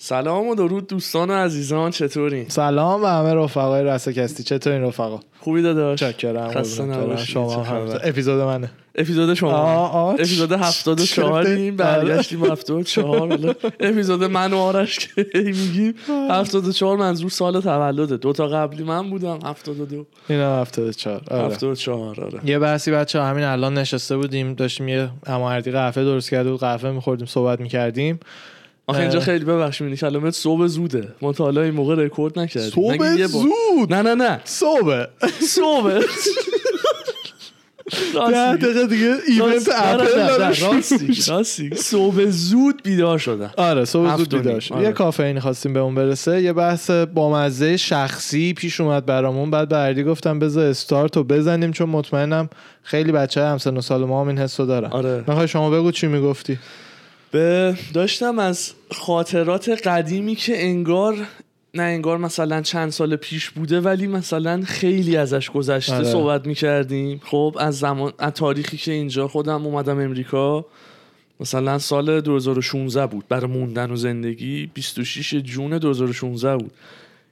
سلام 0.00 0.48
و 0.48 0.54
درود 0.54 0.86
دوستان 0.86 1.30
و 1.30 1.32
عزیزان 1.34 1.90
چطورین؟ 1.90 2.48
سلام 2.48 3.02
و 3.02 3.06
همه 3.06 3.34
رفقای 3.34 3.84
رسکستی 3.84 4.42
چطورین 4.42 4.82
رفقا؟ 4.82 5.20
خوبی 5.40 5.62
داداش؟ 5.62 5.98
چکرم 5.98 6.50
خسته. 6.52 6.82
نباشی. 6.82 7.32
شما؟ 7.32 7.64
اپیزود 8.04 8.40
منه. 8.40 8.70
اپیزود 8.94 9.34
شما. 9.34 9.50
آه، 9.52 9.94
آه، 9.94 10.14
اپیزود 10.14 10.50
چ- 10.56 10.62
74 10.62 11.44
چه- 11.44 11.50
این 11.50 11.76
برگشتیم 11.76 12.44
74 12.44 13.18
حالا 13.18 13.54
اپیزود 13.80 14.24
من 14.24 14.52
و 14.52 14.56
آرش 14.56 14.98
که 14.98 15.26
میگیم. 15.34 15.94
74 16.30 16.96
منظور 16.96 17.30
سال 17.30 17.60
تولده. 17.60 18.16
دو 18.16 18.32
تا 18.32 18.46
قبلی 18.48 18.84
من 18.84 19.10
بودم 19.10 19.38
72 19.44 20.06
این 20.28 20.40
هم 20.40 20.60
74 20.60 21.20
آره. 21.30 21.44
74 21.54 22.20
آره. 22.24 22.40
یه 22.44 22.58
بحثی 22.58 22.90
بچه 22.90 23.22
همین 23.22 23.44
الان 23.44 23.78
نشسته 23.78 24.16
بودیم. 24.16 24.54
داشتیم 24.54 24.88
یه 24.88 25.08
هماهردی 25.26 25.70
قهوه 25.70 26.04
درست 26.04 26.30
کرده 26.30 26.50
بود 26.50 26.60
قهوه 26.60 26.90
میخوردیم 26.90 27.26
صحبت 27.26 27.60
می‌کردیم. 27.60 28.20
آخه 28.88 29.00
اینجا. 29.00 29.20
خیلی 29.20 29.44
ببخشید 29.44 29.82
می‌بینی 29.82 29.96
کلمه 29.96 30.30
صبح 30.30 30.66
زوده. 30.66 31.08
ما 31.22 31.32
تا 31.32 31.44
حالا 31.44 31.62
این 31.62 31.74
موقع 31.74 31.94
رکورد 31.94 32.38
نکردیم. 32.38 32.70
صبح؟ 32.70 33.26
زود؟ 33.26 33.94
نه 33.94 34.02
نه 34.02 34.14
نه. 34.14 34.40
صبح. 34.44 35.04
صبح. 35.40 36.00
ده. 38.32 38.56
دقیقه 38.56 38.86
دیگه 38.86 39.14
ایونت 39.28 39.68
اپل 39.74 40.54
راستی. 41.30 41.70
صبح 41.74 42.24
زود 42.24 42.82
بیدار 42.82 43.18
شدم. 43.18 43.50
آره 43.56 43.84
صبح 43.84 44.16
زود. 44.16 44.34
بیدار 44.34 44.60
شد. 44.60 44.74
آره. 44.74 44.84
یه 44.84 44.92
کافئین 44.92 45.40
خواستیم 45.40 45.72
به 45.72 45.80
اون 45.80 45.94
برسه. 45.94 46.42
یه 46.42 46.52
بحث 46.52 46.90
بامزه 46.90 47.76
شخصی 47.76 48.52
پیش 48.54 48.80
اومد 48.80 49.06
برامون. 49.06 49.50
بعد 49.50 49.68
به 49.68 49.76
اردی 49.76 50.04
گفتم 50.04 50.38
بذار 50.38 50.66
استارت 50.66 51.16
رو 51.16 51.24
بزنیم 51.24 51.72
چون 51.72 51.88
مطمئنم 51.88 52.48
خیلی 52.82 53.12
بچه 53.12 53.44
همسن 53.44 53.76
و 53.76 53.80
سال 53.80 54.04
ما 54.04 54.20
هم 54.20 54.28
این 54.28 54.38
حسو 54.38 54.66
دارن. 54.66 54.90
آره. 54.90 55.24
می‌خوای 55.28 55.48
شما 55.48 55.70
بگو 55.70 55.90
چی 55.90 56.06
می‌گفتی؟ 56.06 56.58
به 57.30 57.76
داشتم 57.94 58.38
از 58.38 58.72
خاطرات 58.90 59.68
قدیمی 59.68 60.34
که 60.34 60.64
انگار 60.64 61.16
نه 61.74 61.82
انگار 61.82 62.18
مثلا 62.18 62.62
چند 62.62 62.90
سال 62.90 63.16
پیش 63.16 63.50
بوده 63.50 63.80
ولی 63.80 64.06
مثلا 64.06 64.62
خیلی 64.66 65.16
ازش 65.16 65.50
گذشته 65.50 65.94
آره. 65.94 66.04
صحبت 66.04 66.46
می‌کردیم. 66.46 67.20
خب 67.24 67.56
از 67.60 67.78
زمان 67.78 68.12
از 68.18 68.32
تاریخی 68.32 68.76
که 68.76 68.92
اینجا 68.92 69.28
خودم 69.28 69.66
اومدم 69.66 70.00
امریکا 70.00 70.66
مثلا 71.40 71.78
سال 71.78 72.20
2016 72.20 73.06
بود. 73.06 73.24
برای 73.28 73.46
موندن 73.50 73.90
و 73.90 73.96
زندگی 73.96 74.70
26 74.74 75.34
June 75.34 75.78
2016 75.78 76.56
بود. 76.56 76.72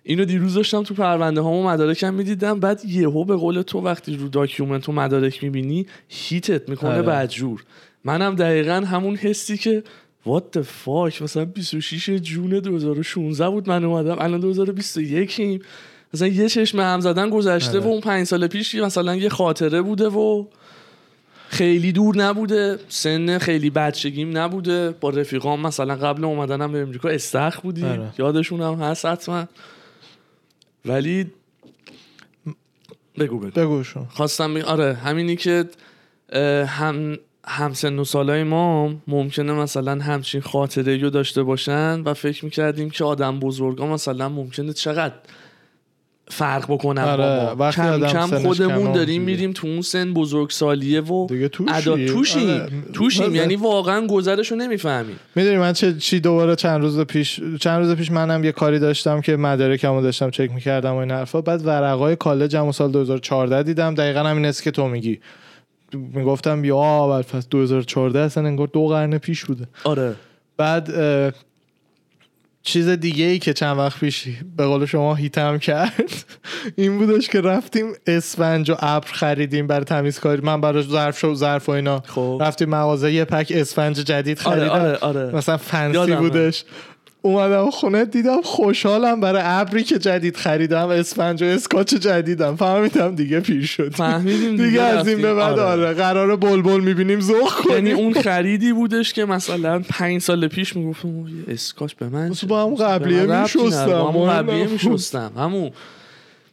اینو 0.03 0.25
دیروز 0.25 0.55
داشتم 0.55 0.83
تو 0.83 0.95
پرونده 0.95 1.41
هامو 1.41 1.69
مدارکم 1.69 2.15
می‌دیدم. 2.15 2.61
بعد 2.61 2.85
یهو 2.85 3.25
به 3.25 3.37
قول 3.37 3.63
تو 3.63 3.81
وقتی 3.81 4.17
رو 4.17 4.29
document 4.29 4.89
و 4.89 4.93
مدارک 4.93 5.45
می‌بینی 5.45 5.87
hit 6.09 6.54
ت 6.54 6.69
می‌کنه 6.69 6.91
آره. 6.91 7.03
بدجور. 7.03 7.65
منم 8.07 8.35
دقیقا 8.35 8.73
همون 8.73 9.17
حسی 9.17 9.57
که 9.57 9.83
what 10.27 10.59
the 10.59 10.63
fuck 10.85 11.23
مثلا 11.23 11.45
26 11.45 12.11
جون 12.11 12.59
2016 12.61 13.51
بود 13.51 13.69
من 13.69 13.85
اومدم 13.85 14.17
الان 14.19 14.41
2021 14.41 15.41
ایم 15.41 15.63
مثلا 16.15 16.29
یه 16.29 16.49
چشم 16.49 16.81
هم 16.81 17.01
زدن 17.01 17.31
گذشته 17.31 17.79
آره. 17.79 17.81
و 17.81 17.89
اون 17.89 18.01
پنج 18.01 18.27
سال 18.27 18.47
پیش 18.47 18.75
مثلا 18.75 19.17
یه 19.17 19.29
خاطره 19.29 19.83
بوده 19.83 20.09
و 20.09 20.45
خیلی 21.49 21.93
دور 21.93 22.17
نبوده. 22.17 22.79
سن 22.89 23.39
خیلی 23.39 23.71
بچگیم 23.71 24.39
نبوده. 24.39 24.91
با 24.91 25.11
رفیقام 25.11 25.61
مثلا 25.61 25.97
قبل 25.97 26.25
اومدنم 26.25 26.73
به 26.73 26.79
امریکا 26.79 27.09
استخ 27.09 27.61
بودیم. 27.61 27.85
آره. 27.85 28.13
یادشون 28.19 28.61
هم 28.61 28.75
هست 28.75 29.07
حتما. 29.07 29.45
ولی 30.85 31.27
بگو 33.19 33.39
بگو. 33.39 33.51
بگو 33.51 33.85
شما. 33.85 34.07
خواستم 34.11 34.55
بگم 34.55 34.65
آره 34.65 34.95
همینی 34.95 35.37
که 35.37 35.65
هم 36.67 37.19
همسن 37.47 37.99
و 37.99 38.05
سالای 38.05 38.45
ما 38.45 38.95
ممکنه 39.09 39.53
مثلا 39.53 40.03
همچین 40.03 40.41
خاطره 40.41 40.97
رو 40.97 41.11
داشته 41.11 41.43
باشن 41.43 42.01
و 42.01 42.15
فکر 42.15 42.45
می‌کردیم 42.45 42.91
که 42.91 43.05
آدم 43.05 43.41
بزرگا 43.41 43.87
مثلا 43.87 44.29
ممکنه 44.29 44.73
چقدر 44.73 45.15
فرق 46.29 46.65
بکنن 46.73 47.03
آره، 47.03 47.17
با 47.17 47.45
ما 47.45 47.57
وقتی 47.57 47.83
کم 47.83 48.07
کم 48.07 48.39
خودمون 48.39 48.93
داریم. 48.93 49.23
میریم 49.23 49.53
تو 49.53 49.67
اون 49.67 49.83
سن 49.83 50.15
بزرگسالیه 50.15 51.01
و 51.01 51.27
دیگه 51.27 51.49
توشی. 51.49 51.75
ادا 51.75 52.07
توشیم 52.07 52.51
آره. 52.51 52.71
توشیم 52.93 53.25
آره. 53.25 53.35
یعنی 53.35 53.57
واقعا 53.57 54.07
گذرش 54.07 54.51
رو 54.51 54.57
نمی‌فهمیم. 54.57 55.17
می‌دونی 55.35 55.57
من 55.57 55.73
چه 55.73 55.95
چی 55.95 56.21
دوباره 56.21 56.57
چند 56.57 56.81
روز 56.81 57.01
پیش 57.01 57.41
چند 57.61 57.85
روز 57.85 57.97
پیش 57.97 58.11
منم 58.11 58.45
یه 58.45 58.53
کاری 58.53 58.79
داشتم 58.79 59.21
که 59.21 59.37
مدارکمو 59.37 60.03
داشتم 60.03 60.31
چک 60.31 60.51
می‌کردم 60.53 60.93
و 60.93 60.97
این 60.97 61.11
حرفا. 61.11 61.41
بعد 61.41 61.67
ورقای 61.67 62.17
کالجمو 62.17 62.73
سال 62.73 62.93
2014 62.93 63.63
دیدم. 63.63 63.95
دقیقا 63.95 64.21
همین 64.21 64.45
است 64.45 64.63
که 64.63 64.71
تو 64.71 64.89
میگی. 64.89 65.21
می‌گفتم 65.93 66.65
یا 66.65 67.09
بعد 67.09 67.27
پس 67.27 67.49
2014 67.49 68.21
اصلا 68.21 68.47
انگار 68.47 68.67
دو 68.67 68.87
قرن 68.87 69.19
پیش 69.19 69.45
بوده. 69.45 69.69
آره. 69.85 70.15
بعد 70.57 70.91
چیز 72.63 72.89
دیگه 72.89 73.25
ای 73.25 73.39
که 73.39 73.53
چند 73.53 73.79
وقت 73.79 74.01
پیش 74.01 74.29
به 74.57 74.67
قول 74.67 74.87
شما 74.87 75.15
هیتم 75.15 75.59
کرد 75.59 76.25
این 76.77 76.99
بودش 76.99 77.29
که 77.29 77.41
رفتیم 77.41 77.87
اسفنج 78.07 78.71
و 78.71 78.77
ابر 78.79 79.07
خریدیم 79.13 79.67
برای 79.67 79.85
تمیزکاری 79.85 80.43
من 80.43 80.61
برای 80.61 80.83
ظرف 80.83 81.19
شو 81.19 81.35
ظرف 81.35 81.69
و 81.69 81.73
اینا. 81.73 82.03
خب. 82.07 82.39
رفتیم 82.41 82.69
مغازه 82.69 83.13
یه 83.13 83.25
پک 83.25 83.53
اسفنج 83.55 83.97
جدید 83.97 84.41
آره 84.45 84.69
خریدم. 84.69 84.75
آره 84.75 84.97
آره. 84.97 85.37
مثلا 85.37 85.57
فنسی. 85.57 86.15
بودش. 86.15 86.65
اومدم 87.27 87.71
خونه 87.71 88.05
دیدم 88.05 88.43
خوشحالم 88.43 89.21
برای 89.21 89.43
ابری 89.45 89.83
که 89.83 89.99
جدید 89.99 90.37
خریدم 90.37 90.89
اسفنج 90.89 91.43
و 91.43 91.47
اسکاچ 91.47 91.95
جدیدم 91.95 92.57
فهمیدم 92.57 93.15
دیگه 93.15 93.41
پیر 93.41 93.67
شد 93.67 93.95
فهمیدیم 93.95 94.57
دیگه 94.57 94.83
از 94.83 95.09
این 95.09 95.23
به. 95.23 95.35
بعد 95.35 95.59
آره 95.59 95.93
قرار 95.93 96.37
بلبل 96.37 96.81
می‌بینیم 96.81 97.21
ذوق 97.21 97.51
کنیم 97.51 97.87
یعنی 97.87 97.93
اون 97.93 98.13
خریدی 98.13 98.73
بودش 98.73 99.13
که 99.13 99.25
مثلا 99.25 99.83
پنج 99.89 100.21
سال 100.21 100.49
پیش 100.49 100.77
می‌گفتم 100.77 101.27
اسکاچ 101.49 101.95
به 101.95 102.09
من؟ 102.09 102.33
با 102.49 102.67
به 102.67 102.77
قبلیه 102.77 103.23
می‌شستم. 103.23 103.91
همون 103.91 104.31
قبلیه. 104.31 104.67
میشستم 104.67 105.33
همون 105.37 105.71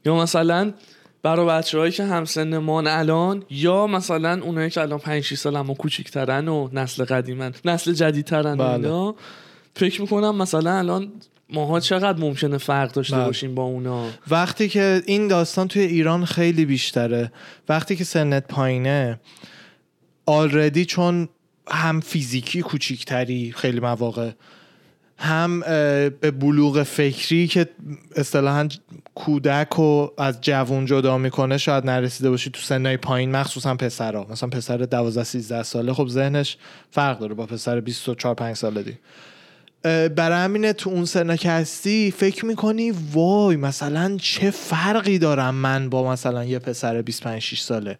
یا 0.06 0.16
مثلا 0.16 0.74
برای 1.24 1.46
بچه 1.46 1.80
هایی 1.80 1.92
که 1.92 2.04
همسن 2.04 2.58
مان 2.58 2.88
الان 2.88 3.44
یا 3.50 3.88
مثلا 3.88 4.42
اونایی 4.44 4.70
که 4.70 4.82
الان 4.82 5.00
5 5.00 5.24
6 5.24 5.36
سال 5.36 5.56
اما 5.56 5.74
کوچیک‌ترن 5.74 6.48
و 6.48 6.70
نسل 6.74 7.06
قدیمن 7.06 7.52
نسل 7.66 7.94
جدیدترن 7.94 8.56
بله. 8.56 9.14
فکر 9.76 10.02
می‌کنم 10.02 10.36
مثلا 10.36 10.78
الان 10.78 11.12
ماها 11.50 11.80
چقدر 11.80 12.20
ممکنه 12.20 12.58
فرق 12.58 12.92
داشته 12.92 13.16
بله. 13.16 13.26
باشیم 13.26 13.56
با 13.56 13.64
اونا؟ 13.64 14.10
وقتی 14.30 14.70
که 14.70 15.04
این 15.06 15.28
داستان 15.28 15.68
توی 15.68 15.82
ایران 15.82 16.26
خیلی 16.26 16.66
بیشتره. 16.66 17.32
وقتی 17.70 17.96
که 17.96 18.04
سنت 18.04 18.48
پایینه 18.48 19.20
آلردی 20.26 20.86
چون 20.86 21.30
هم 21.68 22.00
فیزیکی 22.00 22.62
کوچیکتری 22.62 23.54
خیلی 23.56 23.80
مواقع 23.80 24.32
هم 25.18 25.60
به 26.10 26.32
بلوغ 26.40 26.84
فکری 26.84 27.48
که 27.48 27.70
اصطلاحا 28.16 28.68
کودک 29.16 29.80
و 29.80 30.08
از 30.18 30.42
جوون 30.42 30.86
جدا 30.86 31.18
می‌کنه 31.18 31.58
شاید 31.58 31.86
نرسیده 31.86 32.30
باشی 32.30 32.50
تو 32.50 32.62
سنهای 32.62 32.98
پایین 32.98 33.32
مخصوصا 33.32 33.76
پسرها 33.76 34.28
مثلا 34.30 34.50
پسر 34.50 34.78
12 34.78 35.24
13 35.24 35.64
ساله 35.64 35.94
خب 35.94 36.08
ذهنش 36.08 36.58
فرق 36.92 37.20
داره 37.20 37.34
با 37.34 37.46
پسر 37.46 37.80
24 37.80 38.36
5 38.36 38.56
ساله 38.56 38.84
دی 38.84 38.98
برای 39.84 40.44
همینه 40.44 40.74
تو 40.74 40.90
اون 40.90 41.06
سنا 41.06 41.36
که 41.36 41.52
هستی 41.52 42.14
فکر 42.18 42.46
می‌کنی 42.46 42.92
وای 43.14 43.56
مثلا 43.56 44.18
چه 44.22 44.52
فرقی 44.52 45.18
دارم 45.20 45.56
من 45.56 45.90
با 45.90 46.12
مثلا 46.12 46.46
یه 46.46 46.60
پسر 46.60 47.02
25 47.02 47.42
6 47.42 47.62
ساله؟ 47.62 47.98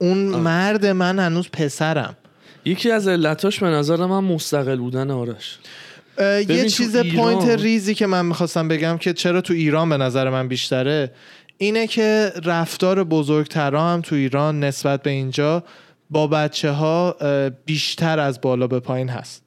اون 0.00 0.34
آره. 0.34 0.42
مرد 0.42 0.86
من 0.86 1.18
هنوز 1.18 1.48
پسرم. 1.48 2.16
یکی 2.64 2.90
از 2.90 3.08
علتاش 3.08 3.58
به 3.60 3.66
نظر 3.66 3.96
من 3.96 4.24
مستقل 4.24 4.76
بودن 4.76 5.10
آرش. 5.10 5.58
یه 6.48 6.68
چیز 6.68 6.96
ایران- 6.96 7.16
point 7.16 7.60
ریزی 7.60 7.94
که 7.94 8.06
من 8.06 8.26
می‌خواستم 8.26 8.68
بگم 8.68 8.98
که 8.98 9.12
چرا 9.12 9.40
تو 9.40 9.54
ایران 9.54 9.88
به 9.88 9.96
نظر 9.96 10.30
من 10.30 10.48
بیشتره 10.48 11.10
اینه 11.58 11.86
که 11.86 12.32
رفتار 12.44 13.04
بزرگترها 13.04 13.92
هم 13.92 14.00
تو 14.00 14.14
ایران 14.14 14.64
نسبت 14.64 15.02
به 15.02 15.10
اینجا 15.10 15.64
با 16.10 16.26
بچه 16.26 16.70
ها 16.70 17.16
بیشتر 17.64 18.18
از 18.18 18.40
بالا 18.40 18.66
به 18.66 18.80
پایین 18.80 19.08
هست. 19.08 19.42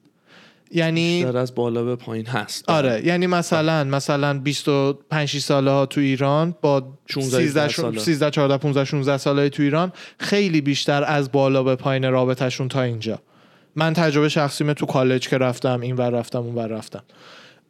یعنی 0.70 1.24
بیشتر 1.24 1.38
از 1.38 1.54
بالا 1.54 1.84
به 1.84 1.96
پایین 1.96 2.26
هست. 2.26 2.70
آره. 2.70 3.06
یعنی 3.06 3.26
مثلا 3.26 3.84
مثلا 3.84 4.38
25 4.38 5.28
6 5.28 5.38
ساله 5.38 5.70
ها 5.70 5.86
تو 5.86 6.00
ایران 6.00 6.54
با 6.60 6.82
16 7.06 7.46
13 7.46 7.68
ساله. 7.68 7.98
13 7.98 8.30
14 8.30 8.56
15 8.56 8.84
16 8.84 9.16
ساله 9.16 9.48
تو 9.48 9.62
ایران 9.62 9.92
خیلی 10.18 10.60
بیشتر 10.60 11.04
از 11.04 11.32
بالا 11.32 11.62
به 11.62 11.76
پایین 11.76 12.10
رابطهشون 12.10 12.68
تا 12.68 12.82
اینجا. 12.82 13.18
من 13.76 13.92
تجربه 13.92 14.28
شخصیمه 14.28 14.74
تو 14.74 14.86
کالج 14.86 15.28
که 15.28 15.38
رفتم 15.38 15.80
این 15.80 15.96
ور 15.96 16.10
رفتم 16.10 16.38
اون 16.38 16.54
ور 16.54 16.66
رفتم. 16.66 17.02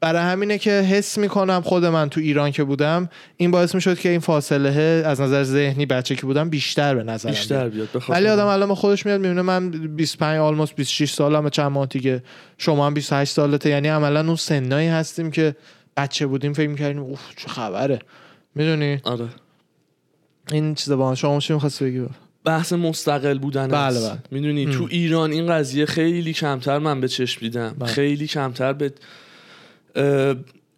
برای 0.01 0.23
همینه 0.23 0.59
که 0.59 0.71
حس 0.71 1.19
می‌کنم 1.19 1.63
خود 1.65 1.85
من 1.85 2.09
تو 2.09 2.21
ایران 2.21 2.51
که 2.51 2.65
بودم 2.65 3.09
این 3.37 3.51
باعث 3.51 3.75
می‌شد 3.75 3.99
که 3.99 4.09
این 4.09 4.21
فاصله 4.21 5.03
از 5.07 5.21
نظر 5.21 5.43
ذهنی 5.43 5.87
بچه 5.87 6.17
که 6.17 6.23
بودم 6.23 6.51
بیشتر 6.51 6.95
به 6.95 7.03
بیاد. 7.03 7.27
بیشتر 7.27 7.69
بیاد 7.69 7.89
ولی 8.09 8.29
آدم 8.29 8.47
الان 8.47 8.75
خودش 8.75 9.07
میاد 9.07 9.21
می‌بینه 9.21 9.43
من 9.43 9.71
25 9.71 10.39
آلموس 10.39 10.73
26 10.73 11.13
سالمه 11.13 11.51
چند 11.51 11.73
ماه 11.73 11.87
دیگه. 11.87 12.23
شما 12.59 12.87
هم 12.87 12.95
28 12.95 13.33
سالته. 13.33 13.71
یعنی 13.71 13.89
عملا 13.89 14.21
اون 14.21 14.37
سنایی 14.37 14.89
هستیم 14.89 15.31
که 15.31 15.57
بچه 15.97 16.27
بودیم 16.27 16.53
فکر 16.53 16.69
می‌کردیم 16.69 17.03
اوف 17.03 17.21
چه 17.37 17.49
خبره. 17.49 17.99
می‌دونی؟ 18.55 19.01
آره. 19.05 19.29
این 20.53 20.75
چیز 20.75 20.93
با 20.93 21.15
شما 21.15 21.41
چی 21.41 21.53
می‌خواستی 21.53 21.85
بگی؟ 21.85 22.07
بحث 22.45 22.73
مستقل 22.73 23.39
بودن 23.39 23.69
بله،. 23.69 24.01
بله. 24.01 24.19
می‌دونی؟ 24.31 24.67
تو 24.67 24.89
ایران 24.91 25.31
این 25.33 25.47
قضیه 25.47 25.87
خیلی 25.87 26.33
کمتر 26.33 26.79
من 26.79 27.01
به 27.01 27.09
چشم 27.09 27.41
دیدم. 27.41 27.77
بله. 27.79 27.89
خیلی 27.89 28.27
کمتر 28.27 28.73
به 28.73 28.93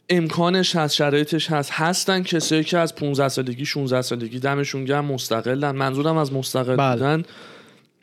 امکانش 0.08 0.76
هست 0.76 0.94
شرایطش 0.94 1.50
هست 1.50 1.70
هستن 1.72 2.22
کسایی 2.22 2.64
که 2.64 2.78
از 2.78 2.94
15 2.94 3.28
سالگی 3.28 3.64
16 3.64 4.02
سالگی 4.02 4.38
دمشون 4.38 4.84
گرم 4.84 5.04
مستقلن 5.04 5.70
منظورم 5.70 6.16
از 6.16 6.32
مستقل 6.32 6.76
بله. 6.76 6.94
بودن 6.94 7.22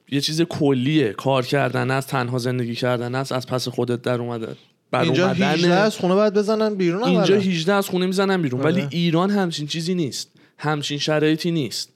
یه 0.10 0.22
چیز 0.22 0.42
کلیه 0.42 1.14
کار 1.14 1.46
کردن 1.46 1.92
است 1.92 2.10
تنها 2.10 2.38
زندگی 2.38 2.76
کردن 2.76 3.16
است 3.16 3.32
از 3.32 3.48
پس 3.48 3.68
خودت 3.68 4.02
در 4.02 4.22
اومده 4.22 4.56
بر 4.92 5.02
اینجا 5.02 5.26
اومدنه. 5.26 5.48
18 5.48 5.74
از 5.74 5.98
خونه 5.98 6.16
باید 6.16 6.34
بزنن 6.34 6.76
بیرون 6.76 7.04
اینجا 7.04 7.36
اولا. 7.36 7.50
18 7.50 7.74
از 7.74 7.90
خونه 7.90 8.06
می‌زنن 8.06 8.42
بیرون 8.42 8.62
آره. 8.62 8.72
ولی 8.72 8.88
ایران 8.90 9.30
همچین 9.30 9.68
چیزی 9.68 9.96
نیست 9.96 10.32
همچین 10.58 10.98
شرایطی 10.98 11.52
نیست 11.52 11.90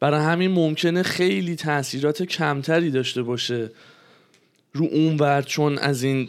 برای 0.00 0.20
همین 0.20 0.50
ممکنه 0.50 1.02
خیلی 1.02 1.56
تاثیرات 1.56 2.22
کمتری 2.22 2.90
داشته 2.90 3.22
باشه 3.22 3.70
رو 4.72 4.86
اون 4.92 5.16
ور 5.16 5.42
چون 5.42 5.78
از 5.78 6.02
این 6.02 6.28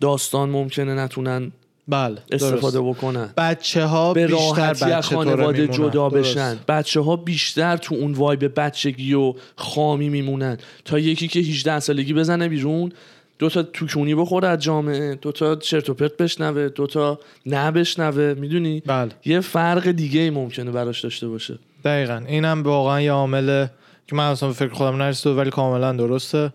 داستان 0.00 0.50
ممکنه 0.50 0.94
نتونن 0.94 1.52
بله 1.88 2.18
استفاده 2.32 2.78
درست. 2.78 2.98
بکنن. 2.98 3.32
بچه 3.36 3.84
ها 3.84 4.14
به 4.14 4.26
بیشتر 4.26 4.56
راحتی 4.56 4.84
از 4.92 5.06
خانواده. 5.06 5.68
جدا 5.68 6.08
درست. 6.08 6.30
بشن. 6.30 6.56
بچه 6.68 7.00
ها 7.00 7.16
بیشتر 7.16 7.76
تو 7.76 7.94
اون 7.94 8.12
وایب 8.12 8.60
بچگی 8.60 9.14
و 9.14 9.34
خامی 9.56 10.08
میمونن. 10.08 10.58
تا 10.84 10.98
یکی 10.98 11.28
که 11.28 11.40
18 11.40 11.80
سالگی 11.80 12.14
بزنه 12.14 12.48
بیرون 12.48 12.92
دو 13.38 13.48
تا 13.48 13.62
توکونی 13.62 14.14
بخوره 14.14 14.48
از 14.48 14.58
جامعه 14.58 15.14
دو 15.14 15.32
تا 15.32 15.56
چرت 15.56 15.90
و 15.90 15.94
پرت 15.94 16.16
بشنوه 16.16 16.68
دو 16.68 16.86
تا 16.86 17.18
نه 17.46 17.70
بشنوه 17.70 18.34
می‌دونی؟ 18.38 18.82
بله. 18.86 19.10
یه 19.24 19.40
فرق 19.40 19.90
دیگه 19.90 20.20
ای 20.20 20.30
ممکنه 20.30 20.70
براش 20.70 21.00
داشته 21.00 21.28
باشه. 21.28 21.58
دقیقا. 21.84 22.22
اینم 22.28 22.62
واقعا 22.62 23.00
یه 23.00 23.12
عامل 23.12 23.66
که 24.06 24.16
من 24.16 24.24
اصلا 24.30 24.52
فکر 24.52 24.72
خودم 24.72 24.96
نرسیده 24.96 25.34
ولی 25.34 25.50
کاملا 25.50 25.92
درسته. 25.92 26.52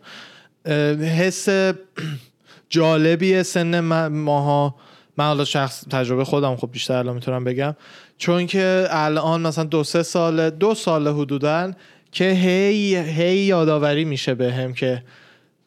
حس 1.20 1.50
جالبیه 2.70 3.44
سن 3.44 3.80
ما- 3.80 4.10
ماها. 4.10 4.76
من 5.18 5.26
حالا 5.26 5.46
شخص 5.46 5.84
تجربه 5.90 6.26
خودم 6.26 6.56
خب 6.56 6.72
بیشتر 6.72 6.94
الان 6.94 7.16
می‌تونم 7.16 7.44
بگم. 7.44 7.76
چون 8.18 8.48
که 8.48 8.88
الان 8.90 9.42
مثلا 9.42 9.64
دو 9.64 9.84
سه 9.84 10.04
سال 10.04 10.50
دو 10.50 10.76
سال 10.76 11.08
حدودا 11.08 11.72
که 12.12 12.30
هی 12.30 12.96
هی 12.96 13.38
یادآوری 13.38 14.06
میشه 14.06 14.34
به 14.34 14.54
هم 14.54 14.74
که 14.74 15.04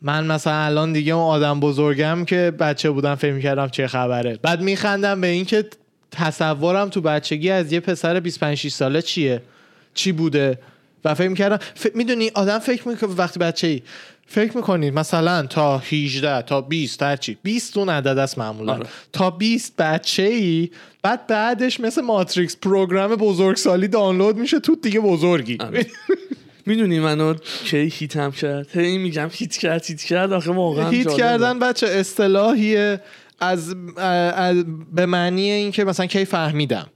من 0.03 0.27
مثلا 0.27 0.65
الان 0.65 0.93
دیگه 0.93 1.13
اون 1.13 1.25
آدم 1.25 1.61
بزرگم 1.61 2.25
که 2.25 2.53
بچه 2.59 2.91
بودم 2.91 3.15
فکر 3.15 3.33
می‌کردم 3.33 3.69
چه 3.69 3.87
خبره. 3.87 4.39
بعد 4.43 4.61
میخندم 4.61 5.21
به 5.21 5.27
اینکه 5.27 5.65
تصورم 6.11 6.89
تو 6.89 7.01
بچگی 7.01 7.51
از 7.51 7.73
یه 7.73 7.81
پسر 7.81 8.21
25 8.21 8.59
6 8.59 8.73
ساله 8.73 9.03
چیه؟ 9.03 9.43
چی 9.95 10.13
بوده؟ 10.13 10.59
و 11.05 11.15
فکر 11.15 11.29
می‌کردم 11.29 11.59
ف... 11.75 11.87
می‌دونی 11.95 12.31
آدم 12.35 12.59
فکر 12.59 12.89
می‌کنه 12.89 13.11
وقتی 13.11 13.39
بچه 13.39 13.67
ای 13.67 13.83
فکر 14.27 14.57
می‌کنید 14.57 14.95
مثلا 14.95 15.47
تا 15.47 15.79
18 15.79 16.43
تا 16.43 16.61
20 16.61 17.03
هر 17.03 17.17
چی 17.17 17.39
20 17.43 17.79
اون 17.79 17.89
عدد 17.89 18.19
است 18.19 18.39
معمولا 18.39 18.73
آره. 18.73 18.87
تا 19.13 19.31
20 19.31 19.77
بچه 19.77 20.23
ای 20.23 20.71
بعد 21.03 21.27
بعدش 21.27 21.81
مثل 21.81 22.03
ماتریکس 22.03 22.57
پروگرام 22.57 23.17
بزرگسالی 23.17 23.89
دانلود 23.89 24.37
میشه 24.37 24.61
تو 24.61 24.77
دیگه 24.77 25.01
بزرگی 25.01 25.59
آره. 25.61 25.87
می‌دونی 26.67 27.01
منو 27.01 27.35
کی 27.65 27.93
هیتم 27.95 28.31
کرد 28.31 28.77
هی 28.77 28.99
میگم 28.99 29.29
هیت 29.33 29.57
کرد 29.57 29.85
هیت 29.87 30.03
کرد 30.03 30.33
آخه 30.33 30.53
واقعا 30.53 30.91
هیت. 30.91 31.17
کردن 31.17 31.59
بچه 31.59 31.87
اصطلاحیه 31.87 33.01
از, 33.41 33.77
از 33.97 34.65
به 34.93 35.07
معنی 35.07 35.51
اینکه 35.51 35.85
مثلا 35.85 36.07
کی 36.07 36.25
فهمیدم 36.25 36.87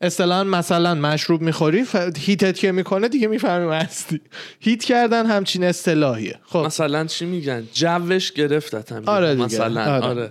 اصطلاحا 0.00 0.44
مثلا 0.44 0.94
مشروب 0.94 1.40
می‌خوری 1.40 1.84
ف... 1.84 1.96
هیتت 2.18 2.58
که 2.58 2.72
می‌کنه 2.72 3.08
دیگه 3.08 3.28
می‌فهمی 3.28 3.74
هستی 3.74 4.20
هیت 4.60 4.84
کردن 4.84 5.26
همچین 5.26 5.64
اصطلاحیه 5.64 6.38
خب 6.44 6.58
مثلا 6.58 7.04
چی 7.04 7.26
میگن 7.26 7.64
جوش 7.72 8.32
گرفتتم 8.32 9.02
آره 9.06 9.34
دیگه. 9.34 9.44
مثلا 9.44 9.96
آره. 9.96 10.06
آره. 10.06 10.30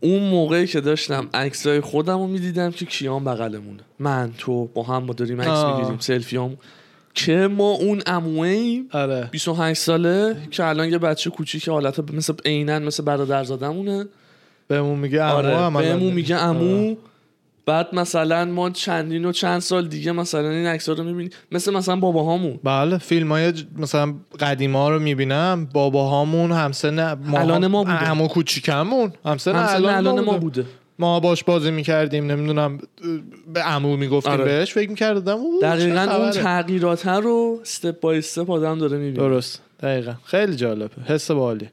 اون 0.00 0.22
موقعی 0.22 0.66
که 0.66 0.80
داشتم 0.80 1.28
عکسای 1.34 1.80
خودم 1.80 2.18
رو 2.18 2.26
می‌دیدم 2.26 2.70
که 2.70 2.86
کیان 2.86 3.24
بغلمونه 3.24 3.80
من 3.98 4.32
تو 4.38 4.66
با 4.66 4.82
هم 4.82 5.06
با 5.06 5.14
داریم 5.14 5.40
عکس. 5.40 5.64
می‌گیریم 5.64 5.98
سلفی 5.98 6.36
هم. 6.36 6.56
که 7.14 7.48
ما 7.48 7.70
اون 7.70 8.02
اموه 8.06 8.48
ایم 8.48 8.88
آره 8.92 9.28
28 9.32 9.80
ساله 9.80 10.36
که 10.50 10.64
الان 10.64 10.88
یه 10.88 10.98
بچه 10.98 11.30
کوچیک 11.30 11.68
حالت 11.68 12.12
مثل 12.12 12.34
عینن 12.44 12.82
مثل 12.82 13.02
برادرزادمونه 13.02 14.06
بهمون 14.68 14.98
میگه 14.98 15.22
عمو 15.22 15.36
آره. 15.36 15.70
بهمون 15.86 16.12
میگه 16.12 16.36
امو 16.36 16.86
آره. 16.86 16.96
بعد 17.66 17.94
مثلا 17.94 18.44
ما 18.44 18.70
چندین 18.70 19.24
و 19.24 19.32
چند 19.32 19.60
سال 19.60 19.88
دیگه 19.88 20.12
مثلا 20.12 20.50
این 20.50 20.66
عکس 20.66 20.88
رو 20.88 21.04
می‌بینیم 21.04 21.30
مثل 21.52 21.72
مثلا 21.72 21.96
باباهامون. 21.96 22.60
بله 22.64 22.98
فیلم 22.98 23.32
های 23.32 23.52
مثلا 23.76 24.14
قدیما 24.40 24.82
ها 24.82 24.90
رو 24.90 24.98
می‌بینم. 24.98 25.68
باباهامون 25.72 26.52
همسن 26.52 27.14
ما 27.14 27.38
الان 27.38 27.66
ما 27.66 27.84
بوده. 27.84 27.96
عمو 27.96 28.28
کوچیکمون. 28.28 29.12
همسن, 29.24 29.52
همسن 29.54 29.74
الان, 29.74 29.94
الان 29.94 30.24
ما 30.24 30.32
بوده. 30.32 30.62
بوده. 30.62 30.64
ما 30.98 31.20
باش 31.20 31.44
بازی 31.44 31.70
می‌کردیم 31.70 32.32
نمی‌دونم 32.32 32.78
به 33.54 33.60
عمو 33.60 33.96
می‌گفتیم 33.96 34.32
آره. 34.32 34.44
بهش 34.44 34.72
فکر 34.72 34.88
می‌کردم 34.88 35.38
دقیقا 35.62 36.00
اون 36.00 36.30
تغییرات 36.30 37.06
رو 37.06 37.58
استپ 37.62 38.00
بای 38.00 38.18
استپ 38.18 38.50
آدم 38.50 38.78
داره 38.78 38.96
می‌بینه. 38.96 39.16
درست. 39.16 39.62
دقیقا. 39.82 40.14
خیلی 40.24 40.56
جالبه. 40.56 41.02
حس 41.06 41.30
بالی 41.30 41.68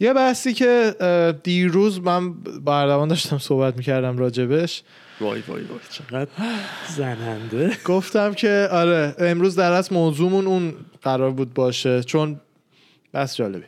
یه 0.00 0.12
بحثی 0.12 0.54
که 0.54 0.94
دیروز 1.42 2.00
من 2.00 2.32
با 2.64 3.06
داشتم 3.06 3.38
صحبت 3.38 3.76
می‌کردم 3.76 4.18
راجبش 4.18 4.82
وای 5.20 5.42
وای 5.48 5.62
وای 5.62 5.80
چقدر 5.90 6.30
زننده. 6.96 7.76
گفتم 7.84 8.34
که 8.34 8.68
آره 8.70 9.14
امروز 9.18 9.56
در 9.56 9.72
اصل 9.72 9.94
موضوعمون 9.94 10.46
اون 10.46 10.74
قرار 11.02 11.30
بود 11.30 11.54
باشه 11.54 12.02
چون 12.02 12.40
بس 13.14 13.36
جالبی 13.36 13.64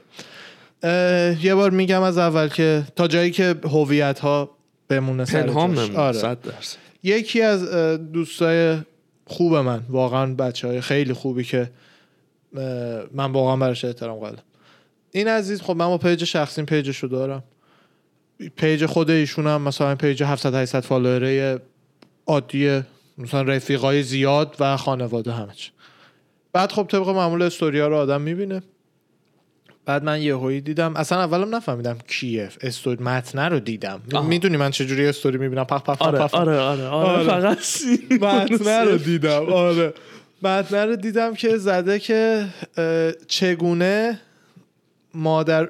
یه 1.42 1.54
بار 1.54 1.70
میگم 1.70 2.02
از 2.02 2.18
اول 2.18 2.48
که 2.48 2.84
تا 2.96 3.08
جایی 3.08 3.30
که 3.30 3.54
هویت 3.64 4.18
ها 4.18 4.50
بمونه 4.88 5.24
سر 5.24 5.46
جاش. 5.46 5.90
آره. 5.90 6.18
صد 6.18 6.40
درصد. 6.40 6.76
یکی 7.02 7.42
از 7.42 7.70
دوستای 8.12 8.78
خوب 9.26 9.56
من 9.56 9.82
واقعا 9.88 10.34
بچه 10.34 10.68
های 10.68 10.80
خیلی 10.80 11.12
خوبی 11.12 11.44
که 11.44 11.70
من 13.12 13.32
واقعا 13.32 13.56
براش 13.56 13.84
احترام 13.84 14.18
قائلم. 14.18 14.42
این 15.12 15.28
عزیز 15.28 15.62
خب 15.62 15.76
من 15.76 15.86
با 15.86 15.98
page 15.98 16.24
شخصیم 16.24 16.66
page 16.66 16.89
شو 16.89 17.06
دارم. 17.06 17.42
page 18.56 18.86
خود 18.86 19.10
ایشون 19.10 19.46
هم 19.46 19.62
مثلا 19.62 19.94
page 19.94 20.22
700 20.22 20.54
800 20.54 20.80
follower 20.80 21.51
ه 21.51 21.60
عادیه 22.26 22.86
مثلا 23.18 23.42
رفیقای 23.42 24.02
زیاد 24.02 24.56
و 24.60 24.76
خانواده 24.76 25.32
همه 25.32 25.52
چی. 25.54 25.70
بعد 26.52 26.72
خب 26.72 26.86
طبق 26.90 27.08
معمول 27.08 27.42
استوریا 27.42 27.88
رو 27.88 27.96
آدم 27.96 28.20
می‌بینه. 28.20 28.62
بعد 29.84 30.04
من 30.04 30.22
یهویی 30.22 30.60
دیدم. 30.60 30.96
اصلا 30.96 31.18
اولم 31.18 31.54
نفهمیدم 31.54 31.98
کیه. 32.08 32.48
استوری 32.60 33.02
متنه 33.04 33.48
رو 33.48 33.60
دیدم. 33.60 34.00
می‌دونی 34.24 34.56
من 34.56 34.70
چجوری 34.70 35.06
استوری 35.06 35.38
می‌بینم؟ 35.38 35.64
پخ 35.64 35.82
پخ 35.82 35.96
پخ 35.96 36.02
آره 36.02 36.18
پخ. 36.18 36.34
آره 36.34 36.58
آره 36.58 36.86
آره 36.86 37.32
آره. 37.32 37.54
فقط 37.54 37.58
متنه 38.52 38.84
رو 38.84 38.96
دیدم. 38.96 39.52
آره. 39.52 39.94
متنه 40.42 40.84
رو 40.84 40.96
دیدم 40.96 41.34
که 41.34 41.56
زده 41.56 41.98
که 41.98 42.46
چگونه 43.28 44.20
مادر 45.14 45.68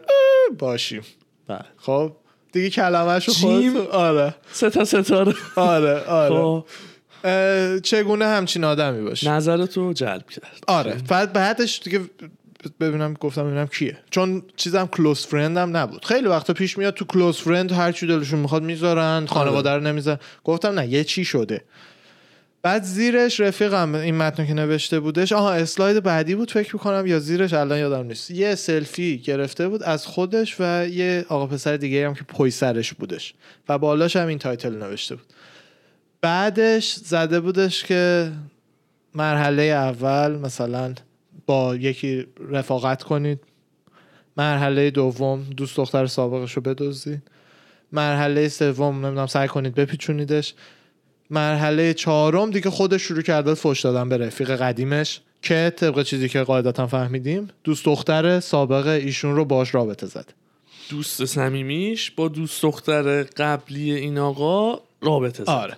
باشیم. 0.59 1.03
بله. 1.47 1.65
خب؟ 1.77 2.13
دیگه 2.53 2.71
کلمهش 2.71 3.29
رو 3.29 3.35
جیم. 3.35 3.73
خود 3.73 3.91
آره. 3.91 4.35
سه 4.53 4.71
تا 4.71 4.85
ستاره. 4.85 5.35
آره 5.57 6.05
آره. 6.05 6.35
خب. 6.35 6.65
چگونه 7.81 8.27
همچین 8.27 8.65
آدمی 8.65 9.03
باشیم 9.03 9.31
نظرتو 9.31 9.93
جلب 9.93 10.29
کرد. 10.31 10.65
آره. 10.67 10.97
بعد 11.09 11.33
بعدش 11.33 11.81
دیگه 11.85 12.01
ببینم 12.81 13.15
گفتم 13.15 13.45
ببینم 13.45 13.67
کیه. 13.67 13.99
چون 14.11 14.43
چیزم 14.57 14.87
کلوز 14.87 15.27
فرندم 15.27 15.77
نبود. 15.77 16.05
خیلی 16.05 16.29
وقتا 16.29 16.53
پیش 16.53 16.79
میاد 16.79 16.95
تو 16.95 17.05
کلوز 17.05 17.37
فرند 17.37 17.73
هر 17.73 17.93
چی 17.93 18.07
دلشون 18.07 18.39
می‌خواد 18.39 18.63
می‌ذارن 18.63 19.27
خانواده 19.27 19.71
رو 19.71 19.81
نمی‌ذارن. 19.81 20.19
گفتم 20.45 20.69
نه 20.69 20.87
یه 20.87 21.05
چی 21.05 21.25
شده. 21.25 21.65
بعد 22.63 22.83
زیرش 22.83 23.41
رفیقم 23.41 23.95
این 23.95 24.17
متن 24.17 24.47
که 24.47 24.55
نوشته 24.55 25.01
بودش 25.01 25.33
آها 25.33 25.53
slide 25.53 26.03
بعدی 26.03 26.35
بود 26.35 26.51
فکر 26.51 26.77
می‌کنم 26.77 27.07
یا 27.07 27.19
زیرش 27.19 27.53
الان 27.53 27.79
یادم 27.79 28.07
نیست. 28.07 28.31
یه 28.31 28.55
selfie 28.55 29.19
گرفته 29.19 29.69
بود 29.69 29.83
از 29.83 30.07
خودش 30.07 30.57
و 30.61 30.89
یه 30.89 31.25
آقا 31.29 31.47
پسر 31.47 31.77
دیگه 31.77 32.07
هم 32.07 32.15
که 32.15 32.25
پای 32.25 32.51
سرش 32.51 32.93
بودش 32.93 33.35
و 33.69 33.79
بالاش 33.79 34.17
هم 34.17 34.29
این 34.29 34.39
title 34.39 34.75
نوشته 34.75 35.15
بود. 35.15 35.27
بعدش 36.21 36.95
زده 36.95 37.41
بودش 37.41 37.85
که 37.85 38.33
مرحله 39.15 39.63
اول 39.63 40.33
مثلا 40.39 40.95
با 41.47 41.77
یکی 41.77 42.27
رفاقت 42.51 43.03
کنید. 43.03 43.41
مرحله 44.37 44.91
دوم 44.91 45.47
دوست 45.57 45.77
دختر 45.77 46.07
سابقش 46.07 46.53
رو 46.53 46.63
بدزدید. 46.63 47.23
مرحله 47.93 48.49
سوم 48.49 49.07
نمی‌دونم 49.07 49.27
سعی 49.27 49.49
کنید 49.49 49.75
بپیچونیدش. 49.75 50.55
مرحله 51.31 51.95
چهارم 51.95 52.51
دیگه 52.51 52.71
خودش 52.71 53.03
شروع 53.03 53.23
کرده 53.23 53.55
فوش 53.55 53.81
دادن 53.81 54.09
به 54.09 54.17
رفیق 54.17 54.57
قدیمش 54.57 55.21
که 55.43 55.73
طبق 55.77 56.03
چیزی 56.03 56.29
که 56.29 56.43
قاعدتا 56.43 56.87
فهمیدیم 56.87 57.49
دوست 57.65 57.85
دختر 57.85 58.41
سابق 58.41 58.87
ایشون 58.87 59.37
رو 59.37 59.45
باش 59.45 59.75
رابطه 59.75 60.07
زد. 60.07 60.33
دوست 60.91 61.25
صمیمیش 61.25 62.11
با 62.11 62.29
دوست 62.29 62.63
دختر 62.63 63.23
قبلی 63.23 63.93
این 63.93 64.19
آقا 64.19 64.81
رابطه 65.03 65.45
زد. 65.45 65.51
آره. 65.51 65.77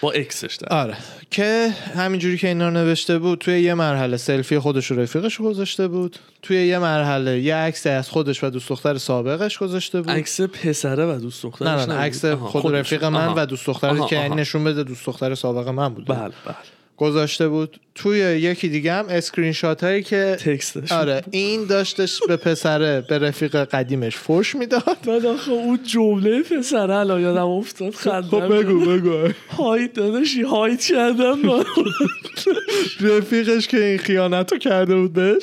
با 0.00 0.12
اکسش 0.12 0.58
آره 0.70 0.96
که 1.30 1.70
همینجوری 1.94 2.38
که 2.38 2.48
اینا 2.48 2.70
نوشته 2.70 3.18
بود 3.18 3.38
توی 3.38 3.60
یه 3.60 3.74
مرحله 3.74 4.16
سلفی 4.16 4.58
خودش 4.58 4.92
و 4.92 4.94
رفیقش 4.94 5.34
رو 5.34 5.44
گذاشته 5.44 5.88
بود 5.88 6.18
توی 6.42 6.66
یه 6.66 6.78
مرحله 6.78 7.40
یه 7.40 7.54
عکس 7.54 7.86
از 7.86 8.10
خودش 8.10 8.44
و 8.44 8.50
دوست 8.50 8.68
دختر 8.68 8.98
سابقش 8.98 9.58
گذاشته 9.58 10.00
بود 10.00 10.10
عکس 10.10 10.40
پسره 10.40 11.06
و 11.06 11.18
دوست 11.18 11.42
دخترش 11.42 11.88
نه 11.88 11.94
نه. 11.94 12.00
عکس 12.00 12.24
خود. 12.24 12.74
رفیق 12.74 13.04
من 13.04 13.24
آها. 13.24 13.34
و 13.36 13.46
دوست 13.46 13.66
دخترش 13.66 13.98
آها، 13.98 14.06
که. 14.06 14.28
نشون 14.28 14.64
بده 14.64 14.84
دوست 14.84 15.06
دختر 15.06 15.34
سابق 15.34 15.68
من 15.68 15.88
بود 15.88 16.06
بله 16.06 16.18
بله 16.18 16.54
گذاشته 17.00 17.48
بود. 17.48 17.80
توی 17.94 18.18
یکی 18.18 18.68
دیگه 18.68 18.92
هم 18.92 19.06
اسکرین 19.08 19.52
شات 19.52 19.84
هایی 19.84 20.02
که 20.02 20.36
text 20.44 20.76
ش 20.76 20.92
آره 20.92 21.22
این 21.30 21.64
داشتش 21.64 22.20
به 22.28 22.36
پسره 22.36 23.04
به 23.08 23.18
رفیق 23.18 23.56
قدیمش 23.56 24.16
فوش 24.16 24.54
می‌داد. 24.54 24.98
بعد 25.06 25.26
آخه 25.26 25.50
اون 25.52 25.78
جمله 25.82 26.42
پسره 26.42 26.94
الان 26.94 27.20
یادم 27.20 27.46
افتاد 27.46 27.94
خندم 27.94 28.28
خب 28.28 28.58
بگو 28.58 28.80
بگو. 28.80 29.28
هایت 29.58 29.92
داداشی 29.92 30.42
هایت 30.42 30.80
کردم. 30.84 31.38
رفیقش 33.00 33.68
که 33.68 33.84
این 33.84 33.98
خیانت 33.98 34.52
رو 34.52 34.58
کرده 34.58 34.94
بود 34.96 35.12
بهش 35.12 35.42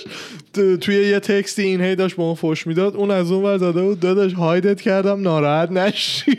تو- 0.54 0.78
توی 0.78 0.96
یه 0.96 1.20
text 1.20 1.53
ی 1.53 1.62
این 1.62 1.82
هی 1.82 1.96
داشت 1.96 2.16
به 2.16 2.24
اون 2.24 2.36
فوش 2.36 2.68
می‌داد. 2.68 2.96
اون 2.96 3.12
از 3.12 3.32
اون 3.32 3.44
ور 3.44 3.58
زده 3.58 3.82
بود 3.82 4.00
داداش 4.00 4.34
hide 4.34 4.72
ت 4.72 4.82
کردم 4.82 5.22
ناراحت 5.22 5.72
نشی. 5.72 6.32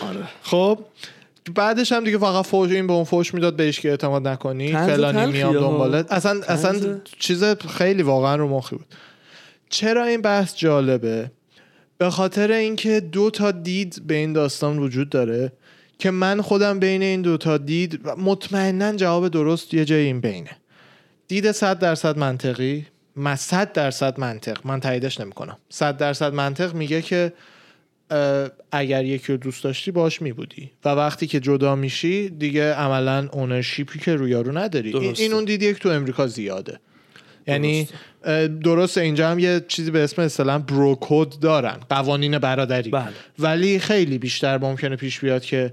آره. 0.00 0.20
خب 0.42 0.78
بعدش 1.54 1.92
هم 1.92 2.04
دیگه 2.04 2.18
فقط 2.18 2.46
فوش 2.46 2.70
این 2.70 2.86
به 2.86 2.92
اون 2.92 3.04
فوش 3.04 3.34
می‌داد 3.34 3.56
بهش 3.56 3.80
که 3.80 3.90
اعتماد 3.90 4.28
نکنی. 4.28 4.72
فلانی 4.72 5.32
میام 5.32 5.56
ها. 5.56 5.60
دنبالت. 5.60 6.12
اصلا 6.12 6.40
اصلا 6.48 6.72
طنز. 6.72 6.86
چیز 7.18 7.44
خیلی 7.44 8.02
واقعا 8.02 8.36
رو 8.36 8.48
مخی 8.48 8.76
بود. 8.76 8.86
چرا 9.70 10.04
این 10.04 10.22
بحث 10.22 10.56
جالبه؟ 10.56 11.30
به 11.98 12.10
خاطر 12.10 12.52
اینکه 12.52 13.00
دو 13.00 13.30
تا 13.30 13.50
دید 13.50 14.02
به 14.06 14.14
این 14.14 14.32
داستان 14.32 14.78
وجود 14.78 15.10
داره 15.10 15.52
که 15.98 16.10
من 16.10 16.40
خودم 16.40 16.78
بین 16.78 17.02
این 17.02 17.22
دو 17.22 17.36
تا 17.36 17.58
دید 17.58 18.08
مطمئنا 18.08 18.96
جواب 18.96 19.28
درست 19.28 19.74
یه 19.74 19.84
جای 19.84 20.00
این 20.00 20.20
بینه. 20.20 20.50
دید 21.28 21.52
100 21.52 21.78
درصد 21.78 22.18
منطقی 22.18 22.86
من 23.16 23.36
100 23.36 23.72
درصد 23.72 24.20
منطق. 24.20 24.58
من 24.64 24.80
تاییدش 24.80 25.20
نمی‌کنم. 25.20 25.56
100 25.68 25.96
درصد 25.96 26.34
منطق 26.34 26.74
میگه 26.74 27.02
که 27.02 27.32
اگر 28.72 29.04
یکی 29.04 29.32
رو 29.32 29.38
دوست 29.38 29.64
داشتی 29.64 29.90
باش 29.90 30.22
میبودی. 30.22 30.70
و 30.84 30.88
وقتی 30.88 31.26
که 31.26 31.40
جدا 31.40 31.74
میشی 31.74 32.28
دیگه 32.28 32.72
عملا 32.72 33.28
اونرشیپی 33.32 33.98
که 33.98 34.16
روی 34.16 34.30
یارو 34.30 34.58
نداری. 34.58 34.92
این, 34.92 35.02
درسته. 35.02 35.22
این 35.22 35.32
اون 35.32 35.44
دیدیه 35.44 35.72
که 35.72 35.78
تو 35.78 35.88
امریکا 35.88 36.26
زیاده. 36.26 36.80
یعنی 37.46 37.88
اه، 38.24 38.48
درسته 38.48 39.00
اینجا 39.00 39.30
هم 39.30 39.38
یه 39.38 39.64
چیزی 39.68 39.90
به 39.90 39.98
اسم 39.98 40.22
اصطلاح 40.22 40.58
بروکود 40.58 41.40
دارن 41.40 41.76
قوانین 41.90 42.38
برادری. 42.38 42.90
بله. 42.90 43.08
ولی 43.38 43.78
خیلی 43.78 44.18
بیشتر 44.18 44.58
ممکنه 44.58 44.96
پیش 44.96 45.20
بیاد 45.20 45.44
که 45.44 45.72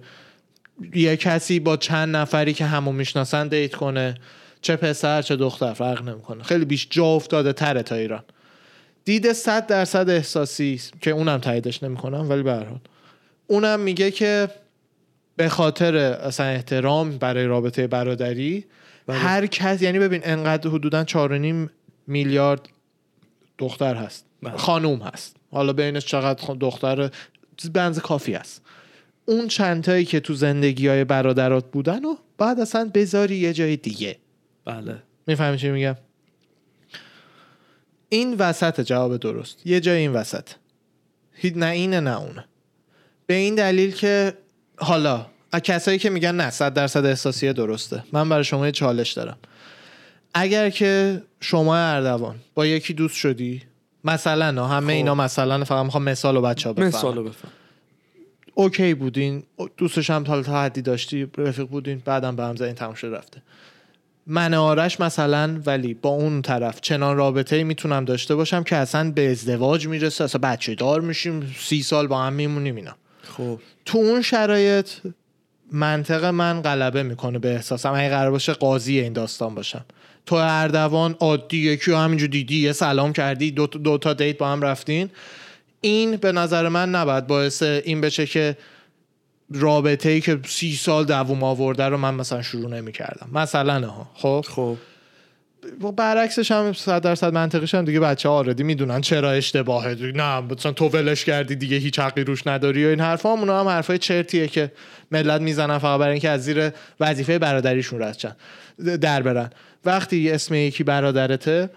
یه 0.94 1.18
کسی 1.18 1.60
با 1.60 1.78
چند 1.78 2.16
نفری 2.16 2.54
که 2.54 2.66
همو 2.66 2.92
می‌شناسن 2.92 3.48
دیت 3.48 3.76
کنه. 3.76 4.16
چه 4.62 4.76
پسر 4.76 5.22
چه 5.22 5.36
دختر 5.36 5.74
فرق 5.74 6.10
نمی‌کنه. 6.10 6.44
خیلی 6.44 6.66
بیش 6.66 6.88
جا 6.90 7.06
افتاده 7.06 7.54
تره 7.54 7.84
تا 7.84 7.96
ایران. 7.96 8.24
دید 9.06 9.34
100 9.34 9.68
درصد 9.68 10.10
احساسی 10.10 10.74
است 10.74 11.02
که 11.02 11.12
اونم 11.12 11.38
تاییدش 11.38 11.84
نمی‌کنم 11.84 12.30
ولی 12.30 12.44
به 12.44 12.52
هر 12.52 12.64
حال. 12.64 12.80
اونم 13.48 13.80
میگه 13.80 14.12
که 14.12 14.50
به 15.36 15.50
خاطر 15.50 15.96
اصلا 15.96 16.46
احترام 16.46 17.18
برای 17.18 17.46
رابطه 17.46 17.88
برادری 17.88 18.66
هر 19.10 19.46
کس 19.46 19.82
یعنی 19.82 20.00
ببین 20.00 20.22
انقدر 20.24 20.70
حدودا 20.70 21.04
4.5 21.04 21.70
میلیارد 22.08 22.70
دختر 23.58 23.96
هست. 23.96 24.26
بله. 24.44 24.58
خانوم 24.58 25.00
هست. 25.02 25.36
حالا 25.52 25.74
بینش 25.74 26.06
چقدر 26.06 26.54
دختر 26.54 27.12
بنز 27.74 28.00
کافی 28.00 28.36
است. 28.36 28.62
اون 29.26 29.48
چندتایی 29.48 30.06
که 30.06 30.20
تو 30.20 30.34
زندگی 30.34 30.88
های 30.88 31.04
برادرات 31.04 31.72
بودن 31.72 32.06
و 32.06 32.16
بعد 32.38 32.60
اصلا 32.60 32.92
بذاری 32.94 33.36
یه 33.36 33.54
جای 33.54 33.78
دیگه. 33.78 34.18
بله. 34.66 34.96
می‌فهمی 35.28 35.58
چی 35.58 35.70
میگم؟ 35.70 35.96
این 38.10 38.34
وسط 38.34 38.82
جواب 38.82 39.18
درست. 39.18 39.68
یه 39.68 39.80
جای 39.80 39.98
این 39.98 40.14
وسط. 40.14 40.50
نه 41.56 41.66
اینه 41.66 42.00
نه 42.00 42.22
اونه. 42.22 42.46
به 43.26 43.34
این 43.34 43.56
دلیل 43.56 43.92
که 43.92 44.34
حالا 44.78 45.26
کسایی 45.64 46.00
که 46.00 46.10
میگن 46.10 46.36
نه 46.36 46.50
صد 46.50 46.74
درصد 46.74 47.06
احساسیه 47.06 47.54
درسته. 47.54 48.04
من 48.12 48.30
برای 48.30 48.44
شما 48.44 48.66
یه 48.66 48.72
چالش 48.72 49.12
دارم. 49.12 49.38
اگر 50.34 50.70
که 50.70 51.22
شما 51.40 51.78
اردوان 51.78 52.36
با 52.56 52.66
یکی 52.66 52.94
دوست 52.94 53.16
شدی 53.16 53.62
مثلا 54.04 54.52
نه 54.52 54.68
همه 54.68 54.94
خب. 54.94 54.98
اینا 54.98 55.16
مثلا 55.16 55.64
فقط 55.64 55.86
می‌خوام 55.86 56.04
مثال 56.04 56.38
و 56.38 56.42
بچه 56.42 56.70
ها 56.70 56.74
بفهمن. 56.74 56.88
مثالو 56.88 57.24
بفهم 57.24 57.52
اوکی 58.54 58.94
بودین 58.94 59.44
دوستش 59.78 60.10
هم 60.10 60.24
تا 60.24 60.42
حدی 60.42 60.82
داشتی 60.82 61.28
رفیق 61.38 61.68
بودین 61.68 62.02
بعدم 62.06 62.36
به 62.36 62.44
هم 62.44 62.56
زدین 62.56 62.76
تموم 62.76 62.94
شد 62.94 63.08
رفته. 63.08 63.42
من 64.28 64.54
آرش 64.54 65.00
مثلا 65.00 65.62
ولی 65.66 65.94
با 65.94 66.10
اون 66.10 66.42
طرف 66.42 66.82
چنان 66.82 67.18
رابطه 67.18 67.64
می‌تونم 67.64 68.06
داشته 68.06 68.36
باشم 68.36 68.64
که 68.64 68.76
اصلا 68.76 69.12
به 69.12 69.32
ازدواج 69.32 69.88
می‌رسه. 69.88 70.24
اصلا 70.24 70.42
بچه 70.44 70.76
دار 70.76 71.02
میشیم 71.02 71.56
سی 71.60 71.84
سال 71.84 72.08
با 72.08 72.24
هم 72.24 72.34
میمونیم 72.34 72.76
اینا. 72.76 72.96
خب. 73.38 73.60
تو 73.86 73.98
اون 73.98 74.22
شرایط 74.22 74.90
منطق 75.72 76.26
من 76.26 76.62
غلبه 76.62 77.04
می‌کنه 77.04 77.40
به 77.40 77.54
احساسم. 77.54 77.94
اگه 77.94 78.10
قرار 78.10 78.32
باشه 78.32 78.54
قاضی 78.54 79.00
این 79.00 79.14
داستان 79.14 79.56
باشم. 79.56 79.86
تو 80.26 80.36
اردوان 80.36 81.16
عادی 81.20 81.58
یکی 81.58 81.92
رو 81.92 81.98
همینجور 81.98 82.30
دیدی 82.30 82.62
یه 82.62 82.72
سلام 82.72 83.14
کردی 83.14 83.52
دو, 83.52 83.68
دو 83.68 83.98
تا 83.98 84.14
دیت 84.14 84.38
با 84.38 84.52
هم 84.52 84.62
رفتین. 84.62 85.10
این 85.82 86.16
به 86.16 86.32
نظر 86.32 86.70
من 86.70 86.90
نباید 86.90 87.28
باعث 87.28 87.64
این 87.64 88.02
بشه 88.02 88.26
که 88.26 88.58
رابطه 89.54 90.10
ای 90.10 90.22
که 90.22 90.40
سی 90.48 90.74
سال 90.74 91.06
دووم 91.06 91.44
آورده 91.44 91.84
رو 91.84 91.98
من 91.98 92.14
مثلا 92.14 92.42
شروع 92.42 92.70
نمی 92.70 92.92
کردم 92.92 93.30
مثلا 93.34 93.88
ها. 93.88 94.12
خب؟ 94.14 94.46
خب. 94.48 94.78
و 95.82 95.92
برعکسش 95.92 96.52
هم 96.52 96.74
صد 96.74 97.02
درصد 97.02 97.34
منطقیش 97.34 97.76
هم 97.76 97.86
دیگه 97.86 98.00
بچه 98.00 98.30
ها 98.30 98.36
آردی 98.36 98.64
می‌دونن 98.64 99.02
چرا 99.02 99.32
اشتباهه. 99.32 99.96
نه 100.16 100.42
مثلا 100.42 100.72
تو 100.72 100.88
ولش 100.90 101.26
کردی 101.26 101.56
دیگه 101.56 101.78
هیچ 101.78 102.00
حقی 102.00 102.24
روش 102.24 102.48
نداری 102.48 102.86
و 102.86 102.90
این 102.90 103.00
حرفا. 103.00 103.34
هم 103.34 103.40
اونا 103.40 103.60
هم 103.60 103.68
حرفای 103.68 103.98
چرتیه 103.98 104.48
که 104.48 104.72
ملت 105.12 105.42
می‌زنن 105.42 105.78
فقط 105.78 106.00
برای 106.00 106.12
اینکه 106.12 106.30
از 106.30 106.44
زیر 106.44 106.72
وظیفه 107.00 107.40
برادریشون 107.40 108.02
رد 108.02 108.36
در 109.02 109.22
برن. 109.22 109.50
وقتی 109.86 110.32
اسم 110.32 110.54
یکی 110.54 110.84
برادرته 110.84 111.70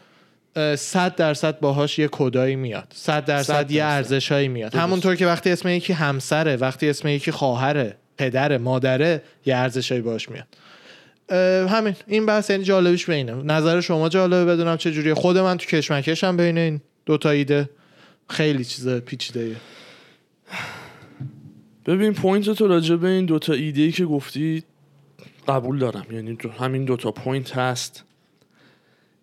صد 0.76 1.14
درصد 1.16 1.60
باهاش 1.60 1.98
یه 1.98 2.08
کدایی 2.12 2.56
میاد. 2.56 2.92
صد 2.96 3.24
درصد 3.24 3.52
صد 3.64 3.70
یه. 3.70 3.84
ارزشهایی 3.84 4.48
میاد. 4.48 4.72
درست. 4.72 4.84
همونطور 4.84 5.14
که 5.16 5.26
وقتی 5.26 5.50
اسم 5.50 5.68
یکی 5.68 5.92
همسره 5.92 6.56
وقتی 6.56 6.88
اسم 6.90 7.08
یکی 7.08 7.30
خواهره 7.30 7.96
پدر 8.18 8.56
مادره 8.58 9.22
یه 9.46 9.56
ارزشهایی 9.56 10.02
باش 10.02 10.28
میاد. 10.28 10.46
همین. 11.70 11.94
این 12.06 12.26
بحث 12.26 12.50
یعنی 12.50 12.64
جالبیش 12.64 13.06
به 13.06 13.14
اینه. 13.14 13.32
نظر 13.34 13.80
شما 13.80 14.08
جالبه 14.08 14.44
بدونم 14.44 14.76
چه 14.76 14.92
جوریه. 14.92 15.14
خود 15.14 15.38
من 15.38 15.56
تو 15.56 15.66
کشمکشم 15.66 16.36
بین 16.36 16.58
این 16.58 16.80
دو 17.06 17.18
تا 17.18 17.30
ایده 17.30 17.70
خیلی 18.28 18.64
چیز 18.64 18.88
پیچیده 18.88 19.56
ببین 21.86 22.12
point 22.14 22.50
تو 22.50 22.68
راجع 22.68 22.96
به 22.96 23.08
این 23.08 23.26
دوتا 23.26 23.52
ایده 23.52 23.82
ای 23.82 23.92
که 23.92 24.04
گفتی 24.04 24.62
قبول 25.48 25.78
دارم. 25.78 26.06
یعنی 26.10 26.34
دو- 26.34 26.50
همین 26.50 26.84
دوتا 26.84 27.10
point 27.12 27.56
هست. 27.56 28.04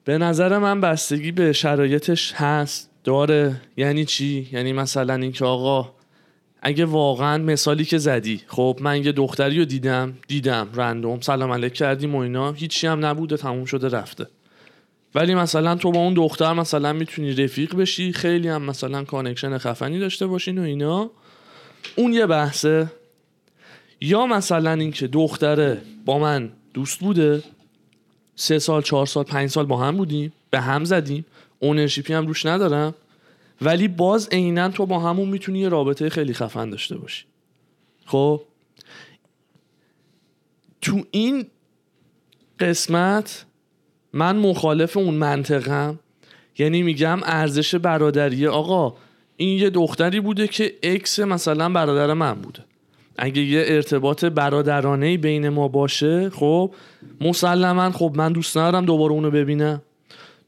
به 0.06 0.18
نظر 0.18 0.58
من 0.58 0.82
بستگی 0.82 1.32
به 1.32 1.54
شرایطش 1.54 2.34
هست. 2.34 2.90
داره. 3.06 3.62
یعنی 3.78 4.06
چی؟ 4.06 4.50
یعنی 4.52 4.74
مثلا 4.74 5.14
اینکه 5.14 5.46
آقا 5.46 5.94
اگه 6.62 6.86
واقعا 6.86 7.38
مثالی 7.38 7.86
که 7.86 7.98
زدی 7.98 8.42
خب 8.48 8.80
من 8.82 9.06
یه 9.06 9.12
دختری 9.12 9.60
رو 9.60 9.66
دیدم 9.66 10.14
دیدم 10.28 10.70
random 10.74 11.20
سلام 11.20 11.52
علیک 11.52 11.74
کردیم 11.74 12.16
و 12.16 12.18
اینا 12.18 12.52
هیچی 12.52 12.88
هم 12.88 13.06
نبوده 13.06 13.38
تموم 13.38 13.66
شده 13.66 13.90
رفته. 13.90 14.28
ولی 15.16 15.36
مثلا 15.36 15.76
تو 15.76 15.92
با 15.92 16.00
اون 16.00 16.14
دختر 16.14 16.54
مثلا 16.54 16.94
می‌تونی 16.94 17.34
رفیق 17.34 17.76
بشی 17.76 18.14
خیلی 18.14 18.48
هم 18.48 18.62
مثلا 18.62 19.04
connection 19.04 19.58
خفنی 19.58 20.00
داشته 20.00 20.28
باشین 20.28 20.58
و 20.58 20.62
اینا. 20.62 21.12
اون 21.96 22.14
یه 22.14 22.26
بحثه. 22.26 22.92
یا 24.02 24.26
مثلا 24.26 24.72
اینکه 24.72 25.08
دختره 25.08 25.82
با 26.06 26.20
من 26.20 26.50
دوست 26.74 27.00
بوده 27.00 27.44
سه 28.36 28.60
سال 28.60 28.82
چهار 28.82 29.06
سال 29.06 29.24
پنج 29.24 29.50
سال 29.50 29.66
با 29.66 29.78
هم 29.78 29.98
بودیم 29.98 30.34
به 30.50 30.62
هم 30.62 30.84
زدیم 30.84 31.26
اونرشیپی 31.60 32.14
هم 32.14 32.28
روش 32.28 32.46
ندارم. 32.46 32.96
ولی 33.62 33.88
باز 33.88 34.30
عینا 34.32 34.70
تو 34.70 34.86
با 34.86 35.00
همون 35.00 35.30
می‌تونی 35.30 35.60
یه 35.60 35.70
رابطه 35.70 36.10
خیلی 36.10 36.34
خفن 36.34 36.70
داشته 36.70 36.98
باشی. 36.98 37.26
خب؟ 38.06 38.42
تو 40.82 41.04
این 41.12 41.46
قسمت 42.60 43.46
من 44.14 44.36
مخالف 44.36 44.98
اون 44.98 45.14
منطقم. 45.14 46.00
یعنی 46.58 46.84
میگم 46.84 47.20
ارزش 47.24 47.76
برادریه 47.76 48.50
آقا 48.50 48.98
این 49.38 49.60
یه 49.60 49.70
دختری 49.70 50.20
بوده 50.20 50.48
که 50.48 50.76
اکس 50.84 51.20
مثلا 51.20 51.70
برادر 51.70 52.14
من 52.14 52.34
بوده. 52.34 52.64
اگه 53.18 53.42
یه 53.42 53.64
ارتباط 53.68 54.26
برادرانه 54.26 55.18
بین 55.18 55.50
ما 55.50 55.68
باشه 55.68 56.30
خب 56.30 56.74
مسلما 57.22 57.92
خب 57.92 58.14
من 58.16 58.32
دوست 58.32 58.58
ندارم 58.58 58.86
دوباره 58.86 59.14
اونو 59.14 59.32
ببینم. 59.32 59.82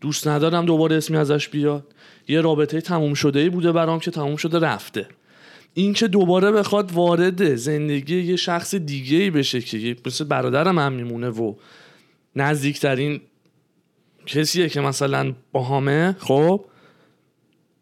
دوست 0.02 0.28
ندارم 0.28 0.66
دوباره 0.66 0.96
اسمی 0.96 1.18
ازش 1.18 1.50
بیاد. 1.50 1.86
یه 2.28 2.42
رابطه 2.42 2.82
تموم 2.82 3.14
شده 3.14 3.40
ای 3.40 3.50
بوده 3.50 3.72
برام 3.72 4.00
که 4.00 4.12
تموم 4.12 4.36
شده 4.36 4.60
رفته. 4.60 5.08
اینکه 5.74 6.08
دوباره 6.08 6.52
بخواد 6.52 6.92
وارد 6.92 7.56
زندگی 7.56 8.22
یه 8.22 8.36
شخص 8.36 8.76
دیگه 8.76 9.18
ای 9.18 9.30
بشه 9.30 9.62
که 9.62 9.96
مثل 10.06 10.26
برادرم 10.26 10.80
هم 10.80 10.94
میمونه 10.94 11.30
و 11.30 11.54
نزدیکترین 12.36 13.22
کسیه 14.26 14.70
که 14.70 14.82
مثلا 14.82 15.34
باهامه 15.52 16.16
خب 16.20 16.66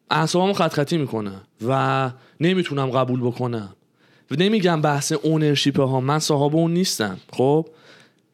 اعصابمو 0.09 0.53
خط 0.53 0.73
خطی 0.73 0.97
می‌کنه 0.97 1.31
و 1.67 2.11
نمی‌تونم 2.39 2.89
قبول 2.89 3.21
بکنم. 3.21 3.75
نمیگم 4.31 4.81
بحث 4.81 5.11
اونرشیپ 5.11 5.79
ها 5.79 5.99
من 5.99 6.19
صاحب 6.19 6.55
اون 6.55 6.73
نیستم 6.73 7.17
خب؟ 7.33 7.67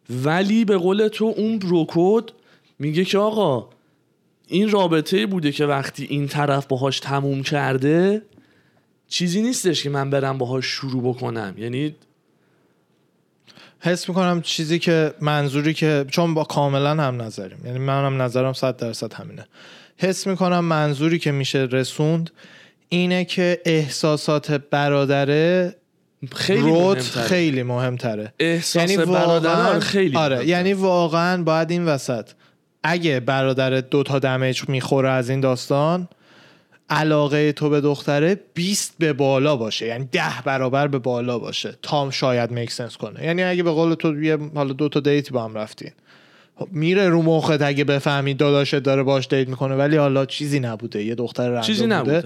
ولی 0.10 0.66
به 0.66 0.78
قول 0.78 1.08
تو 1.08 1.34
اون 1.38 1.60
بروکود 1.60 2.32
میگه 2.80 3.06
که 3.06 3.18
آقا 3.18 3.70
این 4.48 4.70
رابطه 4.70 5.26
بوده 5.26 5.52
که 5.52 5.66
وقتی 5.66 6.06
این 6.06 6.28
طرف 6.28 6.66
باهاش 6.66 7.00
تموم 7.00 7.44
کرده 7.44 8.22
چیزی 9.08 9.42
نیستش 9.42 9.84
که 9.84 9.90
من 9.90 10.10
برم 10.10 10.38
باهاش 10.38 10.66
شروع 10.66 11.04
بکنم. 11.04 11.56
یعنی 11.58 11.96
حس 13.80 14.10
می‌کنم 14.10 14.42
چیزی 14.42 14.80
که 14.80 15.14
منظوری 15.22 15.74
که 15.74 16.06
چون 16.10 16.34
با 16.34 16.44
کاملا 16.44 17.04
هم 17.04 17.22
نظریم. 17.22 17.66
یعنی 17.66 17.80
منم 17.80 18.22
نظرم 18.22 18.54
صد 18.54 18.78
درصد 18.78 19.14
همینه. 19.14 19.48
حس 19.98 20.28
می‌کنم 20.28 20.66
منظوری 20.66 21.20
که 21.20 21.32
میشه 21.32 21.68
رسوند 21.72 22.30
اینه 22.90 23.26
که 23.26 23.62
احساسات 23.66 24.52
برادره 24.52 25.76
خیلی 26.36 26.62
رود 26.62 26.98
مهمتره. 26.98 27.24
خیلی 27.24 27.64
مهمتره 27.64 28.34
احساس 28.40 28.92
یعنی 28.92 29.04
واقعا 29.04 29.80
خیلی 29.80 30.18
آره 30.18 30.36
مهمتره. 30.36 30.50
یعنی 30.50 30.74
واقعا 30.74 31.44
باید 31.44 31.72
این 31.72 31.86
وسط 31.86 32.30
اگه 32.84 33.20
برادر 33.20 33.82
دو 33.82 34.04
تا 34.04 34.20
دمیج 34.20 34.70
می‌خوره 34.70 35.10
از 35.10 35.30
این 35.30 35.40
داستان 35.40 36.08
علاقه 36.90 37.52
تو 37.52 37.70
به 37.70 37.82
دختره 37.82 38.40
20 38.54 38.96
به 39.00 39.14
بالا 39.14 39.56
باشه 39.56 39.86
یعنی 39.88 40.10
ده 40.12 40.42
برابر 40.46 40.88
به 40.88 41.00
بالا 41.00 41.40
باشه 41.40 41.76
تا 41.82 42.12
شاید 42.12 42.52
میک 42.52 42.72
سنس 42.72 42.98
کنه 42.98 43.26
یعنی 43.26 43.44
اگه 43.44 43.64
به 43.64 43.72
قول 43.72 43.94
تو 43.94 44.24
یه 44.24 44.38
حالا 44.56 44.74
دو 44.74 44.90
تا 44.90 45.00
دیت 45.00 45.32
با 45.32 45.44
هم 45.44 45.56
رفتین 45.56 45.92
خب 46.56 46.68
میره 46.72 47.10
رو 47.10 47.22
مخت 47.22 47.62
اگه 47.62 47.84
بفهمی 47.84 48.34
داداشت 48.34 48.76
داره 48.76 49.04
باش 49.04 49.28
دیت 49.28 49.48
می‌کنه 49.48 49.76
ولی 49.76 49.98
حالا 49.98 50.26
چیزی 50.26 50.60
نبوده 50.60 51.04
یه 51.04 51.16
دختر 51.16 51.48
رندوم 51.48 51.62
چیزی 51.62 51.84
بوده. 51.84 51.96
نبوده. 51.96 52.24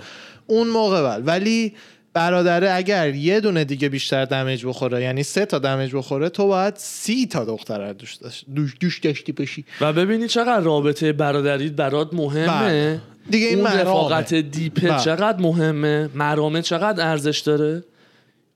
اون 0.47 0.67
موقع 0.67 1.17
بل. 1.17 1.23
ولی 1.25 1.73
برادره 2.15 2.74
اگر 2.74 3.15
یه 3.15 3.39
دونه 3.39 3.63
دیگه 3.63 3.89
بیشتر 3.89 4.25
دمیج 4.25 4.65
بخوره 4.65 5.01
یعنی 5.01 5.24
سه 5.24 5.45
تا 5.45 5.60
دمیج 5.60 5.95
بخوره 5.95 6.29
تو 6.29 6.48
باید 6.48 6.74
سی 6.77 7.25
تا 7.25 7.45
دختر 7.45 7.93
دوش 7.93 8.17
دوش, 8.55 8.75
دوش 8.79 9.00
داشتی 9.00 9.31
باشی 9.31 9.65
و 9.81 9.93
ببینی 9.93 10.27
چقدر 10.27 10.60
رابطه 10.60 11.13
برادری 11.13 11.69
برات 11.69 12.13
مهمه. 12.13 12.48
بله. 12.48 13.01
دیگه 13.29 13.48
این 13.48 13.55
اون 13.55 13.67
مرامه. 13.67 13.81
رفاقت 13.81 14.34
دیپه 14.34 14.88
بله. 14.89 15.00
چقدر 15.00 15.41
مهمه؟ 15.41 16.10
مرامه 16.15 16.62
چقدر 16.62 17.10
ارزش 17.10 17.39
داره؟ 17.39 17.84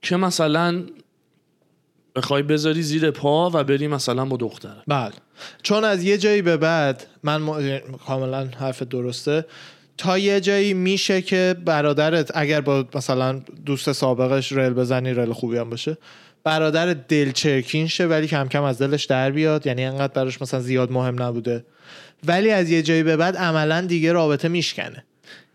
که 0.02 0.16
مثلا 0.16 0.82
بخوای 2.16 2.42
بذاری 2.42 2.82
زیر 2.82 3.10
پا 3.10 3.50
و 3.54 3.64
بری 3.64 3.88
مثلا 3.88 4.24
با 4.24 4.36
دختره 4.36 4.82
بله. 4.88 5.12
چون 5.62 5.84
از 5.84 6.04
یه 6.04 6.18
جایی 6.18 6.42
به 6.42 6.56
بعد 6.56 7.06
من 7.22 7.36
م... 7.42 7.80
کاملا 8.06 8.48
حرف 8.58 8.82
درسته. 8.82 9.44
تا 10.00 10.18
یه 10.18 10.40
جایی 10.40 10.74
میشه 10.74 11.22
که 11.22 11.56
برادرت 11.64 12.30
اگر 12.34 12.60
با 12.60 12.84
مثلا 12.94 13.40
دوست 13.66 13.92
سابقش 13.92 14.52
رل 14.52 14.72
بزنی 14.72 15.14
رل 15.14 15.32
خوبی 15.32 15.56
هم 15.56 15.70
باشه 15.70 15.96
برادر 16.44 16.94
دل 16.94 17.32
چرکین 17.32 17.86
شه 17.86 18.06
ولی 18.06 18.26
کم 18.26 18.48
کم 18.48 18.62
از 18.62 18.82
دلش 18.82 19.04
در 19.04 19.30
بیاد. 19.30 19.66
یعنی 19.66 19.84
انقدر 19.84 20.12
براش 20.12 20.42
مثلا 20.42 20.60
زیاد 20.60 20.92
مهم 20.92 21.22
نبوده. 21.22 21.64
ولی 22.26 22.50
از 22.50 22.70
یه 22.70 22.82
جایی 22.82 23.02
به 23.02 23.16
بعد 23.16 23.36
عملا 23.36 23.80
دیگه 23.80 24.12
رابطه 24.12 24.48
میشکنه. 24.48 25.04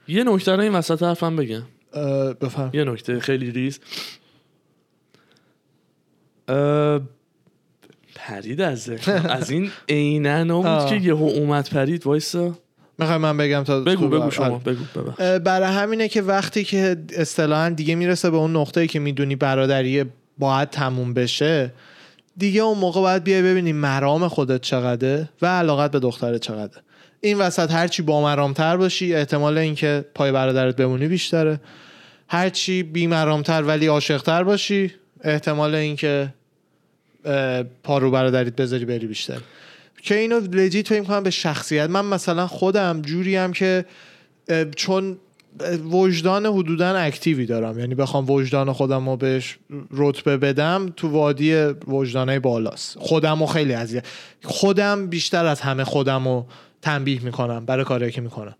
یه 0.08 0.24
نکته 0.24 0.56
رو 0.56 0.62
این 0.62 0.74
وسط 0.75 1.04
حرفم 1.04 1.36
بگم. 1.36 1.64
بفهم 2.42 2.70
یه 2.74 2.84
نکته 2.84 3.20
خیلی 3.20 3.52
ریز. 3.52 3.80
پرید 8.16 8.62
از. 8.62 8.90
از 9.10 9.50
این 9.50 9.72
عینه 9.90 10.44
نبود 10.44 10.66
آه. 10.66 10.90
که 10.90 10.96
یهو 10.96 11.24
اومد 11.24 11.70
پرید 11.70 12.08
وایسا. 12.08 12.65
می‌خوای 13.00 13.18
من 13.18 13.38
بگم 13.38 13.64
تا 13.64 13.79
بگو 13.79 14.08
بگو 14.08 14.31
شما 14.31 14.46
آره. 14.46 14.55
بگو 14.55 15.40
برای 15.40 15.74
همینه 15.74 16.08
که 16.08 16.22
وقتی 16.22 16.64
که 16.64 16.98
اصطلاحا 17.16 17.70
دیگه 17.70 17.96
می‌رسه 17.96 18.29
به 18.29 18.38
اون 18.38 18.55
نقطه‌ای 18.55 18.88
که 18.88 19.00
می‌دونی 19.00 19.36
برادری 19.36 20.05
باید 20.38 20.70
تموم 20.70 21.14
بشه 21.14 21.72
دیگه 22.38 22.62
اون 22.62 22.77
موقع 22.77 23.01
باید 23.01 23.24
بیای 23.24 23.42
ببینی 23.42 23.74
مرام 23.74 24.27
خودت 24.27 24.62
چقدره 24.62 25.29
و 25.42 25.46
علاقت 25.46 25.92
به 25.92 26.00
دخترت 26.00 26.42
چقدره. 26.42 26.81
این 27.22 27.38
وسط 27.38 27.72
هرچی 27.72 28.01
با 28.01 28.22
مرامتر 28.22 28.77
باشی 28.77 29.16
احتمال 29.16 29.58
اینکه 29.58 30.05
پای 30.16 30.31
برادرت 30.31 30.75
بمونی 30.75 31.08
بیشتره. 31.08 31.60
هرچی 32.27 32.84
بی 32.84 33.08
مرامتر 33.08 33.64
ولی 33.64 33.88
عاشقتر 33.88 34.44
باشی 34.44 34.92
احتمال 35.24 35.75
اینکه 35.75 36.34
اه، 37.25 37.64
پا 37.64 37.98
رو 37.98 38.12
برادریت 38.12 38.55
بذاری 38.55 38.86
بری 38.86 39.08
بیشتر. 39.08 39.38
که 40.05 40.15
اینو 40.15 40.39
لجیت 40.39 40.87
فکر 40.87 41.03
کنم 41.03 41.24
به 41.24 41.29
شخصیت. 41.29 41.89
من 41.89 42.05
مثلا 42.05 42.48
خودم 42.48 43.01
جوری 43.01 43.35
هم 43.35 43.53
که 43.53 43.85
چون 44.75 45.18
وجدان 45.91 46.46
حدودا 46.46 46.96
اکتیوی 46.96 47.46
دارم. 47.46 47.79
یعنی 47.79 47.96
بخوام 47.96 48.29
وجدان 48.29 48.74
خودم 48.74 49.09
رو 49.09 49.18
بهش 49.18 49.57
رتبه 49.91 50.37
بدم 50.37 50.94
تو 50.98 51.09
وادی 51.09 51.55
وجدانه 51.87 52.39
بالاست. 52.39 52.98
خودم 53.00 53.39
رو 53.39 53.46
خیلی 53.46 53.74
اذیت 53.74 54.05
خودم 54.44 55.07
بیشتر 55.07 55.46
از 55.46 55.61
همه 55.61 55.83
خودم 55.83 56.27
رو 56.27 56.46
تنبیه 56.81 57.24
می‌کنم 57.24 57.65
برای 57.65 57.85
کارهایی 57.85 58.11
که 58.11 58.22
می‌کنم. 58.22 58.55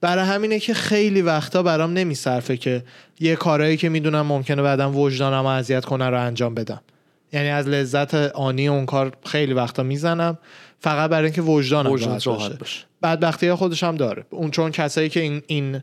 برای 0.00 0.24
همینه 0.24 0.58
که 0.58 0.74
خیلی 0.74 1.22
وقتا 1.22 1.62
برام 1.62 1.92
نمیصرفه 1.92 2.56
که 2.56 2.84
یه 3.20 3.36
کارهایی 3.36 3.76
که 3.76 3.88
می‌دونم 3.88 4.26
ممکنه 4.26 4.62
بعدم 4.62 4.96
وجدانم 4.96 5.46
اذیت 5.46 5.84
کنه 5.84 6.06
رو 6.06 6.20
انجام 6.20 6.54
بدم. 6.54 6.80
یعنی 7.32 7.48
از 7.48 7.68
لذت 7.68 8.14
آنی 8.14 8.68
اون 8.68 8.86
کار 8.86 9.12
خیلی 9.26 9.52
وقتا 9.52 9.82
می‌زنم. 9.82 10.38
فقط 10.80 11.10
برای 11.10 11.24
اینکه 11.24 11.42
وجدان 11.42 11.86
راحت 11.86 12.24
باشه. 12.24 12.54
باشه. 12.54 12.84
بدبختی 13.02 13.52
خودش 13.52 13.82
هم 13.82 13.96
داره. 13.96 14.24
اون 14.30 14.50
چون 14.50 14.70
کسایی 14.70 15.08
که 15.08 15.20
این 15.20 15.42
این 15.46 15.82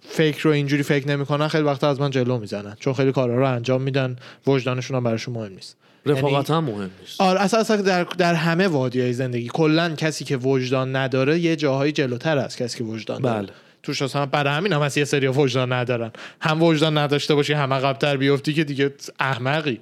فکر 0.00 0.42
رو 0.42 0.50
اینجوری 0.50 0.82
فکر 0.82 1.08
نمی‌کنن 1.08 1.48
خیلی 1.48 1.64
وقتا 1.64 1.90
از 1.90 2.00
من 2.00 2.10
جلو 2.10 2.38
می‌زنن. 2.38 2.76
چون 2.80 2.92
خیلی 2.92 3.12
کارها 3.12 3.36
رو 3.36 3.48
انجام 3.48 3.82
میدن 3.82 4.16
وجدانشون 4.46 4.96
هم 4.96 5.04
براشون 5.04 5.34
مهم 5.34 5.52
نیست. 5.52 5.76
رفاقت 6.06 6.50
هم 6.50 6.64
مهم 6.64 6.90
نیست. 7.00 7.20
آره 7.20 7.40
اصلا, 7.40 7.60
اصلا 7.60 7.76
در, 7.76 8.04
در 8.04 8.34
همه 8.34 8.68
وادی 8.68 9.00
های 9.00 9.12
زندگی 9.12 9.48
کلا 9.48 9.94
کسی 9.94 10.24
که 10.24 10.36
وجدان 10.36 10.96
نداره 10.96 11.38
یه 11.38 11.56
جاهایی 11.56 11.92
جلوتر 11.92 12.38
از 12.38 12.56
کسی 12.56 12.78
که 12.78 12.84
وجدان 12.84 13.22
داره. 13.22 13.42
بله. 13.42 13.52
توش 13.82 14.02
اصلا 14.02 14.26
برای 14.26 14.54
همین 14.54 14.72
هم 14.72 14.80
از 14.80 14.98
یه 14.98 15.04
سری 15.04 15.28
وجدان 15.28 15.72
ندارن. 15.72 16.10
هم 16.40 16.62
وجدان 16.62 16.98
نداشته 16.98 17.34
باشی 17.34 17.52
هم 17.52 17.72
عقب‌تر 17.72 18.16
بیفتی 18.16 18.54
که 18.54 18.64
دیگه 18.64 18.94
احمقی. 19.20 19.80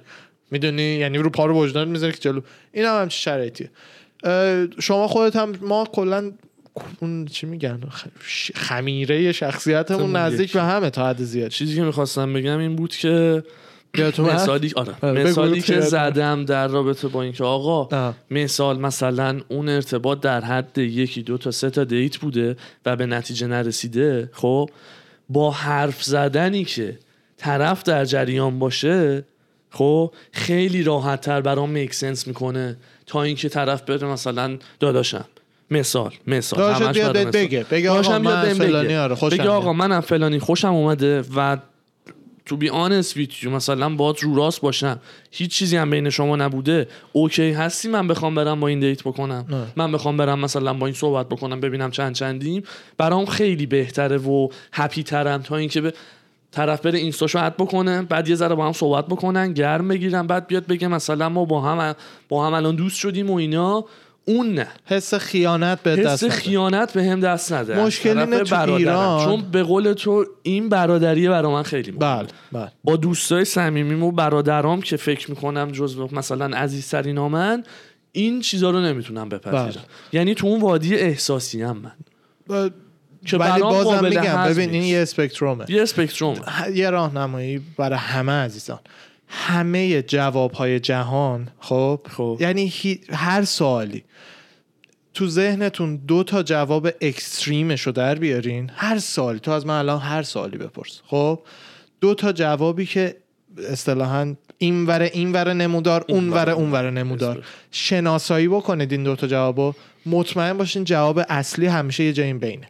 می‌دونی؟ 0.51 0.83
یعنی 0.83 1.17
رو 1.17 1.29
پا 1.29 1.45
رو 1.45 1.55
وجدان 1.55 1.87
می‌ذاری 1.87 2.13
که 2.13 2.19
جلو. 2.19 2.41
این 2.71 2.85
هم 2.85 3.01
همچین 3.01 3.19
شرایطیه. 3.19 3.69
شما 4.79 5.07
خودت 5.07 5.35
هم 5.35 5.53
ما 5.61 5.85
کلا 5.91 6.31
اون 6.99 7.25
چی 7.25 7.45
میگن 7.45 7.79
خمیره 8.55 9.31
شخصیتمون 9.31 9.99
تمون 9.99 10.15
نزدیک. 10.15 10.53
به 10.53 10.61
همه 10.61 10.89
تا 10.89 11.09
حد 11.09 11.23
زیاد 11.23 11.49
چیزی 11.49 11.75
که 11.75 11.83
می‌خواستم 11.83 12.33
بگم 12.33 12.57
این 12.57 12.75
بود 12.75 12.95
که؟ 12.95 13.43
مثالی 14.19 14.71
آره 14.75 14.93
آره، 15.01 15.23
مثالی 15.23 15.61
که. 15.61 15.79
زدم 15.79 16.45
در 16.45 16.67
رابطه 16.67 17.07
با 17.07 17.21
اینکه 17.21 17.43
آقا 17.43 17.97
آه. 17.97 18.15
مثال 18.31 18.79
مثلا 18.79 19.39
اون 19.47 19.69
ارتباط 19.69 20.19
در 20.19 20.41
حد 20.41 20.77
یکی 20.77 21.23
دو 21.23 21.37
تا 21.37 21.51
سه 21.51 21.69
تا 21.69 21.83
دیت 21.83 22.17
بوده 22.17 22.55
و 22.85 22.95
به 22.95 23.05
نتیجه 23.05 23.47
نرسیده 23.47 24.29
خب 24.33 24.69
با 25.29 25.51
حرف 25.51 26.03
زدنی 26.03 26.65
که 26.65 26.99
طرف 27.37 27.83
در 27.83 28.05
جریان 28.05 28.59
باشه 28.59 29.23
خب 29.69 30.13
خیلی 30.31 30.83
راحت 30.83 31.21
تر 31.21 31.41
برام 31.41 31.69
make 31.69 31.93
sense 31.93 32.27
می‌کنه 32.27 32.77
تا 33.11 33.23
اینکه 33.23 33.49
طرف 33.49 33.81
بره 33.81 34.07
مثلا 34.07 34.57
داداشم 34.79 35.25
مثال 35.71 36.11
مثال 36.27 36.59
داداشت 36.59 36.81
همش 36.81 36.95
بیاد. 36.95 37.31
بگه. 37.31 37.65
بگه 37.71 37.89
آقا 37.89 38.01
داداشم 38.01 38.21
من 38.21 38.53
فلانی. 38.53 38.95
آره، 38.95 39.15
خوشم 39.15 39.37
بگه 39.37 39.49
آقا. 39.49 39.73
منم 39.73 40.01
فلانی 40.01 40.39
خوشم 40.39 40.73
اومده 40.73 41.23
و 41.35 41.57
to 42.45 42.57
be 42.57 42.69
honest 42.69 43.17
with 43.17 43.43
مثلا 43.43 43.89
باید 43.89 44.15
رو 44.21 44.35
راست 44.35 44.61
باشم 44.61 44.99
هیچ 45.31 45.51
چیزی 45.51 45.77
هم 45.77 45.89
بین 45.89 46.09
شما 46.09 46.35
نبوده 46.35 46.87
okay 47.13 47.51
هستی 47.51 47.89
من 47.89 48.07
بخوام 48.07 48.35
برم 48.35 48.59
با 48.59 48.67
این 48.67 48.79
date 48.79 49.03
بکنم 49.03 49.45
نه. 49.49 49.65
من 49.75 49.91
بخوام 49.91 50.17
برم 50.17 50.39
مثلا 50.39 50.73
با 50.73 50.85
این 50.85 50.95
صحبت 50.95 51.29
بکنم 51.29 51.59
ببینم 51.59 51.91
چند 51.91 52.15
چندیم 52.15 52.63
برام 52.97 53.25
خیلی 53.25 53.65
بهتره 53.65 54.17
و 54.17 54.47
هپی 54.73 55.03
ترم 55.03 55.41
تا 55.41 55.57
اینکه 55.57 55.81
به 55.81 55.93
طرف 56.51 56.81
بره 56.81 56.99
اینستاشو 56.99 57.45
اد 57.45 57.55
بکنه 57.57 58.01
بعد 58.01 58.29
یه 58.29 58.35
ذره 58.35 58.55
با 58.55 58.65
هم 58.65 58.73
صحبت 58.73 59.05
بکنن 59.07 59.53
گرم 59.53 59.87
بگیرن 59.87 60.27
بعد 60.27 60.47
بیاد 60.47 60.67
بگه 60.67 60.87
مثلا 60.87 61.29
ما 61.29 61.45
با 61.45 61.61
هم 61.61 61.95
با 62.29 62.47
هم 62.47 62.53
الان 62.53 62.75
دوست 62.75 62.97
شدیم 62.97 63.29
و 63.29 63.35
اینا 63.35 63.85
اون 64.25 64.53
نه 64.53 64.67
حس 64.85 65.13
خیانت 65.13 65.83
به 65.83 65.91
حس 65.91 66.05
دست. 66.05 66.29
خیانت 66.29 66.93
به 66.93 67.03
هم 67.03 67.19
دست 67.19 67.53
نده 67.53 67.79
مشکل 67.85 68.17
اینه 68.17 68.43
تو. 68.43 68.73
ایران- 68.73 69.25
چون 69.25 69.41
به 69.51 69.63
قول 69.63 69.93
تو 69.93 70.25
این 70.43 70.69
برادریه 70.69 71.29
برا 71.29 71.51
من 71.51 71.63
خیلی 71.63 71.91
مهمه. 71.91 71.99
بله 72.17 72.27
بله 72.51 72.71
با 72.83 72.95
دوستای 72.95 73.45
صمیمیم 73.45 74.03
و 74.03 74.11
برادرام 74.11 74.81
که 74.81 74.97
فکر 74.97 75.29
می‌کنم 75.29 75.71
جزو 75.71 76.09
مثلا 76.11 76.57
عزیزترین 76.57 77.19
من 77.19 77.63
این 78.11 78.41
چیزا 78.41 78.69
رو 78.69 78.79
نمی‌تونم 78.79 79.29
بپذیرم 79.29 79.63
بله. 79.65 79.73
یعنی 80.13 80.35
تو 80.35 80.47
اون 80.47 80.61
وادی 80.61 80.95
احساسی 80.95 81.61
هم 81.61 81.77
من 81.77 81.91
و 82.49 82.69
که 83.25 83.37
ولی 83.37 83.61
بازم 83.61 84.03
میگم 84.03 84.45
ببین 84.45 84.69
این. 84.69 84.83
یه 84.83 84.99
اسپکترومه 85.01 85.65
یه 85.69 85.81
اسپکتروم 85.81 86.39
یه 86.73 86.89
راهنمایی 86.89 87.61
برای 87.77 87.99
همه 87.99 88.31
عزیزان. 88.31 88.79
همه 89.27 90.01
جواب 90.01 90.51
های 90.51 90.79
جهان 90.79 91.47
خب؟ 91.59 91.99
خب. 92.09 92.37
یعنی 92.39 92.67
هی- 92.67 93.01
هر 93.09 93.43
سوالی. 93.43 94.03
تو 95.13 95.27
ذهنتون 95.27 95.95
دو 95.95 96.23
تا 96.23 96.43
جواب 96.43 96.87
اکستریمش 97.01 97.81
رو 97.81 97.91
در 97.91 98.15
بیارین. 98.15 98.71
هر 98.75 98.99
سوالی. 98.99 99.39
تو 99.39 99.51
از 99.51 99.65
من 99.65 99.79
الان 99.79 99.99
هر 99.99 100.23
سوالی 100.23 100.57
بپرس. 100.57 101.01
خب؟ 101.07 101.39
دو 102.01 102.13
تا 102.13 102.31
جوابی 102.31 102.85
که 102.85 103.15
اصطلاحا 103.69 104.35
این 104.57 104.85
وره 104.85 105.09
این 105.13 105.31
وره 105.31 105.53
نمودار 105.53 106.05
اون 106.09 106.29
وره 106.29 106.53
اون 106.53 106.71
وره 106.71 106.89
نمودار. 106.91 107.43
شناسایی 107.71 108.47
بکنید 108.47 108.91
این 108.91 109.03
دو 109.03 109.15
تا 109.15 109.27
جوابو. 109.27 109.73
مطمئن 110.05 110.57
باشین 110.57 110.83
جواب 110.83 111.21
اصلی 111.29 111.67
همیشه 111.67 112.03
یه 112.03 112.13
جایی 112.13 112.33
بینه. 112.33 112.69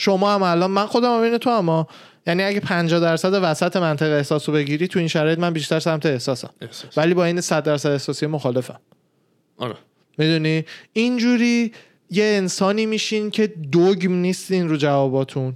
شما 0.00 0.34
هم 0.34 0.42
الان 0.42 0.70
من 0.70 0.86
خودم 0.86 1.14
هم 1.14 1.20
اینه 1.20 1.38
تو 1.38 1.50
اما 1.50 1.86
یعنی 2.26 2.42
اگه 2.42 2.60
50 2.60 3.00
درصد 3.00 3.38
وسط 3.42 3.76
منطق 3.76 4.06
احساس 4.06 4.48
رو 4.48 4.54
بگیری 4.54 4.88
تو 4.88 4.98
این 4.98 5.08
شرایط 5.08 5.38
من 5.38 5.52
بیشتر 5.52 5.80
سمت 5.80 6.06
احساسم. 6.06 6.50
احساس. 6.60 6.98
ولی 6.98 7.14
با 7.14 7.24
این 7.24 7.40
100 7.40 7.62
درصد 7.64 7.88
احساسی 7.88 8.26
مخالفم. 8.26 8.80
آره. 9.56 9.74
می‌دونی؟ 10.18 10.64
اینجوری 10.92 11.72
یه 12.10 12.24
انسانی 12.24 12.86
میشین 12.86 13.30
که 13.30 13.46
دوگم 13.46 14.12
نیستین 14.12 14.68
رو 14.68 14.76
جواباتون. 14.76 15.54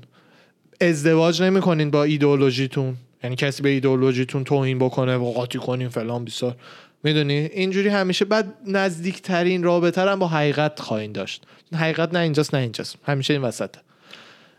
ازدواج 0.81 1.43
نمی‌کنین 1.43 1.91
با 1.91 2.05
ایدئولوژیتون. 2.05 2.97
یعنی 3.25 3.37
کسی 3.37 3.63
به 3.63 3.69
ایدئولوژیتون 3.69 4.45
توهین 4.45 4.79
بکنه 4.79 5.17
و 5.17 5.33
قاطی 5.33 5.59
کنین 5.59 5.89
فلان 5.89 6.25
بیسار. 6.25 6.57
می‌دونی؟ 7.05 7.35
اینجوری 7.35 7.89
همیشه 7.89 8.25
بعد 8.25 8.55
نزدیکترین 8.67 9.63
رابطه 9.63 10.01
هم 10.01 10.19
با 10.19 10.29
حقیقت 10.29 10.81
خواهین 10.81 11.13
داشت. 11.13 11.45
حقیقت 11.75 12.15
نه 12.15 12.19
اینجاست 12.19 12.55
نه 12.55 12.61
اینجاست. 12.61 12.97
همیشه 13.07 13.35
این 13.35 13.43
وسطه. 13.43 13.81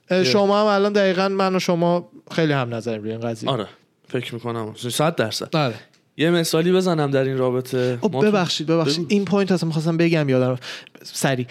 شما 0.09 0.61
هم 0.61 0.65
الان 0.65 0.93
دقیقا 0.93 1.29
من 1.29 1.55
و 1.55 1.59
شما 1.59 2.09
خیلی 2.31 2.53
هم 2.53 2.73
نظر 2.75 2.97
روی 2.97 3.11
این 3.11 3.19
قضیه. 3.19 3.49
آره 3.49 3.67
فکر 4.07 4.33
می‌کنم. 4.33 4.73
صد 4.75 5.15
درصد. 5.15 5.55
آره 5.55 5.75
یه 6.17 6.29
مثالی 6.29 6.71
بزنم 6.71 7.11
در 7.11 7.23
این 7.23 7.37
رابطه. 7.37 7.97
خب 8.01 8.25
ببخشید 8.25 8.67
ببخشید. 8.67 9.05
این 9.09 9.25
point 9.25 9.51
اصلا 9.51 9.67
می‌خواستم 9.67 9.97
بگم 9.97 10.29
یادم 10.29 10.57
sorry. 11.03 11.47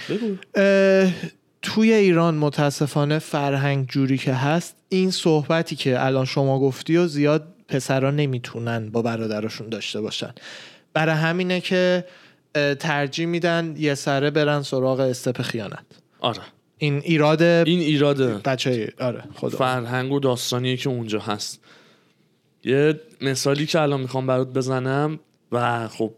توی 1.62 1.92
ایران 1.92 2.34
متاسفانه 2.34 3.18
فرهنگ 3.18 3.88
جوری 3.88 4.18
که 4.18 4.34
هست 4.34 4.76
این 4.88 5.10
صحبتی 5.10 5.76
که 5.76 6.04
الان 6.06 6.24
شما 6.24 6.60
گفتی 6.60 6.96
و 6.96 7.06
زیاد 7.06 7.46
پسرا 7.68 8.10
نمی‌تونن 8.10 8.90
با 8.90 9.02
برادرشون 9.02 9.68
داشته 9.68 10.00
باشن. 10.00 10.32
برای 10.94 11.14
همینه 11.14 11.60
که 11.60 12.04
ترجیح 12.80 13.26
میدن 13.26 13.74
یه 13.78 13.94
سره 13.94 14.30
برن 14.30 14.62
سراغ 14.62 15.00
استپ 15.00 15.42
خیانت. 15.42 15.84
آره. 16.20 16.40
این 16.82 16.98
ایراد 17.04 17.42
این 17.42 17.80
ایراد 17.80 18.42
بچه 18.42 18.92
آره 19.00 19.24
خدا. 19.34 19.58
فرهنگ 19.58 20.12
و 20.12 20.20
داستانیه 20.20 20.76
که 20.76 20.88
اونجا 20.88 21.20
هست. 21.20 21.60
یه 22.64 23.00
مثالی 23.20 23.66
که 23.66 23.80
الان 23.80 24.00
می‌خوام 24.00 24.26
برات 24.26 24.52
بزنم 24.52 25.18
و 25.52 25.88
خب 25.88 26.14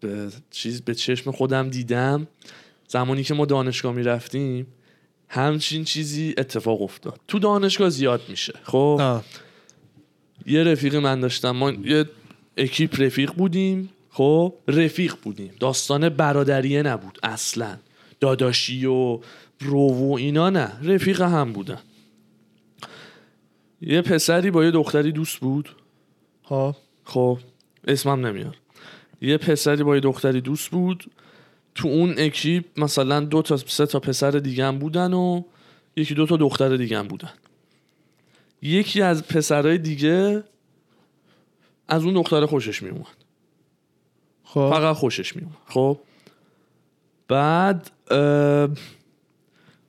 به 0.00 0.28
چیز 0.50 0.82
به 0.82 0.94
چشم 0.94 1.30
خودم 1.30 1.68
دیدم. 1.68 2.26
زمانی 2.88 3.22
که 3.24 3.34
ما 3.34 3.46
دانشگاه 3.46 3.94
می‌رفتیم 3.94 4.66
همچین 5.28 5.84
چیزی 5.84 6.34
اتفاق 6.38 6.82
افتاد. 6.82 7.20
تو 7.28 7.38
دانشگاه 7.38 7.88
زیاد 7.88 8.22
میشه 8.28 8.54
خب؟ 8.62 8.98
آه. 9.00 9.24
یه 10.46 10.64
رفیق 10.64 10.94
من 10.96 11.20
داشتم. 11.20 11.50
ما 11.50 11.70
یه 11.70 12.04
اکیپ 12.56 13.00
رفیق 13.00 13.32
بودیم 13.32 13.90
خب؟ 14.10 14.54
رفیق 14.68 15.14
بودیم. 15.22 15.50
داستان 15.60 16.08
برادریه 16.08 16.82
نبود 16.82 17.18
اصلا. 17.22 17.76
داداشی 18.20 18.86
و 18.86 19.20
برو 19.60 19.90
و 19.90 20.12
اینا 20.12 20.50
نه. 20.50 20.72
رفیق 20.82 21.20
هم 21.22 21.52
بودن. 21.52 21.78
یه 23.80 24.02
پسری 24.02 24.50
با 24.50 24.64
یه 24.64 24.70
دختری 24.70 25.12
دوست 25.12 25.38
بود. 25.38 25.76
خب. 26.42 26.76
خب 27.04 27.38
اسمم 27.88 28.26
نمیاد. 28.26 28.56
یه 29.20 29.38
پسری 29.38 29.82
با 29.82 29.94
یه 29.94 30.00
دختری 30.00 30.40
دوست 30.40 30.70
بود. 30.70 31.10
تو 31.74 31.88
اون 31.88 32.14
اکیپ 32.18 32.80
مثلا 32.80 33.20
دو 33.20 33.42
تا 33.42 33.56
سه 33.56 33.86
تا 33.86 34.00
پسر 34.00 34.30
دیگه 34.30 34.64
هم 34.64 34.78
بودن 34.78 35.12
و 35.12 35.42
یکی 35.96 36.14
دو 36.14 36.26
تا 36.26 36.36
دختر 36.36 36.76
دیگه 36.76 36.98
هم 36.98 37.08
بودن. 37.08 37.32
یکی 38.62 39.02
از 39.02 39.26
پسرهای 39.28 39.78
دیگه 39.78 40.44
از 41.88 42.04
اون 42.04 42.14
دختر 42.14 42.46
خوشش 42.46 42.82
میومد 42.82 43.06
خب. 44.44 44.70
فقط 44.70 44.96
خوشش 44.96 45.36
میومد 45.36 45.56
خب. 45.66 45.98
بعد 47.28 47.90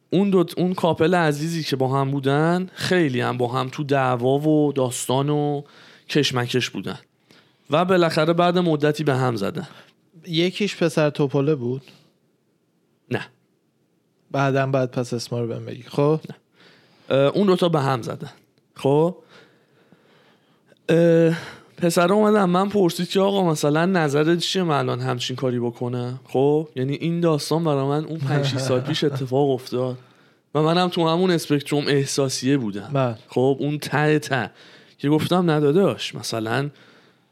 اون 0.10 0.30
دو 0.30 0.46
اون 0.58 0.74
کاپل 0.74 1.16
عزیزی 1.16 1.64
که 1.64 1.76
با 1.76 1.88
هم 1.88 2.12
بودن 2.12 2.70
خیلی 2.74 3.22
هم 3.22 3.38
با 3.38 3.48
هم 3.48 3.70
تو 3.70 3.84
دعوا 3.84 4.40
و 4.40 4.74
داستان 4.74 5.30
و 5.30 5.62
کشمکش 6.10 6.70
بودن. 6.70 7.00
و 7.70 7.86
بالاخره 7.86 8.34
بعد 8.34 8.58
مدتی 8.58 9.04
به 9.04 9.16
هم 9.16 9.36
زدن. 9.36 9.68
یکیش 10.28 10.84
پسر 10.84 11.10
توپله 11.10 11.56
بود؟ 11.56 11.82
نه. 13.12 13.28
بعدم 14.32 14.72
بعد 14.72 14.92
پس 14.92 15.14
اسما 15.14 15.40
رو 15.40 15.48
بهم 15.48 15.66
بگی. 15.66 15.84
خب؟ 15.84 16.20
اون 17.10 17.48
دوتا 17.48 17.70
به 17.70 17.82
هم 17.82 18.02
زدن. 18.02 18.32
خب؟ 18.76 19.18
پسر 21.78 22.14
اومدن 22.14 22.46
من 22.46 22.70
پرسید 22.70 23.10
که 23.10 23.20
آقا 23.20 23.52
مثلا 23.52 23.86
نظرت 23.86 24.40
چیه 24.40 24.64
من 24.64 24.78
الان 24.78 25.00
همچین 25.00 25.36
کاری 25.36 25.60
بکنم؟ 25.60 26.20
خب 26.24 26.68
یعنی 26.76 26.94
این 26.94 27.20
داستان 27.20 27.64
برای 27.64 27.88
من 27.88 28.06
اون 28.06 28.20
5 28.20 28.46
6 28.46 28.58
سال 28.58 28.80
پیش 28.80 29.04
اتفاق 29.04 29.50
افتاد 29.50 29.98
و 30.56 30.62
منم 30.62 30.88
تو 30.88 31.08
همون 31.08 31.32
اسپکتروم 31.32 31.88
احساسیه 31.88 32.58
بودم. 32.58 32.90
بله. 32.94 33.16
خب 33.28 33.58
اون 33.60 33.78
ته 33.78 34.20
ته 34.20 34.52
که 34.98 35.10
گفتم 35.10 35.52
نه 35.52 35.73
داداش 35.73 36.16
مثلا 36.16 36.70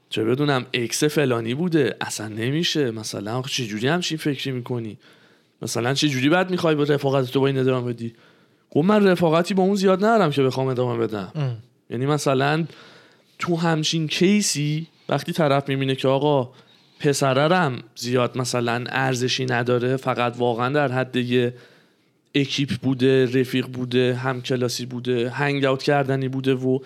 چه 0.10 0.24
بدونم 0.24 0.66
ex 0.74 1.04
فلانی 1.04 1.54
بوده 1.54 1.96
اصلا 2.02 2.28
نمیشه 2.28 2.92
مثلا 2.92 3.38
آخه 3.38 3.50
چجوری 3.50 3.88
همچین 3.88 4.18
فکری 4.18 4.52
می‌کنی؟ 4.52 4.98
مثلا 5.62 5.94
چجوری 5.94 6.30
بعد 6.30 6.52
می‌خوای 6.52 6.76
به 6.76 6.86
رفاقت 6.86 7.32
تو 7.32 7.40
با 7.40 7.48
این 7.48 7.58
ادامه 7.58 7.94
بدی؟ 7.94 8.14
خب 8.70 8.80
من 8.80 9.08
رفاقتی 9.08 9.54
با 9.54 9.64
اون 9.64 9.76
زیاد 9.76 10.06
ندارم 10.06 10.32
که 10.32 10.44
بخوام 10.44 10.68
ادامه 10.68 10.98
بدم. 10.98 11.32
ام. 11.36 11.58
یعنی 11.90 12.06
مثلا 12.06 12.66
تو 13.40 13.56
همچین 13.56 14.08
case 14.08 14.72
ی 14.72 14.88
وقتی 15.10 15.32
طرف 15.32 15.70
می‌بینه 15.70 15.96
که 15.96 16.08
آقا 16.08 16.52
پسره 17.00 17.56
رم 17.56 17.84
زیاد 17.96 18.38
مثلا 18.38 18.84
ارزشی 18.88 19.46
نداره 19.46 19.98
فقط 19.98 20.36
واقعا 20.38 20.70
در 20.70 20.92
حد 20.92 21.16
یه 21.16 21.54
اکیپ 22.36 22.70
بوده 22.70 23.26
رفیق 23.40 23.68
بوده 23.68 24.16
هم 24.16 24.42
کلاسی 24.42 24.86
بوده 24.86 25.30
hang 25.30 25.66
out 25.66 25.84
کردنی 25.84 26.28
بوده 26.28 26.54
و 26.54 26.80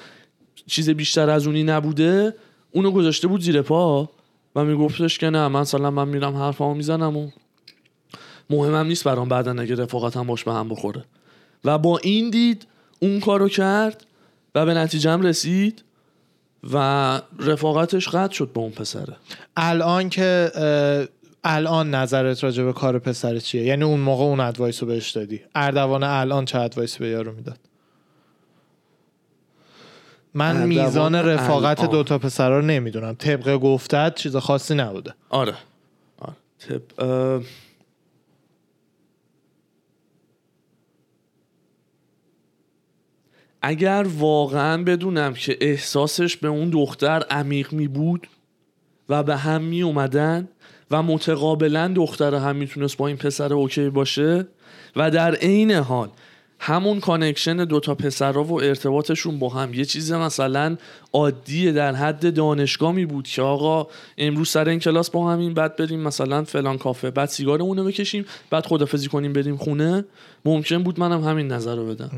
چیز 0.68 0.90
بیشتر 0.90 1.30
از 1.30 1.48
اونی 1.48 1.64
نبوده 1.64 2.36
اونو 2.72 2.92
گذاشته 2.92 3.28
بود 3.28 3.42
زیر 3.42 3.62
پا 3.62 4.10
و 4.56 4.64
میگفتش 4.64 5.18
که 5.18 5.30
نه 5.30 5.48
مثلا 5.48 5.92
من 5.92 6.08
میرم 6.08 6.36
حرفامو 6.36 6.74
می‌زنم 6.74 7.18
و 7.18 7.30
مهمم 8.50 8.88
نیست 8.88 9.04
برام 9.04 9.30
بعدا 9.30 9.62
اگه 9.62 9.76
رفاقتم 9.76 10.28
باش 10.28 10.44
به 10.44 10.54
هم 10.54 10.70
بخوره. 10.70 11.06
و 11.66 11.78
با 11.78 11.98
این 11.98 12.30
دید 12.30 12.68
اون 13.00 13.20
کارو 13.20 13.50
کرد 13.50 14.06
و 14.56 14.66
به 14.66 14.74
نتیجه 14.74 15.18
رسید. 15.18 15.84
و 16.74 17.22
رفاقتش 17.40 18.10
قطع 18.10 18.34
شد 18.34 18.52
با 18.54 18.62
اون 18.62 18.72
پسره. 18.72 19.16
الان 19.58 20.10
که 20.10 20.52
الان 21.44 21.96
نظرت 21.96 22.44
راجع 22.44 22.64
به 22.64 22.74
کار 22.74 23.00
پسر 23.00 23.40
چیه؟ 23.40 23.64
یعنی 23.64 23.84
اون 23.84 24.00
موقع 24.00 24.24
اون 24.24 24.40
advice 24.40 24.84
رو 24.84 24.88
بهش 24.88 25.12
دادی. 25.12 25.42
اردوان 25.56 26.04
الان 26.04 26.46
چه 26.46 26.60
advice 26.60 26.98
به 26.98 27.08
یارو 27.08 27.32
می‌داد؟ 27.32 27.60
من 30.34 30.66
میزان 30.68 31.16
رفاقت 31.16 31.80
الان. 31.80 31.92
دوتا 31.92 32.18
پسر 32.18 32.50
رو 32.50 32.62
نمی‌دونم. 32.62 33.14
طبق 33.14 33.58
گفتت 33.58 34.16
چیز 34.16 34.36
خاصی 34.36 34.76
نبوده. 34.76 35.14
آره. 35.30 35.54
آره. 36.20 36.36
تب 36.60 37.02
اه، 37.04 37.42
اگر 43.62 44.06
واقعا 44.18 44.84
بدونم 44.84 45.34
که 45.34 45.58
احساسش 45.62 46.38
به 46.38 46.48
اون 46.48 46.70
دختر 46.70 47.24
عمیق 47.30 47.74
می 47.74 47.88
بود 47.88 48.28
و 49.10 49.24
به 49.24 49.38
هم 49.38 49.62
می 49.62 49.82
اومدن 49.82 50.48
و 50.92 51.04
متقابلا 51.04 51.88
دختر 51.88 52.36
هم 52.36 52.56
می‌تونست 52.56 52.98
با 52.98 53.08
این 53.08 53.18
پسر 53.18 53.54
اوکی 53.54 53.90
باشه 53.90 54.48
و 54.96 55.12
در 55.12 55.36
عین 55.36 55.72
حال 55.72 56.10
همون 56.60 57.00
connection 57.00 57.58
دوتا 57.58 57.96
پسرها 57.96 58.44
و 58.44 58.62
ارتباطشون 58.62 59.40
با 59.40 59.50
هم 59.50 59.74
یه 59.74 59.86
چیز 59.86 60.12
مثلا 60.12 60.78
عادیه 61.14 61.72
در 61.72 61.96
حد 61.96 62.34
دانشگاه 62.34 62.92
می 62.92 63.06
بود 63.06 63.28
که 63.28 63.42
آقا 63.42 63.88
امروز 64.18 64.50
سر 64.50 64.70
این 64.70 64.80
کلاس 64.80 65.10
با 65.10 65.32
همین 65.32 65.54
بعد 65.54 65.76
بریم 65.76 66.00
مثلا 66.00 66.44
فلان 66.44 66.78
کافه 66.78 67.12
بعد 67.12 67.30
سیگارمون 67.30 67.86
بکشیم 67.86 68.26
بعد 68.50 68.66
خدافزی 68.66 69.08
کنیم 69.08 69.34
بریم 69.34 69.58
خونه. 69.58 70.06
ممکن 70.46 70.84
بود 70.84 71.00
منم 71.00 71.24
همین 71.24 71.48
نظر 71.48 71.76
رو 71.76 71.86
بدم. 71.86 72.12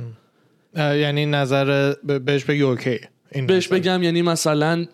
یعنی 0.75 1.25
نظر 1.25 1.93
بهش 2.03 2.43
بگی 2.45 2.61
okay. 2.61 2.99
این 3.31 3.47
بهش 3.47 3.67
نظر. 3.67 3.75
بگم 3.75 4.03
یعنی 4.03 4.21
مثلا 4.21 4.85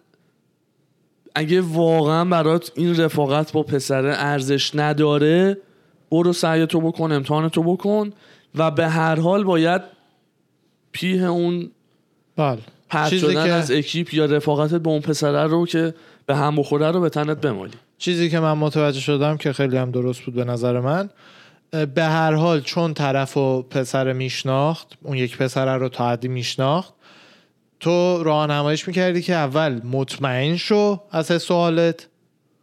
اگه 1.36 1.62
واقعا 1.62 2.26
برات 2.26 2.72
این 2.76 2.98
رفاقت 2.98 3.52
با 3.52 3.64
پسره 3.64 4.14
ارزش 4.18 4.72
نداره 4.76 5.58
برو 6.12 6.34
سعی 6.34 6.66
تو 6.66 6.82
بکن 6.82 7.12
امتحان 7.12 7.50
تو 7.50 7.64
بکن 7.64 8.14
و 8.56 8.72
به 8.72 8.88
هر 8.88 9.20
حال 9.20 9.44
باید 9.44 9.82
پیه 10.92 11.24
اون 11.24 11.72
بله. 12.36 12.58
پرت 12.90 13.10
چیزی 13.10 13.28
شدن 13.32 13.46
که- 13.46 13.52
از 13.52 13.72
اکیپ 13.72 14.14
یا 14.14 14.26
رفاقتت 14.26 14.76
با 14.76 14.92
اون 14.92 15.02
پسره 15.02 15.44
رو 15.44 15.66
که 15.66 15.94
به 16.26 16.36
هم 16.36 16.56
بخوره 16.56 16.92
رو 16.92 17.00
به 17.02 17.10
تنت 17.10 17.42
بمالی. 17.42 17.74
چیزی 17.98 18.30
که 18.30 18.40
من 18.40 18.54
متوجه 18.54 19.00
شدم 19.00 19.38
که 19.38 19.54
خیلی 19.54 19.78
هم 19.78 19.92
درست 19.92 20.22
بود 20.22 20.34
به 20.36 20.44
نظر 20.44 20.80
من 20.80 21.10
به 21.72 22.04
هر 22.04 22.34
حال 22.34 22.62
چون 22.62 22.94
طرف 22.94 23.38
و 23.38 23.62
پسر 23.62 24.14
میشناخت 24.14 24.88
اون 25.02 25.18
یک 25.18 25.38
پسر 25.38 25.78
رو 25.78 25.90
تا 25.90 26.10
حدی 26.10 26.28
میشناخت 26.28 26.94
تو 27.80 28.24
راهنماییش 28.24 28.88
می‌کردی 28.88 29.22
که 29.22 29.34
اول 29.34 29.82
مطمئن 29.84 30.58
شو 30.58 31.02
از 31.12 31.52
حالت 31.52 32.08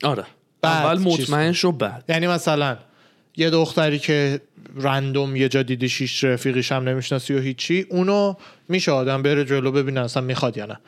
آره. 0.05 0.25
اول 0.63 0.99
مطمئن. 0.99 1.53
شو 1.53 1.73
بعد. 1.73 2.05
یعنی 2.09 2.27
مثلا 2.27 2.77
یه 3.37 3.51
دختری 3.51 3.99
که 3.99 4.41
رندوم 4.77 5.37
یه 5.37 5.49
جا 5.49 5.63
دیدی 5.63 5.89
شیش 5.89 6.25
رفیقیش 6.25 6.73
هم 6.73 6.89
نمی‌شناسی 6.89 7.35
و 7.35 7.39
هیچی 7.39 7.87
اونو 7.91 8.35
میشه 8.69 8.93
آدم 8.93 9.23
بره 9.23 9.45
جلو 9.45 9.73
ببینه 9.73 10.01
اصلا 10.01 10.23
می‌خواد 10.23 10.57
یا 10.57 10.67
نه. 10.67 10.79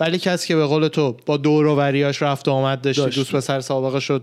ولی 0.00 0.18
کسی 0.18 0.48
که 0.48 0.56
به 0.56 0.66
قول 0.66 0.88
تو 0.88 1.16
با 1.26 1.36
دور 1.36 1.66
و 1.66 1.80
رفت 1.80 2.48
و 2.48 2.50
آمد 2.50 2.80
داشتی 2.80 3.02
داشتی. 3.02 3.20
دوست 3.20 3.36
پسر 3.36 3.60
سابقه 3.60 4.00
شد 4.00 4.22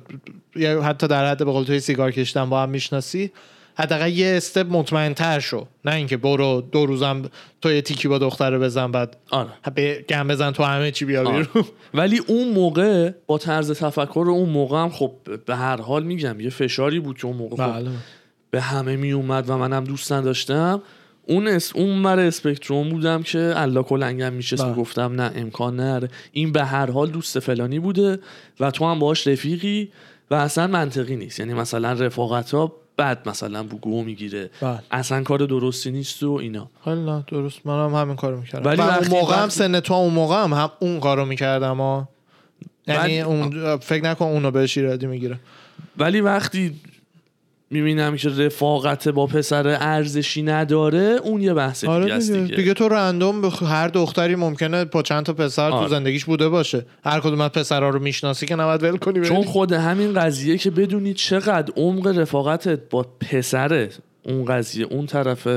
یا 0.55 0.81
حتی 0.81 1.07
در 1.07 1.31
حد 1.31 1.38
به 1.38 1.51
قول 1.51 1.63
توی 1.63 1.79
سیگار 1.79 2.12
کشیدن 2.12 2.49
با 2.49 2.63
هم 2.63 2.69
می‌شناسی 2.69 3.31
حداقل 3.75 4.12
یه 4.12 4.34
استپ 4.38 4.67
مطمئن 4.69 5.13
تر 5.13 5.39
شو 5.39 5.67
نه 5.86 5.95
اینکه 5.95 6.17
برو 6.17 6.63
دو 6.71 6.86
روزم 6.86 7.21
تو 7.62 7.71
یه 7.71 7.81
تیکی 7.81 8.07
با 8.07 8.17
دختر 8.17 8.57
بعد 8.57 8.91
بعد 8.91 9.17
آره 9.29 9.49
به 9.75 10.05
گم 10.10 10.27
بزن 10.27 10.51
تو 10.51 10.63
همه 10.63 10.91
چی 10.91 11.05
بیا 11.05 11.19
آره. 11.19 11.31
بیرون 11.31 11.65
ولی 11.93 12.21
اون 12.27 12.49
موقع 12.49 13.12
با 13.27 13.38
طرز 13.38 13.71
تفکر 13.71 14.25
اون 14.27 14.49
موقع 14.49 14.77
هم 14.77 14.89
خب 14.89 15.12
به 15.45 15.55
هر 15.55 15.81
حال 15.81 16.03
میگم 16.03 16.39
یه 16.39 16.49
فشاری 16.49 16.99
بود 16.99 17.17
که 17.17 17.25
اون 17.25 17.38
موقع 17.38 17.55
خب 17.55 17.73
بله. 17.73 17.89
به 18.51 18.62
همه 18.62 18.95
می 18.95 19.12
اومد 19.12 19.49
و 19.49 19.57
منم 19.57 19.84
دوست 19.84 20.12
نداشتم 20.12 20.81
اون 21.27 21.47
اس 21.47 21.75
اون 21.75 21.89
مر 21.97 22.19
اسپکتروم 22.19 22.89
بودم 22.89 23.23
که 23.23 23.53
الله 23.55 23.84
کلنگم 23.84 24.34
میشست 24.34 24.63
بله. 24.63 24.73
گفتم 24.73 25.21
نه 25.21 25.31
امکان 25.36 25.75
نره 25.75 26.07
این 26.31 26.51
به 26.51 26.63
هر 26.63 26.91
حال 26.91 27.10
دوست 27.10 27.39
فلانی 27.39 27.79
بوده 27.79 28.19
و 28.60 28.71
تو 28.71 28.86
هم 28.86 28.99
باهاش 28.99 29.27
رفیقی 29.27 29.91
و 30.31 30.36
اصلا 30.36 30.67
منطقی 30.67 31.15
نیست. 31.15 31.39
یعنی 31.39 31.53
مثلا 31.53 31.93
رفاقت 31.93 32.51
ها 32.53 32.71
بعد 32.97 33.29
مثلا 33.29 33.63
بوگو 33.63 34.03
می‌گیره. 34.03 34.49
بله. 34.62 34.79
اصلا 34.91 35.23
کار 35.23 35.39
درستی 35.39 35.91
نیست 35.91 36.23
و 36.23 36.31
اینا. 36.31 36.69
نه 36.88 37.23
درست. 37.27 37.65
منم 37.65 37.95
همین 37.95 38.15
کارو 38.15 38.39
می‌کردم. 38.39 38.69
ولی 38.69 38.81
اون 38.81 39.07
موقع 39.07 39.36
هم 39.36 39.49
سن 39.49 39.79
تو 39.79 39.93
اون 39.93 40.13
موقع 40.13 40.43
هم, 40.43 40.53
هم 40.53 40.71
اون 40.79 40.99
کارو 40.99 41.25
می‌کردم 41.25 41.77
ها. 41.77 42.10
یعنی 42.88 43.17
بعد- 43.17 43.27
اون 43.27 43.77
فکر 43.77 44.03
نکن 44.03 44.25
اونو 44.25 44.51
بهش 44.51 44.77
ایرادی 44.77 45.07
می‌گیره. 45.07 45.39
ولی 45.97 46.21
وقتی 46.21 46.75
می‌بینم 47.71 48.15
که 48.15 48.29
رفاقت 48.29 49.07
با 49.07 49.27
پسر 49.27 49.67
ارزشی 49.67 50.41
نداره 50.41 51.19
اون 51.23 51.41
یه 51.41 51.53
بحث 51.53 51.81
دیگه 51.81 51.93
آره 51.93 52.13
است 52.13 52.31
دیگه. 52.31 52.43
دیگه. 52.43 52.55
دیگه 52.55 52.73
تو 52.73 52.89
رندوم 52.89 53.41
به 53.41 53.49
هر 53.49 53.88
دختری 53.88 54.36
ممکنه 54.36 54.86
با 54.86 55.01
چند 55.01 55.25
تا 55.25 55.34
پسر 55.34 55.69
تو 55.69 55.75
آره. 55.75 55.89
زندگیش 55.89 56.25
بوده 56.25 56.49
باشه 56.49 56.86
هر 57.03 57.19
کدوم 57.19 57.41
از 57.41 57.49
پسرها 57.49 57.89
رو 57.89 57.99
می‌شناسی 57.99 58.45
که 58.45 58.55
نباید 58.55 58.84
ول 58.84 58.97
کنی 58.97 59.21
چون. 59.21 59.43
خود 59.43 59.71
همین 59.71 60.13
قضیه 60.13 60.57
که 60.57 60.71
بدونی 60.71 61.13
چقدر 61.13 61.73
عمق 61.77 62.07
رفاقتت 62.07 62.89
با 62.89 63.03
پسره 63.19 63.89
اون 64.23 64.45
قضیه 64.45 64.86
اون 64.86 65.05
طرف 65.05 65.47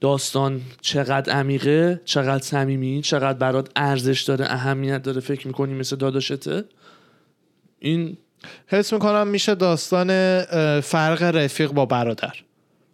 داستان 0.00 0.60
چقدر 0.80 1.32
عمیقه 1.32 2.00
چقدر 2.04 2.42
صمیمی 2.42 3.00
چقدر 3.02 3.38
برات 3.38 3.68
ارزش 3.76 4.22
داره 4.22 4.44
اهمیت 4.44 5.02
داره 5.02 5.20
فکر 5.20 5.46
می‌کنی 5.46 5.74
مثل 5.74 5.96
داداشته 5.96 6.64
این 7.78 8.16
حس 8.66 8.92
می‌کنم 8.92 9.28
میشه 9.28 9.54
داستان 9.54 10.40
فرق 10.80 11.22
رفیق 11.22 11.70
با 11.70 11.86
برادر 11.86 12.32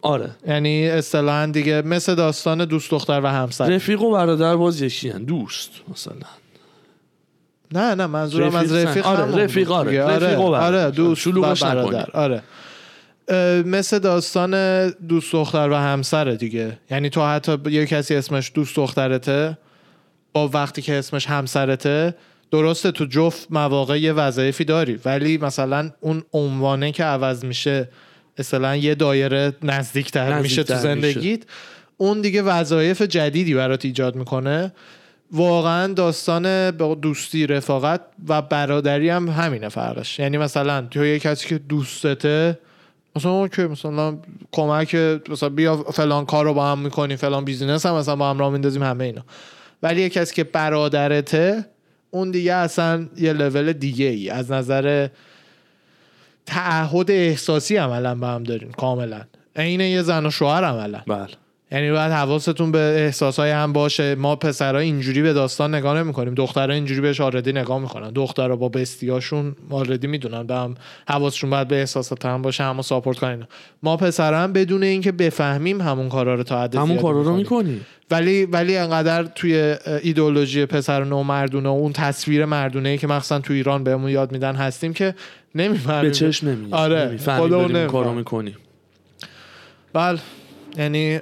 آره 0.03 0.31
یعنی 0.49 0.89
اصطلاحا 0.89 1.47
دیگه 1.47 1.83
مثل 1.83 2.15
داستان 2.15 2.65
دوست 2.65 2.91
دختر 2.91 3.21
و 3.21 3.27
همسر 3.27 3.69
رفیق 3.69 4.03
و 4.03 4.13
برادر 4.13 4.57
باز 4.57 4.83
یکی 4.83 5.09
هن. 5.09 5.25
دوست 5.25 5.71
مثلا 5.89 6.15
نه 7.73 7.95
نه 7.95 8.07
منظورم 8.07 8.55
از 8.55 8.73
رفیق. 8.73 9.07
آره، 9.07 9.45
رفیق، 9.45 9.71
آره. 9.71 10.01
رفیق 10.01 10.41
و 10.41 10.45
آره, 10.45 10.57
برادر. 10.57 10.85
آره 10.85 10.91
دوست 10.91 11.27
و 11.27 11.55
برادر. 11.63 12.11
آره 12.13 12.43
اه، 13.29 13.63
مثل 13.63 13.99
داستان 13.99 14.89
دوست 14.91 15.33
دختر 15.33 15.69
و 15.71 15.75
همسره 15.75 16.37
دیگه 16.37 16.79
یعنی 16.91 17.11
تو 17.11 17.27
حتی 17.27 17.59
یه 17.71 17.87
کسی 17.87 18.15
اسمش 18.15 18.53
دوست 18.55 18.77
دخترته 18.77 19.59
با 20.33 20.49
وقتی 20.49 20.83
که 20.83 20.95
اسمش 20.95 21.27
همسرته 21.27 22.15
درسته 22.51 22.91
تو 22.91 23.05
جفت 23.05 23.47
مواقع 23.51 24.01
یه 24.01 24.13
وظایفی 24.13 24.65
داری 24.65 25.01
ولی 25.05 25.39
مثلا 25.39 25.91
اون 26.01 26.23
عنوانه 26.33 26.93
که 26.93 27.05
عوض 27.05 27.45
میشه 27.45 27.89
مثلا 28.39 28.77
یه 28.77 28.95
دایره 28.95 29.53
نزدیکتر 29.63 30.41
میشه 30.41 30.63
تو 30.63 30.75
نزدیکتر 30.75 30.95
میشه. 30.95 31.13
زندگیت 31.13 31.43
اون 31.97 32.21
دیگه 32.21 32.43
وظایف 32.43 33.03
جدیدی 33.03 33.55
برات 33.55 33.85
ایجاد 33.85 34.17
می‌کنه. 34.17 34.73
واقعا 35.33 35.93
داستان 35.93 36.71
با 36.71 36.95
دوستی 36.95 37.47
رفاقت 37.47 38.01
و 38.29 38.43
برادری 38.43 39.09
هم 39.09 39.29
همینه 39.29 39.69
فرقش. 39.69 40.19
یعنی 40.19 40.39
مثلا 40.39 40.87
تو 40.91 41.05
یه 41.05 41.19
کسی 41.19 41.49
که 41.49 41.59
دوستته 41.59 42.59
مثلا 43.17 43.31
okay 43.31 43.63
مثلا 43.63 44.19
کمک 44.53 44.95
مثلا 45.29 45.49
بیا 45.49 45.77
فلان 45.77 46.27
کار 46.27 46.45
رو 46.45 46.55
با 46.55 46.67
هم 46.67 46.79
می‌کنیم 46.79 47.17
فلان 47.17 47.45
business 47.45 47.87
هم 47.87 47.95
مثلا 47.95 48.17
با 48.17 48.31
هم 48.31 48.39
راه 48.39 48.53
میندازیم 48.53 48.83
همه 48.83 49.05
اینا. 49.05 49.25
ولی 49.83 50.03
یه 50.03 50.09
کسی 50.09 50.35
که 50.35 50.45
برادرته 50.45 51.65
اون 52.11 52.31
دیگه 52.31 52.55
اصلا 52.55 53.09
یه 53.17 53.33
لول 53.33 53.73
دیگه 53.73 54.07
ای 54.07 54.31
از 54.31 54.53
نظر 54.53 55.09
تعهد 56.47 57.11
احساسی 57.11 57.77
عملا 57.77 58.15
با 58.15 58.27
هم 58.27 58.43
دارین 58.43 58.71
کاملا. 58.73 59.21
عین 59.57 59.81
یه 59.81 60.03
زن 60.03 60.27
و 60.27 60.31
شوهر 60.31 60.65
عملا. 60.65 61.03
بله. 61.07 61.29
یعنی 61.73 61.91
باید 61.91 62.13
حواستون 62.13 62.73
به 62.73 62.79
احساسای 62.79 63.51
هم 63.51 63.73
باشه. 63.73 64.15
ما 64.15 64.37
پسرها 64.37 64.81
اینجوری 64.81 65.23
به 65.23 65.33
داستان 65.33 65.75
نگاه 65.75 65.99
نمی‌کنیم. 65.99 66.35
دخترها 66.35 66.75
اینجوری 66.75 67.01
بهش 67.01 67.21
already 67.21 67.53
نگاه 67.53 67.79
می‌کنن. 67.79 68.11
دخترها 68.11 68.57
با 68.57 68.69
bestie 68.69 69.22
اشون 69.22 69.57
already 69.71 70.07
می‌دونن. 70.07 70.43
به 70.43 70.55
هم 70.55 70.75
حواسشون 71.09 71.51
باید 71.51 71.69
به 71.69 71.77
احساسات 71.77 72.27
هم 72.27 72.43
باشه 72.43 72.65
همو 72.65 72.83
support 72.83 73.19
کنن 73.19 73.49
ما 73.83 73.97
پسرها 73.97 74.41
هم 74.41 74.53
بدون 74.53 74.83
اینکه 74.83 75.13
بفهمیم 75.13 75.81
همون 75.81 76.09
کارا 76.09 76.35
رو 76.35 76.43
تا 76.43 76.63
حد 76.63 76.77
همون 76.77 76.99
کارا 76.99 77.23
رو 77.23 77.37
می‌کنیم. 77.37 77.87
ولی 78.11 78.47
ولی 78.47 78.77
انقدر 78.77 79.25
توی 79.25 79.77
ایدئولوژی 80.03 80.67
پسرونه 80.67 81.05
و 81.05 81.23
مردونه 81.23 81.69
و 81.69 81.73
اون 81.73 81.93
تصویر 81.93 82.45
مردونه 82.45 82.89
ای 82.89 82.99
که 82.99 83.07
مخصوصا 83.07 83.39
تو 83.39 83.53
ایران 83.53 83.85
بهمون 83.85 84.11
یاد 84.11 84.33
میدن 84.33 84.55
هستیم 84.55 84.93
که 84.93 85.15
نمی‌فهمیم. 85.55 86.03
به 86.03 86.11
چشم 86.11 86.49
نمیاد. 86.49 86.75
آره 86.75 87.17
خودمون 87.17 87.87
کارو. 87.87 88.13
می‌کنیم. 88.13 88.57
بله. 89.93 90.19
یعنی 90.79 91.19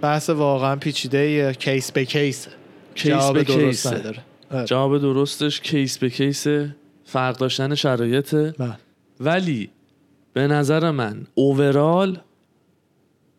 بحث 0.00 0.30
واقعا 0.30 0.76
پیچیده 0.76 1.52
case 1.54 1.92
به 1.92 2.04
case 2.04 2.46
case 2.94 3.12
جواب 3.12 3.34
به 3.34 3.42
درست. 3.42 3.86
نداره 3.86 4.18
آره. 4.50 4.64
جواب 4.64 4.98
درستش 4.98 5.60
کیس 5.60 5.98
به 5.98 6.10
کیس 6.10 6.46
فرق 7.04 7.36
داشتن 7.36 7.74
شرایطه 7.74 8.54
بله. 8.58 8.76
ولی 9.20 9.70
به 10.32 10.46
نظر 10.46 10.90
من 10.90 11.26
اوورال 11.34 12.20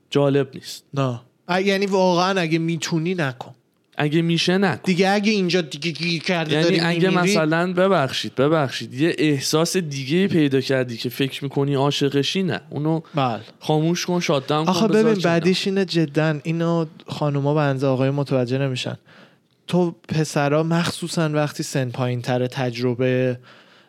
جالب 0.09 0.49
نیست 0.53 0.85
نه 0.93 1.19
یعنی 1.65 1.85
واقعا 1.85 2.41
اگه 2.41 2.59
می‌تونی 2.59 3.15
نکن 3.15 3.55
اگه 3.97 4.21
میشه 4.21 4.58
نکن 4.58 4.82
دیگه 4.84 5.10
اگه 5.10 5.32
اینجا 5.32 5.62
دیگه 5.62 5.91
گیر 5.91 6.23
کرده 6.23 6.51
یعنی 6.51 6.63
داری 6.63 6.80
اگه 6.80 7.10
می‌میری، 7.10 7.32
مثلا 7.32 7.73
ببخشید 7.73 8.36
ببخشید 8.36 8.93
یه 8.93 9.15
احساس 9.17 9.77
دیگه 9.77 10.27
پیدا 10.27 10.62
کردی 10.62 10.97
که 10.97 11.10
فکر 11.10 11.43
می‌کنی 11.43 11.73
عاشقشی 11.75 12.43
نه. 12.43 12.62
اونو 12.69 13.01
بله. 13.15 13.41
خاموش 13.60 14.06
کن 14.06 14.19
شاددم 14.19 14.63
کن 14.65 14.69
آخه 14.69 14.88
ببین. 14.88 15.13
بعدیش 15.13 15.67
اینه 15.67 15.86
جدا 15.86 16.39
اینو 16.43 16.86
خانوما 17.08 17.54
بنده 17.54 17.88
آقای 17.88 18.10
متوجه 18.10 18.58
نمیشن. 18.58 18.97
تو 19.67 19.95
پسرا 20.08 20.63
مخصوصا 20.63 21.30
وقتی 21.30 21.63
سن 21.63 21.89
پایین 21.89 22.21
تره 22.21 22.47
تجربه 22.47 23.39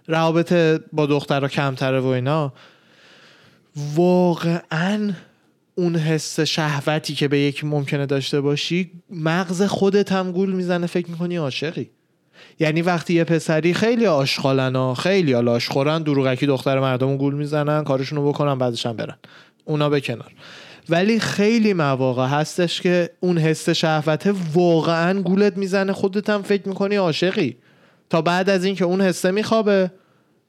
روابط 0.07 0.53
با 0.93 1.07
دخترها 1.07 1.49
کمتره 1.49 2.01
و 2.01 2.07
اینا 2.07 2.53
واقعا 3.95 5.13
اون 5.75 5.97
حس 5.97 6.41
شهوتی 6.41 7.15
که 7.15 7.29
به 7.29 7.39
یکی 7.39 7.67
ممکنه 7.67 8.07
داشته 8.07 8.41
باشی 8.41 8.91
مغز 9.11 9.63
خودت 9.63 10.13
هم 10.13 10.33
گول 10.33 10.53
می‌زنه 10.53 10.87
فکر 10.87 11.11
می‌کنی 11.11 11.37
عاشقی. 11.37 11.91
یعنی 12.61 12.83
وقتی 12.83 13.15
یه 13.15 13.25
پسری 13.25 13.75
خیلی 13.75 14.07
آشغالن 14.07 14.77
ها 14.77 14.95
خیلی 14.95 15.35
آلاش 15.35 15.69
خورن 15.69 16.03
دروغکی 16.03 16.47
دختر 16.47 16.81
مردم 16.81 17.17
گول 17.17 17.35
می‌زنن 17.35 17.85
کارشونو 17.85 18.29
بکنن 18.29 18.59
بعدش 18.59 18.87
هم 18.87 18.97
برن. 18.97 19.17
اونا 19.65 19.89
به 19.89 20.01
کنار. 20.01 20.33
ولی 20.89 21.21
خیلی 21.21 21.73
مواقع 21.73 22.27
هستش 22.27 22.81
که 22.81 23.11
اون 23.21 23.39
حس 23.39 23.69
شهوته 23.69 24.35
واقعا 24.55 25.23
گولت 25.23 25.57
می‌زنه 25.57 25.93
خودت 25.93 26.31
هم 26.31 26.43
فکر 26.43 26.69
می‌کنی 26.69 26.97
عاشقی. 26.97 27.57
تا 28.11 28.23
بعد 28.23 28.51
از 28.51 28.65
اینکه 28.65 28.85
اون 28.85 29.01
حسه 29.01 29.31
میخوابه 29.31 29.91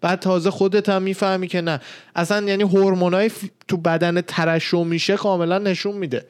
بعد 0.04 0.20
تازه 0.20 0.52
خودت 0.52 0.89
هم 0.89 1.02
می‌فهمی 1.02 1.48
که 1.48 1.62
نه. 1.62 1.82
اصلا 2.16 2.48
یعنی 2.48 2.63
هورمونای 2.63 3.32
تو 3.68 3.78
بدن 3.78 4.22
ترشح 4.22 4.84
میشه 4.84 5.18
کاملا 5.18 5.58
نشون 5.58 5.96
میده 5.96 6.26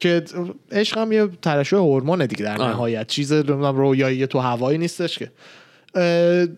که 0.00 0.24
عشق 0.72 0.98
هم 0.98 1.12
یه 1.12 1.28
ترشح 1.42 1.76
هورمونه 1.76 2.26
دیگه 2.26 2.44
در. 2.44 2.56
نهایت. 2.56 3.06
چیز 3.06 3.32
رویایی 3.32 4.26
تو 4.26 4.38
هوایی 4.38 4.78
نیستش 4.78 5.18
که. 5.18 5.30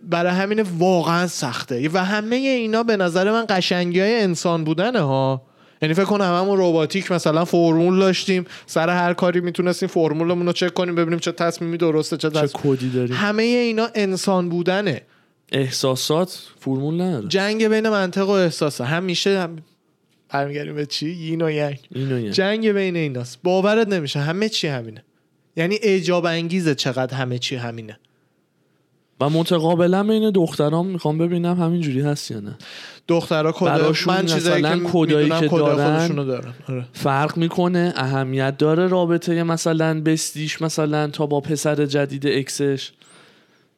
برای 0.09 0.33
همین 0.33 0.61
واقعا 0.79 1.27
سخته. 1.27 1.89
و 1.93 2.05
همه 2.05 2.37
اینا 2.37 2.83
به 2.83 2.97
نظر 2.97 3.31
من 3.31 3.45
قشنگی 3.49 4.01
های 4.01 4.21
انسان 4.21 4.65
بودنه 4.65 5.01
ها. 5.01 5.43
یعنی 5.83 5.95
فکر 5.95 6.05
کنم 6.05 6.25
هممون 6.25 6.59
رباتیک 6.59 7.13
مثلا 7.13 7.45
فرمول 7.45 7.99
داشتیم. 7.99 8.45
سر 8.67 8.89
هر 8.89 9.15
کاری 9.15 9.41
می‌تونستیم 9.41 9.89
فرمولمون 9.89 10.47
رو 10.47 10.53
چک 10.53 10.75
کنیم 10.75 10.95
ببینیم 10.95 11.19
چه 11.19 11.33
تصمیمی 11.33 11.77
درسته 11.77 12.17
چه 12.17 12.31
چه 12.31 12.47
کدی 12.47 12.91
داریم. 12.91 13.17
همه 13.17 13.43
اینا 13.43 13.89
انسان 13.95 14.49
بودنه. 14.49 15.03
احساسات 15.53 16.49
فرمول 16.61 17.01
نداره. 17.01 17.29
جنگ 17.29 17.69
بین 17.69 17.89
منطق 17.89 18.29
و 18.29 18.31
احساسه 18.31 18.85
همیشه 18.85 19.41
هم... 19.41 19.57
برمیگردیم 20.29 20.75
به 20.75 20.87
چی؟ 20.87 21.11
یین 21.11 21.43
و 21.43 21.51
ینگ 21.51 21.79
یه. 21.97 22.31
جنگ 22.31 22.73
بین 22.73 22.97
ایناست. 22.97 23.39
باورت 23.43 23.89
نمیشه. 23.89 24.19
همه 24.19 24.49
چی 24.49 24.69
همینه. 24.69 25.05
یعنی 25.57 25.79
اعجاب 25.83 26.27
انگیزه 26.27 26.75
چقدر 26.75 27.17
همه 27.17 27.39
چی 27.39 27.57
همینه. 27.57 27.99
و 29.21 29.31
متقابلا 29.31 30.03
بین 30.03 30.31
دخترام 30.31 30.87
می‌خوام 30.87 31.19
ببینم 31.19 31.61
همینجوری 31.61 32.01
هست 32.01 32.31
یا 32.31 32.41
نه. 32.41 32.59
دخترها 33.09 33.53
کد 33.53 34.07
من 34.07 34.27
چیزایی 34.27 34.63
که 34.63 34.81
کدایی 34.93 35.29
که 35.29 35.49
دارن 35.49 36.15
دارن. 36.15 36.55
آره. 36.69 36.87
فرق 36.93 37.37
می‌کنه 37.37 37.93
اهمیت 37.97 38.59
داره 38.59 38.87
رابطه 38.87 39.43
مثلا 39.43 40.01
bestie 40.01 40.47
ش 40.47 40.63
مثلا 40.63 41.09
تا 41.09 41.27
با 41.27 41.41
پسر 41.41 41.87
جدید 41.87 42.27
ex 42.27 42.53
ش. 42.53 42.93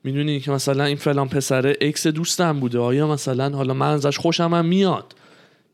می‌دونی 0.04 0.40
که 0.40 0.50
مثلا 0.50 0.84
این 0.84 0.96
فلان 0.96 1.28
پسر 1.28 1.74
ex 1.80 2.06
دوستم 2.06 2.60
بوده. 2.60 2.78
آیا 2.78 3.06
مثلا 3.06 3.50
حالا 3.50 3.74
من 3.74 3.86
ازش 3.92 4.18
خوشم 4.18 4.54
هم 4.54 4.64
میاد؟ 4.64 5.14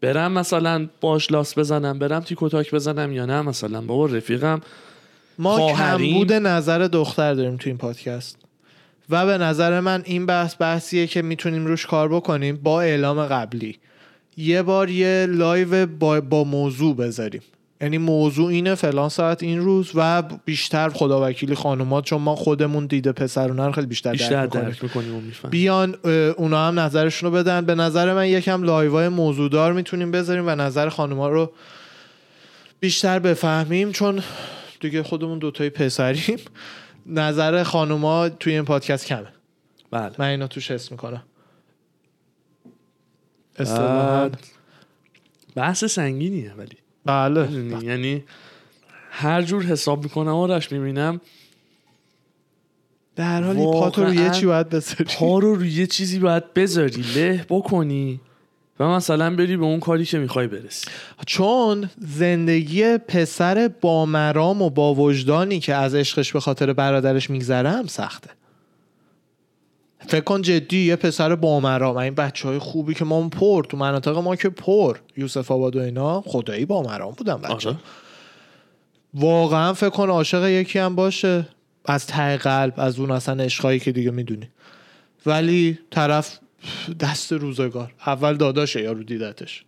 برم 0.00 0.32
مثلا 0.32 0.88
باش 1.00 1.32
لاس 1.32 1.58
بزنم 1.58 1.98
برم 1.98 2.20
تیکو 2.20 2.48
تاک 2.48 2.74
بزنم 2.74 3.12
یا 3.12 3.26
نه؟ 3.26 3.42
مثلا 3.42 3.80
بابا 3.80 4.06
رفیقم 4.06 4.60
ما. 5.38 5.72
کمبود 5.72 6.32
نظر 6.32 6.78
دختر 6.78 7.34
داریم 7.34 7.56
تو 7.56 7.68
این 7.68 7.78
پادکست. 7.78 8.38
و 9.10 9.26
به 9.26 9.38
نظر 9.38 9.80
من 9.80 10.02
این 10.04 10.26
بحث 10.26 10.54
بحثیه 10.58 11.06
که 11.06 11.22
می‌تونیم 11.22 11.66
روش 11.66 11.86
کار 11.86 12.08
بکنیم 12.08 12.56
با 12.56 12.82
اعلام 12.82 13.26
قبلی. 13.26 13.78
یه 14.36 14.62
بار 14.62 14.90
یه 14.90 15.26
live 15.26 15.86
با, 15.86 16.20
با 16.20 16.44
موضوع 16.44 16.96
بذاریم. 16.96 17.42
یعنی 17.80 17.98
موضوع 17.98 18.48
اینه 18.48 18.74
فلان 18.74 19.08
ساعت 19.08 19.42
این 19.42 19.60
روز 19.60 19.90
و 19.94 20.22
بیشتر 20.22 20.88
خداوکیلی 20.88 21.54
خانومات 21.54 22.04
چون 22.04 22.20
ما 22.20 22.36
خودمون 22.36 22.86
دیده 22.86 23.12
پسرونه 23.12 23.66
رو 23.66 23.72
خیلی 23.72 23.86
بیشتر, 23.86 24.12
بیشتر 24.12 24.46
درک 24.46 24.54
می‌کنیم. 24.54 24.64
درک 24.64 24.82
می‌کنیم 24.82 25.32
بیان 25.50 25.94
اونا 26.36 26.68
هم 26.68 26.80
نظرشون 26.80 27.30
رو 27.30 27.36
بدن. 27.36 27.66
به 27.66 27.74
نظر 27.74 28.14
من 28.14 28.28
یکم 28.28 28.62
live 28.62 28.93
های 28.93 29.08
موضوعدار 29.08 29.72
می‌تونیم 29.72 30.10
بذاریم 30.10 30.46
و 30.46 30.50
نظر 30.50 30.88
خانوما 30.88 31.28
رو 31.28 31.52
بیشتر 32.80 33.18
بفهمیم 33.18 33.92
چون 33.92 34.22
دیگه 34.80 35.02
خودمون 35.02 35.38
دوتای 35.38 35.70
پسریم. 35.70 36.38
نظر 37.06 37.62
خانوما 37.62 38.28
توی 38.28 38.52
این 38.52 38.64
پادکست 38.64 39.06
کمه. 39.06 39.28
بله. 39.90 40.12
من 40.18 40.26
اینو 40.26 40.46
توش 40.46 40.70
حس 40.70 40.92
می‌کنم. 40.92 41.22
بحث 45.54 45.84
سنگینیه 45.84 46.52
ولی. 46.58 46.76
بله. 47.08 47.46
می‌دونی؟ 47.46 47.86
یعنی 47.86 48.24
هر 49.10 49.42
جور 49.42 49.62
حساب 49.62 50.02
می‌کنم 50.02 50.34
آرش 50.34 50.72
می‌بینم. 50.72 51.20
در 53.16 53.42
حالی 53.42 53.64
پاتو 53.64 54.04
رو 54.04 54.14
یه 54.14 54.30
چی 54.30 54.46
باید 54.46 54.68
بذاری؟ 54.68 55.04
پا 55.04 55.38
رو 55.38 55.54
روی 55.54 55.70
یه 55.70 55.86
چیزی 55.86 56.18
باید 56.18 56.54
بذاری. 56.54 57.04
له 57.14 57.46
بکنی 57.48 58.20
و 58.80 58.88
مثلا 58.88 59.36
بری 59.36 59.56
به 59.56 59.64
اون 59.64 59.80
کاری 59.80 60.04
که 60.04 60.18
می‌خوای 60.18 60.46
برسی. 60.46 60.86
چون 61.26 61.90
زندگی 61.98 62.98
پسر 62.98 63.70
با 63.80 64.06
مرام 64.06 64.62
و 64.62 64.70
با 64.70 64.94
وجدانی 64.94 65.60
که 65.60 65.74
از 65.74 65.94
عشقش 65.94 66.32
به 66.32 66.40
خاطر 66.40 66.72
برادرش 66.72 67.30
میگذره 67.30 67.70
هم 67.70 67.86
سخته. 67.86 68.30
فکر 70.06 70.20
کن 70.20 70.42
جدی 70.42 70.86
یه 70.86 70.96
پسر 70.96 71.34
با 71.34 71.60
مرام 71.60 71.96
این 71.96 72.14
بچه 72.14 72.48
های 72.48 72.58
خوبی 72.58 72.94
که 72.94 73.04
ما 73.04 73.28
پر 73.28 73.64
تو 73.64 73.76
مناطق 73.76 74.16
ما 74.16 74.36
که 74.36 74.48
پر. 74.48 74.98
یوسف 75.16 75.50
آباد 75.50 75.76
و 75.76 75.80
اینا 75.80 76.20
خدایی 76.20 76.64
با 76.64 76.82
مرام 76.82 77.12
بودن 77.12 77.36
بچه 77.36 77.68
آره. 77.68 77.78
واقعا 79.14 79.72
فکر 79.72 79.90
کن 79.90 80.08
عاشق 80.08 80.44
یکی 80.44 80.78
هم 80.78 80.94
باشه. 80.94 81.48
از 81.84 82.06
ته 82.06 82.36
قلب 82.36 82.74
از 82.76 82.98
اون 82.98 83.10
اصلا 83.10 83.44
عشقایی 83.44 83.80
که 83.80 83.92
دیگه 83.92 84.10
می‌دونی. 84.10 84.48
ولی 85.26 85.78
طرف 85.90 86.38
دست 87.00 87.32
روزگار. 87.32 87.94
اول 88.06 88.36
داداشه 88.36 88.82
یارو 88.82 89.02
دیدتش. 89.02 89.64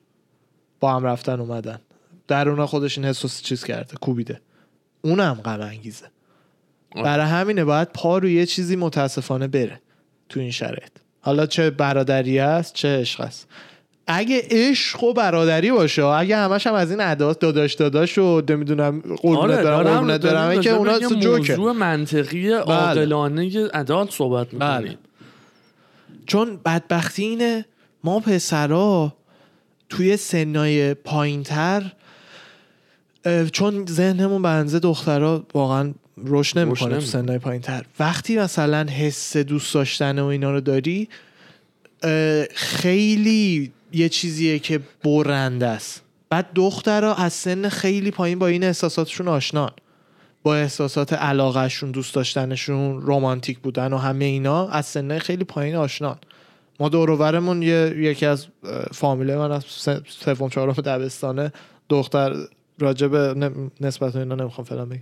با 0.80 0.92
هم 0.92 1.04
رفتن 1.04 1.40
اومدن. 1.40 1.78
در 2.28 2.48
اونا 2.48 2.66
خودش 2.66 2.98
این 2.98 3.06
حس 3.06 3.42
چیز 3.42 3.64
کرده 3.64 3.96
کوبیده. 3.96 4.40
اونم 5.02 5.40
غم 5.44 5.60
انگیزه. 5.60 6.06
آه. 6.96 7.02
برای 7.02 7.26
همینه 7.26 7.64
باید 7.64 7.88
پا 7.88 8.18
روی 8.18 8.32
یه 8.32 8.46
چیزی 8.46 8.76
متاسفانه 8.76 9.48
بره. 9.48 9.80
تو 10.30 10.40
این 10.40 10.50
شرایط. 10.50 10.90
حالا 11.20 11.46
چه 11.46 11.70
برادری 11.70 12.38
است 12.38 12.74
چه 12.74 12.88
عشق 12.88 13.20
است 13.20 13.48
اگه 14.06 14.42
عشق 14.50 15.04
و 15.04 15.12
برادری 15.12 15.70
باشه 15.70 16.04
اگه 16.04 16.36
همش 16.36 16.66
هم 16.66 16.74
از 16.74 16.90
این 16.90 17.00
عدات 17.00 17.38
داداش 17.38 17.74
داداش 17.74 18.18
و 18.18 18.42
نمی‌دونم 18.48 19.00
قربونت 19.00 19.54
آره 19.58 19.62
دارم 19.62 19.82
قربونت 19.82 20.20
برم 20.20 20.32
دارم 20.32 20.60
که 20.60 20.70
اونا 20.70 20.98
جوکه. 20.98 21.56
موضوع 21.56 21.72
منطقی 21.72 22.52
عاقلانه 22.52 23.68
عدالت 23.74 24.10
صحبت 24.10 24.46
بله. 24.50 24.78
می‌کنیم 24.78 24.98
چون 26.26 26.60
بدبختی 26.64 27.22
اینه 27.22 27.64
ما 28.04 28.20
پسرا 28.20 29.12
توی 29.88 30.16
سنای 30.16 30.94
پایینتر 30.94 31.92
چون 33.52 33.86
ذهنمون 33.86 34.42
بنزه 34.42 34.78
دخترها 34.78 35.46
واقعا 35.54 35.94
روش 36.24 36.56
نمی‌کنه 36.56 36.78
تو 36.78 36.86
نمی‌کنه. 36.86 37.06
سنای 37.06 37.38
پایینتر. 37.38 37.84
وقتی 38.00 38.38
مثلا 38.38 38.84
حس 38.84 39.36
دوست 39.36 39.74
داشتن 39.74 40.18
و 40.18 40.24
اینا 40.24 40.52
رو 40.52 40.60
داری 40.60 41.08
خیلی 42.54 43.72
یه 43.92 44.08
چیزیه 44.08 44.58
که 44.58 44.80
برنده 45.04 45.66
است. 45.66 46.02
بعد 46.30 46.46
دخترها 46.54 47.14
از 47.14 47.32
سن 47.32 47.68
خیلی 47.68 48.10
پایین 48.10 48.38
با 48.38 48.46
این 48.46 48.64
احساساتشون 48.64 49.28
آشنان 49.28 49.70
با 50.42 50.56
احساسات 50.56 51.12
علاقهشون 51.12 51.90
دوست 51.90 52.14
داشتنشون 52.14 53.02
رومانتیک 53.02 53.58
بودن 53.58 53.92
و 53.92 53.96
همه 53.96 54.24
اینا 54.24 54.68
از 54.68 54.86
سن 54.86 55.18
خیلی 55.18 55.44
پایین 55.44 55.76
آشنان 55.76 56.18
ما 56.80 56.88
دوروبرمون 56.88 57.62
یه 57.62 57.94
یکی 57.96 58.26
از 58.26 58.46
فامیله 58.92 59.36
من 59.36 59.52
از 59.52 59.64
سوم 60.08 60.48
چهارم 60.48 60.72
دبستانه. 60.72 61.52
دختر 61.88 62.36
راجب 62.78 63.16
نسبت 63.80 64.16
اینا 64.16 64.34
نمی‌خوام 64.34 64.64
فعلا 64.64 64.84
بگم. 64.84 65.00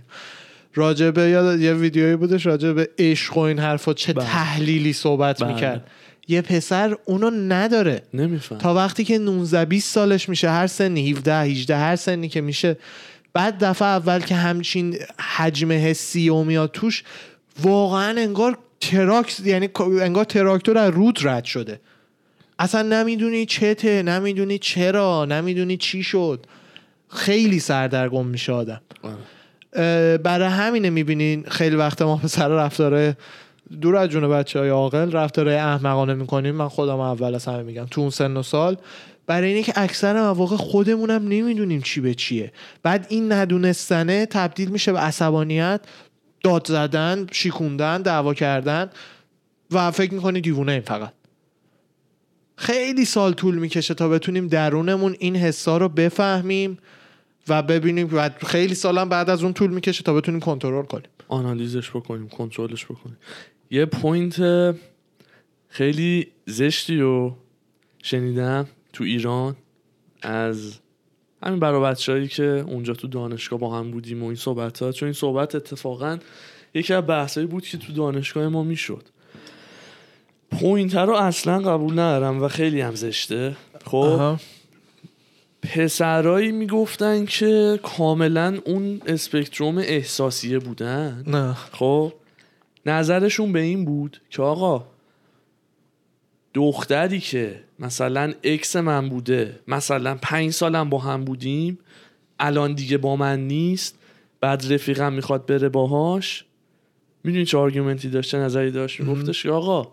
راجبه 0.73 1.21
یا 1.29 1.55
یه 1.55 1.73
ویدیویی 1.73 2.15
بودش 2.15 2.45
راجبه 2.45 2.89
عشق 2.99 3.37
و 3.37 3.39
این 3.39 3.59
حرفا 3.59 3.93
چه 3.93 4.13
بله. 4.13 4.25
تحلیلی 4.25 4.93
صحبت 4.93 5.43
بله. 5.43 5.53
می‌کرد 5.53 5.87
یه 6.27 6.41
پسر 6.41 6.97
اونو 7.05 7.29
نداره 7.29 8.01
نمیفهم 8.13 8.57
تا 8.57 8.73
وقتی 8.73 9.03
که 9.03 9.17
19 9.17 9.65
20 9.65 9.93
سالش 9.93 10.29
میشه 10.29 10.49
هر 10.49 10.67
سنی 10.67 11.11
17 11.11 11.35
18 11.35 11.77
هر 11.77 11.95
سنی 11.95 12.29
که 12.29 12.41
میشه 12.41 12.77
بعد 13.33 13.63
دفعه 13.63 13.87
اول 13.87 14.19
که 14.19 14.35
همچین 14.35 14.97
حجم 15.37 15.71
حسی 15.71 16.29
و 16.29 16.43
میاد 16.43 16.71
توش 16.71 17.03
واقعا 17.61 18.21
انگار 18.21 18.57
truck 18.79 19.39
یعنی 19.39 19.69
انگار 20.01 20.23
تراکتور 20.23 20.77
از 20.77 20.93
روت 20.93 21.19
رد 21.21 21.45
شده 21.45 21.79
اصلا 22.59 22.81
نمی‌دونی 22.81 23.45
چته 23.45 24.03
نمی‌دونی 24.03 24.57
چرا 24.57 25.25
نمی‌دونی 25.25 25.77
چی 25.77 26.03
شد 26.03 26.45
خیلی 27.09 27.59
سردرگم 27.59 28.25
میشه 28.25 28.51
آدم 28.51 28.81
آره. 29.03 29.15
برای 30.23 30.47
همینه 30.47 30.89
می‌بینین 30.89 31.43
خیلی 31.47 31.75
وقت 31.75 32.01
ما 32.01 32.17
پسر 32.17 32.47
رفتاره 32.47 33.17
دور 33.81 33.95
از 33.95 34.09
جون 34.09 34.29
بچه 34.29 34.59
های 34.59 34.69
عاقل 34.69 35.11
رفتاره 35.11 35.53
احمقانه 35.53 36.13
می‌کنیم. 36.13 36.55
من 36.55 36.67
خودم 36.67 36.99
اول 36.99 37.35
از 37.35 37.45
همه 37.45 37.63
میگم 37.63 37.85
تو 37.91 38.01
اون 38.01 38.09
سن 38.09 38.37
و 38.37 38.43
سال 38.43 38.77
برای 39.27 39.49
اینه 39.49 39.63
که 39.63 39.73
اکثر 39.75 40.21
مواقع 40.21 40.55
خودمونم 40.55 41.27
نمی‌دونیم 41.27 41.81
چی 41.81 42.01
به 42.01 42.13
چیه. 42.13 42.51
بعد 42.83 43.05
این 43.09 43.31
ندونستنه 43.31 44.25
تبدیل 44.25 44.69
میشه 44.69 44.91
به 44.91 44.99
عصبانیت 44.99 45.81
داد 46.43 46.67
زدن 46.67 47.27
شیکوندن 47.31 48.01
دعوا 48.01 48.33
کردن 48.33 48.89
و 49.71 49.91
فکر 49.91 50.13
می‌کنی 50.13 50.41
دیوونه 50.41 50.71
این 50.71 50.81
فقط. 50.81 51.13
خیلی 52.55 53.05
سال 53.05 53.33
طول 53.33 53.57
می‌کشه 53.57 53.93
تا 53.93 54.09
بتونیم 54.09 54.47
درونمون 54.47 55.15
این 55.19 55.35
حسا 55.35 55.77
رو 55.77 55.89
بفهمیم. 55.89 56.77
و 57.49 57.61
ببینیم 57.61 58.09
و 58.13 58.29
خیلی 58.29 58.75
سالم 58.75 59.09
بعد 59.09 59.29
از 59.29 59.43
اون 59.43 59.53
طول 59.53 59.71
می‌کشه 59.71 60.03
تا 60.03 60.13
بتونیم 60.13 60.39
کنترل 60.39 60.85
کنیم. 60.85 61.09
آنالیزش 61.27 61.89
بکنیم 61.89 62.27
کنترلش 62.27 62.85
بکنیم. 62.85 63.17
یه 63.71 63.85
پوینت 63.85 64.75
خیلی 65.69 66.27
زشتی 66.45 66.97
رو 66.97 67.37
شنیدم 68.03 68.67
تو 68.93 69.03
ایران 69.03 69.55
از 70.21 70.79
همین 71.43 71.59
برای 71.59 71.81
بچههایی 71.81 72.27
که 72.27 72.43
اونجا 72.43 72.93
تو 72.93 73.07
دانشگاه 73.07 73.59
با 73.59 73.79
هم 73.79 73.91
بودیم 73.91 74.23
و 74.23 74.25
این 74.25 74.35
صحبت 74.35 74.83
ها 74.83 74.91
چون 74.91 75.07
این 75.07 75.13
صحبت 75.13 75.55
اتفاقا 75.55 76.17
یکی 76.73 76.93
از 76.93 77.07
بحثایی 77.07 77.47
بود 77.47 77.65
که 77.65 77.77
تو 77.77 77.93
دانشگاه 77.93 78.47
ما 78.47 78.63
می‌شد. 78.63 79.03
point 80.51 80.95
رو 80.95 81.13
اصلا 81.13 81.59
قبول 81.59 81.93
ندارم 81.93 82.43
و 82.43 82.47
خیلی 82.47 82.81
هم 82.81 82.95
زشته. 82.95 83.57
خب. 83.85 84.35
پسرایی 85.61 86.51
می‌گفتن 86.51 87.25
که 87.25 87.79
کاملا 87.83 88.59
اون 88.65 89.01
spectrum 89.05 89.77
احساسیه 89.77 90.59
بودن. 90.59 91.23
نه. 91.27 91.53
خب 91.53 92.13
نظرشون 92.85 93.53
به 93.53 93.59
این 93.59 93.85
بود 93.85 94.21
که 94.29 94.41
آقا 94.41 94.85
دختری 96.53 97.19
که 97.19 97.63
مثلا 97.79 98.33
ex 98.43 98.75
من 98.75 99.09
بوده 99.09 99.59
مثلا 99.67 100.17
پنج 100.21 100.51
سالم 100.51 100.89
با 100.89 100.97
هم 100.97 101.25
بودیم 101.25 101.79
الان 102.39 102.73
دیگه 102.73 102.97
با 102.97 103.15
من 103.15 103.47
نیست 103.47 103.99
بعد 104.41 104.73
رفیقم 104.73 105.13
می‌خواد 105.13 105.45
بره 105.45 105.69
باهاش. 105.69 106.45
می‌دونی 107.23 107.45
چه 107.45 107.57
argument 107.57 108.03
ی 108.03 108.09
داشته 108.09 108.37
نظری 108.37 108.71
داشت؟ 108.71 108.99
میگفتش 108.99 109.43
که 109.43 109.51
آقا 109.51 109.91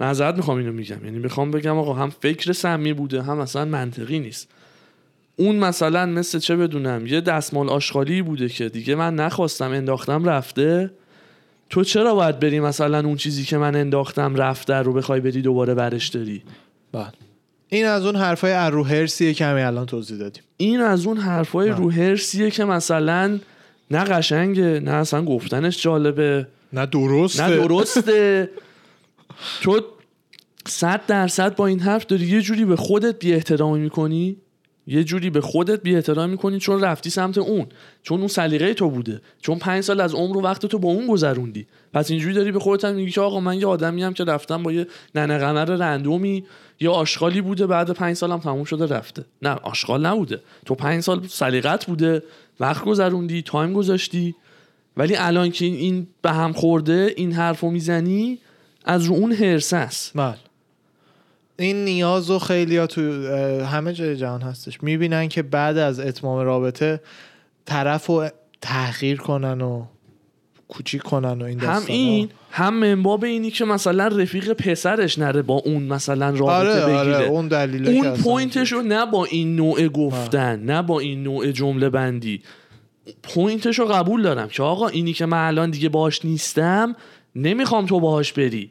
معذرت 0.00 0.34
می‌خوام 0.36 0.58
اینو 0.58 0.72
میگم. 0.72 1.04
یعنی 1.04 1.18
می‌خوام 1.18 1.50
بگم 1.50 1.78
آقا 1.78 1.94
هم 1.94 2.10
فکر 2.10 2.52
سمی 2.52 2.92
بوده 2.92 3.22
هم 3.22 3.38
اصلا 3.38 3.64
منطقی 3.64 4.18
نیست. 4.18 4.48
اون 5.38 5.56
مثلا 5.56 6.06
مثل 6.06 6.38
چه 6.38 6.56
بدونم 6.56 7.06
یه 7.06 7.20
دستمال 7.20 7.68
آشغالی 7.68 8.22
بوده 8.22 8.48
که 8.48 8.68
دیگه 8.68 8.94
من 8.94 9.14
نخواستم 9.14 9.70
انداختم 9.70 10.24
رفته. 10.24 10.90
تو 11.70 11.84
چرا 11.84 12.14
باید 12.14 12.40
بری 12.40 12.60
مثلا 12.60 13.00
اون 13.06 13.16
چیزی 13.16 13.44
که 13.44 13.58
من 13.58 13.76
انداختم 13.76 14.34
رفته 14.34 14.74
رو 14.74 14.92
بخوای 14.92 15.20
بری 15.20 15.42
دوباره 15.42 15.74
برش 15.74 16.08
داری؟ 16.08 16.42
بله. 16.92 17.12
این 17.68 17.86
از 17.86 18.06
اون 18.06 18.16
حرفای 18.16 18.52
رو 18.52 18.84
هرسیه 18.84 19.34
که 19.34 19.44
همین 19.44 19.64
الان 19.64 19.86
توضیح 19.86 20.18
دادیم. 20.18 20.42
این 20.56 20.80
از 20.80 21.06
اون 21.06 21.16
حرفای 21.16 21.70
بله. 21.70 21.78
رو 21.78 21.90
هرسیه 21.90 22.50
که 22.50 22.64
مثلا 22.64 23.38
نه 23.90 24.04
قشنگه 24.04 24.80
نه 24.80 24.90
اصلا 24.90 25.24
گفتنش 25.24 25.82
جالبه. 25.82 26.46
نه 26.72 26.86
درسته. 26.86 27.46
نه 27.46 27.56
درسته. 27.56 28.50
تو 29.62 29.80
صد 30.66 31.00
درصد 31.06 31.56
با 31.56 31.66
این 31.66 31.80
حرف 31.80 32.06
داری 32.06 32.26
یه 32.26 32.40
جوری 32.40 32.64
به 32.64 32.76
خودت 32.76 33.18
بی 33.18 33.34
احترامی 33.34 33.80
می‌کنی؟ 33.80 34.36
یه 34.90 35.04
جوری 35.04 35.30
به 35.30 35.40
خودت 35.40 35.82
بی 35.82 35.96
احترامی 35.96 36.30
می‌کنی 36.30 36.58
چون 36.58 36.80
رفتی 36.80 37.10
سمت 37.10 37.38
اون. 37.38 37.66
چون 38.02 38.18
اون 38.18 38.28
سلیقه 38.28 38.74
تو 38.74 38.90
بوده. 38.90 39.20
چون 39.40 39.58
پنج 39.58 39.84
سال 39.84 40.00
از 40.00 40.14
عمر 40.14 40.36
و 40.36 40.40
وقت 40.40 40.66
تو 40.66 40.78
با 40.78 40.88
اون 40.88 41.06
گذروندی. 41.06 41.66
پس 41.92 42.10
اینجوری 42.10 42.34
داری 42.34 42.52
به 42.52 42.58
خودت 42.58 42.84
میگی 42.84 43.10
که 43.10 43.20
آقا 43.20 43.40
من 43.40 43.60
یه 43.60 43.66
آدمی 43.66 44.02
هم 44.02 44.14
که 44.14 44.24
رفتم 44.24 44.62
با 44.62 44.72
یه 44.72 44.86
ننه 45.14 45.38
قمر 45.38 45.64
رندومی 45.64 46.44
یا 46.80 46.92
آشغالی 46.92 47.40
بوده 47.40 47.66
بعد 47.66 47.90
پنج 47.90 48.16
سالم 48.16 48.38
تموم 48.38 48.64
شده 48.64 48.86
رفته. 48.86 49.24
نه 49.42 49.50
آشغال 49.50 50.06
نبوده. 50.06 50.40
تو 50.66 50.74
پنج 50.74 51.02
سال 51.02 51.26
سلیقت 51.26 51.86
بوده 51.86 52.22
وقت 52.60 52.84
گذروندی 52.84 53.42
تایم 53.42 53.72
گذاشتی. 53.72 54.34
ولی 54.96 55.16
الان 55.16 55.50
که 55.50 55.64
این 55.64 56.06
به 56.22 56.32
هم 56.32 56.52
خورده 56.52 57.14
این 57.16 57.32
حرفو 57.32 57.70
می‌زنی 57.70 58.38
از 58.84 59.04
رو 59.04 59.14
اون 59.14 59.32
هرس 59.32 59.72
است 59.72 60.12
بله. 60.14 60.47
این 61.58 61.84
نیاز 61.84 62.30
و 62.30 62.38
خیلی 62.38 62.76
ها 62.76 62.86
تو 62.86 63.02
همه 63.64 63.92
جای 63.92 64.16
جهان 64.16 64.42
هستش. 64.42 64.82
می‌بینن 64.82 65.28
که 65.28 65.42
بعد 65.42 65.78
از 65.78 66.00
اتمام 66.00 66.38
رابطه 66.38 67.00
طرف 67.64 68.06
رو 68.06 68.28
تحقیر 68.60 69.16
کنن 69.16 69.60
و 69.60 69.84
کوچیک 70.68 71.02
کنن 71.02 71.42
و 71.42 71.44
این 71.44 71.60
هم. 71.60 71.82
این 71.86 72.28
هم 72.50 72.74
منباب 72.74 73.24
اینی 73.24 73.50
که 73.50 73.64
مثلا 73.64 74.06
رفیق 74.06 74.52
پسرش 74.52 75.18
نره 75.18 75.42
با 75.42 75.54
اون 75.54 75.82
مثلا 75.82 76.30
رابطه 76.30 76.44
آره 76.44 76.80
بگیره. 76.84 77.16
آره 77.16 77.24
اون 77.26 77.48
دلیله 77.48 77.90
اون 77.90 78.02
که 78.02 78.08
اصلا- 78.08 78.22
point 78.22 78.58
ش 78.58 78.72
رو 78.72 78.82
نه 78.82 79.06
با 79.06 79.24
این 79.24 79.56
نوع 79.56 79.88
گفتن 79.88 80.60
نه 80.60 80.82
با 80.82 81.00
این 81.00 81.22
نوع 81.22 81.50
جمله 81.52 81.90
بندی. 81.90 82.42
point 83.22 83.62
ش 83.62 83.78
رو 83.78 83.84
قبول 83.86 84.22
دارم 84.22 84.48
که 84.48 84.62
آقا 84.62 84.88
اینی 84.88 85.12
که 85.12 85.26
من 85.26 85.46
الان 85.46 85.70
دیگه 85.70 85.88
باش 85.88 86.24
نیستم 86.24 86.96
نمی‌خوام 87.36 87.86
تو 87.86 88.00
باهاش 88.00 88.32
بری. 88.32 88.70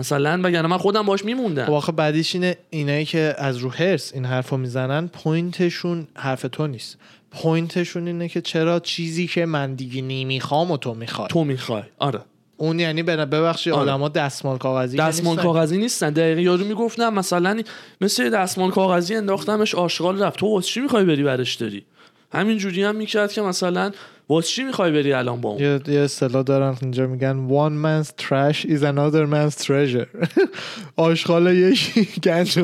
مثلا 0.00 0.40
وگرنه 0.44 0.68
من 0.68 0.78
خودم 0.78 1.02
باش 1.02 1.20
خب 1.20 1.26
میموندم 1.26 1.64
آخه 1.64 1.92
بعدیش 1.92 2.34
اینه 2.34 2.56
اینایی 2.70 3.04
که 3.04 3.34
از 3.38 3.56
رو 3.56 3.70
هرس 3.70 4.14
این 4.14 4.24
حرف 4.24 4.48
رو 4.48 4.56
می‌زنن 4.56 5.08
پوینتشون 5.08 6.06
حرف 6.14 6.46
تو 6.52 6.66
نیست. 6.66 6.98
پوینتشون 7.30 8.06
اینه 8.06 8.28
که 8.28 8.40
چرا 8.40 8.80
چیزی 8.80 9.26
که 9.26 9.46
من 9.46 9.74
دیگه 9.74 10.02
نمی‌خوام 10.02 10.70
و 10.70 10.76
تو 10.76 10.94
می‌خوای. 10.94 11.28
تو 11.28 11.44
می‌خوای. 11.44 11.82
آره. 11.98 12.20
اون 12.56 12.80
یعنی 12.80 13.02
ببخشید 13.02 13.72
آره. 13.72 13.82
آدما 13.82 14.08
دستمال 14.08 14.58
کاغذی 14.58 14.96
دستمال 14.96 15.34
نیستن. 15.34 15.42
کاغذی 15.42 15.78
نیستن. 15.78 16.10
دقیقه 16.10 16.42
یارو 16.42 16.64
می‌گفتم 16.64 17.14
مثلا 17.14 17.62
مثل 18.00 18.30
دستمال 18.30 18.70
کاغذی 18.70 19.14
انداختمش 19.14 19.74
آشغال 19.74 20.22
رفت. 20.22 20.38
تو 20.38 20.60
چی 20.60 20.80
می‌خوای 20.80 21.04
بری 21.04 21.22
برش 21.22 21.54
داری؟ 21.54 21.84
همین 22.32 22.58
جوری 22.58 22.82
هم 22.82 22.96
می‌کرد 22.96 23.32
که 23.32 23.42
مثلا 23.42 23.92
واسه 24.30 24.48
چی 24.48 24.64
می‌خوای 24.64 24.92
بری 24.92 25.12
الان 25.12 25.40
با 25.40 25.48
اون؟ 25.48 25.80
یه 25.86 26.00
اصطلاح 26.00 26.42
دارن 26.42 26.76
اینجا 26.82 27.06
میگن 27.06 27.48
one 27.48 27.72
man's 27.84 28.08
trash 28.08 28.64
is 28.64 28.82
another 28.82 29.26
man's 29.26 29.64
treasure. 29.64 30.28
آشغال 30.96 31.56
یکی 31.56 32.08
گنج 32.22 32.58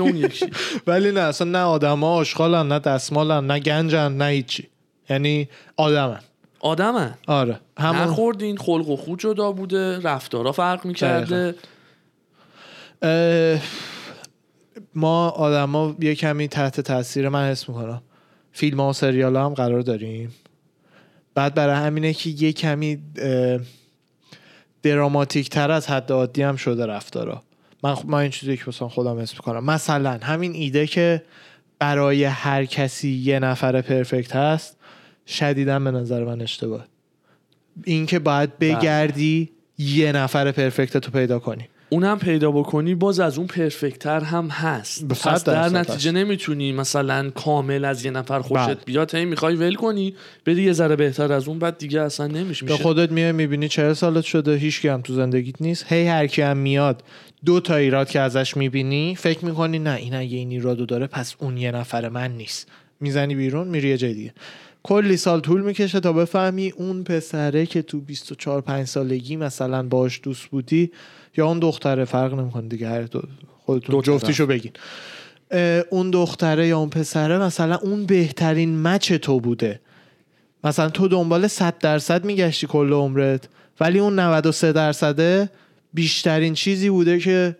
اون 0.00 0.16
یکی. 0.16 0.46
ولی 0.86 1.12
نه 1.12 1.20
اصلا 1.20 1.50
نه 1.50 1.58
آدما 1.58 2.14
آشغالن 2.14 2.68
نه 2.68 2.78
دستمالن 2.78 3.46
نه 3.46 3.58
گنجن 3.60 4.12
نه 4.12 4.24
هیچی. 4.24 4.68
یعنی 5.10 5.48
آدمن. 5.76 6.20
آدمه 6.60 7.14
آره. 7.26 7.60
همون 7.78 8.00
نخوردین 8.08 8.56
خلق 8.56 8.88
و 8.88 8.96
خود 8.96 9.20
جدا 9.20 9.52
بوده 9.52 10.00
رفتارا 10.00 10.52
فرق 10.52 10.86
می‌کرده. 10.86 11.54
ما 14.94 15.28
آدما 15.28 15.96
یه 16.00 16.14
کمی 16.14 16.48
تحت 16.48 16.80
تاثیر 16.80 17.28
من 17.28 17.50
حس 17.50 17.68
می‌کنم. 17.68 18.02
فیلم 18.52 18.80
ها 18.80 18.90
و 18.90 18.92
سریال 18.92 19.36
ها 19.36 19.46
هم 19.46 19.54
قرار 19.54 19.80
داریم. 19.80 20.34
بعد 21.34 21.54
برای 21.54 21.76
همینه 21.76 22.12
که 22.14 22.30
یه 22.30 22.52
کمی 22.52 22.98
دراماتیک 24.82 25.50
تر 25.50 25.70
از 25.70 25.86
حد 25.86 26.12
عادی 26.12 26.42
هم 26.42 26.56
شده 26.56 26.86
رفتارا. 26.86 27.42
من 27.82 27.94
خ- 27.94 28.04
من 28.04 28.18
این 28.18 28.30
چیزی 28.30 28.56
که 28.56 28.64
مثلا 28.68 28.88
خودم 28.88 29.18
حس 29.18 29.32
می‌کنم. 29.34 29.64
مثلا 29.64 30.18
همین 30.22 30.54
ایده 30.54 30.86
که 30.86 31.22
برای 31.78 32.24
هر 32.24 32.64
کسی 32.64 33.08
یه 33.08 33.38
نفر 33.38 33.80
پرفکت 33.80 34.36
هست 34.36 34.76
شدیدا 35.26 35.78
به 35.78 35.90
نظر 35.90 36.24
من 36.24 36.40
اشتباه. 36.42 36.86
این 37.84 38.06
که 38.06 38.18
باید 38.18 38.58
بگردی 38.58 39.50
یه 39.78 40.12
نفر 40.12 40.52
پرفکت 40.52 40.96
تو 40.96 41.10
پیدا 41.10 41.38
کنی. 41.38 41.68
اونم 41.90 42.18
پیدا 42.18 42.50
بکنی 42.50 42.94
باز 42.94 43.20
از 43.20 43.38
اون 43.38 43.46
پرفکتر 43.46 44.20
هم 44.20 44.48
هست. 44.48 45.08
پس 45.08 45.44
در 45.44 45.68
نتیجه 45.68 46.12
نمی‌تونی 46.12 46.72
مثلا 46.72 47.30
کامل 47.30 47.84
از 47.84 48.04
یه 48.04 48.10
نفر 48.10 48.38
بله. 48.38 48.48
خوشت 48.48 48.84
بیاد 48.84 49.14
هی 49.14 49.24
می‌خوای 49.24 49.54
ول 49.54 49.74
کنی 49.74 50.14
بری 50.44 50.62
یه 50.62 50.72
ذره 50.72 50.96
بهتر 50.96 51.32
از 51.32 51.48
اون 51.48 51.58
بعد 51.58 51.78
دیگه 51.78 52.00
اصلا 52.00 52.26
نمیشه. 52.26 52.66
به 52.66 52.76
خودت 52.76 53.12
میای 53.12 53.32
می‌بینی 53.32 53.68
چهل 53.68 53.92
سالت 53.92 54.24
شده 54.24 54.56
هیچ 54.56 54.84
هم 54.84 55.00
تو 55.00 55.14
زندگیت 55.14 55.62
نیست. 55.62 55.92
هی 55.92 56.06
هر 56.06 56.26
کی 56.26 56.42
هم 56.42 56.56
میاد 56.56 57.02
دو 57.44 57.60
تا 57.60 57.76
ایراد 57.76 58.08
که 58.08 58.20
ازش 58.20 58.56
می‌بینی 58.56 59.16
فکر 59.16 59.44
می‌کنی 59.44 59.78
نه 59.78 59.94
این 59.94 60.14
اگه 60.14 60.36
این 60.36 60.50
ایرادو 60.50 60.86
داره 60.86 61.06
پس 61.06 61.34
اون 61.38 61.56
یه 61.56 61.72
نفر 61.72 62.08
من 62.08 62.30
نیست. 62.36 62.68
می‌زنی 63.00 63.34
بیرون 63.34 63.68
میری 63.68 63.88
یه 63.88 63.96
جای 63.96 64.14
دیگه. 64.14 64.34
کلی 64.82 65.16
سال 65.16 65.40
طول 65.40 65.60
می‌کشه 65.60 66.00
تا 66.00 66.12
بفهمی 66.12 66.72
اون 66.76 67.04
پسره 67.04 67.66
که 67.66 67.82
تو 67.82 68.00
24 68.00 68.60
5 68.60 68.86
سالگی 68.86 69.36
مثلا 69.36 69.82
باش 69.82 70.20
دوست 70.22 70.46
بودی 70.46 70.90
یا 71.36 71.46
اون 71.46 71.58
دختره 71.58 72.04
فرق 72.04 72.34
نمی‌کنه 72.34 72.68
دیگه 72.68 72.88
هر 72.88 73.02
دو 73.02 73.22
خودتون. 73.58 74.02
جفتیشو 74.02 74.46
بگین. 74.46 74.72
اون 75.90 76.10
دختره 76.10 76.66
یا 76.66 76.78
اون 76.78 76.90
پسره 76.90 77.38
مثلا 77.38 77.76
اون 77.76 78.06
بهترین 78.06 78.82
مچ 78.82 79.12
تو 79.12 79.40
بوده. 79.40 79.80
مثلا 80.64 80.88
تو 80.88 81.08
دنبال 81.08 81.46
100 81.46 81.78
درصد 81.78 82.24
میگشتی 82.24 82.66
کل 82.66 82.92
عمرت 82.92 83.48
ولی 83.80 83.98
اون 83.98 84.18
93 84.18 84.72
درصده 84.72 85.50
بیشترین 85.94 86.54
چیزی 86.54 86.90
بوده 86.90 87.18
که 87.18 87.56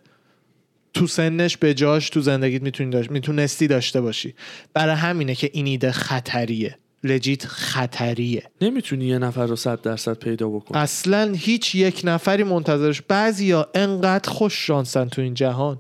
تو 0.95 1.07
سنش 1.07 1.57
به 1.57 1.75
جاش 1.75 2.11
تو 2.11 2.21
زندگیت 2.21 2.63
می‌تونی 2.63 2.91
داشت 2.91 3.11
می‌تونستی 3.11 3.67
داشته 3.67 4.01
باشی. 4.01 4.35
برای 4.75 4.95
همینه 4.95 5.35
که 5.35 5.51
این 5.53 5.67
ایده 5.67 5.93
خطریه. 5.93 6.79
لجیت 7.05 7.47
خطریه. 7.47 8.43
نمی‌تونی 8.61 9.05
یه 9.05 9.19
نفر 9.19 9.47
رو 9.47 9.57
صد 9.57 9.81
درصد 9.83 10.15
پیدا 10.15 10.49
بکنی. 10.49 10.79
اصلا 10.81 11.33
هیچ 11.37 11.75
یک 11.75 12.01
نفری 12.05 12.43
منتظرش. 12.45 13.03
بعضیا 13.03 13.69
انقدر 13.75 14.31
خوش 14.31 14.67
شانسن 14.67 15.09
تو 15.09 15.23
این 15.23 15.35
جهان 15.35 15.79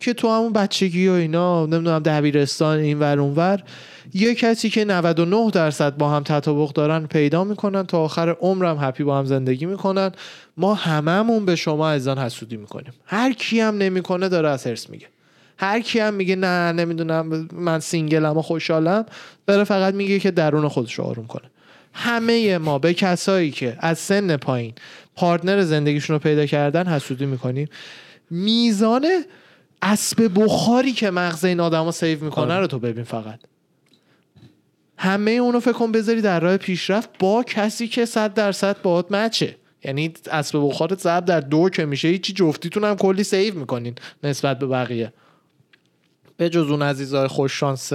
که 0.00 0.12
تو 0.12 0.28
همون 0.28 0.52
بچگی 0.52 1.08
و 1.08 1.12
اینا 1.12 1.66
نمی‌دونم 1.66 1.98
دبیرستان 1.98 2.78
این 2.78 2.98
ور 2.98 3.18
اون 3.20 3.34
ور 3.34 3.62
یه 4.14 4.34
کسی 4.34 4.70
که 4.70 4.84
99 4.84 5.50
درصد 5.50 5.96
با 5.96 6.10
هم 6.10 6.22
تطابق 6.22 6.72
دارن 6.72 7.06
پیدا 7.06 7.44
می‌کنن 7.44 7.86
تا 7.86 7.98
آخر 7.98 8.36
عمرم 8.40 8.78
هپی 8.80 9.04
با 9.04 9.18
هم 9.18 9.24
زندگی 9.24 9.66
می‌کنن. 9.66 10.12
ما 10.56 10.74
هممون 10.74 11.44
به 11.44 11.56
شما 11.56 11.88
ازان 11.88 12.18
حسودی 12.18 12.56
می‌کنیم. 12.56 12.92
هر 13.06 13.32
کی 13.32 13.60
هم 13.60 13.78
نمی‌کنه 13.78 14.28
داره 14.28 14.48
از 14.48 14.66
هرس 14.66 14.90
میگه. 14.90 15.06
هر 15.60 15.80
کی 15.80 15.98
هم 15.98 16.14
میگه 16.14 16.36
نه 16.36 16.72
نمی‌دونم 16.72 17.48
من 17.52 17.80
سینگلم 17.80 18.38
و 18.38 18.42
خوشحالم 18.42 19.06
داره 19.46 19.64
فقط 19.64 19.94
میگه 19.94 20.18
که 20.18 20.30
درون 20.30 20.68
خودش 20.68 20.94
رو 20.94 21.04
آروم 21.04 21.26
کنه. 21.26 21.50
همه 21.92 22.58
ما 22.58 22.78
به 22.78 22.94
کسایی 22.94 23.50
که 23.50 23.76
از 23.80 23.98
سن 23.98 24.36
پایین 24.36 24.74
partner 25.16 25.62
زندگیشون 25.62 26.14
رو 26.14 26.20
پیدا 26.20 26.46
کردن 26.46 26.86
حسودی 26.86 27.26
می‌کنیم. 27.26 27.68
میزان 28.30 29.06
اسب 29.82 30.30
بخاری 30.34 30.92
که 30.92 31.10
مغز 31.10 31.44
این 31.44 31.60
آدما 31.60 31.92
save 31.92 32.24
می‌کنه. 32.24 32.58
رو 32.58 32.66
تو 32.66 32.78
ببین 32.78 33.04
فقط. 33.04 33.40
همه 34.96 35.30
اونو 35.30 35.60
فکر 35.60 35.72
کن 35.72 35.92
بذاری 35.92 36.20
در 36.20 36.40
راه 36.40 36.56
پیشرفت 36.56 37.08
با 37.18 37.42
کسی 37.42 37.88
که 37.88 38.06
صد 38.06 38.34
درصد 38.34 38.82
باهات 38.82 39.12
match 39.12 39.43
ه. 39.43 39.56
یعنی 39.84 40.12
اسب 40.30 40.58
بخارت 40.58 41.00
ضرب 41.00 41.24
در 41.24 41.40
دو 41.40 41.68
که 41.68 41.84
میشه 41.84 42.08
هیچی 42.08 42.32
جفتیتون 42.32 42.84
هم 42.84 42.96
کلی 42.96 43.24
save 43.24 43.54
می‌کنین 43.54 43.94
نسبت 44.22 44.58
به 44.58 44.66
بقیه. 44.66 45.12
به 46.40 46.48
جز 46.48 46.70
اون 46.70 46.82
عزیزای 46.82 47.28
خوش 47.28 47.52
شانس 47.60 47.92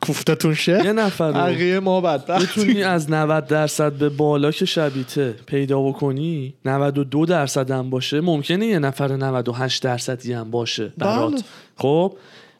کوفتتون 0.00 0.54
شه 0.54 0.84
یه 0.84 0.92
نفر 0.92 1.32
بقیه 1.32 1.80
ما 1.80 2.00
بدبخت. 2.00 2.50
بتونی 2.58 2.82
از 2.82 3.10
90 3.10 3.46
درصد 3.46 3.92
به 3.92 4.08
بالا 4.08 4.50
که 4.50 4.64
شبیته 4.64 5.34
پیدا 5.46 5.82
بکنی؟ 5.82 6.54
92 6.64 7.26
درصد 7.26 7.70
هم 7.70 7.90
باشه؟ 7.90 8.20
ممکنه 8.20 8.66
یه 8.66 8.78
نفر 8.78 9.12
98 9.12 9.82
درصدی 9.82 10.32
هم 10.32 10.50
باشه 10.50 10.92
برات. 10.98 11.32
بله. 11.32 11.42
خب؟ 11.76 12.16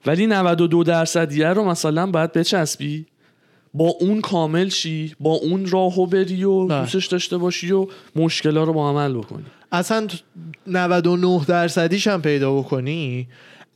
ولی 0.06 0.26
92 0.26 0.84
درصدیه 0.84 1.48
رو 1.48 1.64
مثلا 1.64 2.06
باید 2.06 2.32
بچسبی. 2.32 3.06
با 3.74 3.88
اون 4.00 4.20
کامل 4.20 4.68
شی 4.68 5.14
با 5.20 5.30
اون 5.30 5.66
راهو 5.66 6.06
بری 6.06 6.44
و 6.44 6.66
بله. 6.66 6.80
دوستش 6.80 7.06
داشته 7.06 7.36
باشی 7.36 7.72
و 7.72 7.86
مشکلا 8.16 8.64
رو 8.64 8.72
با 8.72 8.90
عمل 8.90 9.12
بکنی. 9.14 9.44
اصلا 9.72 10.06
ت- 10.06 10.22
99 10.66 11.40
درصدیش 11.48 12.06
هم 12.06 12.22
پیدا 12.22 12.54
بکنی؟ 12.58 13.28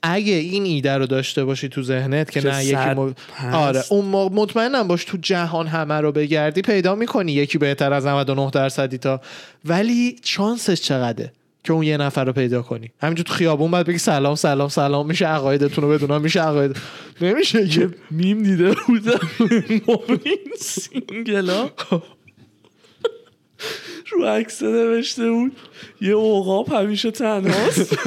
اگه 0.03 0.33
این 0.33 0.65
ایده 0.65 0.93
رو 0.93 1.07
داشته 1.07 1.45
باشی 1.45 1.69
تو 1.69 1.83
ذهنت 1.83 2.31
که 2.31 2.47
نه 2.47 2.65
یکی 2.65 2.77
صد 2.77 2.99
م... 2.99 3.15
هست. 3.35 3.55
آره 3.55 3.83
اون 3.91 4.05
مطمئنم 4.33 4.89
باش 4.89 5.05
تو 5.05 5.17
جهان 5.17 5.67
همه 5.67 5.95
رو 5.95 6.13
بگردی 6.13 6.63
پیدا 6.63 6.95
می‌کنی 6.95 7.33
یکی 7.33 7.59
بهتر 7.59 7.93
از 7.93 8.07
99 8.07 8.51
درصدی 8.51 8.99
تا. 8.99 9.21
ولی 9.65 10.17
شانسش 10.25 10.81
چقدره 10.81 11.33
که 11.65 11.73
اون 11.73 11.83
یه 11.83 11.97
نفر 11.97 12.25
رو 12.25 12.33
پیدا 12.33 12.63
کنی؟ 12.63 12.91
همینجور 13.01 13.27
تو 13.27 13.35
خیابون 13.35 13.71
باید 13.71 13.87
بگی 13.87 13.99
سلام 13.99 14.35
سلام 14.35 14.69
سلام 14.69 15.07
میشه 15.07 15.27
عقایدتون 15.27 15.85
رو 15.85 15.91
بدونم 15.91 16.21
میشه 16.21 16.41
عقاید 16.41 16.77
نمیشه 17.21 17.69
که 17.69 17.91
میم 18.11 18.43
دیده 18.43 18.75
بودم. 18.87 19.21
ما 19.87 19.99
این 20.25 20.53
single 20.59 21.55
ا. 21.55 21.71
رو 24.11 24.25
عکس 24.25 24.63
نوشته 24.63 25.31
بود 25.31 25.57
یه 26.01 26.13
عقاب 26.13 26.73
همیشه 26.73 27.11
تنهاست. 27.11 27.99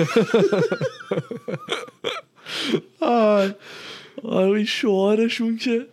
آره 3.01 3.55
این 4.51 4.65
شعارشون 4.65 5.57
که 5.57 5.85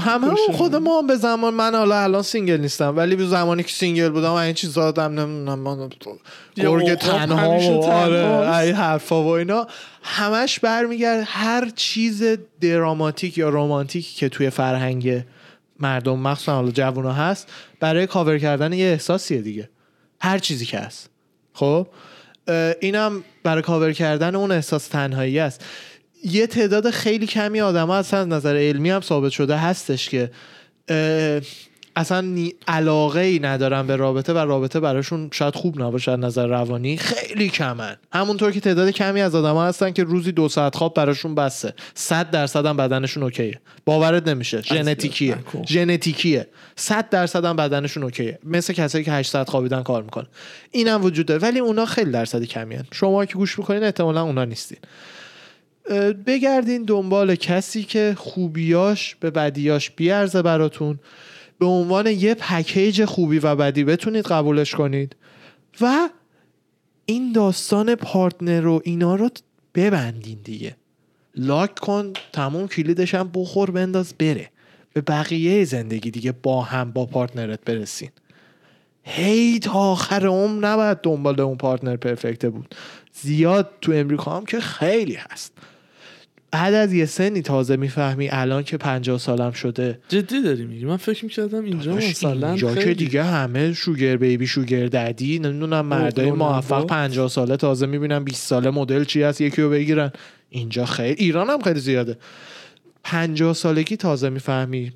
هم 0.00 0.24
هم 0.24 0.36
خود 0.52 0.76
ما 0.76 0.98
هم 0.98 1.06
به 1.06 1.16
زمان 1.16 1.54
من 1.54 1.74
حالا 1.74 2.02
الان 2.02 2.22
single 2.22 2.56
نیستم 2.56 2.96
ولی 2.96 3.16
به 3.16 3.26
زمانی 3.26 3.62
که 3.62 3.72
single 3.72 4.08
بودم 4.08 4.32
این 4.32 4.54
چیزا 4.54 4.82
آدم 4.82 5.20
نمی‌دونم 5.20 5.58
من 5.58 5.88
گرگ 6.56 6.94
تنها 6.94 7.50
و 7.50 7.84
آره. 7.84 8.56
این 8.56 8.74
حرفا 8.74 9.22
و 9.22 9.26
اینا 9.26 9.66
همش 10.02 10.58
برمیگرد 10.58 11.24
هر 11.26 11.70
چیز 11.76 12.24
دراماتیک 12.60 13.38
یا 13.38 13.48
رومانتیک 13.48 14.16
که 14.16 14.28
توی 14.28 14.50
فرهنگ 14.50 15.22
مردم 15.82 16.18
مخصوصا 16.18 16.54
حالا 16.54 16.70
جوونا 16.70 17.12
هست 17.12 17.52
برای 17.80 18.06
کاور 18.06 18.38
کردن 18.38 18.72
یه 18.72 18.86
احساسیه 18.86 19.42
دیگه. 19.42 19.70
هر 20.20 20.38
چیزی 20.38 20.66
که 20.66 20.78
هست. 20.78 21.10
خب؟ 21.52 21.86
اینم 22.80 23.24
برای 23.42 23.62
کاور 23.62 23.92
کردن 23.92 24.34
اون 24.34 24.50
احساس 24.50 24.88
تنهایی 24.88 25.38
است. 25.38 25.64
یه 26.24 26.46
تعداد 26.46 26.90
خیلی 26.90 27.26
کمی 27.26 27.60
آدم 27.60 27.86
ها 27.86 27.96
اصلا 27.96 28.20
از 28.20 28.28
نظر 28.28 28.56
علمی 28.56 28.90
هم 28.90 29.00
ثابت 29.00 29.32
شده 29.32 29.56
هستش 29.56 30.08
که 30.08 30.30
اصلا 31.96 32.20
نی- 32.20 32.54
علاقه 32.68 33.20
ای 33.20 33.38
ندارن 33.38 33.86
به 33.86 33.96
رابطه 33.96 34.32
و 34.32 34.38
رابطه 34.38 34.80
براشون 34.80 35.28
شاید 35.32 35.54
خوب 35.54 35.82
نباشه 35.82 36.12
از 36.12 36.18
نظر 36.18 36.46
روانی. 36.46 36.96
خیلی 36.96 37.48
کمن. 37.48 37.96
همونطور 38.12 38.52
که 38.52 38.60
تعداد 38.60 38.90
کمی 38.90 39.20
از 39.20 39.34
آدم 39.34 39.54
ها 39.54 39.66
هستن 39.66 39.90
که 39.90 40.04
روزی 40.04 40.32
دو 40.32 40.48
ساعت 40.48 40.76
خواب 40.76 40.94
براشون 40.94 41.34
بسه 41.34 41.74
صد 41.94 42.30
درصد 42.30 42.66
هم 42.66 42.76
بدنشون 42.76 43.22
اوکیه. 43.22 43.60
باورت 43.84 44.28
نمیشه. 44.28 44.62
ژنتیکیه. 44.62 45.36
ژنتیکیه. 45.68 46.46
100 46.76 47.08
درصد 47.08 47.44
هم 47.44 47.56
بدنشون 47.56 48.02
اوکیه. 48.02 48.38
مثل 48.44 48.72
کسایی 48.72 49.04
که 49.04 49.12
8 49.12 49.30
ساعت 49.30 49.50
خوابیدن 49.50 49.82
کار 49.82 50.02
می‌کنه 50.02 50.26
اینم 50.70 51.04
وجود 51.04 51.26
داره 51.26 51.40
ولی 51.40 51.58
اونا 51.58 51.86
خیلی 51.86 52.10
درصد 52.10 52.42
کمی 52.44 52.74
هن. 52.74 52.84
شما 52.92 53.24
که 53.24 53.34
گوش 53.34 53.58
می‌کنین 53.58 53.84
احتمالا 53.84 54.22
اونا 54.22 54.44
نیستین. 54.44 54.78
بگردین 56.26 56.82
دنبال 56.84 57.34
کسی 57.34 57.82
که 57.82 58.14
خوبیاش 58.18 59.14
به 59.20 59.30
بدیاش 59.30 59.90
بیارزه 59.90 60.42
براتون. 60.42 60.98
به 61.62 61.68
عنوان 61.68 62.06
یه 62.06 62.34
پکیج 62.34 63.04
خوبی 63.04 63.38
و 63.38 63.56
بدی 63.56 63.84
بتونید 63.84 64.26
قبولش 64.26 64.74
کنید. 64.74 65.16
و 65.80 66.08
این 67.06 67.32
داستان 67.32 67.94
پارتنر 67.94 68.66
و 68.66 68.80
اینا 68.84 69.14
رو 69.14 69.30
ببندین 69.74 70.38
دیگه. 70.44 70.76
لاک 71.34 71.78
کن 71.78 72.12
تموم 72.32 72.68
کلیدش 72.68 73.14
هم 73.14 73.30
بخور 73.34 73.70
بنداز 73.70 74.14
بره. 74.18 74.50
به 74.92 75.00
بقیه 75.00 75.64
زندگی 75.64 76.10
دیگه 76.10 76.32
با 76.32 76.62
هم 76.62 76.90
با 76.90 77.06
پارتنرت 77.06 77.64
برسین. 77.64 78.10
هی 79.04 79.58
تا 79.58 79.72
آخر 79.72 80.26
عمر 80.26 80.66
نباید 80.66 80.98
دنبال 80.98 81.40
اون 81.40 81.56
پارتنر 81.56 81.96
پرفکته 81.96 82.50
بود. 82.50 82.74
زیاد 83.12 83.70
تو 83.80 83.92
امریکا 83.92 84.36
هم 84.36 84.44
که 84.44 84.60
خیلی 84.60 85.14
هست. 85.14 85.52
بعد 86.52 86.74
از 86.74 86.92
یه 86.92 87.06
سنی 87.06 87.42
تازه 87.42 87.76
می‌فهمی 87.76 88.28
الان 88.30 88.62
که 88.62 88.76
پنجاه 88.76 89.18
سالم 89.18 89.50
شده. 89.50 89.98
جدی 90.08 90.42
داری 90.42 90.64
میگی؟ 90.64 90.84
من 90.84 90.96
فکر 90.96 91.24
می‌کردم 91.24 91.64
اینجا 91.64 91.94
مثلا 91.94 92.48
اینجا 92.48 92.74
که 92.74 92.94
دیگه 92.94 93.24
همه 93.24 93.72
شوگر 93.72 94.16
بیبی 94.16 94.46
شوگر 94.46 94.86
ددی 94.86 95.38
نمی‌دونم 95.38 95.86
مردای. 95.86 96.30
موفق 96.30 96.86
50 96.86 97.28
ساله 97.28 97.56
تازه 97.56 97.86
می‌بینن 97.86 98.24
20 98.24 98.46
ساله 98.46 98.70
مدل 98.70 99.04
چی 99.04 99.22
هست 99.22 99.40
یکی 99.40 99.62
رو 99.62 99.70
بگیرن. 99.70 100.12
اینجا 100.48 100.84
خیلی 100.84 101.24
ایران 101.24 101.50
هم 101.50 101.62
خیلی 101.62 101.80
زیاده. 101.80 102.16
50 103.04 103.54
سالگی 103.54 103.96
تازه 103.96 104.28
می‌فهمی؟ 104.28 104.92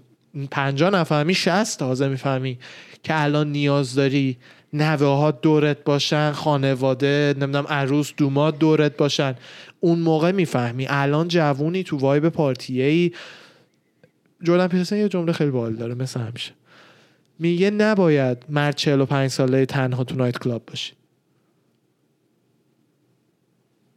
50 0.50 0.90
نفهمی 0.90 1.34
60 1.34 1.78
تازه 1.78 2.08
می‌فهمی 2.08 2.58
که 3.02 3.22
الان 3.22 3.52
نیاز 3.52 3.94
داری 3.94 4.36
نوه 4.72 5.06
ها 5.06 5.30
دورت 5.30 5.84
باشن 5.84 6.32
خانواده 6.32 7.34
نمی‌دونم 7.40 7.66
عروس 7.68 8.12
دومات 8.16 8.58
دورت 8.58 8.96
باشن. 8.96 9.34
اون 9.86 9.98
موقع 9.98 10.32
می‌فهمی. 10.32 10.86
الان 10.88 11.28
جوونی 11.28 11.82
تو 11.82 11.96
وایب 11.96 12.28
پارتیه 12.28 12.84
ای 12.84 13.12
جردن 14.42 14.66
پیترسن 14.66 14.96
یه 14.96 15.08
جمله 15.08 15.32
خیلی 15.32 15.50
باحال 15.50 15.74
داره 15.74 15.94
مثل 15.94 16.20
همیشه. 16.20 16.52
میگه 17.38 17.70
نباید 17.70 18.38
مرد 18.48 18.76
45 18.76 19.30
ساله 19.30 19.66
تنها 19.66 20.04
تو 20.04 20.14
نایت 20.14 20.38
کلاب 20.38 20.66
باشی. 20.66 20.92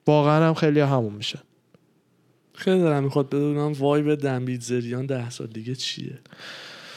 واقعا 0.07 0.47
هم 0.47 0.53
خیلی 0.53 0.79
همون 0.79 1.13
میشه. 1.13 1.39
خیلی 2.53 2.79
دارم 2.79 3.03
می‌خواد 3.03 3.27
بدونم 3.27 3.71
وایب 3.71 4.15
دنبید 4.15 4.61
زریان 4.61 5.05
ده 5.05 5.29
سال 5.29 5.47
دیگه 5.47 5.75
چیه. 5.75 6.19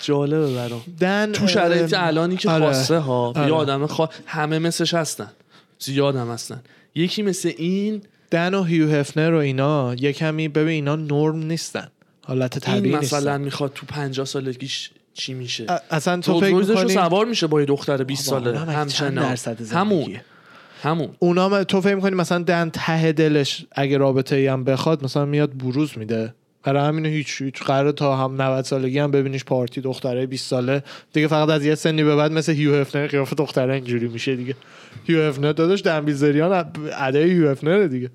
جالبه 0.02 0.54
برام. 0.54 0.82
دن 1.00 1.32
تو 1.32 1.46
شرایط 1.46 1.94
الانی 1.96 2.36
که 2.36 2.50
آره. 2.50 2.64
خواسته 2.64 2.98
ها 2.98 3.32
آره. 3.36 3.46
یه 3.46 3.52
آدم 3.52 3.86
خوا... 3.86 4.08
همه 4.26 4.58
مثلش 4.58 4.94
هستن. 4.94 5.30
زیاد 5.78 6.16
هم 6.16 6.30
هستن. 6.30 6.62
یکی 6.94 7.22
مثل 7.22 7.52
این 7.56 8.02
دن 8.32 8.54
و 8.54 8.62
هیو 8.62 8.90
هفنر 8.90 9.34
و 9.34 9.36
اینا 9.36 9.94
یه 9.94 10.12
کمی 10.12 10.48
ببین 10.48 10.68
اینا 10.68 10.96
نرم 10.96 11.36
نیستن 11.36 11.88
حالت 12.24 12.58
طبیعی 12.58 12.94
این 12.94 12.98
مثلا 12.98 13.38
می‌خواد 13.38 13.72
تو 13.74 13.86
50 13.86 14.26
سالگیش 14.26 14.90
چی 15.14 15.34
میشه؟ 15.34 15.66
اصلا 15.90 16.20
تو 16.20 16.40
فکر 16.40 16.50
رو 16.50 16.66
می‌کنی؟ 16.68 16.92
سوار 16.92 17.26
میشه 17.26 17.46
با 17.46 17.60
یه 17.60 17.66
دختر 17.66 18.04
20 18.04 18.30
بابا، 18.30 18.44
ساله 18.44 18.58
همچنان؟ 18.58 19.36
همون 19.72 20.20
همون. 20.82 21.08
اونا 21.18 21.64
تو 21.64 21.80
فکر 21.80 21.94
می‌کنی 21.94 22.16
مثلا 22.16 22.42
Dan 22.42 22.70
ته 22.70 23.12
دلش 23.12 23.66
اگه 23.72 23.98
رابطه 23.98 24.36
ای 24.36 24.46
هم 24.46 24.64
بخواد 24.64 25.04
مثلا 25.04 25.24
میاد 25.24 25.58
بروز 25.58 25.98
میده؟ 25.98 26.34
برای 26.62 26.88
همین 26.88 27.06
هیچ 27.06 27.42
هیچ 27.42 27.62
قرار 27.62 27.92
تا 27.92 28.16
هم 28.16 28.42
90 28.42 28.64
سالگی 28.64 28.98
هم 28.98 29.10
ببینیش 29.10 29.44
پارتی 29.44 29.80
دختره 29.80 30.26
20 30.26 30.46
ساله. 30.48 30.82
دیگه 31.12 31.26
فقط 31.28 31.48
از 31.48 31.64
یه 31.66 31.74
سنی 31.74 32.04
به 32.04 32.16
بعد 32.16 32.32
مثل 32.32 32.52
Hugh 32.52 32.74
Hefner 32.74 33.06
قیافه 33.06 33.36
دختره 33.36 33.74
اینجوری 33.74 34.08
میشه 34.08 34.36
دیگه. 34.36 34.54
Hugh 35.04 35.22
Hefner 35.22 35.52
داداش 35.52 35.82
Dan 35.82 36.03
Bilzerian 36.03 36.64
ادای 36.98 37.30
Hugh 37.30 37.48
Hefner 37.48 37.86
دیگه. 37.86 38.10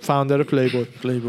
founder 0.00 0.42
Playboy 0.42 0.84
ولی 1.02 1.22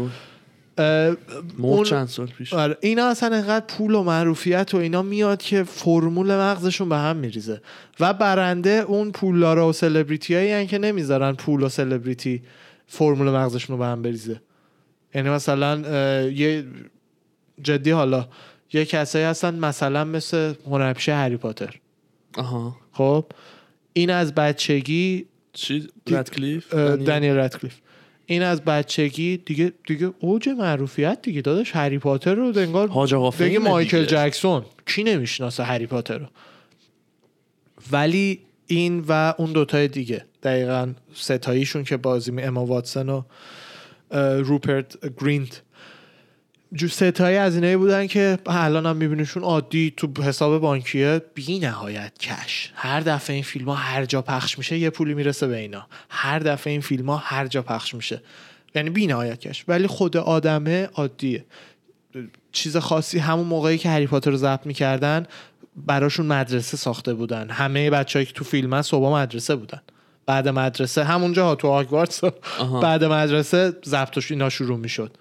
مرد 0.78 1.18
اون- 1.58 1.84
چند 1.84 2.08
سال 2.08 2.26
پیش. 2.26 2.52
آره 2.54 2.76
اینا 2.80 3.06
اصلا 3.06 3.36
انقدر 3.36 3.64
پول 3.66 3.94
و 3.94 4.02
معروفیت 4.02 4.74
و 4.74 4.76
اینا 4.76 5.02
میاد 5.02 5.42
که 5.42 5.62
فرمول 5.62 6.26
مغزشون 6.36 6.88
به 6.88 6.96
هم 6.96 7.16
میریزه. 7.16 7.60
و 8.00 8.14
برنده 8.14 8.70
اون 8.70 9.10
پولدارا 9.12 9.68
و 9.68 9.72
سلبریتی 9.72 10.34
هایی 10.34 10.66
که 10.66 10.78
نمی‌ذارن 10.78 11.32
پول 11.34 11.62
و 11.62 11.68
سلبریتی 11.68 12.42
فرمول 12.86 13.30
مغزشون 13.30 13.76
رو 13.76 13.82
به 13.82 13.86
هم 13.86 14.02
بریزه. 14.02 14.40
یعنی 15.14 15.30
مثلا 15.30 15.80
یه 16.28 16.64
جدی 17.62 17.90
حالا 17.90 18.28
یه 18.72 18.84
کسایی 18.84 19.24
هستن 19.24 19.58
مثلا 19.58 20.04
مثل 20.04 20.54
هنرپیشه 20.66 21.14
هری 21.14 21.36
پاتر. 21.36 21.74
آها. 22.36 22.76
خب 22.92 23.24
این 23.92 24.10
از 24.10 24.34
بچگی 24.34 25.26
چی؟ 25.52 25.88
ردکلیف 26.10 26.74
اه، 26.74 26.96
دنیل؟ 26.96 27.38
ردکلیف 27.38 27.80
این 28.26 28.42
از 28.42 28.64
بچگی 28.64 29.36
دیگه 29.36 29.72
دیگه 29.86 30.10
اوج 30.18 30.48
معروفیت 30.48 31.18
دیگه 31.22 31.40
داداش. 31.40 31.76
هری 31.76 31.98
پاتر 31.98 32.34
رو 32.34 32.58
انگار 32.58 32.88
بگه 32.88 33.30
فیمه 33.30 33.58
مایکل 33.58 34.04
دیگه. 34.04 34.10
جکسون. 34.10 34.64
کی 34.86 35.04
نمی‌شناسه 35.04 35.62
هری 35.64 35.86
پاتر 35.86 36.18
رو؟ 36.18 36.26
ولی 37.92 38.40
این 38.66 39.04
و 39.08 39.34
اون 39.38 39.52
دوتای 39.52 39.88
دیگه 39.88 40.24
دقیقا 40.42 40.92
ستاییشون 41.14 41.84
که 41.84 41.96
بازی 41.96 42.30
می 42.30 42.42
اما 42.42 42.66
واتسون 42.66 43.08
و 43.08 43.22
روپرت 44.44 44.96
گرینت. 45.20 45.62
جو 46.72 46.88
ستایی 46.88 47.36
از 47.36 47.54
اینایی 47.54 47.76
بودن 47.76 48.06
که 48.06 48.38
الان 48.46 48.86
هم 48.86 48.96
میبینیشون 48.96 49.42
عادی 49.42 49.94
تو 49.96 50.22
حساب 50.22 50.60
بانکیه 50.60 51.22
بی 51.34 51.58
نهایت 51.58 52.18
کش. 52.18 52.72
هر 52.74 53.00
دفعه 53.00 53.34
این 53.34 53.42
فیلم 53.42 53.68
ها 53.68 53.74
هر 53.74 54.04
جا 54.04 54.22
پخش 54.22 54.58
میشه 54.58 54.78
یه 54.78 54.90
پولی 54.90 55.14
می‌رسه 55.14 55.46
به 55.46 55.56
اینا. 55.56 55.86
هر 56.10 56.38
دفعه 56.38 56.70
این 56.70 56.80
فیلم 56.80 57.10
ها 57.10 57.16
هر 57.16 57.46
جا 57.46 57.62
پخش 57.62 57.94
میشه. 57.94 58.22
یعنی 58.74 58.90
بی 58.90 59.06
نهایت 59.06 59.40
کش. 59.40 59.64
ولی 59.68 59.86
خود 59.86 60.16
آدمه 60.16 60.88
عادیه. 60.94 61.44
چیز 62.52 62.76
خاصی 62.76 63.18
همون 63.18 63.46
موقعی 63.46 63.78
که 63.78 63.88
هری 63.88 64.06
پاتر 64.06 64.30
رو 64.30 64.36
ضبط 64.36 64.66
می‌کردن 64.66 65.26
براشون 65.76 66.26
مدرسه 66.26 66.76
ساخته 66.76 67.14
بودن. 67.14 67.50
همه 67.50 67.90
بچه‌ای 67.90 68.24
که 68.24 68.32
تو 68.32 68.44
فیلم 68.44 68.82
صبح 68.82 69.12
مدرسه 69.12 69.56
بودن. 69.56 69.80
بعد 70.28 70.48
مدرسه 70.48 71.04
همونجا 71.04 71.54
تو 71.54 71.68
آگوارتس 71.68 72.24
آها. 72.58 72.80
بعد 72.80 73.04
مدرسه 73.04 73.72
ضبطش 73.86 74.30
اینا 74.30 74.48
شروع 74.48 74.78
می‌شد. 74.78 75.16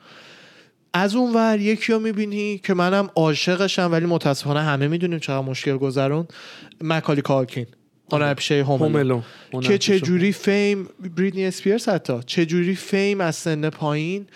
از 0.93 1.15
اون 1.15 1.33
ور 1.33 1.59
یکی 1.59 1.93
رو 1.93 1.99
می‌بینی 1.99 2.57
که 2.57 2.73
منم 2.73 3.09
عاشقشم 3.15 3.89
ولی 3.91 4.05
متاسفانه 4.05 4.61
همه 4.61 4.87
می‌دونیم 4.87 5.19
چقدر 5.19 5.45
مشکل 5.45 5.77
گذرون. 5.77 6.27
مکالی 6.81 7.21
کالکین 7.21 7.65
هنرپیشه 8.11 8.63
هوم 8.63 8.83
هوملون 8.83 9.23
که 9.61 9.77
چه 9.77 9.99
جوری 9.99 10.31
فیم 10.31 10.89
بریدنی 11.17 11.45
اسپیرز 11.45 11.89
حتی 11.89 12.13
چه 12.25 12.45
جوری 12.45 12.75
فیم 12.75 13.21
از 13.21 13.35
سن 13.35 13.69
پایین 13.69 14.27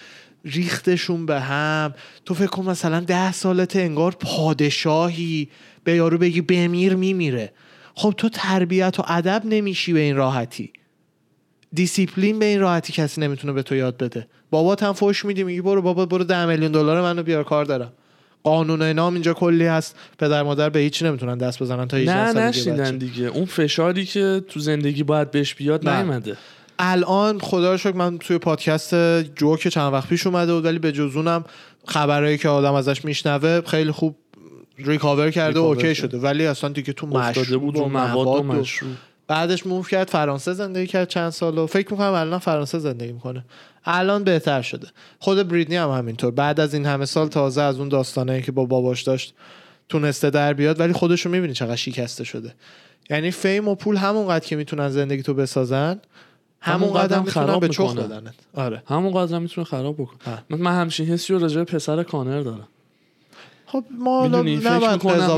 ریختشون 0.45 1.25
به 1.25 1.39
هم. 1.39 1.93
تو 2.25 2.33
فکر 2.33 2.47
کن 2.47 2.65
مثلا 2.65 2.99
ده 2.99 3.31
سالت 3.31 3.75
انگار 3.75 4.11
پادشاهی. 4.11 5.49
به 5.83 5.95
یارو 5.95 6.17
بگی 6.17 6.41
بمیر 6.41 6.95
میمیره. 6.95 7.53
خب 7.95 8.13
تو 8.17 8.29
تربیت 8.29 8.99
و 8.99 9.03
ادب 9.07 9.41
نمیشی 9.45 9.93
به 9.93 9.99
این 9.99 10.15
راحتی. 10.15 10.73
دیسیپلین 11.73 12.39
به 12.39 12.45
این 12.45 12.59
راحتی 12.59 12.93
کسی 12.93 13.21
نمی‌تونه 13.21 13.53
به 13.53 13.63
تو 13.63 13.75
یاد 13.75 13.97
بده. 13.97 14.27
بابات 14.49 14.83
هم 14.83 14.93
فوش 14.93 15.25
میدی 15.25 15.43
میگی 15.43 15.61
برو 15.61 15.81
بابا 15.81 16.05
برو 16.05 16.23
ده 16.23 16.45
میلیون 16.45 16.71
دلار 16.71 17.01
منو 17.01 17.23
بیار 17.23 17.43
کار 17.43 17.65
دارم. 17.65 17.93
قانون 18.43 18.81
اینا 18.81 19.07
هم 19.07 19.13
اینجا 19.13 19.33
کلی 19.33 19.65
هست. 19.65 19.95
پدر 20.19 20.43
مادر 20.43 20.69
به 20.69 20.79
هیچ 20.79 21.03
نمی‌تونن 21.03 21.37
دست 21.37 21.63
بزنن 21.63 21.87
تا 21.87 21.97
18 21.97 22.15
نه 22.15 22.47
نشیدن. 22.47 22.97
دیگه. 22.97 23.25
اون 23.25 23.45
فشاری 23.45 24.05
که 24.05 24.43
تو 24.49 24.59
زندگی 24.59 25.03
باید 25.03 25.31
بهش 25.31 25.53
بیاد. 25.53 25.89
نیومده. 25.89 26.37
الان 26.79 27.39
خدا 27.39 27.71
رو 27.71 27.77
شکر 27.77 27.95
من 27.95 28.17
توی 28.17 28.37
پادکست 28.37 29.21
جوک 29.35 29.67
چند 29.67 29.93
وقت 29.93 30.09
پیش 30.09 30.27
اومده 30.27 30.53
بود 30.53 30.65
ولی 30.65 30.79
به 30.79 30.91
جز 30.91 31.13
اونم 31.13 31.45
خبرهایی 31.87 32.37
که 32.37 32.49
آدم 32.49 32.73
ازش 32.73 33.05
میشنوه 33.05 33.61
خیلی 33.61 33.91
خوب 33.91 34.15
recover 34.77 35.31
کرده 35.31 35.47
recover 35.59 35.75
OK. 35.75 35.95
شده. 35.95 36.17
ولی 36.17 36.45
اصلا 36.45 36.69
دیگه 36.69 36.93
تو 36.93 37.07
مشروب 37.07 37.61
بود 37.61 37.77
و 37.77 37.79
رو 37.79 37.87
مواد 37.89 38.27
و 38.27 38.65
بعدش 39.27 39.67
move 39.67 39.83
کرد 39.83 40.09
فرانسه 40.09 40.53
زندگی 40.53 40.87
کرد 40.87 41.07
چند 41.07 41.29
سال 41.29 41.57
و 41.57 41.67
فکر 41.67 41.91
می‌کنم 41.91 42.13
الان 42.13 42.39
فرانسه 42.39 42.79
زندگی 42.79 43.11
می‌کنه. 43.11 43.45
الان 43.85 44.23
بهتر 44.23 44.61
شده. 44.61 44.87
خود 45.19 45.47
بریتنی 45.47 45.75
هم 45.75 45.89
همینطور. 45.89 46.31
بعد 46.31 46.59
از 46.59 46.73
این 46.73 46.85
همه 46.85 47.05
سال 47.05 47.27
تازه 47.27 47.61
از 47.61 47.79
اون 47.79 47.89
داستانه 47.89 48.41
که 48.41 48.51
با 48.51 48.65
باباش 48.65 49.01
داشت 49.01 49.33
تونسته 49.89 50.29
در 50.29 50.53
بیاد 50.53 50.79
ولی 50.79 50.93
خودشو 50.93 51.29
می‌بینی 51.29 51.53
چقدر 51.53 51.75
شکسته 51.75 52.23
شده. 52.23 52.53
یعنی 53.09 53.31
fame 53.31 53.67
و 53.67 53.75
پول 53.75 53.97
همونقدر 53.97 54.45
که 54.45 54.55
می‌تونن 54.55 54.89
زندگی 54.89 55.23
تو 55.23 55.33
بسازن 55.33 55.99
همونقدر 56.61 57.17
هم 57.17 57.23
خراب 57.23 57.61
به 57.61 57.67
چخ. 57.67 57.95
بدنت 57.95 58.33
آره. 58.53 58.83
همون 58.87 59.13
قدر 59.13 59.39
می‌تونه 59.39 59.65
خراب 59.65 59.95
بکنه. 59.95 60.43
من- 60.49 60.71
همچین 60.71 61.05
حسی 61.05 61.33
رو 61.33 61.39
راجع 61.39 61.63
پسر 61.63 62.03
کانر 62.03 62.41
دارم. 62.41 62.67
خب 63.71 63.83
ما 63.99 64.27
نباید 64.27 64.67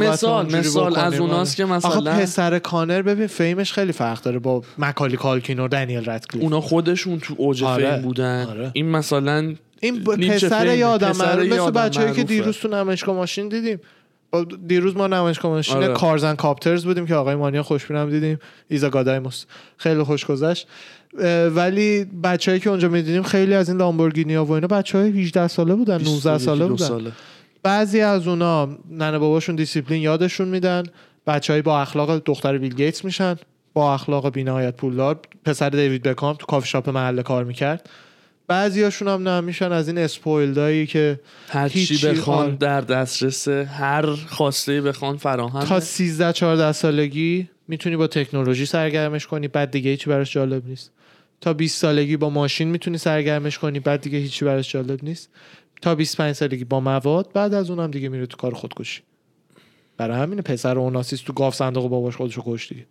مثال 0.04 0.56
مثال 0.56 0.98
از 0.98 1.20
اوناست 1.20 1.56
که 1.56 1.64
آره. 1.66 1.74
مثلا 1.74 1.92
آخه 1.92 2.22
پسر 2.22 2.60
کانر 2.60 3.02
ببین 3.02 3.28
fame 3.28 3.59
ش 3.59 3.74
خیلی 3.74 3.92
فرق 3.92 4.22
داره 4.22 4.40
با 4.40 4.62
مکالی 4.78 5.18
کالکین 5.18 5.60
و 5.60 5.68
دنیل 5.68 6.10
ردکلیف 6.10 6.44
اونا 6.44 6.62
خودشون 6.62 7.20
تو 7.20 7.34
اوج 7.38 7.64
آره. 7.64 7.92
fame 7.92 8.02
بودن 8.02 8.46
آره. 8.50 8.72
این 8.74 8.90
مثلا 8.90 9.56
این 9.82 10.04
پسر 10.04 10.66
معروف 10.66 11.46
یه 11.46 11.62
مثل 11.62 11.72
بچه‌ای 11.72 12.14
که. 12.14 12.24
دیروز 12.24 12.58
تو 12.58 12.68
نمایشگاه 12.68 13.16
ماشین 13.16 13.50
دیدیم 13.50 13.80
با- 14.32 14.46
دیروز 14.68 14.98
ما 14.98 15.08
نمایشگاه 15.08 15.52
ماشین 15.52 15.78
آره. 15.78 15.94
Cars 15.94 16.18
and 16.18 16.36
Copters 16.36 16.86
بودیم 16.86 17.06
که 17.06 17.16
آقای 17.16 17.36
مانیا 17.36 17.64
خوشبینم 17.64 18.10
دیدیم 18.10 18.40
ایزا 18.70 18.90
گادایموس 18.90 19.46
خیلی 19.78 20.04
خوش 20.04 20.26
گذشت 20.26 20.68
ولی 21.56 22.06
بچه‌ای 22.24 22.60
که 22.60 22.70
اونجا 22.70 22.88
می‌دیدیم 22.88 23.24
خیلی 23.24 23.54
از 23.54 23.70
این 23.70 23.78
لامبورگینی 23.78 24.36
ها 24.36 24.46
و 24.46 24.52
اینا 24.52 24.68
بچهای 24.68 25.22
18 25.22 25.48
ساله 25.48 25.76
بودن 25.76 26.02
19 26.02 26.38
ساله 26.38 26.38
22 26.38 26.68
بودن 26.68 26.86
ساله. 26.88 27.12
بعضی 27.64 28.02
از 28.02 28.28
اونا 28.28 28.78
ننه 28.92 29.20
باباشون 29.20 29.56
دیسیپلین 29.56 30.02
یادشون 30.02 30.48
میدن. 30.48 30.84
بچههایی 31.28 31.62
با 31.62 31.82
اخلاق 31.82 32.18
دختر 32.26 32.58
بیل 32.58 32.76
گیتس 32.76 33.06
میشن. 33.06 33.36
با 33.74 33.94
اخلاق 33.94 34.30
بینهایت 34.30 34.76
پولدار. 34.76 35.20
پسر 35.46 35.70
دیوید 35.70 36.04
بکام 36.04 36.36
تو 36.36 36.46
کافی 36.46 36.68
شاپ 36.68 36.90
محل 36.90 37.22
کار 37.22 37.44
می‌کرد. 37.44 37.90
بعضیاشون 38.48 39.08
هم 39.08 39.28
نه 39.28 39.42
میشن 39.42 39.72
از 39.72 39.88
این 39.88 39.98
spoiled 39.98 40.68
ایی 40.68 40.88
که 40.88 41.20
هر 41.50 41.70
چی 41.70 42.08
بخوان 42.08 42.46
آره. 42.46 42.56
در 42.56 42.82
دسترس 42.82 43.48
هر 43.48 44.06
خواسته 44.16 44.82
بخوان 44.82 45.18
فراهم. 45.18 45.66
تا 45.66 45.80
13 45.80 46.34
14 46.34 46.72
سالگی 46.72 47.50
می‌تونی 47.68 47.96
با 47.98 48.08
تکنولوژی 48.08 48.66
سرگرمش 48.66 49.28
کنی 49.28 49.48
بعد 49.48 49.72
دیگه 49.72 49.90
هیچی 49.90 50.10
براش 50.10 50.34
جالب 50.34 50.66
نیست. 50.66 50.92
تا 51.42 51.54
20 51.54 51.78
سالگی 51.78 52.18
با 52.18 52.30
ماشین 52.30 52.68
می‌تونی 52.68 52.98
سرگرمش 52.98 53.58
کنی 53.58 53.80
بعد 53.80 54.02
دیگه 54.02 54.18
هیچی 54.18 54.46
براش 54.46 54.72
جالب 54.72 55.04
نیست. 55.04 55.30
تا 55.84 55.96
25 55.96 56.36
سالگی 56.36 56.64
با 56.64 56.80
مواد 56.80 57.30
بعد 57.34 57.54
از 57.54 57.70
اونم 57.70 57.92
دیگه 57.92 58.10
میره 58.10 58.26
تو 58.26 58.38
کار 58.38 58.54
خودکشی. 58.54 59.02
برای 59.98 60.18
همین 60.18 60.42
پسر 60.42 60.80
اوناسیس 60.80 61.22
تو 61.22 61.34
گاف 61.34 61.56
صندوق 61.56 61.90
باباش 61.90 62.16
خودشو 62.16 62.44
کشت 62.46 62.70
دیگه 62.70 62.86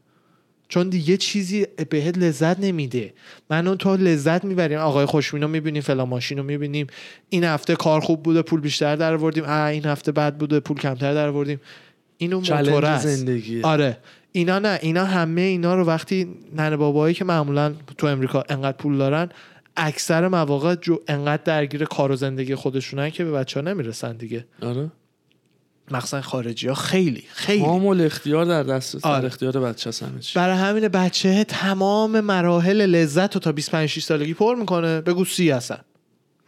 چون 0.68 0.88
دیگه 0.88 1.16
چیزی 1.16 1.66
بهت 1.90 2.18
لذت 2.18 2.60
نمیده. 2.60 3.14
من 3.50 3.66
اون 3.66 3.76
تو 3.76 3.96
لذت 3.96 4.44
می‌بریم. 4.44 4.78
آقای 4.78 5.06
خوشبینو 5.06 5.48
می‌بینیم 5.48 5.82
فلان 5.82 6.08
ماشین 6.08 6.38
رو 6.38 6.44
می‌بینیم. 6.44 6.86
این 7.28 7.44
هفته 7.44 7.76
کار 7.76 8.00
خوب 8.00 8.22
بوده 8.22 8.42
پول 8.42 8.60
بیشتر 8.60 8.96
در 8.96 9.14
آوردیم. 9.14 9.48
این 9.48 9.86
هفته 9.86 10.12
بد 10.12 10.36
بوده 10.36 10.60
پول 10.60 10.76
کمتر 10.76 11.14
در 11.14 11.28
آوردیم. 11.28 11.60
اینو 12.16 12.40
موتور 12.40 12.84
است. 12.86 13.06
زندگی. 13.06 13.62
آره. 13.62 13.98
اینا 14.32 14.58
نه 14.58 14.78
اینا 14.82 15.04
همه 15.04 15.40
اینا 15.40 15.74
رو 15.74 15.84
وقتی 15.84 16.28
ننه 16.56 16.76
بابایی 16.76 17.14
که 17.14 17.24
معمولا 17.24 17.74
تو 17.98 18.06
امریکا 18.06 18.44
انقدر 18.48 18.76
پول 18.76 18.98
دارن 18.98 19.28
اکثر 19.76 20.28
مواقع 20.28 20.74
جو 20.74 20.96
انقدر 21.08 21.42
درگیر 21.42 21.84
کار 21.84 22.12
و 22.12 22.16
زندگی 22.16 22.54
خودشونن 22.54 23.10
که 23.10 23.24
به 23.24 23.32
بچه 23.32 23.60
ها 23.60 23.66
نمی‌رسن 23.66 24.16
دیگه. 24.16 24.46
آره. 24.62 24.90
مخصوصا 25.90 26.22
خارجی 26.22 26.68
ها 26.68 26.74
خیلی. 26.74 27.24
خیلی 27.32 27.64
کامل 27.64 28.00
اختیار 28.00 28.44
در 28.44 28.62
دست 28.62 28.96
در 28.96 29.10
آره. 29.10 29.26
اختیار 29.26 29.60
بچه 29.60 29.88
است 29.88 30.02
همه 30.02 30.20
چی. 30.20 30.38
برای 30.38 30.56
همین 30.56 30.88
بچه 30.88 31.44
تمام 31.44 32.20
مراحل 32.20 32.86
لذت 32.86 33.34
رو 33.34 33.40
تا 33.40 33.52
25 33.52 33.88
6 33.88 34.02
سالگی 34.02 34.34
پر 34.34 34.54
می‌کنه. 34.54 35.00
بگو 35.00 35.24
سی 35.24 35.50
هستن 35.50 35.80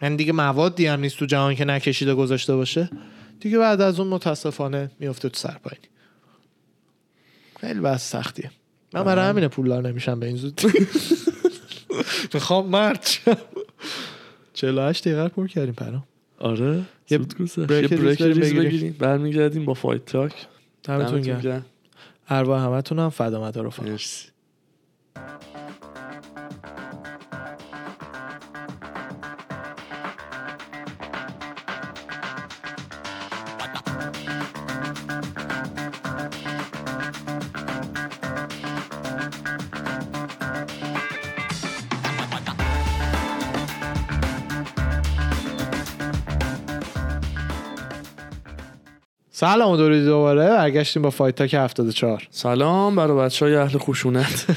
یعنی 0.02 0.16
دیگه 0.16 0.32
موادی 0.32 0.86
هم 0.86 1.00
نیست 1.00 1.18
تو 1.18 1.26
جهان 1.26 1.54
که 1.54 1.64
نکشیده 1.64 2.14
گذاشته 2.14 2.56
باشه. 2.56 2.90
دیگه 3.40 3.58
بعد 3.58 3.80
از 3.80 4.00
اون 4.00 4.08
متاسفانه 4.08 4.90
میفته 5.00 5.28
تو 5.28 5.38
سرپاینی 5.38 5.88
خیلی 7.60 7.80
بس 7.80 8.10
سختیه. 8.10 8.50
من 8.94 9.04
برای 9.04 9.28
همین 9.28 9.48
پولدار 9.48 9.88
نمیشم 9.88 10.20
به 10.20 10.26
این 10.26 10.36
زود 10.36 10.60
می‌خوام 12.34 12.66
مرد 12.66 13.06
شم 13.06 13.36
48 14.54 15.04
دقیقه 15.04 15.22
رو 15.22 15.28
پر 15.28 15.46
کردیم 15.46 15.74
پرام 15.74 16.04
آره 16.38 16.82
یه. 17.10 17.18
بریک 17.18 18.22
بگیریم. 18.22 18.96
برمیگردیم 18.98 19.64
با 19.64 19.74
فایت 19.74 20.04
تاک 20.04 20.32
دمتون 20.82 21.20
دمتون 21.20 21.40
گرم. 21.40 21.66
ارواح 22.28 22.62
همتونم 22.62 23.08
فدا 23.08 23.42
مدار 23.44 23.66
رفقا. 23.66 23.86
مرسی 23.86 24.28
سلام 49.44 49.72
و 49.72 49.76
درودی 49.76 50.04
دوباره. 50.04 50.48
برگشتیم 50.48 51.02
با 51.02 51.10
فایت 51.10 51.34
تاک 51.34 51.54
74 51.54 52.28
سلام 52.30 52.96
برای 52.96 53.18
بچه 53.18 53.46
های 53.46 53.54
اهل 53.54 53.78
خشونت. 53.78 54.44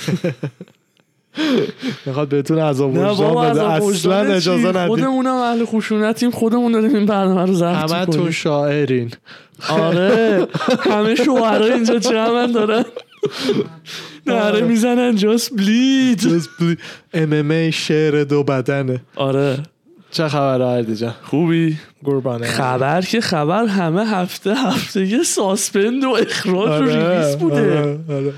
می‌خواد 2.05 2.29
بهتون 2.29 2.59
عذاب 2.59 2.97
نه 2.97 3.11
وجدان 3.11 3.51
بده. 3.51 3.71
از 3.71 3.83
اصلا 3.83 4.21
اجازه 4.21 4.67
ندید. 4.67 4.87
خودمونم 4.87 5.35
اهل 5.35 5.65
خشونتیم 5.65 6.31
خودمون 6.31 6.71
داریم 6.71 6.95
این 6.95 7.05
برنامه 7.05 7.45
رو 7.45 7.53
ضبط 7.53 7.91
همه 7.91 8.05
کنیم 8.05 8.29
شاعرین. 8.29 9.11
آره 9.69 10.47
همه 10.79 11.15
شوهرها 11.15 11.73
اینجا 11.73 11.99
جمعن 11.99 12.51
دارن. 12.51 12.85
نره 14.27 14.61
می‌زنن 14.61 15.15
جاست 15.15 15.55
بلید 15.55 16.21
ام 17.13 17.33
ام 17.33 17.51
ای 17.51 17.71
شعر 17.71 18.23
دو 18.23 18.43
بدنه. 18.43 19.01
آره. 19.15 19.57
چه 20.11 20.27
خبر 20.27 20.61
آردی 20.61 20.95
جان؟ 20.95 21.13
خوبی؟ 21.23 21.77
قربانه 22.03 22.47
خبر 22.47 23.01
که 23.01 23.21
خبر 23.21 23.65
همه 23.65 24.05
هفته 24.05 24.55
هفته 24.55 25.05
یه 25.05 25.23
suspend 25.23 26.03
و 26.03 26.09
اخراج 26.09 26.69
و 26.69 26.71
آره، 26.71 27.19
release 27.19 27.37
بوده. 27.37 27.79
آره، 27.79 27.99
آره. 28.09 28.33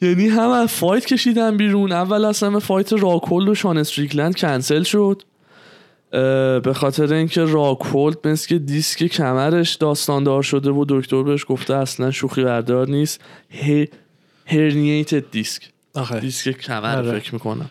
یعنی 0.00 0.28
هم 0.28 0.48
از 0.48 0.68
fight 0.68 1.06
کشیدن 1.06 1.56
بیرون. 1.56 1.92
اول 1.92 2.24
از 2.24 2.42
همه 2.42 2.58
fight 2.58 2.92
راکولد 2.92 3.48
و 3.48 3.54
شان 3.54 3.78
استریکلند 3.78 4.36
کنسل 4.36 4.82
شد. 4.82 5.22
به 6.64 6.72
خاطر 6.74 7.14
اینکه 7.14 7.44
راکولد 7.44 8.28
مثل 8.28 8.48
که 8.48 8.58
دیسک 8.58 9.04
کمرش 9.04 9.74
داستاندار 9.74 10.42
شده 10.42 10.70
و 10.70 10.84
دکتر 10.88 11.22
بهش 11.22 11.44
گفته 11.48 11.74
اصلا 11.74 12.10
شوخی 12.10 12.44
بردار 12.44 12.88
نیست. 12.88 13.20
herniated 14.46 15.30
disc 15.30 15.62
آخه. 15.94 16.20
دیسک 16.20 16.50
کمر 16.50 16.96
آره. 16.96 17.18
فکر 17.18 17.34
می‌کنم. 17.34 17.70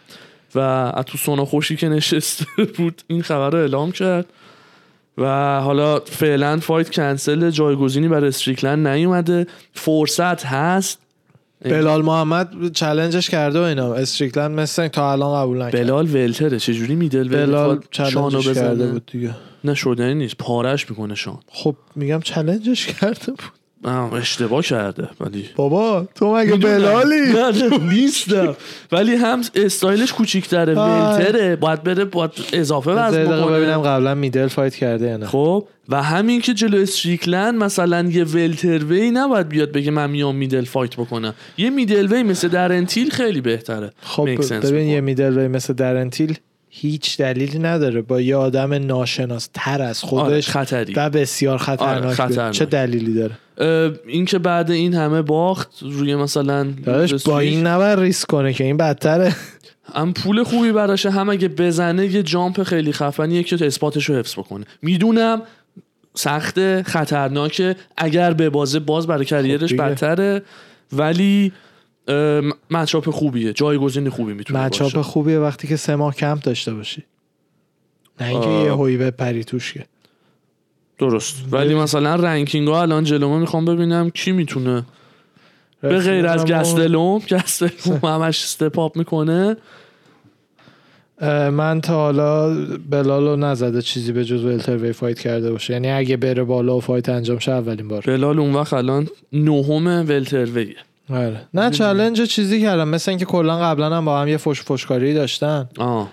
و 0.56 0.60
از 0.60 1.06
تو 1.06 1.18
سونا 1.18 1.45
خوشی 1.45 1.76
که 1.76 1.89
نشسته 1.89 2.45
بود 2.78 3.02
این 3.08 3.22
خبر 3.22 3.49
رو 3.49 3.58
اعلام 3.58 3.91
کرد. 3.91 4.26
و 5.18 5.60
حالا 5.62 5.99
فعلا 5.99 6.60
فایت 6.60 6.89
کنسل 6.89 7.49
جایگزینی 7.49 8.08
برای 8.08 8.28
استریکلند 8.28 8.88
نیومده. 8.88 9.47
فرصت 9.74 10.45
هست. 10.45 10.99
بلال 11.66 12.02
محمد 12.02 12.72
چلنجش 12.72 13.30
کرده 13.30 13.60
و 13.60 13.62
اینا. 13.62 13.93
استریکلند 13.93 14.60
مثل 14.60 14.88
تا 14.88 15.12
الان 15.12 15.41
قبول 15.41 15.62
نکرد. 15.62 15.82
بلال 15.82 16.16
ولتره. 16.16 16.60
چجوری 16.60 16.95
میدل 16.95 17.30
بلال 17.30 17.80
شانو 17.91 18.38
بزنه؟ 18.38 18.54
کرده 18.54 18.88
بود 18.88 19.06
دیگه. 19.12 19.36
نه 19.64 19.74
شدنی 19.74 20.14
نیست. 20.14 20.38
پارش 20.38 20.89
می‌کنه 20.89 21.16
شان. 21.16 21.39
خب 21.47 21.76
میگم 21.95 22.20
چلنجش 22.20 22.88
کرده 22.88 23.26
بود. 23.26 23.61
اشتباه 24.13 24.61
کرده 24.61 25.07
ولی 25.19 25.45
بابا 25.55 26.07
تو 26.15 26.36
مگه. 26.36 26.55
بلالی؟ 26.55 27.15
نیستم. 27.82 28.55
ولی 28.91 29.15
هم 29.15 29.41
استایلش 29.55 30.13
کوچیک‌تره. 30.13 30.73
welter 30.74 31.44
ه 31.44 31.55
باید 31.55 31.84
بره 31.84 32.05
باید 32.05 32.32
اضافه 32.53 32.91
وزن 32.91 33.23
دقیقه 33.23 33.45
ببینم 33.45 33.79
بکنه 33.79 33.89
قبلا 33.89 34.15
middle 34.15 34.47
fight 34.47 34.76
کرده 34.75 35.07
یا 35.07 35.17
نه. 35.17 35.25
خب 35.25 35.67
و 35.89 36.03
همین 36.03 36.41
که 36.41 36.53
جلو 36.53 36.82
استریکلند 36.82 37.63
مثلا 37.63 38.09
یه 38.09 38.23
welterweight 38.24 39.11
نباید 39.11 39.49
بیاد 39.49 39.71
بگه 39.71 39.91
من 39.91 40.09
میام 40.09 40.36
middle 40.36 40.65
fight 40.65 40.95
بکنم. 40.95 41.34
یه 41.57 41.69
middleweight 41.69 42.24
مثل 42.23 42.47
دارن 42.47 42.78
تیل 42.78 43.09
خیلی 43.09 43.41
بهتره. 43.41 43.91
خب 44.01 44.29
ببین. 44.63 44.88
یه 44.88 45.01
middleweight 45.01 45.47
مثل 45.47 45.73
دارن 45.74 46.05
تیل 46.05 46.38
هیچ 46.74 47.17
دلیلی 47.17 47.59
نداره. 47.59 48.01
با 48.01 48.22
یه 48.22 48.36
آدم 48.36 48.74
ناشناس 48.74 49.49
تر 49.53 49.82
از 49.82 50.03
آره، 50.03 50.09
خودش 50.09 50.49
خطری. 50.49 50.93
و 50.93 51.09
بسیار 51.09 51.57
خطرناک, 51.57 52.03
آره،. 52.03 52.13
خطرناک. 52.13 52.53
چه 52.53 52.65
دلیلی 52.65 53.13
داره؟ 53.13 53.36
این 54.07 54.26
که 54.26 54.39
بعد 54.39 54.72
این 54.72 54.93
همه 54.93 55.22
باخت 55.22 55.69
روی 55.82 56.15
مثلا 56.15 56.67
با 57.26 57.39
این 57.39 57.67
نباید 57.67 57.99
ریسک 57.99 58.28
کنه 58.28 58.53
که 58.53 58.63
این 58.63 58.78
بدتره. 58.78 59.36
هم 59.93 60.13
پول 60.13 60.43
خوبی 60.43 60.72
براشه. 60.72 61.09
هم 61.09 61.30
اگه 61.30 61.47
بزنه 61.47 62.05
یه 62.05 62.24
جامپ 62.24 62.63
خیلی 62.63 62.93
خفنیه 62.93 63.43
که 63.43 63.65
اثباتش 63.65 64.05
رو 64.05 64.15
حفظ 64.15 64.34
بکنه. 64.34 64.65
می‌دونم 64.82 65.41
سخت 66.15 66.82
خطرناکه. 66.82 67.76
اگر 67.97 68.34
به 68.34 68.49
بازه 68.49 68.80
باز 68.80 69.07
برای 69.07 69.26
کریرش 69.26 69.69
دیگه. 69.69 69.84
بدتره. 69.84 70.41
ولی 70.93 71.51
مچاپ 72.72 73.10
خوبیه 73.10 73.54
جایگزین 73.54 74.10
خوبی 74.10 74.34
می‌تونه 74.34 74.66
مچاپ 74.66 74.88
باشه 74.88 75.04
خوبیه 75.04 75.39
وقتی 75.39 75.68
که 75.68 75.76
سه 75.76 75.95
ماه 75.95 76.16
کمپ 76.16 76.41
داشته 76.41 76.74
باشی. 76.74 77.04
نه 78.22 78.28
اینکه. 78.28 78.49
یه 78.49 78.72
هوی 78.72 78.97
بپری 78.97 79.43
توش 79.43 79.74
که 79.74 79.86
درست. 80.97 81.36
ولی 81.52 81.76
مثلا 81.76 82.16
ranking 82.15 82.67
ها 82.68 82.82
الان 82.82 83.04
جلومه 83.04 83.38
می‌خوام 83.38 83.66
ببینم 83.66 84.10
کی 84.10 84.32
می‌تونه. 84.32 84.84
به 85.82 85.99
غیر 85.99 86.28
از 86.28 86.45
گستلوم 86.45 87.22
گستلوم 87.32 87.99
همش 88.04 88.43
step 88.43 88.80
up 88.80 88.97
می‌کنه. 88.97 89.58
من 91.52 91.82
تا 91.82 91.93
حالا 91.93 92.56
بلال 92.89 93.28
رو 93.28 93.36
نزده 93.36 93.82
چیزی 93.82 94.12
به 94.12 94.26
جز 94.26 94.43
welterweight 94.43 94.93
fight 94.93 95.19
کرده 95.20 95.52
باشه. 95.52 95.74
یعنی 95.74 95.91
اگه 95.91 96.18
بره 96.18 96.43
بالا 96.43 96.78
و 96.78 96.82
fight 96.82 97.09
انجام 97.10 97.39
شه 97.39 97.52
اولین 97.52 97.88
بار. 97.88 98.04
بلال 98.08 98.39
اون 98.39 98.54
وقت 98.54 98.74
الان 98.74 99.08
نهم 99.34 99.88
welterweight 99.88 100.69
ه 100.69 100.76
آره. 101.14 101.41
نه 101.53 101.70
challenge 101.69 102.22
چیزی 102.22 102.62
کردم. 102.62 102.88
مثل 102.88 103.12
اینکه 103.12 103.26
کلا 103.26 103.59
قبلا 103.59 103.97
هم 103.97 104.05
با 104.05 104.22
هم 104.22 104.28
یه 104.28 104.38
فش 104.38 104.62
فشکاری 104.62 105.14
داشتن. 105.14 105.70
آه. 105.78 106.09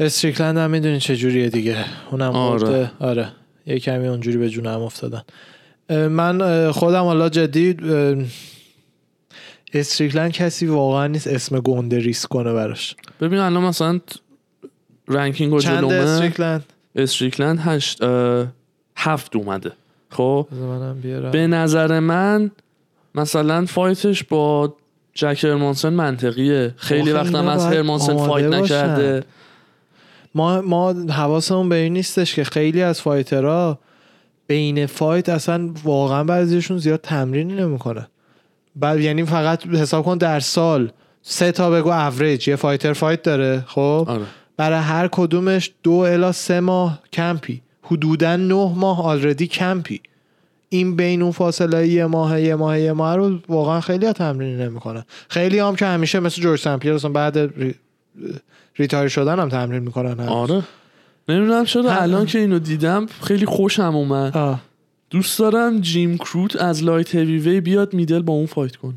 استریکلند 0.00 0.58
هم 0.58 0.70
می‌دونی 0.70 1.00
چه 1.00 1.16
جوریه 1.16 1.48
دیگه. 1.48 1.84
اونم 2.10 2.32
آره. 2.36 2.90
آره. 3.00 3.28
یه 3.66 3.78
کمی 3.78 4.08
اونجوری 4.08 4.36
به 4.36 4.48
جون 4.50 4.66
هم 4.66 4.80
افتادن 4.80 5.22
من 5.90 6.70
خودم 6.70 7.02
حالا 7.02 7.28
جدی 7.28 7.76
استریکلند 9.74 10.32
کسی 10.32 10.66
واقعا 10.66 11.06
نیست 11.06 11.26
اسم 11.26 11.60
گنده 11.60 11.98
ریسک 11.98 12.28
کنه 12.28 12.52
براش. 12.52 12.96
ببین 13.20 13.38
الان 13.38 13.62
مثلا 13.62 14.00
ranking 15.08 15.52
و 15.52 15.60
چند 15.60 15.84
استریکلند؟ 15.84 16.64
استریکلند 16.96 17.58
هشت 17.60 18.02
هفت 18.96 19.36
اومده. 19.36 19.72
خب؟ 20.10 20.48
به 21.32 21.46
نظر 21.46 22.00
من 22.00 22.50
مثلا 23.18 23.66
fight 23.66 24.07
ش 24.07 24.24
با 24.24 24.74
جک 25.14 25.44
هرمانسن 25.44 25.88
منطقیه. 25.88 26.74
خیلی 26.76 27.12
آخه 27.12 27.20
وقت 27.20 27.26
هم 27.26 27.34
اینا 27.34 27.52
از 27.52 27.66
هرمانسن 27.66 28.16
fight 28.16 28.46
باشن. 28.46 28.62
نکرده. 28.62 29.24
ما 30.34 30.60
ما 30.60 30.92
حواسمون 30.92 31.68
به 31.68 31.76
این 31.76 31.92
نیستش 31.92 32.34
که 32.34 32.44
خیلی 32.44 32.82
از 32.82 33.00
fighter 33.00 33.68
ها 33.68 33.78
بین 34.46 34.86
fight 34.86 35.28
اصلا 35.28 35.70
واقعا 35.84 36.24
بعضیشون 36.24 36.78
زیاد 36.78 37.00
تمرینی 37.00 37.54
نمی‌کنه 37.54 38.08
بعد 38.76 39.00
یعنی 39.00 39.24
فقط 39.24 39.66
حساب 39.66 40.04
کن 40.04 40.18
در 40.18 40.40
سال 40.40 40.92
سه 41.22 41.52
تا 41.52 41.70
بگو 41.70 41.90
اوریج 41.90 42.48
یه 42.48 42.56
fighter 42.56 42.92
fight 42.92 43.22
داره 43.22 43.64
خب؟ 43.66 44.04
آره. 44.08 44.22
برای 44.56 44.78
هر 44.78 45.08
کدومش 45.12 45.72
دو 45.82 45.92
الی 45.92 46.32
سه 46.32 46.60
ماه 46.60 46.98
کمپی. 47.12 47.62
حدودا 47.82 48.36
نه 48.36 48.72
ماه 48.76 49.04
already 49.04 49.46
camp 49.46 49.82
ی. 49.82 50.00
این 50.68 50.96
بین 50.96 51.22
اون 51.22 51.32
فاصله 51.32 51.88
یه 51.88 52.06
ماه 52.06 52.40
یه 52.40 52.54
ماه 52.54 52.80
یه 52.80 52.92
ماه 52.92 53.16
رو 53.16 53.38
واقعا 53.48 53.80
خیلی 53.80 54.06
ها 54.06 54.12
تمرین 54.12 54.60
نمی‌کنن. 54.60 55.04
خیلی 55.28 55.58
هم 55.58 55.76
که 55.76 55.86
همیشه 55.86 56.20
مثل 56.20 56.42
جورج 56.42 56.60
سمپیر 56.60 56.92
اصلا 56.92 57.10
بعد 57.10 57.38
re... 57.38 57.74
retire 58.76 59.08
شدن 59.08 59.38
هم 59.38 59.48
تمرین 59.48 59.82
می‌کنن 59.82 60.20
هم. 60.20 60.28
آره. 60.28 60.62
نمی‌دونم 61.28 61.64
چرا 61.64 61.90
هم- 61.92 62.02
الان 62.02 62.26
که 62.26 62.38
اینو 62.38 62.58
دیدم 62.58 63.06
خیلی 63.22 63.46
خوشم 63.46 63.96
اومد. 63.96 64.36
آه. 64.36 64.60
دوست 65.10 65.38
دارم 65.38 65.80
جیمی 65.80 66.16
کروت 66.18 66.56
از 66.56 66.84
light 66.84 67.14
heavyweight 67.14 67.60
بیاد 67.60 67.94
middle 67.94 68.22
با 68.22 68.32
اون 68.32 68.46
fight 68.46 68.76
کنه. 68.76 68.94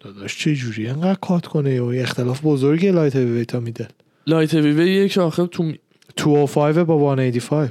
داداش 0.00 0.38
چه 0.38 0.54
جوری؟ 0.54 0.88
انقدر 0.88 1.14
cut 1.20 1.46
کنه 1.46 1.80
و 1.80 1.84
اختلاف 1.84 2.40
بزرگی 2.44 2.90
light 2.90 3.16
heavy 3.16 3.44
تا 3.44 3.60
middle. 3.60 3.84
light 4.26 4.54
heavy 4.54 4.70
وی 4.72 5.08
که 5.08 5.20
آخه 5.20 5.46
تو 5.46 5.72
205 6.16 6.78
با 6.78 7.16
185 7.16 7.70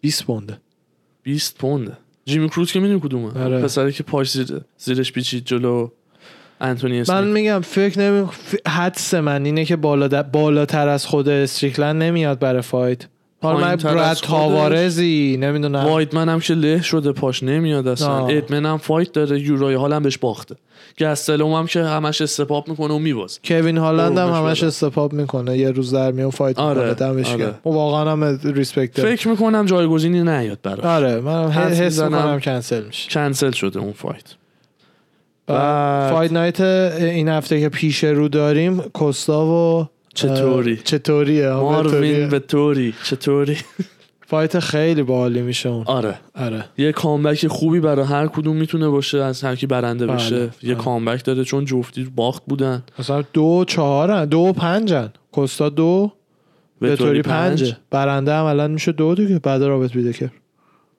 20 0.00 0.24
پونده. 0.24 0.58
20 1.22 1.58
پونده. 1.58 1.96
جیمی 2.26 2.48
کروت 2.48 2.72
که 2.72 2.80
می‌دونی 2.80 3.00
کدومه. 3.00 3.44
آره. 3.44 3.62
پسری 3.62 3.92
که 3.92 4.02
پاش 4.02 4.30
زیر 4.30 4.60
زیرش 4.78 5.12
پیچید 5.12 5.44
جلو 5.44 5.88
انتونی 6.60 6.94
من 6.94 7.00
اسمیت 7.00 7.24
میگم 7.24 7.60
فکر 7.60 8.00
نمی 8.00 8.28
حدس 8.68 9.14
من 9.14 9.44
اینه 9.44 9.64
که 9.64 9.76
بالا 9.76 10.22
بالاتر 10.22 10.88
از 10.88 11.06
خود 11.06 11.28
استریکلند 11.28 12.02
نمیاد 12.02 12.38
برای 12.38 12.62
fight. 12.62 13.06
حالا 13.44 13.66
من 13.66 13.76
برد؟ 13.76 14.14
تاوارزی 14.16 15.38
نمی‌دونم 15.40 15.84
وایدمن 15.84 16.28
هم 16.28 16.40
که 16.40 16.54
له 16.54 16.82
شده 16.82 17.12
پاش 17.12 17.42
نمیاد 17.42 17.88
اصلا. 17.88 18.26
وایدمن 18.26 18.66
هم 18.66 18.78
fight 18.78 19.12
داره 19.12 19.40
یورایا 19.40 19.74
هال 19.74 19.92
هم 19.92 20.02
بهش 20.02 20.18
باخته 20.18 20.54
گستلوم 21.00 21.52
هم 21.52 21.66
که 21.66 21.82
همش 21.82 22.20
step 22.20 22.52
up 22.52 22.68
می‌کنه 22.68 22.94
و 22.94 22.98
میواز 22.98 23.40
کوین 23.44 23.78
هالند 23.78 24.18
هم 24.18 24.28
همش. 24.30 24.62
step 24.62 24.95
up 24.95 25.12
می‌کنه 25.12 25.58
یه 25.58 25.70
روز 25.70 25.94
در 25.94 26.12
میون 26.12 26.30
fight 26.30 26.58
آره، 26.58 26.90
می‌کنه 26.90 27.44
آره. 27.44 27.54
و 27.66 27.68
واقعا 27.68 28.12
هم 28.12 28.38
respect. 28.44 29.00
فکر 29.00 29.28
می‌کنم 29.28 29.66
جایگزینی 29.66 30.22
نیاد 30.22 30.58
براش 30.62 30.84
آره 30.84 31.20
من 31.20 31.50
حس. 31.50 32.00
می‌کنم 32.00 32.40
کنسل 32.40 32.84
میشه 32.84 33.10
کنسل 33.10 33.50
شده 33.50 33.78
اون 33.78 33.92
fight 33.92 34.34
بعد- 35.46 36.12
Fight 36.12 36.32
Night 36.32 36.60
این 36.60 37.28
هفته 37.28 37.60
که 37.60 37.68
پیش 37.68 38.04
رو 38.04 38.28
داریم 38.28 38.80
کوستا 38.80 39.46
و 39.46 39.88
وتوری؟ 40.14 41.44
آه، 41.44 41.62
ماروین 41.62 41.92
وتوریه. 41.92 42.26
وتوری 42.28 42.94
چطوری؟ 43.04 43.56
fight 44.26 44.58
خیلی 44.58 45.02
باحالی 45.02 45.42
میشه 45.42 45.68
اون. 45.68 45.84
آره. 45.86 46.14
آره. 46.34 46.64
یه 46.78 46.92
comeback 46.92 47.46
خوبی 47.46 47.80
برای 47.80 48.06
هر 48.06 48.26
کدوم 48.26 48.56
می‌تونه 48.56 48.88
باشه 48.88 49.18
از 49.18 49.44
هر 49.44 49.56
کی 49.56 49.66
برنده 49.66 50.06
بله، 50.06 50.16
بشه. 50.16 50.36
یه 50.36 50.50
بله. 50.62 50.74
comeback 50.74 51.24
داره 51.24 51.44
چون 51.44 51.64
جفتی 51.64 52.04
باخت 52.16 52.42
بودن. 52.46 52.82
مثلا 52.98 53.24
دو 53.32 53.64
چهارن 53.66 54.24
دو 54.24 54.52
پنجن 54.52 55.12
کوستا 55.32 55.68
دو 55.68 56.12
وتوری 56.80 57.22
پنج. 57.22 57.74
برنده 57.90 58.34
هم 58.34 58.44
الان 58.44 58.70
میشه 58.70 58.92
دو 58.92 59.14
دیگه 59.14 59.38
بعد 59.38 59.62
رابرت 59.62 59.96
ویتاکر 59.96 60.28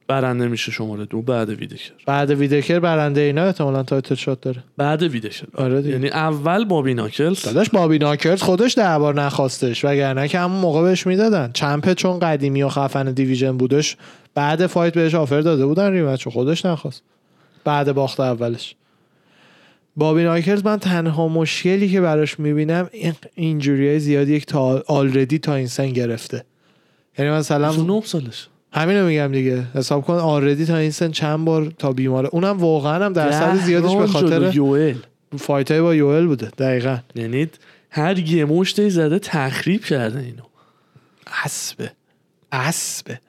برنده 0.08 0.47
میشه 0.47 0.72
شماره 0.72 1.06
دو 1.06 1.22
بعد 1.22 1.49
ویتاکر. 1.49 1.91
بعد 2.06 2.32
ویدکر 2.32 2.80
برنده 2.80 3.22
اینا 3.22 3.45
احتمالا 3.45 3.84
title 3.84 4.16
shot 4.16 4.41
داره. 4.41 4.64
بعد 4.78 5.03
ویتاکر. 5.03 5.45
آره 5.56 5.82
دیگه. 5.82 5.93
یعنی 5.93 6.10
اول 6.10 6.66
بابی 6.66 6.93
ناکلز. 6.93 7.41
داداش 7.41 7.70
بابی 7.70 7.97
ناکلز 7.97 8.41
خودش 8.41 8.78
ده 8.78 8.97
بار 8.97 9.22
نخواستش 9.22 9.86
وگرنه 9.86 10.28
که 10.28 10.39
همون 10.39 10.60
موقع 10.60 10.82
بهش 10.82 11.08
می‌دادن. 11.08 11.51
champ 11.53 11.89
ه 11.89 11.95
چون 11.95 12.20
قدیمی 12.20 12.64
و 12.64 12.70
خفن 12.70 13.12
division 13.12 13.58
بودش 13.58 13.97
بعد 14.36 14.68
fight 14.68 14.93
بهش 14.93 15.16
offer 15.16 15.41
داده 15.41 15.66
بودن 15.66 15.91
rematch 15.91 16.28
خودش 16.28 16.66
نخواست. 16.66 17.03
بعد 17.64 17.91
باخت 17.91 18.20
اولش. 18.20 18.76
بابی 19.95 20.24
ناکرز 20.24 20.66
من 20.66 20.78
تنها 20.78 21.28
مشکلی 21.28 21.89
که 21.89 22.01
براش 22.01 22.39
می‌بینم 22.39 22.89
این 22.91 23.14
اینجوری 23.36 23.99
زیادی 23.99 24.34
یک 24.34 24.45
تا 24.45 24.84
آلردی 24.88 25.39
تا 25.39 25.56
این 25.56 25.68
سن 25.68 25.89
گرفته. 25.89 26.45
یعنی 27.20 27.32
مثلا 27.32 27.68
29 27.68 28.01
سالش. 28.01 28.47
همینو 28.76 29.05
میگم 29.05 29.32
دیگه. 29.32 29.63
حساب 29.76 30.05
کن 30.05 30.13
آلردی 30.13 30.65
تا 30.65 30.78
این 30.78 30.91
سن 30.91 31.11
چند 31.11 31.45
بار 31.45 31.73
تا 31.78 31.91
بیماره. 31.91 32.30
اونم 32.32 32.57
واقعا 32.57 33.05
هم 33.05 33.13
درصد 33.13 33.55
زیادش 33.55 33.95
به 33.95 34.07
خاطر 34.07 34.55
یوئل. 34.55 34.95
فایت 35.38 35.71
های 35.71 35.82
با 35.82 35.95
یوئل 35.95 36.26
بوده 36.26 36.47
دقیقا. 36.57 36.97
یعنی 37.15 37.47
هر 37.89 38.19
یه 38.19 38.45
مشتی 38.45 38.89
زده 38.89 39.19
تخریب 39.19 39.84
کرده 39.84 40.19
اینو. 40.19 40.43
اسبه 41.43 41.91
اسبه 42.51 43.19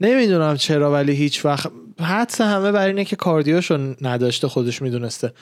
نمی‌دونم 0.00 0.56
چرا 0.56 0.92
ولی 0.92 1.12
هیچ 1.12 1.44
وقت. 1.44 1.70
حدس 2.00 2.40
همه 2.40 2.72
بر 2.72 2.86
اینه 2.86 3.04
که 3.04 3.16
cardio 3.16 3.68
شو 3.68 3.94
نداشته 4.00 4.48
خودش 4.48 4.82
می‌دونسته. 4.82 5.32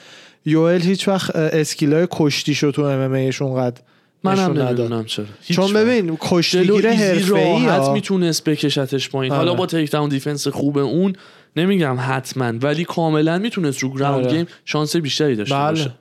یوئل 0.45 0.81
هیچ 0.81 1.07
وقت 1.07 1.35
skill 1.35 1.95
ای 1.95 2.07
کشتیشو 2.11 2.71
تو 2.71 2.81
MMA 2.81 3.31
اونقدر 3.41 3.81
منم. 4.23 4.61
نمی‌دونم 4.61 5.05
چرا 5.05 5.25
چون. 5.49 5.73
ببین 5.73 6.17
کشتیگیر 6.21 6.89
حرفه‌ای 6.89 7.65
راحت. 7.65 7.89
می‌تونست 7.89 8.43
بکشتش 8.43 9.09
پایین 9.09 9.33
حالا 9.33 9.51
آره. 9.51 9.57
با 9.59 9.65
takedown 9.65 10.09
defense 10.09 10.47
خوب 10.47 10.77
اون 10.77 11.13
نمیگم 11.55 11.97
حتما 11.99 12.53
ولی 12.61 12.85
کاملا 12.85 13.37
می‌تونست 13.37 13.79
رو 13.79 13.93
ground 13.93 14.25
آره. 14.25 14.37
game 14.37 14.47
شانس 14.65 14.95
بیشتری 14.95 15.35
داشته 15.35 15.55
بله 15.55 15.69
باشه 15.69 15.91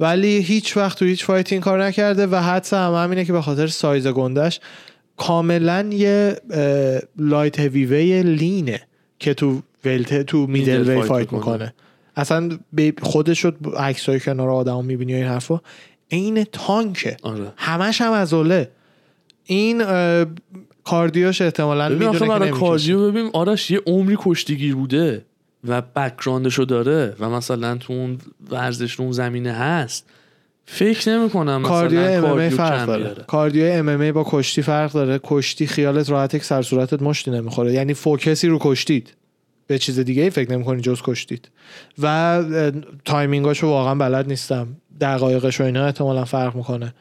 ولی 0.00 0.38
هیچ 0.38 0.76
وقت 0.76 0.98
تو 0.98 1.04
هیچ 1.04 1.24
fight 1.24 1.52
این 1.52 1.60
کار 1.60 1.84
نکرده 1.84 2.26
و 2.26 2.36
حدس 2.36 2.74
هم 2.74 2.94
همینه 2.94 3.24
که 3.24 3.32
به 3.32 3.42
خاطر 3.42 3.66
سایز 3.66 4.06
گندش 4.06 4.60
کاملا 5.16 5.88
یه 5.92 6.36
light 7.18 7.60
heavyweight 7.60 8.22
ه 8.22 8.80
که 9.18 9.34
تو 9.34 9.62
welter 9.84 10.22
تو 10.22 10.46
middleweight 10.46 10.88
fight 10.88 11.32
می‌کنه. 11.32 11.74
اصلا 12.16 12.48
خودش 13.02 13.44
رو 13.44 13.52
عکسای 13.76 14.20
کنار 14.20 14.50
آدم 14.50 14.84
می‌بینی 14.84 15.14
این 15.14 15.26
حرفا 15.26 15.60
عین 16.12 16.44
تانکه 16.44 17.16
آره. 17.22 17.52
همش 17.56 18.00
هم 18.00 18.12
عضله 18.12 18.70
این 19.44 19.84
cardio 20.84 21.28
ش 21.28 21.42
احتمالا 21.42 21.88
می‌دونه 21.88 22.18
که 22.18 22.26
برای. 22.26 22.50
cardio 22.50 23.10
ببین 23.10 23.30
آرش 23.32 23.70
یه 23.70 23.80
عمری 23.86 24.16
کشتیگیر 24.18 24.74
بوده 24.74 25.24
و 25.68 25.82
background 25.82 26.45
شو 26.45 26.64
داره 26.64 27.16
و 27.20 27.30
مثلا 27.30 27.76
تو 27.76 27.92
اون 27.92 28.18
ورزش 28.50 28.92
رو 28.92 29.02
اون 29.02 29.12
زمینه 29.12 29.52
هست. 29.52 30.06
فکر 30.66 31.10
نمی 31.10 31.30
کنم 31.30 31.62
cardio 31.62 32.00
MMA 32.00 32.20
cardio 32.22 32.56
فرق 32.56 32.86
داره. 32.86 33.24
cardio 33.26 33.64
MMA 33.72 34.12
با 34.12 34.26
کشتی 34.28 34.62
فرق 34.62 34.92
داره. 34.92 35.20
کشتی 35.24 35.66
خیالت 35.66 36.10
راحت 36.10 36.32
که 36.32 36.42
سر 36.42 36.62
صورتت 36.62 37.02
مشتی 37.02 37.30
نمی‌خوره. 37.30 37.72
یعنی 37.72 37.94
focus 37.94 38.39
ی 38.39 38.48
رو 38.48 38.58
کشتیت. 38.60 39.14
به 39.68 39.78
چیز 39.78 39.98
دیگه 39.98 40.22
ای 40.22 40.30
فکر 40.30 40.52
نمی‌کنی 40.52 40.80
جز 40.80 41.00
کشتیت. 41.04 41.48
و 42.02 42.44
timing 43.04 43.45
اشو 43.45 43.66
واقعا 43.66 43.94
بلد 43.94 44.28
نیستم. 44.28 44.68
دقایقش 45.00 45.60
و 45.60 45.64
اینا 45.64 45.86
احتمالا 45.86 46.24
فرق 46.24 46.56
می‌کنه. 46.56 46.94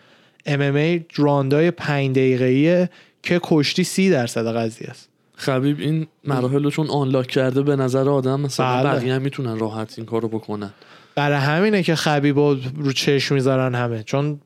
MMA 0.46 1.06
راندای 1.16 1.72
پنج 1.72 2.12
دقیقه‌ایه 2.12 2.90
که 3.24 3.40
کشتی 3.44 3.84
سی 3.84 4.10
درصد 4.10 4.56
قضیه 4.56 4.88
است. 4.88 5.10
خبیب 5.36 5.80
این 5.80 6.08
مراحل 6.24 6.64
رو 6.64 6.72
چون 6.72 6.90
unlock 6.90 7.28
کرده 7.28 7.62
به 7.62 7.76
نظر 7.76 8.10
آدم 8.10 8.42
مثلا 8.42 8.84
بله. 8.84 8.90
بقیه 8.90 9.14
هم 9.14 9.22
می‌تونن 9.22 9.60
راحت 9.60 9.94
این 9.98 10.06
کارو 10.06 10.28
بکنن. 10.28 10.74
برای 11.16 11.38
همینه 11.38 11.84
که 11.84 11.96
خبیب 11.96 12.38
رو 12.38 12.58
رو 12.76 12.92
چشم 12.92 13.36
می‌ذارن 13.36 13.76
همه. 13.76 14.04
چون 14.04 14.40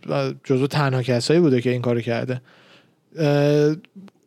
جزو 0.43 0.67
تنها 0.67 1.03
کسایی 1.03 1.39
بوده 1.39 1.61
که 1.61 1.69
این 1.69 1.81
کارو 1.81 2.01
کرده. 2.01 2.41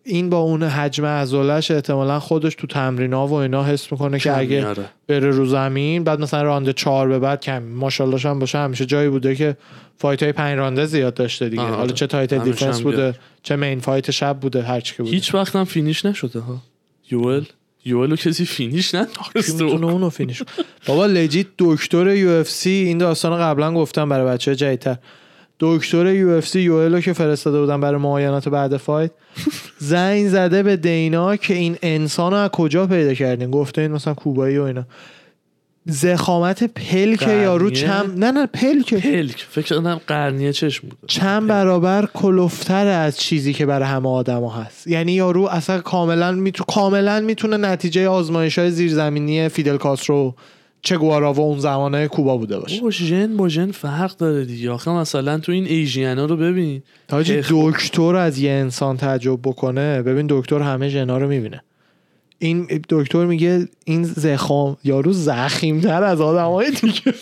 این 0.06 0.30
با 0.30 0.38
اون 0.38 0.62
حجم 0.62 1.06
عضلش 1.06 1.70
احتمالا 1.70 2.20
خودش 2.20 2.54
تو 2.54 2.66
تمرین 2.66 3.12
و 3.12 3.32
اینا 3.32 3.64
حس 3.64 3.92
می‌کنه 3.92 4.18
که 4.18 4.38
اگه 4.38 4.56
میاره. 4.56 4.84
بره 5.08 5.30
رو 5.30 5.46
زمین 5.46 6.04
بعد 6.04 6.20
مثلا 6.20 6.42
راند 6.42 6.72
چهار 6.72 7.08
به 7.08 7.18
بعد 7.18 7.40
کم 7.40 7.62
ماشاءالله 7.62 8.20
هم 8.20 8.38
باشه 8.38 8.58
همیشه 8.58 8.86
جایی 8.86 9.08
بوده 9.08 9.34
که 9.34 9.56
fight 9.98 10.22
های 10.22 10.32
پنج 10.32 10.58
رانده 10.58 10.86
زیاد 10.86 11.14
داشته 11.14 11.48
دیگه 11.48 11.62
آه، 11.62 11.68
حالا 11.68 11.82
آره. 11.82 11.92
چه 11.92 12.06
title 12.06 12.34
defense 12.34 12.80
بوده 12.80 12.96
بیاد. 12.96 13.18
چه 13.42 13.56
main 13.56 13.80
fight 13.80 14.10
شب 14.10 14.38
بوده 14.40 14.62
هر 14.62 14.80
چی 14.80 14.96
که 14.96 15.02
بوده 15.02 15.14
هیچ 15.14 15.34
وقت 15.34 15.56
هم 15.56 15.64
finish 15.64 16.04
نشده 16.04 16.40
ها 16.40 16.56
یوئل 17.84 18.10
رو 18.10 18.16
کسی 18.16 18.44
finish 18.44 18.94
می‌تونه 19.34 19.86
اونو 19.86 20.10
finish؟ 20.10 20.42
بابا 20.86 21.06
legit 21.06 21.46
دکتر 21.58 22.10
UFC 22.10 22.70
این 22.70 22.98
داستان 22.98 23.40
قبلا 23.40 23.74
گفتم 23.74 24.08
برای 24.08 24.26
بچه 24.26 24.54
جدیدتر 24.54 24.96
دکتر 25.60 26.06
UFC 26.06 26.60
یوئلو 26.60 27.00
که 27.00 27.12
فرستاده 27.12 27.60
بودن 27.60 27.80
برای 27.80 28.00
معاینات 28.00 28.48
بعد 28.48 28.76
fight 28.76 29.10
زنگ 29.78 30.28
زده 30.28 30.62
به 30.62 30.76
دینا 30.76 31.36
که 31.36 31.54
این 31.54 31.76
انسان 31.82 32.32
رو 32.32 32.38
از 32.38 32.50
کجا 32.50 32.86
پیدا 32.86 33.14
کردین؟ 33.14 33.50
گفته 33.50 33.80
این 33.80 33.92
مثلا 33.92 34.14
کوبایی 34.14 34.58
و 34.58 34.62
اینا. 34.62 34.84
ضخامت 35.86 36.64
پلک؟ 36.64 37.22
یارو 37.22 37.70
چند 37.70 38.24
نه 38.24 38.30
نه 38.30 38.46
پلک. 38.46 38.94
پلک. 38.94 39.46
فکر 39.50 39.64
کردم 39.64 40.00
قرنیه 40.06 40.52
چشم 40.52 40.88
بوده 40.88 41.02
چند 41.06 41.46
برابر 41.46 42.08
کلفت‌تر 42.14 42.86
از 42.86 43.18
چیزی 43.18 43.52
که 43.52 43.66
برای 43.66 43.88
همه 43.88 44.08
آدما 44.08 44.50
هست. 44.50 44.86
یعنی 44.86 45.12
یارو 45.12 45.42
اصلا 45.42 45.80
کاملا 45.80 46.32
میتو... 46.32 46.64
کاملا 46.64 47.20
می‌تونه 47.20 47.56
نتیجه 47.56 48.08
آزمایش 48.08 48.58
های 48.58 48.70
زیرزمینی 48.70 49.48
فیدل 49.48 49.76
کاسترو 49.76 50.34
چه 50.84 50.96
گوارا 50.96 51.32
و 51.32 51.40
اون 51.40 51.58
زمانه 51.58 52.08
کوبا 52.08 52.36
بوده 52.36 52.58
باشه. 52.58 52.80
با 52.80 52.90
ژن 52.90 53.36
با 53.36 53.48
ژن 53.48 53.70
فرق 53.70 54.16
داره 54.16 54.44
دیگه. 54.44 54.70
آخه 54.70 54.90
مثلا 54.90 55.38
تو 55.38 55.52
این 55.52 55.66
ایژینا 55.66 56.24
رو 56.24 56.36
ببین. 56.36 56.82
تاجی 57.08 57.42
دکتر 57.50 58.16
از 58.16 58.38
یه 58.38 58.50
انسان 58.50 58.96
تعجب 58.96 59.38
بکنه 59.42 60.02
ببین 60.02 60.26
دکتر 60.30 60.58
همه 60.58 60.88
ژنا 60.88 61.18
رو 61.18 61.28
می‌بینه. 61.28 61.62
این 62.38 62.68
دکتر 62.88 63.24
میگه 63.24 63.68
این 63.84 64.04
زخم 64.04 64.76
یارو 64.84 65.12
زخیمتر 65.12 66.02
از 66.02 66.20
آدمای 66.20 66.70
دیگه. 66.70 67.14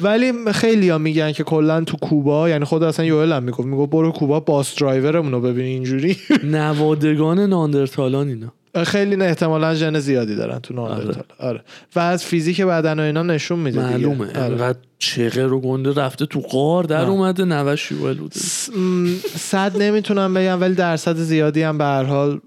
ولی 0.00 0.32
خیلی 0.52 0.88
ها 0.88 0.98
میگن 0.98 1.32
که 1.32 1.44
کلا 1.44 1.84
تو 1.84 1.96
کوبا 1.96 2.48
یعنی 2.48 2.64
خود 2.64 2.82
اصلا 2.82 3.06
یوئل 3.06 3.32
هم 3.32 3.42
می‌گفت. 3.42 3.66
می‌گفت 3.66 3.90
برو 3.90 4.12
کوبا 4.12 4.40
باس 4.40 4.74
درایورمون 4.74 5.32
رو 5.32 5.40
ببین 5.40 5.64
اینجوری. 5.64 6.16
نوادگان 6.44 7.40
ناندرتالان 7.40 8.28
اینا. 8.28 8.52
خیلی 8.84 9.16
نه 9.16 9.24
احتمالا 9.24 9.74
ژن 9.74 9.98
زیادی 9.98 10.34
دارن 10.36 10.58
تو 10.58 10.74
ناندرتال 10.74 11.24
آره. 11.38 11.62
و 11.96 12.00
از 12.00 12.24
فیزیک 12.24 12.60
بدن 12.60 13.00
و 13.00 13.02
اینا 13.02 13.22
نشون 13.22 13.58
میده 13.58 13.80
دیگه. 13.82 13.90
معلومه 14.06 14.26
آره. 14.28 14.38
انقدر 14.40 14.78
چغر 14.98 15.52
و 15.52 15.60
گنده 15.60 15.92
رفته 15.94 16.26
تو 16.26 16.40
قار 16.40 16.84
در 16.84 17.00
آه. 17.02 17.08
اومده 17.10 17.44
نوش 17.44 17.92
یوئل 17.92 18.14
بوده 18.16 18.40
س- 18.40 18.70
م، 18.76 19.06
صد 19.36 19.76
نمی‌تونم 19.82 20.34
بگم 20.34 20.60
ولی 20.60 20.74
درصد 20.74 21.16
زیادی 21.16 21.62
هم 21.62 21.78
به 21.78 21.84
هر 21.84 22.02
حال 22.04 22.40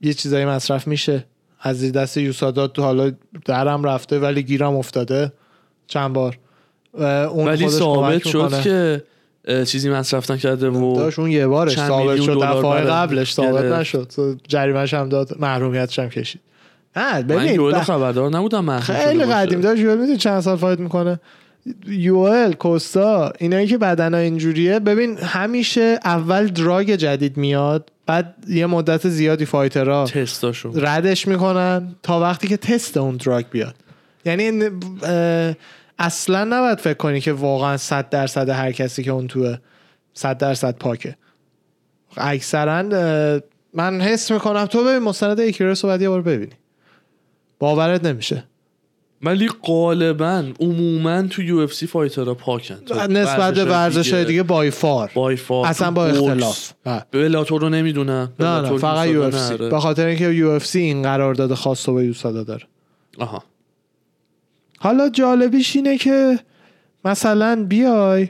یه 0.00 0.12
چیزایی 0.14 0.44
مصرف 0.44 0.86
میشه 0.86 1.24
از 1.60 1.78
زیر 1.78 1.90
دست 1.90 2.16
یوسادات 2.16 2.72
تو 2.72 2.82
حالا 2.82 3.12
درم 3.44 3.84
رفته 3.84 4.18
ولی 4.18 4.42
گیرم 4.42 4.76
افتاده 4.76 5.32
چند 5.86 6.12
بار 6.12 6.38
اون 7.28 7.48
ولی 7.48 7.68
ثابت 7.68 8.28
شد. 8.28 8.60
که 8.62 9.02
چیزی 9.66 9.90
مصرف 9.90 10.30
نکرده 10.30 10.70
و 10.70 10.96
داشت 10.96 11.18
اون 11.18 11.30
یه 11.30 11.46
بارش 11.46 11.76
ثابت 11.76 12.20
شد 12.20 12.42
دفعه 12.42 12.80
قبلش 12.80 13.32
ثابت. 13.32 13.64
نشد. 13.64 14.12
جریمش 14.48 14.94
هم 14.94 15.08
داد 15.08 15.36
محرومیتش 15.40 15.98
هم 15.98 16.08
کشید. 16.08 16.40
نه 16.96 17.14
من 17.14 17.22
ببین 17.22 17.54
یوئل 17.54 17.74
ب- 17.74 17.82
خبردار 17.82 18.30
نبودم 18.30 18.80
خیلی. 18.80 19.24
قدیم 19.24 19.60
داشت 19.60 19.80
یوئل 19.80 19.98
می‌دونی 19.98 20.18
چند 20.18 20.40
سال 20.40 20.56
فایت 20.56 20.80
می‌کنه؟ 20.80 21.20
یوئل 21.88 22.52
کوستا 22.52 23.32
اینایی 23.38 23.66
که 23.66 23.78
بدن 23.78 24.14
اینجوریه. 24.14 24.78
ببین 24.78 25.18
همیشه 25.18 25.98
اول 26.04 26.46
دراگ 26.46 26.90
جدید 26.90 27.36
میاد 27.36 27.90
بعد 28.06 28.34
یه 28.48 28.66
مدت 28.66 29.08
زیادی 29.08 29.44
فایترها 29.44 30.04
تستاشو 30.04 30.72
ردش 30.74 31.28
می‌کنن 31.28 31.94
تا 32.02 32.20
وقتی 32.20 32.48
که 32.48 32.56
تست 32.56 32.96
اون 32.96 33.16
دراگ 33.16 33.44
بیاد. 33.50 33.74
یعنی 34.24 34.70
اصلا 35.98 36.44
نباید 36.44 36.78
فکر 36.78 36.94
کنی 36.94 37.20
که 37.20 37.32
واقعا 37.32 37.76
100 37.76 38.08
درصد 38.08 38.48
هر 38.48 38.72
کسی 38.72 39.02
که 39.02 39.10
اون 39.10 39.26
توه 39.26 39.56
100 40.14 40.38
درصد 40.38 40.76
پاکه. 40.76 41.16
اکثرا 42.16 42.82
من 43.74 44.00
حس 44.00 44.30
می‌کنم 44.30 44.66
تو 44.66 44.84
ببین 44.84 44.98
مستند 44.98 45.40
Icarus 45.40 45.84
رو 45.84 45.88
باید 45.88 46.02
یه 46.02 46.08
بار 46.08 46.22
ببینی. 46.22 46.52
باورت 47.58 48.04
نمیشه. 48.04 48.44
ولی 49.22 49.48
غالبا 49.62 50.52
عموما 50.60 51.22
تو 51.22 51.42
UFC 51.42 51.86
fighter 51.86 52.28
ها 52.28 52.34
پاکن. 52.34 52.78
نسبت 53.10 53.54
به 53.54 53.64
ورزش 53.64 54.12
های 54.12 54.24
دیگه. 54.24 54.42
by 54.42 54.70
far. 54.70 55.10
by 55.14 55.36
far 55.36 55.66
اصلا 55.66 55.90
با. 55.90 56.06
اختلاف. 56.06 56.72
Bellator 57.10 57.60
رو 57.60 57.68
نمی‌دونم. 57.68 58.32
نه 58.40 58.60
نه 58.60 58.78
فقط 58.78 59.08
UFC. 59.08 59.56
به 59.56 59.80
خاطر 59.80 60.06
اینکه 60.06 60.28
UFC 60.28 60.78
این 60.78 61.02
قرارداد 61.02 61.54
خاص 61.54 61.88
رو 61.88 61.94
با 61.94 62.02
USADA 62.02 62.44
داره 62.44 62.64
آها. 63.18 63.44
حالا 64.84 65.08
جالبیش 65.08 65.76
اینه 65.76 65.98
که 65.98 66.38
مثلا 67.04 67.64
بیای. 67.68 68.28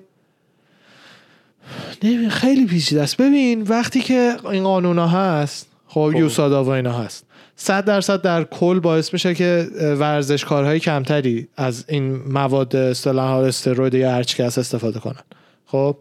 نمی 2.02 2.30
خیلی 2.30 2.66
پیچیده 2.66 3.02
است. 3.02 3.16
ببین 3.16 3.62
وقتی 3.62 4.00
که 4.00 4.36
این 4.50 4.64
قانونا 4.64 5.08
هست 5.08 5.68
خب 5.88 6.10
خب. 6.12 6.18
یوسادا 6.18 6.64
و 6.64 6.68
اینا 6.68 6.92
هست 6.92 7.26
صد 7.56 7.84
درصد 7.84 8.22
در 8.22 8.44
کل 8.44 8.80
باعث 8.80 9.12
میشه 9.12 9.34
که 9.34 9.68
ورزشکارهای 9.80 10.80
کمتری 10.80 11.48
از 11.56 11.84
این 11.88 12.16
مواد 12.16 12.76
اصطلاحا 12.76 13.44
استروید 13.44 13.94
یا 13.94 14.10
هرچی 14.10 14.36
که 14.36 14.44
هست 14.44 14.58
استفاده 14.58 14.98
کنن. 15.00 15.22
خب؟ 15.66 15.96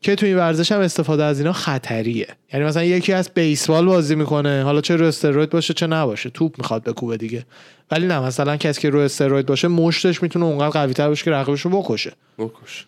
که 0.00 0.14
تو 0.14 0.26
این 0.26 0.36
ورزش 0.36 0.72
هم 0.72 0.80
استفاده 0.80 1.24
از 1.24 1.38
اینا 1.38 1.52
خطریه. 1.52 2.28
یعنی 2.52 2.66
مثلا 2.66 2.84
یکی 2.84 3.12
از 3.12 3.30
بیسبال 3.34 3.86
بازی 3.86 4.14
می‌کنه. 4.14 4.62
حالا 4.62 4.80
چه 4.80 4.96
رو 4.96 5.06
استروید 5.06 5.50
باشه 5.50 5.74
چه 5.74 5.86
نباشه. 5.86 6.30
توپ 6.30 6.58
می‌خواد 6.58 6.84
بکوبه 6.84 7.16
دیگه. 7.16 7.44
ولی 7.90 8.06
نه 8.06 8.20
مثلا 8.20 8.56
کسی 8.56 8.80
که 8.80 8.90
رو 8.90 8.98
استروید 8.98 9.46
باشه 9.46 9.68
مشتش 9.68 10.22
می‌تونه 10.22 10.44
اونقدر 10.44 10.68
قوی 10.68 10.92
تر 10.92 11.08
باشه 11.08 11.24
که 11.24 11.30
رقیبش 11.30 11.60
رو 11.60 11.82
بکشه. 11.82 12.12
بکش. 12.38 12.86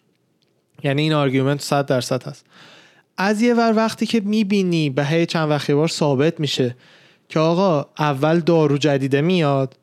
یعنی 0.85 1.03
این 1.03 1.13
argument 1.13 1.61
100 1.61 1.87
درصد 1.87 2.23
هست. 2.23 2.47
از 3.17 3.43
یه 3.43 3.55
ور 3.55 3.73
وقتی 3.77 4.07
که 4.07 4.21
می‌بینی 4.21 4.91
به 4.91 5.05
هی 5.05 5.27
چند 5.27 5.51
وقت 5.51 5.69
یه 5.69 5.75
بار 5.75 5.89
ثابت 5.89 6.41
میشه 6.41 6.77
که 7.29 7.41
آقا 7.41 7.87
اول 7.99 8.41
دارو 8.41 8.79
جدیده 8.79 9.21
میاد 9.21 9.75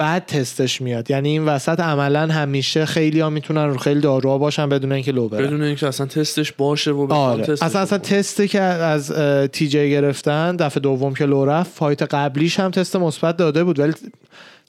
بعد 0.00 0.26
تستش 0.26 0.80
میاد. 0.80 1.10
یعنی 1.10 1.28
این 1.28 1.44
وسط 1.44 1.80
عملا 1.80 2.26
همیشه 2.26 2.86
خیلی 2.86 3.20
ها 3.20 3.30
می‌تونن 3.30 3.64
رو 3.64 3.78
خیلی 3.78 4.00
داروها 4.00 4.38
باشن 4.38 4.68
بدون 4.68 4.92
اینکه 4.92 5.12
لو 5.12 5.28
برن. 5.28 5.46
بدون 5.46 5.62
اینکه 5.62 5.86
اصلا 5.86 6.06
تستش 6.06 6.52
باشه 6.52 6.90
و 6.90 7.12
آره. 7.12 7.42
تستش 7.42 7.62
اصلا 7.62 7.80
اصلا. 7.80 7.98
تستی 7.98 8.48
که 8.48 8.60
از 8.60 9.12
TJ 9.52 9.90
گرفتن 9.90 10.56
دفعه 10.56 10.80
دوم 10.80 11.14
که 11.14 11.26
لو 11.26 11.44
رفت 11.44 11.70
fight 11.74 12.02
قبلیش 12.02 12.60
هم 12.60 12.70
تست 12.70 12.96
مثبت 12.96 13.36
داده 13.36 13.64
بود 13.64 13.78
ولی 13.78 13.92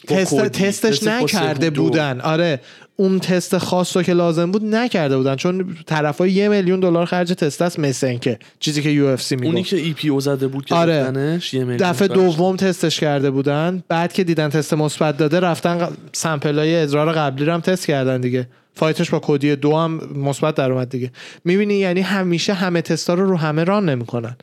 تست. 0.08 0.46
تستش 0.46 1.04
نکرده. 1.04 1.70
بودن 1.70 2.22
آره 2.22 2.60
اون 2.96 3.20
تست 3.20 3.58
خاص 3.58 3.98
رو 3.98 4.04
که 4.04 4.14
لازم 4.14 4.52
بود 4.52 4.66
نکرده 4.66 5.18
بودن 5.18 5.36
چون 5.36 5.76
طرفا 5.86 6.28
یه 6.28 6.50
میلیون 6.50 6.80
دلار 6.80 7.06
خرج 7.06 7.34
تست 7.34 7.62
است 7.62 7.80
مثل 7.80 8.08
اینکه 8.08 8.40
چیزی 8.60 8.82
که 8.82 8.90
UFC 8.90 9.36
اونی 9.36 9.64
که 9.64 9.78
EPO 9.78 10.20
زده 10.20 10.48
بود 10.48 10.66
که 10.66 10.76
آره. 10.76 11.02
گفتنش، 11.02 11.54
یه 11.54 11.64
میلیون 11.64 11.92
دفعه. 11.92 12.08
دوم 12.08 12.56
تستش 12.56 13.00
کرده 13.00 13.32
بودن 13.32 13.84
بعد 13.88 14.14
که 14.14 14.24
دیدن 14.24 14.50
تست 14.50 14.74
مثبت 14.74 15.18
داده 15.18 15.40
رفتن 15.40 15.88
sample 16.14 16.60
های 16.60 16.82
ادرار 16.82 17.12
قبلی 17.12 17.46
رو 17.46 17.54
هم 17.54 17.62
تست 17.62 17.88
کردن 17.88 18.22
دیگه 18.22 18.48
fight 18.76 19.00
ش 19.00 19.10
با 19.10 19.20
کدی 19.24 19.56
دو 19.56 19.78
هم 19.78 20.02
مثبت 20.16 20.56
در 20.56 20.72
اومد 20.72 20.90
دیگه 20.90 21.12
می‌بینی 21.46 21.74
یعنی 21.74 22.02
همیشه 22.02 22.54
همه 22.54 22.82
تستا 22.82 23.14
رو 23.14 23.26
رو 23.26 23.38
همه 23.38 23.64
run 23.64 23.90
نمی‌کنن 23.90 24.36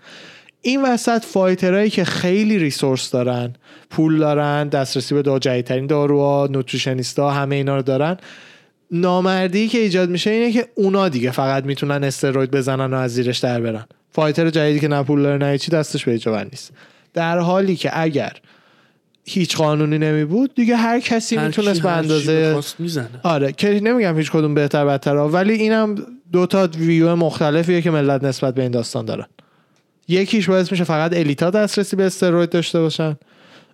این 0.62 0.82
وسط 0.82 1.24
fighter 1.24 1.71
هایی 1.71 1.90
که 1.90 2.04
خیلی 2.04 2.58
resource 2.58 3.10
دارن 3.10 3.52
پول 3.90 4.18
دارن 4.18 4.68
دسترسی 4.68 5.14
به 5.14 5.22
دا 5.22 5.38
جدیدترین 5.38 5.86
داروها 5.86 6.48
nutritionist 6.50 7.24
ا 7.24 7.30
همه 7.30 7.56
اینا 7.56 7.76
رو 7.76 7.82
دارن. 7.82 8.16
نامردی 8.90 9.68
که 9.68 9.78
ایجاد 9.78 10.10
میشه 10.10 10.30
اینه 10.30 10.52
که 10.52 10.68
اونا 10.74 11.08
دیگه 11.08 11.30
فقط 11.30 11.64
می‌تونن 11.64 12.04
استروید 12.04 12.50
بزنن 12.50 12.94
و 12.94 12.96
از 12.96 13.14
زیرش 13.14 13.38
در 13.38 13.60
برن. 13.60 13.84
fighter 14.10 14.50
جدیدی 14.50 14.80
که 14.80 14.88
نه 14.88 15.02
پول 15.02 15.22
داره 15.22 15.38
نه 15.38 15.58
چی 15.58 15.70
دستش 15.70 16.04
به 16.04 16.18
جوان 16.18 16.44
نیست. 16.44 16.72
در 17.14 17.38
حالی 17.38 17.76
که 17.76 17.90
اگر 18.00 18.32
هیچ 19.24 19.56
قانونی 19.56 19.98
نمی 19.98 20.24
بود 20.24 20.54
دیگه 20.54 20.76
هر 20.76 21.00
کسی 21.00 21.36
هر 21.36 21.46
می‌تونست 21.46 21.82
به 21.82 21.90
اندازه 21.90 22.60
می‌زنه. 22.78 23.08
آره 23.22 23.52
که 23.52 23.80
نمیگم 23.80 24.18
هیچ 24.18 24.30
کدوم 24.30 24.54
بهتر 24.54 24.84
بدتر. 24.84 25.16
ولی 25.16 25.52
اینم 25.52 25.94
دو 26.32 26.46
تا 26.46 26.68
ویو 26.78 27.16
مختلفیه 27.16 27.82
که 27.82 27.90
ملت 27.90 28.24
نسبت 28.24 28.54
به 28.54 28.62
این 28.62 28.70
داستان 28.70 29.04
دارن. 29.04 29.26
یکیش 30.08 30.48
باعث 30.48 30.72
میشه 30.72 30.84
فقط 30.84 31.16
الیتا 31.16 31.50
دسترسی 31.50 31.96
به 31.96 32.04
استروید 32.04 32.50
داشته 32.50 32.80
باشن. 32.80 33.16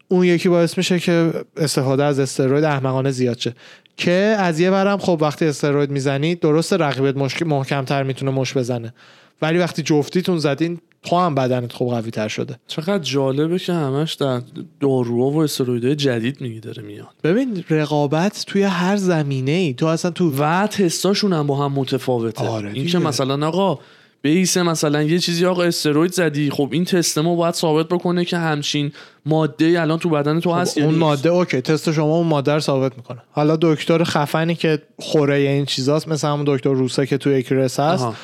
اون 0.09 0.25
یکی 0.25 0.49
باعث 0.49 0.79
میشه 0.79 0.99
که 0.99 1.33
استفاده 1.57 2.05
از 2.05 2.19
استروید 2.19 2.65
احمقانه 2.65 3.11
زیاد 3.11 3.39
شه. 3.39 3.55
که 3.97 4.37
از 4.39 4.61
یه 4.61 4.71
برم 4.71 4.99
خب 4.99 5.19
وقتی 5.21 5.45
استروید 5.47 5.91
می‌زنی 5.91 6.35
درست 6.35 6.73
رقیبت 6.73 7.17
مشکل 7.17 7.47
محکمتر 7.47 8.03
می‌تونه 8.03 8.31
مش 8.31 8.57
بزنه. 8.57 8.95
ولی 9.43 9.59
وقتی 9.59 9.83
جفتیتون 9.83 10.39
زدین 10.39 10.79
تو 11.03 11.17
هم 11.17 11.35
بدنت 11.35 11.73
خوب 11.73 11.91
قوی 11.91 12.11
تر 12.11 12.29
شده. 12.29 12.57
چقدر 12.67 12.99
جالبه 12.99 13.59
که 13.59 13.73
همش 13.73 14.15
در 14.15 14.43
داروها 14.81 15.31
و 15.31 15.43
استرویدهای 15.43 15.97
جدید 15.97 16.41
میگی 16.41 16.61
داره 16.61 16.83
میاد. 16.83 17.09
ببین 17.25 17.65
رقابت 17.71 18.45
توی 18.47 18.63
هر 18.63 18.97
زمینه 18.97 19.51
ای 19.51 19.75
تو 19.75 19.87
اصلا 19.87 20.11
تو 20.11 20.33
و 20.39 20.67
تستاشون 20.67 21.33
هم 21.33 21.47
با 21.47 21.65
هم 21.65 21.73
متفاوته. 21.73 22.49
آره 22.49 22.73
این. 22.73 22.87
که 22.87 22.99
مثلا 22.99 23.47
آقا 23.47 23.79
بیسه 24.25 24.63
مثلا 24.63 25.03
یه 25.03 25.19
چیزی 25.19 25.47
آقا 25.47 25.63
استروید 25.63 26.13
زدی 26.13 26.51
خب 26.51 26.69
این 26.73 26.85
تست 26.85 27.19
ما 27.19 27.35
باید 27.35 27.55
ثابت 27.55 27.89
بکنه 27.89 28.25
که 28.25 28.37
همچین 28.37 28.93
ماده 29.27 29.81
الان 29.81 29.99
تو 29.99 30.09
بدن 30.09 30.41
تو 30.41 30.53
هست 30.53 30.79
یا 30.79 30.85
اون 30.85 30.95
نیست. 30.95 31.03
ماده 31.03 31.29
اوکی 31.29 31.61
تست 31.61 31.93
شما 31.93 32.17
اون 32.17 32.27
ماده 32.27 32.53
رو 32.53 32.61
ثابت 32.61 32.97
می‌کنه 32.97 33.19
حالا 33.31 33.59
دکتر 33.63 34.05
خفنی 34.05 34.55
که 34.55 34.83
خوره 34.99 35.35
این 35.35 35.65
چیزاست 35.65 36.09
مثل 36.09 36.29
همون 36.29 36.45
دکتر 36.49 36.73
روسه 36.73 37.07
که 37.07 37.19
تو 37.19 37.31
اکرس 37.31 37.81
هست 37.81 38.03
آها. 38.03 38.15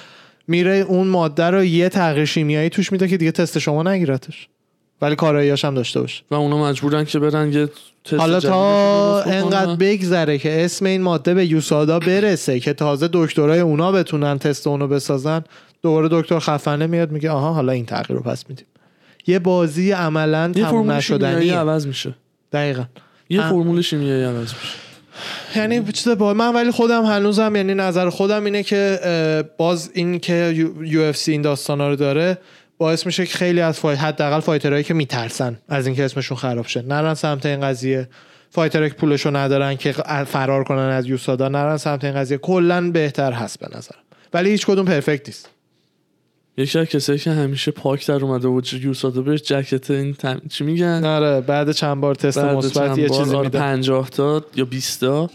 میره 0.49 0.77
اون 0.77 1.07
ماده 1.07 1.45
رو 1.45 1.65
یه 1.65 1.89
تغییر 1.89 2.25
شیمیایی 2.25 2.71
توش 2.71 2.93
میده 2.93 3.09
که 3.09 3.17
دیگه 3.17 3.33
تست 3.33 3.59
شما 3.59 3.83
نگیرتش 3.83 4.49
ولی 5.03 5.17
کاراییاش 5.17 5.65
هم 5.65 5.75
داشته 5.75 6.01
باشه 6.01 6.23
و 6.31 6.35
اونا 6.35 6.65
مجبورن 6.65 7.05
که 7.05 7.19
برن 7.19 7.53
یه 7.53 7.69
تست 8.05 8.21
حالا 8.21 8.41
تا. 8.41 9.23
انقدر 9.23 9.75
بگذره 9.75 10.39
که 10.39 10.65
اسم 10.65 10.87
این 10.87 11.03
ماده 11.03 11.35
به 11.35 11.47
یوسادا 11.47 11.99
برسه 11.99 12.61
که 12.61 12.73
تازه 12.73 13.09
دکترای 13.13 13.61
اونا 13.61 13.93
بتونن 13.93 14.39
تست 14.39 14.67
اونو 14.67 14.89
بسازن 14.89 15.45
دوباره 15.83 16.09
دکتر 16.11 16.39
خفنه 16.39 16.87
میاد 16.87 17.11
میگه 17.11 17.31
آها 17.31 17.53
حالا 17.53 17.72
این 17.72 17.87
تغییر 17.87 18.18
رو 18.18 18.22
پس 18.22 18.45
میدیم. 18.49 18.66
یه 19.26 19.39
بازی 19.39 19.93
عملا 19.93 20.53
تموم 20.53 20.91
نشدنیه. 20.91 21.59
عوض 21.59 21.87
میشه. 21.87 22.14
دقیقا. 22.53 22.85
یه. 23.31 23.41
فرمول 23.41 23.81
شیمیایی 23.81 24.24
عوض 24.24 24.55
میشه. 24.55 24.76
یعنی 25.57 25.93
چیز 25.93 26.09
با 26.09 26.35
من 26.35 26.55
ولی 26.55 26.70
خودم 26.70 27.05
هنوزم 27.05 27.57
یعنی 27.57 27.74
نظر 27.74 28.11
خودم 28.11 28.45
اینه 28.45 28.62
که 28.62 29.01
باز 29.57 29.91
این 29.95 30.18
که 30.18 30.68
UFC 30.81 31.33
این 31.33 31.43
داستانا 31.43 31.89
رو 31.89 31.97
داره 31.97 32.39
باعث 32.78 33.07
میشه 33.07 33.26
که 33.26 33.39
خیلی 33.39 33.61
از 33.61 33.78
fight 33.79 33.99
حداقل 33.99 34.41
fighter 34.41 34.71
هایی 34.71 34.85
که 34.85 34.95
میترسن 34.95 35.59
از 35.68 35.87
اینکه 35.87 36.05
اسمشون 36.05 36.37
خراب 36.37 36.66
شه. 36.66 36.83
نرن 36.83 37.14
سمت 37.14 37.47
این 37.47 37.61
قضیه. 37.61 38.09
fighter 38.51 38.79
هایی 38.79 38.91
که 38.91 38.97
پولشو 38.97 39.37
ندارن 39.37 39.76
که 39.76 39.93
فرار 40.26 40.64
کنن 40.64 40.78
از 40.78 41.07
USADA 41.07 41.49
نرن 41.49 41.76
سمت 41.76 42.05
این 42.05 42.14
قضیه. 42.14 42.39
کلا 42.39 42.91
بهتر 42.91 43.33
هست 43.33 43.59
به 43.59 43.76
نظرم. 43.76 44.01
ولی 44.35 44.51
هیچ 44.51 44.66
کدوم 44.66 44.85
پرفکت 44.85 45.28
نیست. 45.28 45.49
یکی 46.61 46.79
از 46.79 46.87
کسایی 46.87 47.19
که 47.19 47.31
همیشه 47.31 47.71
پاک 47.71 48.07
در 48.07 48.25
اومده 48.25 48.49
و 48.49 48.61
یوسادا 48.73 49.23
بهش 49.23 49.41
جکت 49.43 49.91
این 49.91 50.15
تم... 50.15 50.41
چی 50.51 50.65
میگن؟ 50.65 51.05
آره 51.05 51.41
بعد 51.41 51.73
چند 51.73 52.01
بار 52.01 52.15
تست 52.15 52.39
مثبت 52.39 52.99
یه 52.99 53.09
چیزی 53.09 53.35
آره 53.35 53.47
میده. 53.47 53.59
50 53.59 54.11
تا 54.11 54.45
یا 54.57 54.65
20 54.65 55.01
تا؟ 55.01 55.31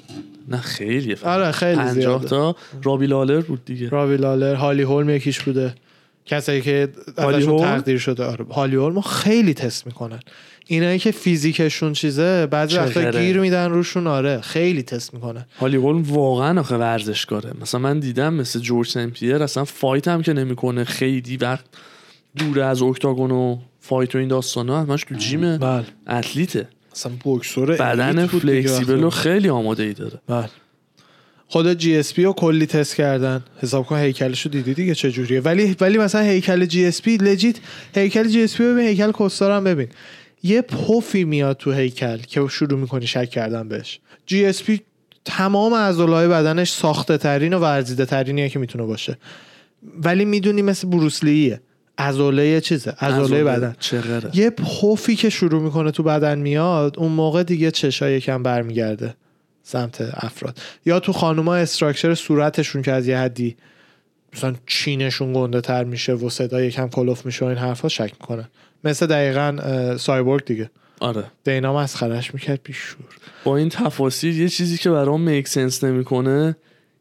نه 0.47 0.57
خیلی 0.57 1.15
آره 1.23 1.51
خیلی 1.51 1.75
50 1.75 1.93
زیاده. 1.93 2.27
تا. 2.27 2.55
رابی 2.83 3.07
لالر 3.07 3.41
بود 3.41 3.65
دیگه. 3.65 3.89
راوی 3.89 4.17
لالر 4.17 4.55
هالی 4.55 4.83
هولم 4.83 5.09
یکیش 5.09 5.41
بوده. 5.41 5.75
کسایی 6.25 6.61
که 6.61 6.89
ازشون؟ 7.17 7.57
تقدیر 7.57 7.97
شده. 7.97 8.25
آره 8.25 8.45
هالی 8.45 8.75
هولم 8.75 9.01
خیلی 9.01 9.53
تست 9.53 9.85
می‌کنن. 9.85 10.19
اینایی 10.67 10.99
که 10.99 11.11
فیزیکشون 11.11 11.93
چیزه 11.93 12.45
بعضی 12.45 12.77
وقتا؟ 12.77 13.11
گیر 13.11 13.39
میدن 13.39 13.69
روشون 13.69 14.07
آره 14.07 14.41
خیلی 14.41 14.83
تست 14.83 15.13
می‌کنن 15.13 15.45
هالی 15.59 15.77
هولم 15.77 16.03
واقعا 16.03 16.59
آخه 16.59 16.75
ورزشکاره. 16.75 17.51
مثلا 17.61 17.81
من 17.81 17.99
دیدم 17.99 18.33
مثل 18.33 18.59
جورج 18.59 18.87
سمپیر 18.87 19.43
اصلا 19.43 19.65
fight 19.65 20.07
هم 20.07 20.21
که 20.21 20.33
نمی‌کنه 20.33 20.83
خیلی 20.83 21.37
وقت 21.37 21.65
دور 22.37 22.59
از 22.59 22.81
octagon 22.81 23.31
و 23.31 23.57
fight 23.79 24.15
و 24.15 24.17
این 24.17 24.27
داستانا 24.27 24.81
همش 24.81 25.03
تو 25.03 25.15
gym 25.15 25.47
ه 25.47 25.57
بله. 25.57 25.85
athlete 26.07 26.54
ه. 26.54 26.67
اصلا 26.95 27.11
بوکسور 27.23 27.71
بدن 27.71 28.27
flexible 28.27 29.03
و. 29.03 29.09
خیلی 29.09 29.49
آماده 29.49 29.83
ای 29.83 29.93
داره. 29.93 30.19
بله. 30.27 30.49
خود 31.47 31.73
GSP 31.73 32.23
رو 32.23 32.33
کلی 32.33 32.65
تست 32.65 32.95
کردن. 32.95 33.43
حساب 33.61 33.85
کن 33.85 33.97
هیکلش 33.97 34.41
رو 34.41 34.51
دیدی 34.51 34.73
دیگه 34.73 34.95
چه 34.95 35.11
جوریه 35.11 35.41
ولی 35.41 35.75
ولی 35.81 35.97
مثلا 35.97 36.21
هیکل 36.21 36.65
GSP 36.65 37.17
legit 37.17 37.55
هیکل 37.95 38.27
GSP 38.27 38.63
ببین 38.63 38.87
هیکل 38.87 39.11
کوستا 39.11 39.40
رو 39.40 39.51
هم 39.51 39.63
ببین. 39.63 39.87
یه 40.45 40.61
پفی 40.61 41.23
میاد 41.23 41.57
تو 41.57 41.71
هیکل 41.71 42.17
که 42.17 42.47
شروع 42.47 42.79
می‌کنی 42.79 43.07
شک 43.07 43.29
کردن 43.29 43.67
بهش. 43.67 43.99
جی 44.25 44.45
اس 44.45 44.63
پی 44.63 44.81
تمام 45.25 45.73
عضلای 45.73 46.27
بدنش 46.27 46.71
ساخته 46.71 47.17
ترین 47.17 47.53
و 47.53 47.59
ورزیده 47.59 48.05
ترینیه 48.05 48.49
که 48.49 48.59
می‌تونه 48.59 48.83
باشه. 48.83 49.17
ولی 50.03 50.25
می‌دونی 50.25 50.61
مثل 50.61 50.87
بروسلیه 50.87 51.61
عضله 51.97 52.61
چیزه. 52.61 52.91
عضله 52.91 53.43
بدن. 53.43 53.75
چقدره 53.79 54.37
یه 54.37 54.49
پفی 54.49 55.15
که 55.15 55.29
شروع 55.29 55.61
می‌کنه 55.61 55.91
تو 55.91 56.03
بدن 56.03 56.39
میاد 56.39 56.99
اون 56.99 57.11
موقع 57.11 57.43
دیگه 57.43 57.71
چشا 57.71 58.09
یکم 58.09 58.43
برمیگرده 58.43 59.15
سمت 59.63 60.01
افراد. 60.01 60.57
یا 60.85 60.99
تو 60.99 61.13
خانوما 61.13 61.55
structure 61.55 62.15
صورتشون 62.15 62.81
که 62.81 62.91
از 62.91 63.07
یه 63.07 63.17
حدی 63.17 63.55
مثلا 64.33 64.55
chin 64.67 65.00
شون 65.00 65.33
گنده 65.33 65.61
تر 65.61 65.83
میشه 65.83 66.13
و 66.13 66.29
صدا 66.29 66.61
یکم 66.61 66.87
کلفت 66.87 67.25
میشه 67.25 67.45
و 67.45 67.47
این 67.47 67.57
حرفا 67.57 67.89
شک 67.89 68.11
می‌کنن. 68.19 68.47
مثل 68.85 69.05
دقیقا 69.05 69.57
سایبورگ 69.97 70.45
دیگه. 70.45 70.69
آره. 70.99 71.23
دینا 71.43 71.77
مسخرش 71.77 72.33
می‌کرد 72.33 72.59
بیشور. 72.63 73.05
با 73.43 73.57
این 73.57 73.69
تفاصیل 73.69 74.39
یه 74.39 74.49
چیزی 74.49 74.77
که 74.77 74.89
برام 74.89 75.21
میک 75.21 75.47
سنس 75.47 75.83
نمی‌کنه 75.83 76.55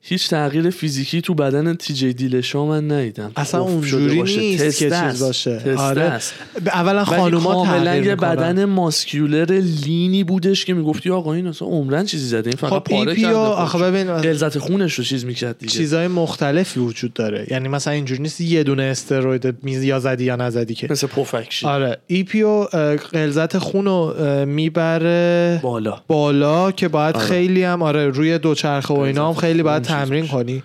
هیچ 0.07 0.29
تغییر 0.29 0.71
فیزیکی 0.71 1.21
تو 1.21 1.35
بدن 1.35 1.75
تی 1.75 1.95
جی 1.95 2.13
دیلشا 2.13 2.67
من 2.67 2.93
ندیدم 2.93 3.33
اصلا 3.37 3.61
اونجوری. 3.61 4.23
نیست 4.23 4.65
تست 4.65 4.79
که 4.79 4.91
چیز. 4.91 5.23
باشه. 5.23 5.59
تست 5.59 5.81
آره. 5.81 6.03
است. 6.03 6.35
اولا 6.67 7.05
خانوما 7.05 7.53
کاملا 7.53 7.85
تغییر 7.85 8.07
یه. 8.07 8.17
بدن 8.17 8.65
ماسکیولر 8.65 9.53
لینی 9.85 10.25
بودش 10.25 10.65
که 10.65 10.75
می‌گفتی 10.75 11.11
آقا 11.11 11.35
این 11.35 11.47
اصلا 11.47 11.69
عمرن 11.69 12.05
چیزی 12.05 12.27
زده 12.27 12.51
این 12.51 12.57
فقط 12.57 12.71
خب 12.71 12.79
پاره 12.79 13.17
کرده 13.17 13.37
آخه. 13.37 13.79
ببین 13.79 14.13
غلظت 14.13 14.59
خونش 14.59 14.95
رو 14.95 15.05
چیز 15.05 15.25
می‌کرد 15.25 15.59
دیگه 15.59 15.73
چیزای 15.73 16.09
مختلفی 16.09 16.81
وجود 16.81 17.13
داره 17.13 17.47
یعنی 17.51 17.69
مثلا 17.69 17.93
اینجوری 17.93 18.23
نیست 18.23 18.41
یه 18.41 18.63
دونه 18.63 18.83
استروید 18.83 19.57
میز 19.63 19.83
یا 19.83 20.01
زدی 20.01 20.25
یا 20.25 20.37
نزدی 20.37 20.75
که 20.75 20.87
مثل 20.91 21.07
پفکشی 21.07 21.67
آره 21.67 21.99
ای 22.07 22.23
پی 22.25 22.43
او 22.43 22.65
غلظت 23.13 23.59
خون 23.59 23.85
رو 23.85 24.15
می‌بره 24.47 25.61
بالا 25.63 26.01
بالا 26.07 26.73
که 26.73 26.89
باید 26.89 27.17
آره. 27.17 27.27
خیلی 27.27 27.63
هم 27.63 27.83
آره 27.83 28.09
روی 28.09 28.39
دوچرخه 28.39 28.95
و 28.95 28.99
اینا 28.99 29.29
هم 29.29 29.35
خیلی 29.35 29.63
باید 29.63 29.94
تمرین. 30.05 30.27
کنی. 30.29 30.63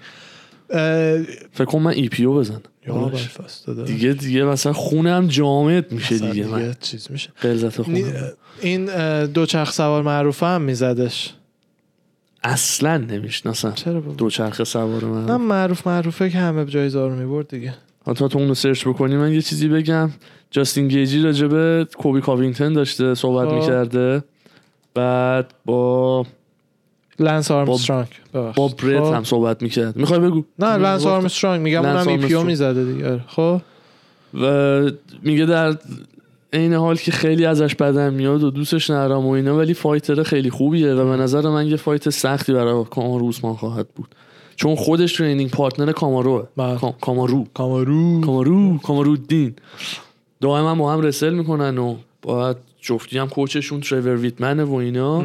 فکر 1.51 1.65
کنم 1.65 1.81
من 1.81 1.91
ای 1.91 2.09
پی 2.09 2.25
او 2.25 2.35
بزنم 2.35 2.61
یا 2.87 2.93
باش. 2.93 3.11
بلفاست 3.11 3.67
داده. 3.67 3.83
دیگه 3.83 4.13
دیگه 4.13 4.43
مثلا 4.43 4.73
خونم 4.73 5.27
جامد 5.27 5.91
میشه 5.91 6.15
اصلا 6.15 6.31
دیگه. 6.31 6.47
من 6.47 6.73
چیز 6.81 7.07
میشه. 7.11 7.29
نی- 7.43 8.03
خونم. 8.03 8.31
این 8.61 8.85
دوچرخ 9.25 9.71
سوار 9.71 10.03
معروفه 10.03 10.45
هم 10.45 10.61
میزدش. 10.61 11.33
اصلا 12.43 12.97
نمی‌شناسم 12.97 13.73
چرا 13.73 13.93
بابا؟ 14.01 14.13
دوچرخه 14.15 14.63
سوار 14.63 15.05
نه 15.05 15.07
من 15.07 15.35
معروف 15.41 15.87
معروفه 15.87 16.29
که 16.29 16.37
همه 16.37 16.65
جایزه 16.65 16.99
رو 16.99 17.15
می‌برد 17.15 17.47
دیگه. 17.47 17.73
تا 18.05 18.27
تو 18.27 18.39
اونو 18.39 18.53
سرچ 18.53 18.87
بکنی 18.87 19.15
من 19.17 19.33
یه 19.33 19.41
چیزی 19.41 19.67
بگم. 19.67 20.09
جاستین 20.51 20.87
گیجی 20.87 21.21
راجع 21.21 21.47
به 21.47 21.87
کوبی 21.97 22.21
کاوینگتن 22.21 22.73
داشته 22.73 23.15
صحبت 23.15 23.47
خب. 23.47 23.53
می‌کرده. 23.53 24.23
بعد 24.93 25.53
با 25.65 26.25
لنس 27.19 27.51
آرمسترانگ. 27.51 28.07
با 28.33 28.41
ببخشید. 28.41 28.77
برت 28.77 29.03
خب. 29.03 29.13
هم 29.13 29.23
صحبت 29.23 29.61
می‌کرد. 29.61 29.95
می‌خوای 29.95 30.19
بگو؟ 30.19 30.43
نه 30.59 30.77
لنس 30.77 31.05
آرمسترانگ. 31.05 31.61
میگم 31.61 31.85
اونم 31.85 31.97
EPO 31.97 32.15
آرمسترانگ. 32.15 32.45
می‌زده 32.45 32.85
دیگه. 32.85 33.11
آره. 33.11 33.23
خب. 33.27 33.61
و 34.41 34.91
میگه 35.23 35.45
در 35.45 35.77
عین 36.53 36.73
حال 36.73 36.95
که 36.95 37.11
خیلی 37.11 37.45
ازش 37.45 37.75
بدم 37.75 38.13
میاد 38.13 38.43
و 38.43 38.51
دوستش 38.51 38.89
ندارم 38.89 39.25
و 39.25 39.29
اینا 39.29 39.57
ولی 39.57 39.73
fighter 39.73 40.23
خیلی 40.23 40.49
خوبیه 40.49 40.93
و 40.93 41.09
به 41.09 41.17
نظر 41.23 41.41
من 41.49 41.67
یه 41.67 41.75
fight 41.75 42.09
سختی 42.09 42.53
برای 42.53 42.83
کامارو 42.89 43.25
اوسمان 43.25 43.55
خواهد 43.55 43.87
بود. 43.95 44.15
چون 44.55 44.75
خودش 44.75 45.13
training 45.13 45.51
partner 45.51 45.91
کاماروه 45.91 46.47
بله. 46.57 46.77
کام- 46.77 46.95
کامارو. 47.01 47.47
کامارو. 47.53 48.21
کامارو. 48.21 48.77
کامارو 48.77 49.17
دین 49.17 49.53
دائما 50.41 50.75
با 50.75 50.93
هم 50.93 51.01
wrestle 51.01 51.33
می‌کنن 51.33 51.77
و 51.77 51.95
باید 52.21 52.57
جفتی 52.81 53.17
هم 53.17 53.29
coach 53.29 53.57
شون 53.57 53.79
تریور 53.81 54.15
ویتمنه 54.15 54.63
و 54.63 54.73
اینا. 54.73 55.23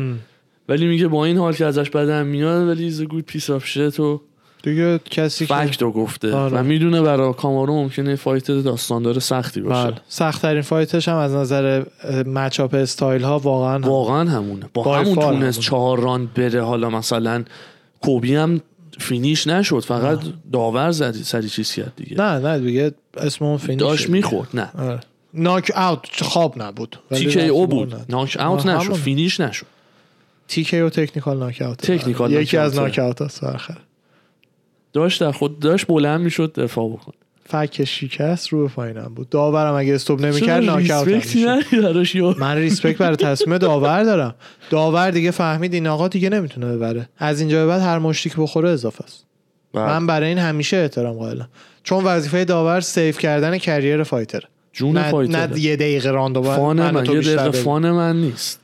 ولی 0.68 0.86
میگه 0.86 1.08
با 1.08 1.24
این 1.24 1.38
حال 1.38 1.52
که 1.52 1.66
ازش 1.66 1.90
بدم 1.90 2.26
میاد 2.26 2.68
ولی 2.68 2.86
از 2.86 3.02
good 3.02 3.24
piece 3.24 3.50
of 3.50 3.66
shit 3.66 4.00
و 4.00 4.20
دیگه 4.62 4.98
کسی 4.98 5.46
fact 5.46 5.82
رو 5.82 5.92
گفته 5.92 6.34
آره. 6.34 6.58
و 6.58 6.62
می‌دونه 6.62 7.02
برای 7.02 7.32
کامارو 7.32 7.74
ممکنه 7.74 8.16
fight 8.16 8.50
داستاندار 8.50 9.18
سختی 9.18 9.60
باشه 9.60 9.90
بله 9.90 10.00
سخت 10.08 10.42
ترین 10.42 10.62
fight 10.62 10.95
ش 10.95 11.08
هم 11.08 11.16
از 11.16 11.34
نظر 11.34 11.84
matchup 12.26 12.74
style 12.74 13.22
ها 13.22 13.38
واقعا 13.38 13.74
هم. 13.74 13.82
واقعا 13.82 14.30
همونه 14.30 14.66
با 14.74 14.98
همون 14.98 15.14
تونست. 15.14 15.60
چهار 15.60 16.00
راند 16.00 16.34
بره 16.34 16.62
حالا 16.62 16.90
مثلا 16.90 17.44
کوبی 18.00 18.34
هم 18.34 18.60
فینیش 18.98 19.46
نشد 19.46 19.80
فقط 19.80 20.18
داور 20.52 20.90
زدی 20.90 21.22
سری 21.22 21.48
چیز 21.48 21.72
کرد 21.72 21.92
دیگه 21.96 22.16
نه 22.16 22.38
نه 22.38 22.58
دیگه 22.58 22.92
اسم 23.16 23.44
اون 23.44 23.56
فینیش 23.56 23.80
داشت 23.80 24.10
می‌خورد 24.10 24.48
نه 24.54 24.70
آره. 24.78 25.00
ناک 25.34 25.72
اوت 25.76 26.22
خواب 26.22 26.62
نبود 26.62 26.98
ولی 27.10 27.26
تی 27.26 27.48
او 27.48 27.66
بود. 27.66 27.94
ناک 28.08 28.36
اوت 28.40 28.66
آه، 28.66 28.76
نشد. 28.76 28.92
فینیش 28.92 29.40
نشد 29.40 29.66
تی 30.48 30.64
کی 30.64 30.78
او 30.78 30.90
تکنیکال 30.90 31.38
ناک 31.38 31.62
اوت 31.66 31.78
تکنیکال 31.78 32.32
یکی 32.32 32.56
از 32.56 32.78
اوته. 32.78 32.82
ناک 32.82 32.98
اوت 32.98 33.22
هست 33.22 33.44
آخر. 33.44 33.78
داشت 34.92 35.20
در 35.20 35.32
خود 35.32 35.60
داشت 35.60 35.86
بلند 35.86 36.20
می‌شد 36.20 36.52
دفاع 36.52 36.88
بکن 36.88 37.12
فک 37.48 37.84
شکست 37.84 38.48
رو 38.48 38.62
به 38.62 38.68
پایینم 38.74 39.12
بود. 39.14 39.28
داورم 39.28 39.74
اگه 39.74 39.94
استوب 39.94 40.20
نمی‌کرد 40.20 40.64
چرا 40.64 40.74
ناک 40.74 40.90
اوت 40.90 40.90
هم 40.90 41.14
ریسپکتی 41.14 41.44
می‌شد. 41.44 41.48
نداری 41.48 41.82
براش 41.82 42.14
یا 42.14 42.34
من 42.38 42.56
ریسپکت 42.56 42.98
برای 42.98 43.16
تصمیم 43.16 43.58
داور 43.58 44.04
دارم. 44.04 44.34
داور 44.70 45.10
دیگه 45.10 45.30
فهمید 45.30 45.74
این 45.74 45.86
آقا 45.86 46.08
دیگه 46.08 46.28
نمی‌تونه 46.28 46.76
ببره. 46.76 47.08
از 47.18 47.40
اینجا 47.40 47.60
به 47.60 47.66
بعد 47.66 47.82
هر 47.82 47.98
مشتی 47.98 48.30
که 48.30 48.36
بخوره 48.38 48.70
اضافه 48.70 49.04
است. 49.04 49.24
بله. 49.72 49.84
من 49.84 50.06
برای 50.06 50.28
این 50.28 50.38
همیشه 50.38 50.76
احترام 50.76 51.16
قائلم. 51.16 51.48
چون 51.82 52.04
وظیفه 52.04 52.44
داور 52.44 52.80
save 52.80 53.18
کردن 53.18 53.58
career 53.58 54.02
fighter 54.02 54.42
جون 54.72 54.98
نه, 54.98 55.10
fighter 55.10 55.46
نه 55.46 55.60
یه 55.60 55.76
دقیقه 55.76 56.10
راندو 56.10 56.42
فان 56.42 56.76
من 56.76 56.96
و 56.96 57.00
من. 57.00 57.06
یه 57.06 57.20
دقیقه. 57.20 57.50
فان 57.50 57.90
من 57.90 58.20
نیست. 58.20 58.60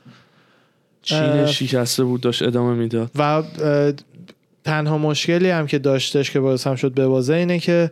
chin 1.01 1.45
شکسته 1.45 2.03
بود 2.03 2.21
داشت 2.21 2.41
ادامه 2.43 2.73
می‌داد. 2.73 3.11
و 3.19 3.43
تنها 4.63 4.97
مشکلی 4.97 5.49
هم 5.49 5.67
که 5.67 5.79
داشتش 5.79 6.31
که 6.31 6.39
باعث 6.39 6.67
هم 6.67 6.75
شد 6.75 6.93
ببازه 6.93 7.33
اینه 7.33 7.59
که 7.59 7.91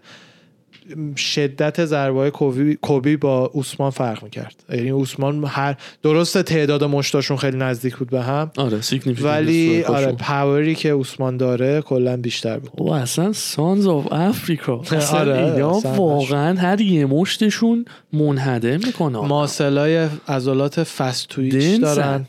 شدت 1.15 1.85
ضربه 1.85 2.31
کوبی, 2.31 2.75
کوبی 2.75 3.17
با 3.17 3.45
اوسمان 3.53 3.89
فرق 3.91 4.23
می‌کرد. 4.23 4.63
یعنی 4.69 4.89
اوسمان 4.89 5.43
هر 5.47 5.75
درست 6.03 6.41
تعداد 6.41 6.83
مشتاشون 6.83 7.37
خیلی 7.37 7.57
نزدیک 7.57 7.95
بود 7.95 8.09
به 8.09 8.21
هم 8.21 8.51
آره 8.57 8.79
ولی 9.21 9.83
آره 9.83 10.11
پاوری 10.11 10.75
که 10.75 10.89
اوسمان 10.89 11.37
داره 11.37 11.81
کلا 11.81 12.17
بیشتر 12.17 12.59
بود. 12.59 12.71
او 12.77 12.93
اصلا 12.93 13.33
سانز 13.33 13.87
آف 13.87 14.07
افریکا 14.11 14.81
اصلا 14.91 15.19
آره، 15.19 15.53
اینا 15.53 15.71
واقعا 15.79 16.59
هر 16.59 16.81
یه 16.81 17.05
مشتشون 17.05 17.85
منهدم 18.13 18.79
می‌کنه. 18.85 19.27
ماسلای 19.27 20.07
عضلات 20.27 20.83
فستویچ. 20.83 21.81
دارن. 21.81 22.25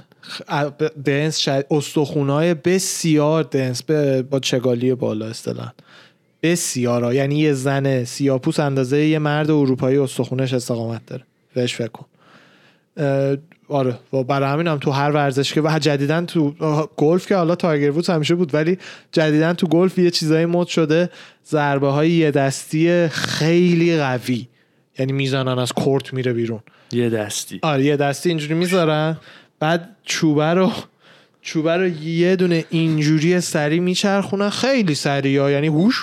دنس 1.05 1.37
شد 1.39 1.67
استخونای 1.71 2.55
بسیار 2.55 3.43
دنس 3.43 3.83
به- 3.83 4.23
با 4.23 4.41
چگالی 4.41 4.95
بالا 4.95 5.27
اصطلاح. 5.27 5.73
بسیار. 6.43 7.15
یعنی 7.15 7.39
یه 7.39 7.53
زن 7.53 8.05
سیاپوس 8.05 8.61
اندازه 8.61 8.99
یه 9.07 9.19
مرد 9.19 9.51
اروپایی 9.51 9.99
استخونش 9.99 10.55
استقامت 10.55 11.07
داره. 11.07 11.23
بهش 11.55 11.75
فکر 11.75 11.89
کن. 11.89 12.07
آره. 13.69 13.95
و 14.13 14.23
برای 14.23 14.49
همین 14.49 14.67
هم 14.67 14.79
تو 14.79 14.91
هر 14.91 15.11
ورزش 15.11 15.53
که 15.53 15.61
و 15.61 15.79
جدیدن 15.79 16.27
تو 16.27 16.51
گلف 16.97 17.27
که 17.27 17.37
حالا 17.37 17.55
تایگر 17.55 17.91
وودز 17.91 18.11
همیشه 18.11 18.35
بود 18.35 18.55
ولی 18.55 18.79
جدیدن 19.13 19.53
تو 19.53 19.67
گلف 19.67 19.99
یه 19.99 20.11
چیزایی 20.11 20.47
مد 20.47 20.67
شده. 20.67 21.11
ضربه 21.51 21.89
های 21.89 22.11
یه 22.11 22.31
دستی 22.31 23.09
خیلی 23.09 23.97
قوی. 23.97 24.49
یعنی 24.99 25.13
می‌زنن 25.13 25.59
از 25.59 25.73
کورت 25.73 26.13
میره 26.15 26.33
بیرون. 26.33 26.61
یه 26.93 27.11
دستی. 27.11 27.59
آره 27.63 27.85
یه 27.85 27.97
دستی 27.97 28.29
اینجوری 28.29 28.55
می‌ذارن. 28.55 29.17
بعد 29.61 29.97
چوبه 30.05 30.55
رو 30.55 30.73
چوبه 31.43 31.77
رو 31.77 31.87
یه 31.89 32.37
دونه 32.37 32.65
اینجوری 32.71 33.41
سری 33.41 33.81
میچرخونن. 33.81 34.51
خیلی 34.51 34.95
سریع 34.95 35.41
ها 35.41 35.51
یعنی 35.51 35.67
هوش 35.67 36.03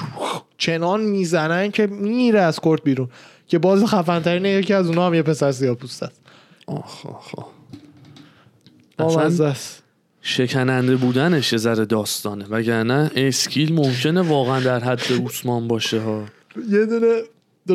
چنان 0.58 1.02
می‌زنن 1.02 1.72
که 1.72 1.88
میره 1.88 2.40
از 2.40 2.60
کورت 2.60 2.84
بیرون. 2.84 3.10
که 3.48 3.60
باز 3.60 3.86
خفن 3.86 4.46
یکی 4.46 4.74
از 4.74 4.88
اونها 4.88 5.08
هم 5.08 5.14
یه 5.14 5.22
پسر 5.22 5.52
سیاپوست 5.52 6.04
است. 6.04 6.22
آخ 6.68 7.06
آخ 8.98 9.18
است. 9.42 9.84
شکننده 10.22 10.96
بودنش 10.96 11.54
یه 11.54 11.60
ذره 11.60 11.86
داستانه. 11.86 12.46
وگرنه 12.46 13.12
اسکیل 13.16 13.74
ممکنه 13.74 14.22
واقعا 14.22 14.60
در 14.60 14.80
حد 14.80 15.02
اوسمان 15.20 15.68
باشه 15.68 16.02
ها. 16.02 16.26
یه 16.70 16.86
دونه 16.86 17.22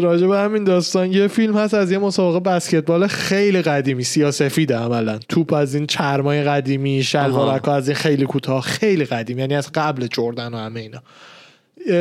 راجع 0.00 0.26
به 0.26 0.38
همین 0.38 0.64
داستان 0.64 1.12
یه 1.12 1.28
فیلم 1.28 1.56
هست 1.56 1.74
از 1.74 1.92
یه 1.92 1.98
مسابقه 1.98 2.40
بسکتبال 2.40 3.06
خیلی 3.06 3.62
قدیمی 3.62 4.04
سیاسفیده 4.04 4.76
عملا. 4.76 5.18
توپ 5.28 5.52
از 5.52 5.74
این 5.74 5.86
چرمای 5.86 6.42
قدیمی 6.42 7.02
شلوارک 7.02 7.68
از 7.68 7.88
این 7.88 7.96
خیلی 7.96 8.24
کوتاه 8.24 8.62
خیلی 8.62 9.04
قدیم 9.04 9.38
یعنی 9.38 9.54
از 9.54 9.70
قبل 9.74 10.06
جردن 10.06 10.54
و 10.54 10.56
همه 10.56 10.80
اینا. 10.80 11.02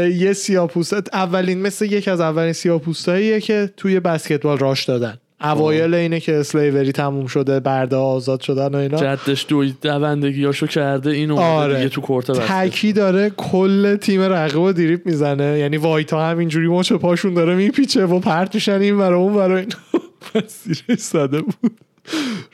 یه 0.10 0.34
سیاپوست 0.34 1.16
اولین 1.16 1.62
مثل 1.62 1.86
یکی 1.86 2.10
از 2.10 2.20
اولین 2.20 2.54
سیاپوستاییه 2.54 3.40
که 3.40 3.74
توی 3.78 4.00
بسکتبال 4.00 4.58
راش 4.58 4.86
دادن. 4.86 5.18
اوایل 5.44 5.94
اینه 5.94 6.20
که 6.20 6.36
اسلیوری 6.36 6.92
تموم 6.92 7.28
شده 7.28 7.60
برده 7.60 7.96
آزاد 7.96 8.42
شدن 8.42 8.68
و 8.68 8.76
اینا. 8.76 8.98
جدش 8.98 9.46
دوید 9.50 9.76
دوندگیاشو 9.82 10.68
کرده 10.68 11.10
این 11.10 11.32
اومده 11.32 11.46
آره. 11.46 11.76
دیگه 11.76 11.90
تو 11.90 12.02
بسته. 12.18 12.34
تکی 12.34 12.94
داره 12.94 13.30
کل 13.30 13.96
تیم 13.96 14.22
رقیب 14.22 14.72
دیریب 14.72 15.06
می‌زنه. 15.06 15.60
یعنی 15.60 15.78
وایتا 15.78 16.26
هم 16.30 16.38
اینجوری 16.38 16.68
مچ 16.68 16.94
پاشون 16.94 17.34
داره 17.34 17.56
میپیچه 17.56 18.06
و 18.06 18.20
پرت 18.20 18.56
میشن 18.56 18.82
این 18.82 18.98
برای 18.98 19.20
اون 19.20 19.34
برای 19.36 19.58
این 19.62 20.98
زده 20.98 21.42
بود. 21.42 21.72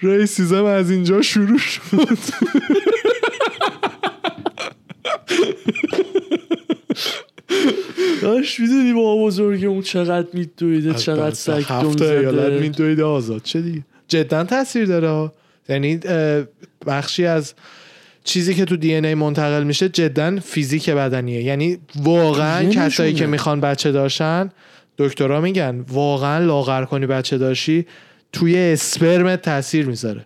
ریسیزم 0.01 0.65
از 0.65 0.91
اینجا 0.91 1.21
شروع 1.21 1.57
شد. 1.57 1.81
داشت 8.22 8.60
می‌دونی 8.60 8.93
با 8.93 9.18
بزرگ 9.18 9.66
اون 9.66 9.82
چقدر 9.82 10.28
میدویده 10.34 10.93
چقدر 10.93 11.53
دم 11.53 11.76
هفته 11.76 12.05
ایالت 12.05 12.41
زده. 12.41 12.60
میدویده 12.60 13.03
آزاد. 13.03 13.41
چه 13.43 13.62
دیگه؟ 13.62 13.84
جدا 14.08 14.43
تاثیر 14.43 14.86
داره. 14.86 15.32
یعنی 15.70 15.99
بخشی 16.88 17.26
از 17.26 17.53
چیزی 18.24 18.53
که 18.53 18.66
تو 18.66 18.78
دی 18.78 18.93
ای 18.93 19.14
منتقل 19.14 19.64
میشه 19.64 19.89
جدا 19.89 20.39
فیزیک 20.39 20.89
بدنیه. 20.89 21.43
یعنی 21.43 21.78
واقعا 21.95 22.70
کسایی. 22.70 23.14
که 23.14 23.28
می‌خوان 23.28 23.62
بچه 23.62 23.91
داشتن 23.91 24.49
دکترا 24.97 25.41
میگن 25.41 25.86
واقعا 25.89 26.45
لاغر 26.45 26.86
کنی 26.86 27.05
بچه 27.05 27.38
داشی 27.38 27.86
توی 28.34 28.58
اسپرمت 28.58 29.41
تاثیر 29.41 29.86
می‌ذاره. 29.86 30.26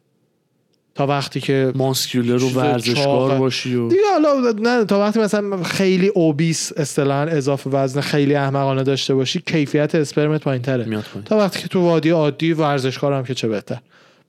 تا 0.96 1.08
وقتی 1.08 1.42
که 1.42 1.72
ماسکولر 1.76 2.36
و 2.36 2.40
چیز 2.40 2.58
ورزشکار. 2.58 3.40
باشی 3.40 3.76
و 3.76 3.90
دیگه 3.90 4.02
حالا 4.12 4.52
نه 4.52 4.86
تا 4.86 5.00
وقتی 5.00 5.20
مثلا 5.20 5.64
خیلی 5.64 6.08
اوبیس 6.08 6.72
اصطلاحا 6.78 7.22
اضافه 7.22 7.70
وزن 7.70 8.02
خیلی 8.02 8.36
احمقانه 8.36 8.84
داشته 8.84 9.16
باشی 9.16 9.42
کیفیت 9.46 9.96
اسپرمت 9.96 10.44
پایین 10.44 10.62
تره 10.62 10.86
میاد 10.86 11.04
پایین. 11.14 11.24
تا 11.24 11.38
وقتی 11.38 11.60
که 11.60 11.68
تو 11.68 11.82
وادی 11.82 12.10
عادی 12.10 12.54
ورزشکار 12.54 13.14
هم 13.14 13.24
که 13.24 13.34
چه 13.34 13.48
بهتر 13.48 13.80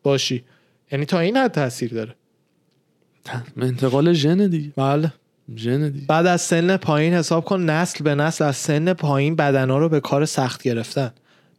باشی. 0.02 0.44
یعنی 0.92 1.04
تا 1.04 1.18
این 1.18 1.36
حد 1.36 1.52
تاثیر 1.52 1.94
داره. 1.94 2.14
انتقال 3.60 4.12
ژن 4.12 4.46
دیگه. 4.46 4.72
بله. 4.76 5.12
ژن 5.56 5.88
دیگه. 5.88 6.06
بعد 6.06 6.26
از 6.26 6.40
سن 6.40 6.76
پایین 6.76 7.14
حساب 7.14 7.44
کن 7.44 7.60
نسل 7.60 8.04
به 8.04 8.14
نسل 8.14 8.44
از 8.44 8.56
سن 8.56 8.92
پایین 8.92 9.36
بدنا 9.36 9.78
رو 9.78 9.88
به 9.88 10.00
کار 10.00 10.24
سخت 10.24 10.62
گرفتن. 10.62 11.12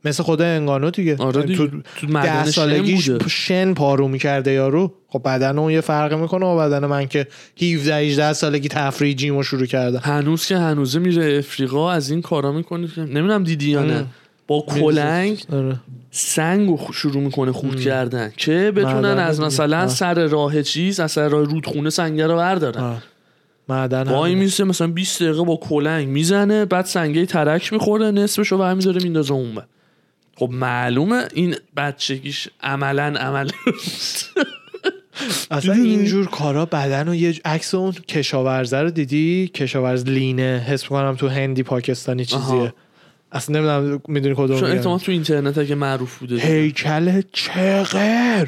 مثل 0.06 0.24
خود 0.24 0.42
انگانو 0.42 0.90
دیگه 0.90 1.18
آره 1.18 1.40
یعنی 1.42 1.56
دیگه. 1.56 1.68
تو 1.68 1.82
تو 1.96 2.08
ده 2.08 2.46
سالگیش 2.46 3.10
شن 3.28 3.74
پارو 3.74 4.08
می‌کرده 4.08 4.52
یارو 4.52 4.94
خب 5.08 5.22
بدن 5.26 5.60
اون 5.60 5.72
یه 5.72 5.82
فرقی 5.82 6.16
می‌کنه 6.16 6.46
و 6.46 6.58
بدن 6.58 6.86
من 6.86 7.08
که 7.08 7.28
17 7.62 7.96
18 7.96 8.34
سالگی 8.34 8.68
تفریح 8.68 9.16
جیمو 9.16 9.44
شروع 9.44 9.66
کرده 9.66 10.00
هنوز 10.00 10.46
که 10.46 10.58
هنوزه 10.58 11.00
میره 11.00 11.38
افریقا 11.38 11.92
از 11.92 12.10
این 12.10 12.22
کارا 12.22 12.52
می‌کنه 12.52 12.88
که 12.88 13.02
نمی‌دونم 13.02 13.44
دیدی 13.44 13.72
یا 13.72 13.84
نه 13.84 13.94
ام. 13.94 14.08
با 14.48 14.66
کلنگ 14.68 15.44
آره. 15.54 15.76
سنگ 16.12 16.70
رو 16.70 16.94
شروع 16.94 17.24
می‌کنه 17.24 17.52
خورد 17.52 17.80
کردن 17.80 18.34
که 18.38 18.72
بتونن 18.76 19.06
از. 19.06 19.40
مثلا 19.42 19.82
آه. 19.82 19.88
سر 19.88 20.28
راه 20.28 20.62
چیز 20.62 21.00
از 21.00 21.12
سر 21.12 21.30
راه 21.30 21.44
رودخونه 21.44 21.90
سنگه 21.90 22.28
رو 22.28 22.36
بردارن 22.36 22.84
آه. 22.84 23.04
معدن 23.70 24.04
وای. 24.04 24.36
میسه 24.36 24.64
مثلا 24.64 24.88
20 24.88 25.24
دقیقه 25.24 25.44
با 25.44 25.56
کلنگ 25.56 26.08
می‌زنه 26.08 26.66
بعد 26.66 26.86
سنگه 26.86 27.26
ترک 27.26 27.74
می‌خوره 27.74 28.12
نصفش 28.12 28.48
رو 28.48 28.58
برمیداره 28.58 29.04
میندازه 29.04 29.34
اون 29.34 29.56
بر. 29.56 29.64
خب 30.36 30.50
معلومه 30.52 31.28
این 31.34 31.56
بچگیش 31.78 32.50
عملا 32.62 33.20
عمل 33.20 33.50
اصلا؟ 35.52 35.74
اینجور 35.74 36.26
کارا 36.26 36.66
بدن 36.66 37.10
و 37.10 37.16
یه 37.16 37.36
عکس 37.46 37.76
اون 37.76 37.92
کشاورزه 37.92 38.82
رو 38.82 38.90
دیدی؟ 38.90 39.52
کشاورز 39.56 40.04
لینه 40.04 40.66
حس 40.68 40.84
می‌کنم 40.84 41.16
تو 41.16 41.28
هندی 41.28 41.64
پاکستانی 41.64 42.26
چیزیه. 42.26 42.44
آها. 42.44 42.74
اصلا 43.32 43.60
نمی‌دونم 43.60 44.02
می‌دونی 44.08 44.36
کدوم 44.38 44.60
چون. 44.60 44.72
احتمال 44.72 45.00
تو 45.00 45.12
اینترنت 45.12 45.58
اگه 45.58 45.76
معروف 45.76 46.18
بوده 46.18 46.36
هیکل 46.36 47.22
چقر؟ 47.34 48.48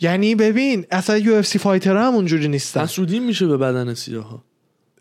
یعنی 0.00 0.34
ببین 0.34 0.86
اصلا 0.90 1.18
یو 1.18 1.34
اف 1.34 1.46
سی 1.46 1.58
fighter 1.58 1.96
هم 1.96 2.14
اونجوری 2.14 2.48
نیستن. 2.48 2.80
حسودی 2.80 3.20
میشه 3.20 3.46
به 3.46 3.56
بدن 3.56 3.94
سیاه 3.94 4.30
ها 4.30 4.44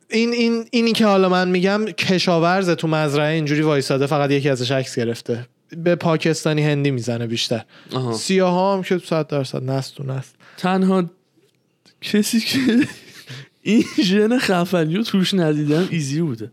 این 0.09 0.33
این 0.33 0.65
اینی 0.71 0.91
که 0.91 1.05
حالا 1.05 1.29
من 1.29 1.49
میگم 1.49 1.85
کشاورز 1.85 2.69
تو 2.69 2.87
مزرعه 2.87 3.33
اینجوری 3.33 3.61
وایساده 3.61 4.05
فقط 4.05 4.31
یکی 4.31 4.49
ازش 4.49 4.71
عکس 4.71 4.99
گرفته. 4.99 5.47
به 5.77 5.95
پاکستانی 5.95 6.63
هندی 6.63 6.91
می‌زنه 6.91 7.27
بیشتر 7.27 7.63
آها. 7.93 8.13
سیاه 8.13 8.53
ها 8.53 8.73
هم 8.73 8.83
که 8.83 8.97
100 8.97 9.27
درصد 9.27 9.63
نست 9.63 9.95
تو 9.95 10.03
نست 10.03 10.35
تنها 10.57 11.03
کسی 12.01 12.39
که 12.39 12.87
این 13.61 13.83
ژن 14.03 14.37
خفنی 14.39 14.95
رو 14.95 15.03
توش 15.03 15.33
ندیدم 15.33 15.87
ایزی 15.91 16.21
بوده 16.21 16.51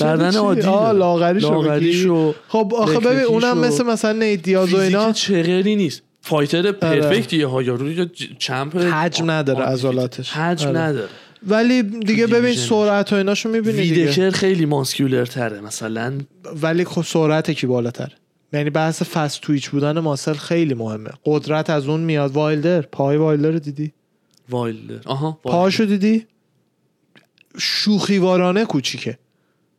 بدن 0.00 0.30
چی؟ 0.30 0.36
عادی 0.36 0.62
آه، 0.62 0.84
داره. 0.84 0.98
لاغریشو 0.98 1.48
لاغریشو 1.50 2.34
خب 2.48 2.72
آخه 2.76 3.00
ببین. 3.00 3.24
اونم 3.24 3.58
مثل 3.58 3.84
مثلا 3.86 4.12
نیت 4.12 4.42
دیاز 4.42 4.74
و 4.74 4.76
اینا 4.76 5.12
چغری 5.12 5.76
نیست 5.76 6.02
fighter 6.20 6.72
perfect 6.72 7.30
یه 7.30 7.46
ها 7.46 7.62
یارو 7.62 8.06
champ 8.38 8.76
حجم 8.76 9.30
نداره 9.30 9.64
عضلاتش. 9.64 10.30
حجم 10.30 10.68
آره. 10.68 10.78
نداره 10.78 11.08
ولی 11.46 11.82
دیگه 11.82 12.26
ببین. 12.26 12.54
سرعت 12.54 13.12
و 13.12 13.16
ایناشو 13.16 13.48
می‌بینی 13.48 13.82
دیگه 13.82 13.94
ویتکر 13.94 14.30
خیلی 14.30 14.66
muscular 14.66 15.24
تره 15.24 15.60
مثلا 15.60 16.18
ولی 16.62 16.84
خب 16.84 17.02
سرعت 17.02 17.50
کی 17.50 17.66
بالاتر 17.66 18.12
یعنی 18.56 18.70
بحث 18.70 19.02
fast 19.02 19.40
twitch 19.40 19.70
بودن 19.70 19.98
muscle 20.00 20.32
خیلی 20.32 20.74
مهمه. 20.74 21.10
قدرت 21.24 21.70
از 21.70 21.88
اون 21.88 22.00
میاد. 22.00 22.32
وایلدر. 22.32 22.80
پای 22.80 23.16
وایلدر 23.16 23.50
رو 23.50 23.58
دیدی؟ 23.58 23.92
وایلدر. 24.48 25.00
آها. 25.04 25.40
پاشو 25.42 25.84
دیدی؟ 25.84 26.26
شوخیوارانه 27.58 28.64
کوچیکه. 28.64 29.18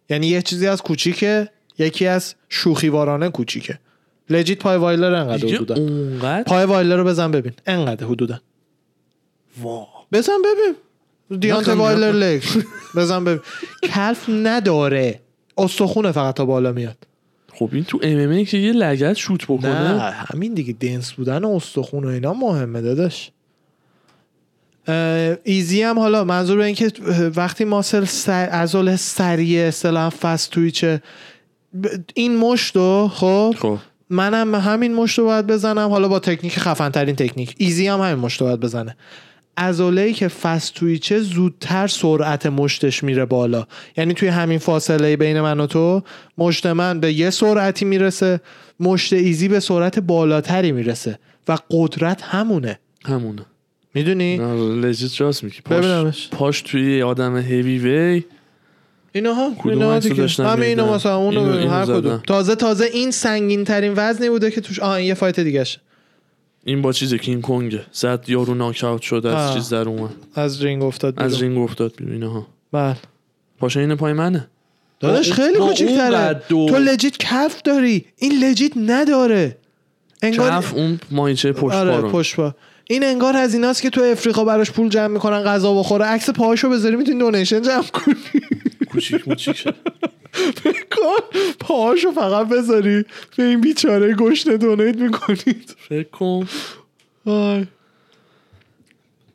یعنی 0.09 0.27
یه 0.27 0.41
چیزی 0.41 0.67
از 0.67 0.81
کوچیکه 0.81 1.49
یکی 1.77 2.07
از 2.07 2.35
شوخیوارانه 2.49 3.29
کوچیکه. 3.29 3.79
لجیت 4.29 4.59
پای 4.59 4.77
وایلدر 4.77 5.13
انقدر 5.13 5.47
حدودا. 5.47 5.75
اونقدر؟ 5.75 6.43
پای 6.43 6.65
وایلدر 6.65 6.97
رو 6.97 7.03
بزن 7.03 7.31
ببین. 7.31 7.53
انقدر 7.65 8.05
حدودا. 8.05 8.39
وا. 9.61 9.87
بزن 10.11 10.37
ببین. 10.41 10.75
دیانت 11.39 11.67
وایلر. 11.67 12.11
لگ. 12.11 12.43
بزن 12.95 13.23
ببین. 13.23 13.39
کلف 13.93 14.29
نداره. 14.29 15.21
استخونه 15.57 16.11
فقط 16.11 16.35
تا 16.35 16.45
بالا 16.45 16.71
میاد. 16.71 17.06
خب 17.59 17.69
این 17.73 17.83
تو 17.83 17.99
ام 18.03 18.31
ام 18.31 18.45
که 18.45 18.57
یه 18.57 18.71
لگت 18.71 19.13
شوت 19.13 19.43
بکنه. 19.43 19.93
نه 19.93 19.99
همین 20.11 20.53
دیگه 20.53 20.73
دنس 20.73 21.11
بودن 21.11 21.45
استخون 21.45 22.03
و 22.03 22.07
اینا 22.07 22.33
مهمه 22.33 22.81
داداش. 22.81 23.31
ایزی 25.43 25.81
هم 25.81 25.99
حالا 25.99 26.23
منظور 26.23 26.57
به 26.57 26.65
این 26.65 26.75
که 26.75 26.91
وقتی 27.35 27.65
ماسل 27.65 28.05
سر... 28.05 28.31
عضله 28.31 28.95
سریع 28.95 29.67
اصطلاحا 29.67 30.09
فست 30.09 30.51
تویچه 30.51 31.01
این 32.13 32.37
مشتو 32.37 33.07
خب؟ 33.13 33.55
خب. 33.57 33.77
منم 34.09 34.55
همین 34.55 34.93
مشت 34.93 35.19
رو 35.19 35.25
باید 35.25 35.47
بزنم. 35.47 35.89
حالا 35.89 36.07
با 36.07 36.19
تکنیک 36.19 36.59
خفن 36.59 36.89
ترین 36.89 37.15
تکنیک. 37.15 37.55
ایزی 37.57 37.87
هم 37.87 38.01
همین 38.01 38.15
مشت 38.15 38.41
رو 38.41 38.47
باید 38.47 38.59
بزنه. 38.59 38.97
عضله 39.57 40.13
که 40.13 40.27
فست 40.27 40.73
تویچه 40.73 41.19
زودتر 41.19 41.87
سرعت 41.87 42.45
مشتش 42.45 43.03
میره 43.03 43.25
بالا. 43.25 43.67
یعنی 43.97 44.13
توی 44.13 44.27
همین 44.29 44.59
فاصله 44.59 45.15
بین 45.15 45.41
من 45.41 45.59
و 45.59 45.67
تو 45.67 46.03
مشت 46.37 46.65
من 46.65 46.99
به 46.99 47.13
یه 47.13 47.29
سرعتی 47.29 47.85
می‌رسه 47.85 48.41
مشت 48.79 49.13
ایزی 49.13 49.47
به 49.47 49.59
سرعت 49.59 49.99
بالاتری 49.99 50.71
می‌رسه 50.71 51.19
و 51.47 51.57
قدرت 51.71 52.21
همونه. 52.21 52.79
همونه. 53.05 53.45
می‌دونی؟ 53.93 54.37
legit 54.81 55.21
راست 55.21 55.43
میگی. 55.43 55.59
پاش. 55.65 56.29
پاش 56.31 56.61
توی 56.61 57.01
آدم 57.01 57.37
هیوی 57.37 57.77
وی 57.77 58.23
دیگه. 60.09 60.15
داشتم 60.15 60.45
همه 60.45 60.55
می‌دیدم؟ 60.55 60.89
مثلا 60.89 61.17
اونو 61.17 61.69
هر. 61.69 61.85
کدوم. 61.85 62.21
تازه 62.27 62.55
تازه 62.55 62.85
این 62.85 63.11
سنگین 63.11 63.63
ترین 63.63 63.93
وزنی 63.95 64.29
بوده 64.29 64.51
که 64.51 64.61
توش 64.61 64.79
آه 64.79 64.91
این 64.91 65.07
یه 65.07 65.13
fight 65.13 65.39
دیگه 65.39 65.65
این 66.67 66.81
با 66.81 66.91
چیز 66.91 67.13
کینگ 67.13 67.41
کنگه. 67.41 67.81
زد 67.91 68.23
یارو 68.27 68.53
ناکاوت 68.53 69.01
شد 69.01 69.25
از 69.25 69.33
آه. 69.33 69.53
چیز 69.53 69.69
در 69.69 69.89
اومد. 69.89 70.13
از 70.35 70.63
رینگ 70.63 70.83
افتاد 70.83 71.13
از 71.17 71.35
بیرون. 71.35 71.49
رینگ 71.53 71.63
افتاد 71.63 71.93
بیرون 71.97 72.13
اینها 72.13 72.47
بله. 72.71 72.95
پاشه 73.59 73.79
این 73.79 73.95
پای 73.95 74.13
منه. 74.13 74.47
داداش 74.99 75.31
خیلی 75.31 75.57
کوچیک‌تره 75.57 76.41
تو 76.49 76.77
لجیت 76.77 77.17
کف 77.17 77.61
داری. 77.61 78.05
این 78.17 78.43
لجیت 78.43 78.71
نداره. 78.77 79.57
انگار 80.21 80.51
کف 80.51 80.73
اون 80.73 80.99
مایچه 81.11 81.51
پشت 81.51 81.75
آره 81.75 82.01
پشت 82.01 82.35
این 82.89 83.03
انگار 83.03 83.37
از 83.37 83.53
ایناست 83.53 83.81
که 83.81 83.89
تو 83.89 84.01
افریقا 84.01 84.43
براش 84.45 84.71
پول 84.71 84.89
جمع 84.89 85.07
می‌کنن 85.07 85.43
غذا 85.43 85.73
بخوره. 85.79 86.05
عکس 86.05 86.29
پاهاشو 86.29 86.69
بذاری 86.69 86.95
می‌تونی 86.95 87.19
دونیشن 87.19 87.61
جمع 87.61 87.83
کنی. 87.83 88.15
کوچیک 88.91 89.27
موچیک 89.27 89.67
کن 90.91 91.39
پاهاشو 91.59 92.11
فقط 92.11 92.47
بذاری. 92.47 93.05
به 93.37 93.43
این 93.43 93.61
بیچاره 93.61 94.13
گشنه 94.13 94.57
دونیت 94.57 94.97
می‌کنید 94.97 95.75
فکر 95.89 96.09
کن. 96.09 96.47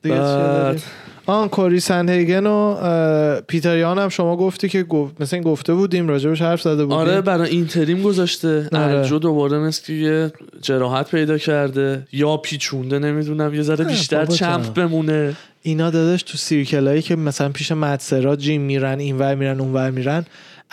بعد؟ 0.03 0.83
آن 1.27 1.49
کوری 1.49 1.81
سنهیگن 1.81 2.47
و 2.47 2.51
اه، 2.53 3.41
پیتر 3.41 3.79
یان 3.79 3.99
هم 3.99 4.09
شما 4.09 4.37
گفتی 4.37 4.69
که 4.69 4.83
گفت 4.83 5.21
مثل 5.21 5.37
این 5.37 5.45
گفته 5.45 5.75
بودیم 5.75 6.09
راجبش 6.09 6.43
حرف 6.43 6.63
زده 6.63 6.85
بودیم. 6.85 6.99
آره 6.99 7.21
برای 7.21 7.51
اینتریم 7.51 8.03
گذاشته. 8.03 8.69
آره. 8.73 8.99
الجو 8.99 9.19
دوباره 9.19 9.59
مثل 9.59 9.87
که 9.87 9.93
یه 9.93 10.33
جراحت 10.63 11.11
پیدا 11.11 11.39
کرده. 11.39 12.07
یا 12.13 12.37
پیچونده 12.37 12.99
نمی‌دونم 12.99 13.55
یه 13.55 13.63
ذره 13.63 13.85
بیشتر 13.85 14.27
چمپ. 14.27 14.75
بمونه. 14.75 15.37
اینا 15.63 15.91
داداش 15.91 16.23
تو 16.23 16.39
سیرکلایی 16.39 17.03
که 17.03 17.17
مثلا 17.17 17.49
پیش 17.49 17.73
مدسرا 17.73 18.37
جیم 18.37 18.61
میرن 18.61 18.99
اینور 18.99 19.35
میرن 19.35 19.61
اونور 19.61 19.91
میرن 19.91 20.25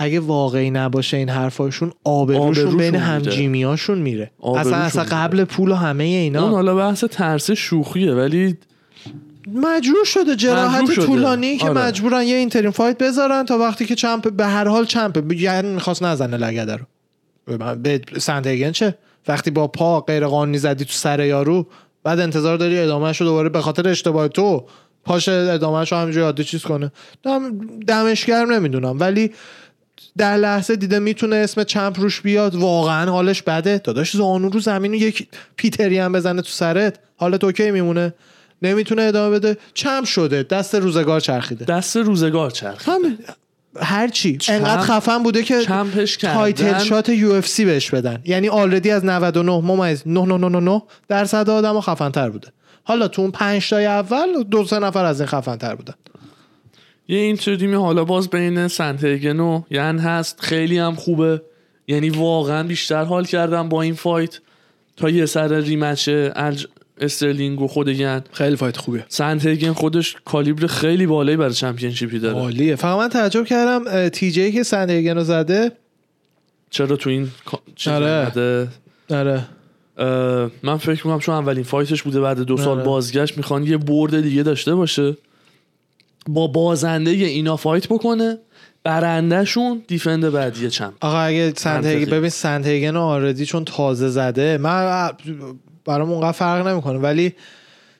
اگه 0.02 0.20
واقعی 0.20 0.72
نباشه 0.72 1.18
این 1.18 1.30
حرفاشون 1.30 1.92
آبروشون 2.04 2.48
آبروشون 2.48 2.78
بین. 2.78 2.96
همجیمیاشون 2.96 3.98
میره 3.98 4.32
اصلا 4.56 4.78
اصلا. 4.78 5.04
قبل 5.04 5.44
پول 5.44 5.72
و 5.72 5.76
همه 5.76 6.04
اون 6.04 6.14
اینا 6.14 6.50
حالا 6.50 6.76
بحث 6.76 7.04
ترس 7.04 7.52
شوخیه 7.52 8.14
ولی 8.14 8.58
مجبور 9.54 10.06
شده 10.06 10.36
جراحت 10.36 10.82
مجبور 10.82 10.96
شده. 10.96 11.06
طولانی 11.06 11.58
که 11.58 11.70
آره. 11.70 11.82
مجبورن 11.82 12.24
یه 12.24 12.36
اینتریم 12.36 12.72
فایت 12.72 12.98
بذارن 12.98 13.46
تا 13.46 13.58
وقتی 13.58 13.86
که 13.86 13.96
چمپ 13.96 14.32
به 14.32 14.46
هر 14.46 14.68
حال 14.68 14.86
چمپ 14.86 15.32
یعنی 15.34 15.74
می‌خواست 15.74 16.04
نزنه 16.04 16.38
لگده 16.38 16.76
رو 16.76 16.86
به 17.76 18.02
سنتگن 18.20 18.72
چه 18.72 18.96
وقتی 19.28 19.52
با 19.52 19.68
پا 19.68 20.02
غیر 20.02 20.28
قانونی 20.28 20.58
زدی 20.58 20.86
تو 20.86 20.94
سر 20.94 21.26
یارو 21.26 21.68
بعد 22.04 22.20
انتظار 22.20 22.58
داری 22.58 22.80
ادامهش 22.80 23.22
رو 23.22 23.28
دوباره 23.28 23.50
به 23.50 23.62
خاطر 23.62 23.88
اشتباه 23.88 24.28
تو 24.28 24.66
پاش 25.04 25.30
ادامهش 25.30 25.92
رو 25.92 25.98
همینجوری 25.98 26.26
عادی 26.26 26.44
چیز 26.44 26.64
کنه 26.64 26.92
دم 27.24 27.58
دمش 27.88 28.26
گرم 28.26 28.54
نمی‌دونم 28.54 29.00
ولی 29.00 29.32
در 30.20 30.38
لحظه 30.38 30.76
دیده 30.76 31.00
می‌تونه 31.00 31.36
اسم 31.36 31.64
چمپ 31.64 32.00
روش 32.00 32.22
بیاد. 32.22 32.56
واقعا 32.56 33.12
حالش 33.12 33.42
بده. 33.42 33.78
داداش 33.78 34.18
زانو 34.18 34.50
رو 34.50 34.60
زمین 34.60 34.94
یک 34.94 35.28
پیتری 35.56 36.00
هم 36.00 36.12
بزنه 36.12 36.42
تو 36.42 36.50
سرت 36.50 37.00
حالت 37.18 37.44
اوکی 37.44 37.72
میمونه. 37.72 38.14
نمی‌تونه 38.62 39.02
ادامه 39.02 39.36
بده. 39.40 39.58
چمپ 39.74 40.06
شده. 40.06 40.44
دست 40.44 40.76
روزگار 40.76 41.20
چرخیده. 41.20 41.66
دست 41.66 41.98
روزگار 41.98 42.52
چرخ 42.52 42.90
همین 42.90 43.18
هر 43.82 44.08
چی. 44.08 44.38
champ- 44.38 44.50
انقدر 44.50 44.82
خفن 44.82 45.24
بوده 45.24 45.44
که 45.44 45.62
champ 45.62 46.02
ش 46.02 46.18
title 46.18 46.84
shot 46.84 47.10
UFC 47.10 47.66
بهش 47.66 47.90
بدن. 47.92 48.22
یعنی 48.26 48.50
already 48.50 48.92
از 48.92 49.06
99 49.06 49.52
ممیز 49.52 50.04
999 50.06 50.82
درصد 51.08 51.50
آدم 51.50 51.82
خفن 51.82 52.10
تر 52.10 52.30
بوده. 52.30 52.48
حالا 52.84 53.08
تو 53.08 53.22
اون 53.22 53.32
پنج 53.32 53.70
تای 53.70 53.86
اول 53.86 54.44
دو 54.44 54.66
سه 54.66 54.80
نفر 54.80 55.06
از 55.06 55.22
این 55.22 55.28
خفن 55.30 55.56
تر 55.56 55.76
بودن. 55.76 55.94
یه 57.12 57.20
interim 57.20 57.69
ی 57.69 57.76
حالا 57.76 58.04
باز 58.04 58.30
بین 58.30 58.68
سنتگن 58.68 59.40
و 59.40 59.62
ین 59.72 60.00
هست. 60.00 60.42
خیلی 60.42 60.78
هم 60.78 60.96
خوبه. 60.96 61.42
یعنی 61.88 62.10
واقعا 62.10 62.64
بیشتر 62.64 63.04
حال 63.04 63.26
کردم 63.26 63.70
با 63.70 63.82
این 63.82 63.94
fight. 63.94 64.40
تا 64.98 65.10
یه 65.10 65.26
سر 65.26 65.60
rematch 65.60 66.10
الجو 66.36 66.68
استرلینگ 67.02 67.62
و 67.62 67.68
خود 67.68 67.88
ین. 67.88 68.22
خیلی 68.32 68.56
fight 68.56 68.78
خوبیه. 68.78 69.06
سنتگن 69.08 69.74
خودش 69.74 70.16
caliber 70.26 70.68
خیلی 70.68 71.08
بالایی 71.08 71.38
برای 71.38 71.54
championship 71.54 72.15
ی 72.15 72.20
داره. 72.20 72.38
عالیه. 72.38 72.76
فقط 72.76 72.98
من 72.98 73.10
تعجب 73.10 73.46
کردم 73.46 74.10
تی 74.10 74.32
جی 74.32 74.52
که 74.52 74.64
سندگن 74.64 75.16
رو 75.16 75.24
زده. 75.24 75.72
چرا 76.70 76.96
تو 76.96 77.10
این 77.10 77.28
چیز 77.76 77.94
آره. 77.94 78.68
آره. 79.10 79.46
من 80.64 80.78
فکر 80.78 81.08
می‌کنم 81.08 81.20
چون 81.20 81.36
اولین 81.36 81.64
fight 81.64 81.92
ش 81.92 82.04
بوده 82.04 82.20
بعد 82.20 82.40
دو 82.40 82.58
سال 82.58 82.78
آره. 82.78 82.84
بازگشت 82.84 83.38
می‌خوان 83.38 83.64
یه 83.64 83.78
برد 83.78 84.22
دیگه 84.22 84.44
داشته 84.44 84.76
باشه. 84.76 85.18
با 86.34 86.48
بازنده 86.48 87.12
اینا 87.12 87.58
fight 87.58 87.88
بکنه 87.88 88.38
برندهشون 88.84 89.84
defend 89.88 90.30
بعدی 90.30 90.70
champ. 90.70 90.94
آقا 91.02 91.20
اگه 91.20 91.54
منطقی. 91.66 92.06
ببین 92.06 92.30
سنتگن 92.30 92.94
رو 92.94 93.02
already 93.02 93.46
چون 93.46 93.66
تازه 93.66 94.10
زده 94.10 94.58
من 94.58 95.10
برام 95.86 96.12
اونقدر 96.12 96.32
فرق 96.32 96.68
نمی‌کنه 96.68 97.00
ولی 97.00 97.34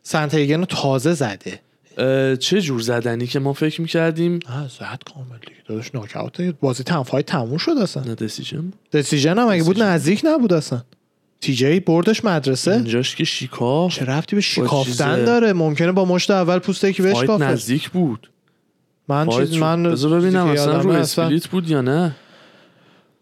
سنتگن 0.04 0.60
رو 0.60 0.66
تازه 0.66 1.14
زده. 1.14 1.60
چه 2.36 2.62
جور 2.62 2.82
زدنی 2.82 3.28
که 3.28 3.40
ما 3.40 3.54
فکر 3.54 3.82
می‌کردیم؟ 3.82 4.40
زد 4.80 5.00
کامل 5.14 5.38
دیگه. 5.48 5.62
داداش 5.68 5.96
ناکاوت 5.96 6.42
بازی 6.42 6.84
تن 6.84 7.04
فایت 7.04 7.26
تموم 7.26 7.58
شد 7.58 7.72
اصلا. 7.82 8.04
نه 8.04 8.16
دسیژن 8.16 8.74
دسیژن 8.94 9.40
هم 9.40 9.48
اگه 9.48 9.64
بود 9.64 9.84
نزدیک 9.84 10.22
نبود 10.24 10.54
اصلا. 10.54 10.82
تی 11.42 11.56
جی 11.56 11.80
بردش 11.80 12.26
مدرسه؟ 12.26 12.72
اینجاش 12.72 13.16
که 13.16 13.24
شیکا 13.24 13.88
چه 13.90 14.06
رفتی 14.06 14.36
به 14.36 14.42
شکافتن 14.42 14.92
چیزه. 14.92 15.26
داره؟ 15.26 15.54
ممکنه 15.54 15.92
با 15.92 16.06
مشت 16.06 16.32
اول 16.32 16.60
پوست 16.60 16.84
یکی 16.84 17.04
بهش 17.04 17.24
کافه. 17.24 17.44
نزدیک 17.44 17.90
بود. 17.90 18.30
من 19.08 19.28
چیز. 19.28 19.58
من 19.58 19.84
بذار 19.84 20.20
ببینم 20.20 20.52
چیزی 20.52 20.56
که 20.56 20.62
اصلا 20.62 20.82
رو 20.82 20.90
اسپلیت 20.90 21.48
بود 21.48 21.70
یا 21.70 21.82
نه. 21.82 22.16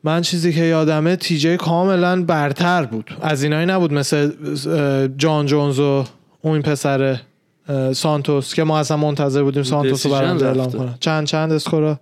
من 0.03 0.21
چیزی 0.21 0.53
که 0.53 0.61
یادمه 0.61 1.15
تیجی 1.15 1.57
کاملا 1.57 2.23
برتر 2.23 2.85
بود. 2.85 3.11
از 3.21 3.43
اینایی 3.43 3.65
نبود 3.65 3.93
مثل 3.93 4.31
جان 5.17 5.45
جونز 5.45 5.79
و 5.79 6.05
اون 6.41 6.61
پسر 6.61 7.19
سانتوس 7.93 8.53
که 8.53 8.63
ما 8.63 8.79
اصلا 8.79 8.97
منتظر 8.97 9.43
بودیم 9.43 9.63
سانتوس 9.63 10.05
رو 10.05 10.11
برنده 10.11 10.47
اعلام. 10.47 10.71
کنه 10.71 10.95
چند 10.99 11.27
چند 11.27 11.51
score 11.51 11.91
ا 11.91 11.99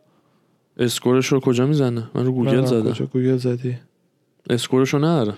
score 0.78 1.14
ش 1.14 1.28
رو 1.28 1.40
کجا 1.40 1.66
می‌زنه؟ 1.66 2.04
من 2.16 2.26
رو 2.26 2.32
گوگل 2.32 2.66
زدم. 2.66 3.08
گوگل 3.14 3.38
زدی؟ 3.38 3.78
score 4.50 4.78
ش 4.78 4.90
رو 4.90 5.00
نداره. 5.00 5.34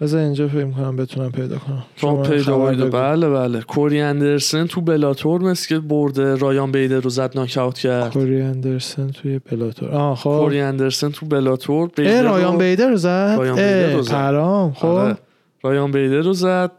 بذار 0.00 0.20
اینجا 0.20 0.48
فکر 0.48 0.70
کنم 0.70 0.96
بتونم 0.96 1.32
پیدا 1.32 1.58
کنم. 1.58 1.84
تا 1.96 2.38
شما 2.38 2.70
پیدا 2.70 2.88
بگو. 2.88 2.90
بله 2.90 3.28
بله. 3.28 3.60
کوری 3.60 4.00
اندرسن 4.00 4.66
تو 4.66 4.80
بلاتور 4.80 5.42
مثل 5.42 5.68
که 5.68 5.78
برده 5.78 6.34
رایان 6.36 6.72
بیدر 6.72 7.00
رو 7.00 7.10
زد 7.10 7.32
ناکاوت 7.34 7.78
کرد. 7.78 8.12
کوری 8.12 8.42
اندرسن 8.42 9.10
توی 9.10 9.38
بلاتور. 9.38 9.90
آه 9.90 10.16
خب. 10.16 10.38
کوری 10.40 10.60
اندرسن 10.60 11.10
تو 11.10 11.26
بلاتور 11.26 11.82
اه 11.82 11.94
بیدر 11.96 12.22
رایان 12.22 12.58
بیدر 12.58 12.88
رو 12.88 12.96
زد؟ 12.96 13.34
رایان 13.38 13.56
بیدر 13.56 13.92
رو 13.92 14.02
زد. 14.02 14.10
پرام 14.12 14.72
خب. 14.72 14.86
آره. 14.86 15.16
رایان 15.62 15.92
بیدر 15.92 16.20
رو 16.20 16.32
زد 16.32 16.70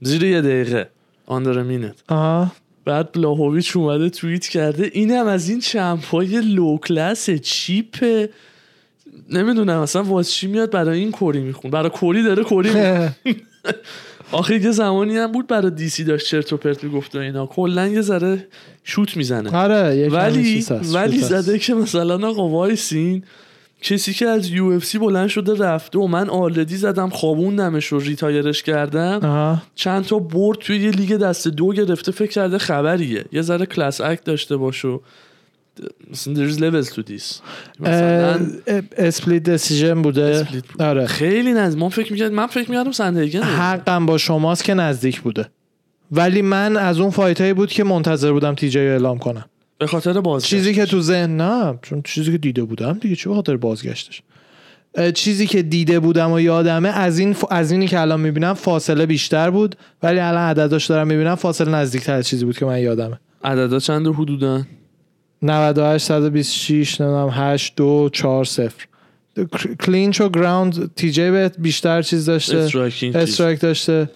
زیر 0.00 0.24
یه 0.24 0.40
دقیقه 0.40 0.88
آندر 1.26 1.62
مینت 1.62 2.02
آها. 2.08 2.52
بعد 2.84 3.12
بلاهویچ 3.12 3.76
اومده 3.76 4.10
توییت 4.10 4.46
کرده 4.46 4.90
اینم 4.92 5.26
از 5.26 5.48
این 5.48 5.60
چمپای 5.60 6.40
لو 6.40 6.78
کلاس 6.78 7.30
چیپه. 7.30 8.28
نمی‌دونم 9.30 9.80
اصلا 9.80 10.02
واسه 10.02 10.30
چی 10.30 10.46
میاد 10.46 10.70
برای 10.70 10.98
این 10.98 11.10
کوری 11.10 11.40
میخون 11.40 11.70
برای 11.70 11.90
کوری 11.90 12.22
داره 12.22 12.44
کوری 12.44 12.70
آخه 14.32 14.62
یه 14.62 14.70
زمانی 14.70 15.16
هم 15.16 15.32
بود 15.32 15.46
برای 15.46 15.70
دیسی 15.70 16.04
داشت 16.04 16.26
چرت 16.26 16.52
و 16.52 16.56
پرت 16.56 16.84
می‌گفت 16.84 17.16
و 17.16 17.18
اینا. 17.18 17.46
کلا 17.46 17.88
یه 17.88 18.00
ذره 18.00 18.46
شوت 18.84 19.16
می‌زنه. 19.16 19.56
آره 19.56 20.08
ولی 20.08 20.64
ولی. 20.94 21.18
زده 21.20 21.58
که 21.58 21.74
مثلا 21.74 22.28
آقا 22.28 22.48
وایسین 22.48 23.24
کسی 23.82 24.12
که 24.12 24.26
از 24.26 24.50
یو 24.50 24.64
اف 24.64 24.84
سی 24.84 24.98
بلند 24.98 25.28
شده 25.28 25.54
رفته 25.54 25.98
و 25.98 26.06
من 26.06 26.30
already 26.30 26.76
زدم 26.76 27.08
خوابوندمش 27.08 27.92
و 27.92 27.98
retire 27.98 28.46
ش 28.46 28.62
کردم 28.62 29.20
آها. 29.22 29.62
چند 29.74 30.04
تا 30.04 30.18
برد 30.18 30.58
توی 30.58 30.76
یه 30.76 30.90
لیگ 30.90 31.16
دست 31.16 31.48
دو 31.48 31.72
گرفته 31.72 32.12
فکر 32.12 32.30
کرده 32.30 32.58
خبریه. 32.58 33.24
یه 33.32 33.42
ذره 33.42 33.66
class 33.66 34.00
act 34.00 34.24
داشته 34.24 34.56
باش 34.56 34.84
و 34.84 35.00
مثلا 36.10 36.34
there's 36.34 36.58
levels 36.58 36.88
to 36.88 37.02
this 37.10 37.40
مثلا 37.80 38.46
split 38.96 39.42
decision 39.42 40.02
بوده. 40.02 40.48
آره 40.78 41.06
خیلی 41.06 41.52
نزدیک 41.52 41.82
من 41.82 41.88
فکر 41.88 42.12
می‌کردم 42.12 42.34
من 42.34 42.46
فکر 42.46 42.70
می‌کردم 42.70 42.92
سندهیگن 42.92 43.42
حقم 43.42 44.06
با 44.06 44.18
شماست 44.18 44.64
که 44.64 44.74
نزدیک 44.74 45.20
بوده 45.20 45.48
ولی 46.12 46.42
من 46.42 46.76
از 46.76 47.00
اون 47.00 47.10
fight 47.10 47.40
هایی 47.40 47.52
بود 47.52 47.70
که 47.70 47.84
منتظر 47.84 48.32
بودم 48.32 48.54
تیجی 48.54 48.78
رو 48.78 48.84
اعلام 48.84 49.18
کنم 49.18 49.44
به 49.78 49.86
خاطر 49.86 50.20
باز 50.20 50.44
چیزی 50.44 50.74
که 50.74 50.86
تو 50.86 51.00
ذهن 51.00 51.36
نه 51.36 51.78
چون 51.82 52.02
چیزی 52.02 52.32
که 52.32 52.38
دیده 52.38 52.64
بودم 52.64 52.92
دیگه 52.92 53.16
چه 53.16 53.28
به 53.28 53.34
خاطر 53.34 53.56
بازگشتش 53.56 54.22
چیزی 55.14 55.46
که 55.46 55.62
دیده 55.62 56.00
بودم 56.00 56.32
و 56.32 56.40
یادمه 56.40 56.88
از 56.88 57.18
این 57.18 57.32
ف... 57.32 57.44
از 57.50 57.72
اینی 57.72 57.86
که 57.86 58.00
الان 58.00 58.20
می‌بینم 58.20 58.54
فاصله 58.54 59.06
بیشتر 59.06 59.50
بود 59.50 59.76
ولی 60.02 60.18
الان 60.18 60.42
عدداش 60.42 60.86
دارم 60.86 61.06
می‌بینم 61.06 61.34
فاصله 61.34 61.70
نزدیکتر 61.70 62.14
از 62.14 62.28
چیزی 62.28 62.44
بود 62.44 62.58
که 62.58 62.64
من 62.64 62.80
یادمه 62.80 63.20
عددا 63.44 63.78
چند 63.78 64.06
حدودن 64.06 64.66
98 65.44 66.04
126 66.04 67.00
نمی‌دونم 67.00 67.28
8 67.32 67.76
2 67.76 68.10
4 68.12 68.44
0 68.44 68.72
clinch 69.80 70.20
و 70.20 70.28
ground 70.28 70.94
تی 70.94 71.10
جی 71.10 71.30
بهت 71.30 71.54
بیشتر 71.58 72.02
چیز 72.02 72.26
داشته. 72.26 72.58
استرایک 73.14 73.60
داشته. 73.60 74.10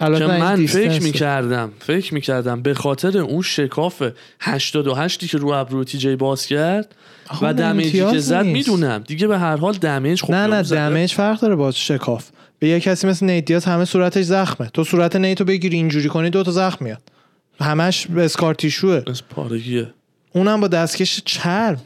البته 0.00 0.26
من 0.26 0.66
فکر. 0.66 1.02
می‌کردم 1.02 1.72
فکر 1.78 2.14
می‌کردم 2.14 2.62
به 2.62 2.74
خاطر 2.74 3.18
اون 3.18 3.42
شکاف 3.42 4.02
88 4.40 5.26
که 5.26 5.38
رو 5.38 5.48
ابرو 5.48 5.84
تی 5.84 5.98
جی 5.98 6.16
باز 6.16 6.46
کرد 6.46 6.94
و 7.42 7.54
دمیجی 7.54 8.10
که 8.10 8.18
زد. 8.18 8.44
می‌دونم. 8.44 9.04
دیگه 9.06 9.26
به 9.26 9.38
هر 9.38 9.56
حال 9.56 9.72
دمیج 9.72 10.22
خب 10.22 10.30
نه 10.30 10.46
نه. 10.46 10.62
دمیج 10.62 11.12
فرق 11.12 11.40
داره 11.40 11.54
با 11.54 11.70
شکاف. 11.70 12.28
به 12.58 12.68
یه 12.68 12.80
کسی 12.80 13.06
مثل 13.06 13.26
نیت 13.26 13.68
همه 13.68 13.84
صورتش 13.84 14.24
زخمه. 14.24 14.70
تو 14.74 14.84
صورت 14.84 15.16
نیتو 15.16 15.44
بگیری 15.44 15.76
اینجوری 15.76 16.08
کنی 16.08 16.30
دو 16.30 16.42
تا 16.42 16.50
زخم 16.50 16.84
میاد. 16.84 17.02
همش 17.60 18.06
به 18.06 18.24
اسکار 18.24 18.54
تیشوه. 18.54 19.02
از 19.06 19.22
پارگیه. 19.28 19.92
اونم 20.36 20.60
با 20.60 20.68
دستکش 20.68 21.22
چرم 21.24 21.80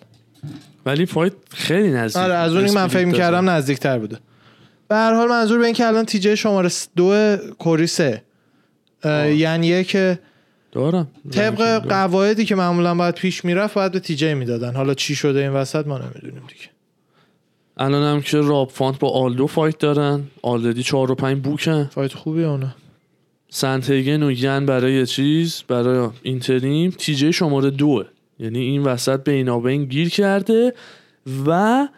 ولی 0.87 1.07
فایت 1.07 1.33
خیلی 1.51 1.91
نزدیک 1.91 2.23
آره 2.23 2.35
از 2.35 2.55
اونی 2.55 2.71
من 2.71 2.87
فکر 2.87 3.05
می‌کردم 3.05 3.51
نزدیکتر 3.51 3.99
بوده. 3.99 4.19
به 4.89 4.97
هر 4.97 5.15
حال 5.15 5.29
منظور 5.29 5.59
به 5.59 5.65
این 5.65 5.75
که 5.75 5.87
الان 5.87 6.05
تیجه 6.05 6.35
شماره 6.35 6.71
دو 6.97 7.37
کوری 7.59 7.87
سه. 7.87 8.23
اه، 9.03 9.33
یعنی 9.33 9.85
که 9.85 10.19
دارم. 10.73 11.09
طبق 11.33 11.79
قواعدی 11.89 12.45
که 12.45 12.55
معمولا 12.55 12.95
باید 12.95 13.15
پیش 13.15 13.45
می‌رفت 13.45 13.75
باید 13.75 13.93
به 13.93 14.01
تیجه 14.01 14.35
می‌دادن. 14.35 14.75
حالا 14.75 14.95
چی 14.95 15.15
شده 15.15 15.39
این 15.39 15.51
وسط 15.51 15.87
ما 15.87 15.99
نمی‌دونیم 15.99 16.43
دیگه. 16.49 16.71
الان 17.77 18.15
هم 18.15 18.23
که 18.23 18.41
راب 18.41 18.71
فانت 18.71 18.99
با 18.99 19.11
آلدو 19.11 19.47
fight 19.47 19.79
دارن. 19.79 20.23
already 20.43 20.83
4 20.83 21.11
و 21.11 21.15
5 21.15 21.43
book 21.43 21.71
ن. 21.71 21.85
fight 21.85 22.15
خوبی 22.15 22.45
اونا. 22.45 22.75
سنتیگن 23.51 24.23
و 24.23 24.31
ین 24.31 24.67
برای 24.67 25.07
چیز 25.07 25.63
برای 25.69 26.09
interim 26.23 26.91
تیجه 26.91 27.31
شماره 27.31 27.71
دوه. 27.71 28.05
یعنی 28.41 28.59
این 28.59 28.83
وسط 28.83 29.25
بینابین 29.25 29.85
گیر 29.85 30.09
کرده 30.09 30.75
و 31.47 31.89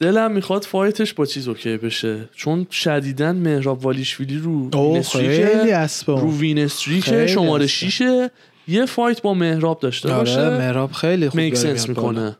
دلم 0.00 0.32
می‌خواد 0.32 0.64
فایتش 0.64 1.14
با 1.14 1.26
چیز 1.26 1.48
اوکی 1.48 1.76
بشه 1.76 2.28
چون 2.34 2.66
شدیدن 2.70 3.36
مهراب 3.36 3.84
والیشویلی 3.84 4.38
رو 4.38 4.70
اوه 4.72 4.92
وین 4.92 5.02
خیلی 5.02 5.28
استریکه 5.28 5.76
اسب 5.76 6.10
رو 6.10 6.38
وین 6.38 6.58
استریکه 6.58 7.10
خیلی 7.10 7.28
شماره 7.28 7.64
هستن. 7.64 7.66
شیشه 7.66 8.30
یه 8.68 8.86
فایت 8.86 9.22
با 9.22 9.34
مهراب 9.34 9.80
داشته 9.80 10.08
آره 10.08 10.18
باشه 10.18 10.58
مهراب 10.58 10.92
خیلی 10.92 11.28
خوب 11.28 11.40
میک 11.40 11.54
داره 11.54 11.76
سنس 11.76 11.88
میاد 11.88 12.02
بالا. 12.02 12.34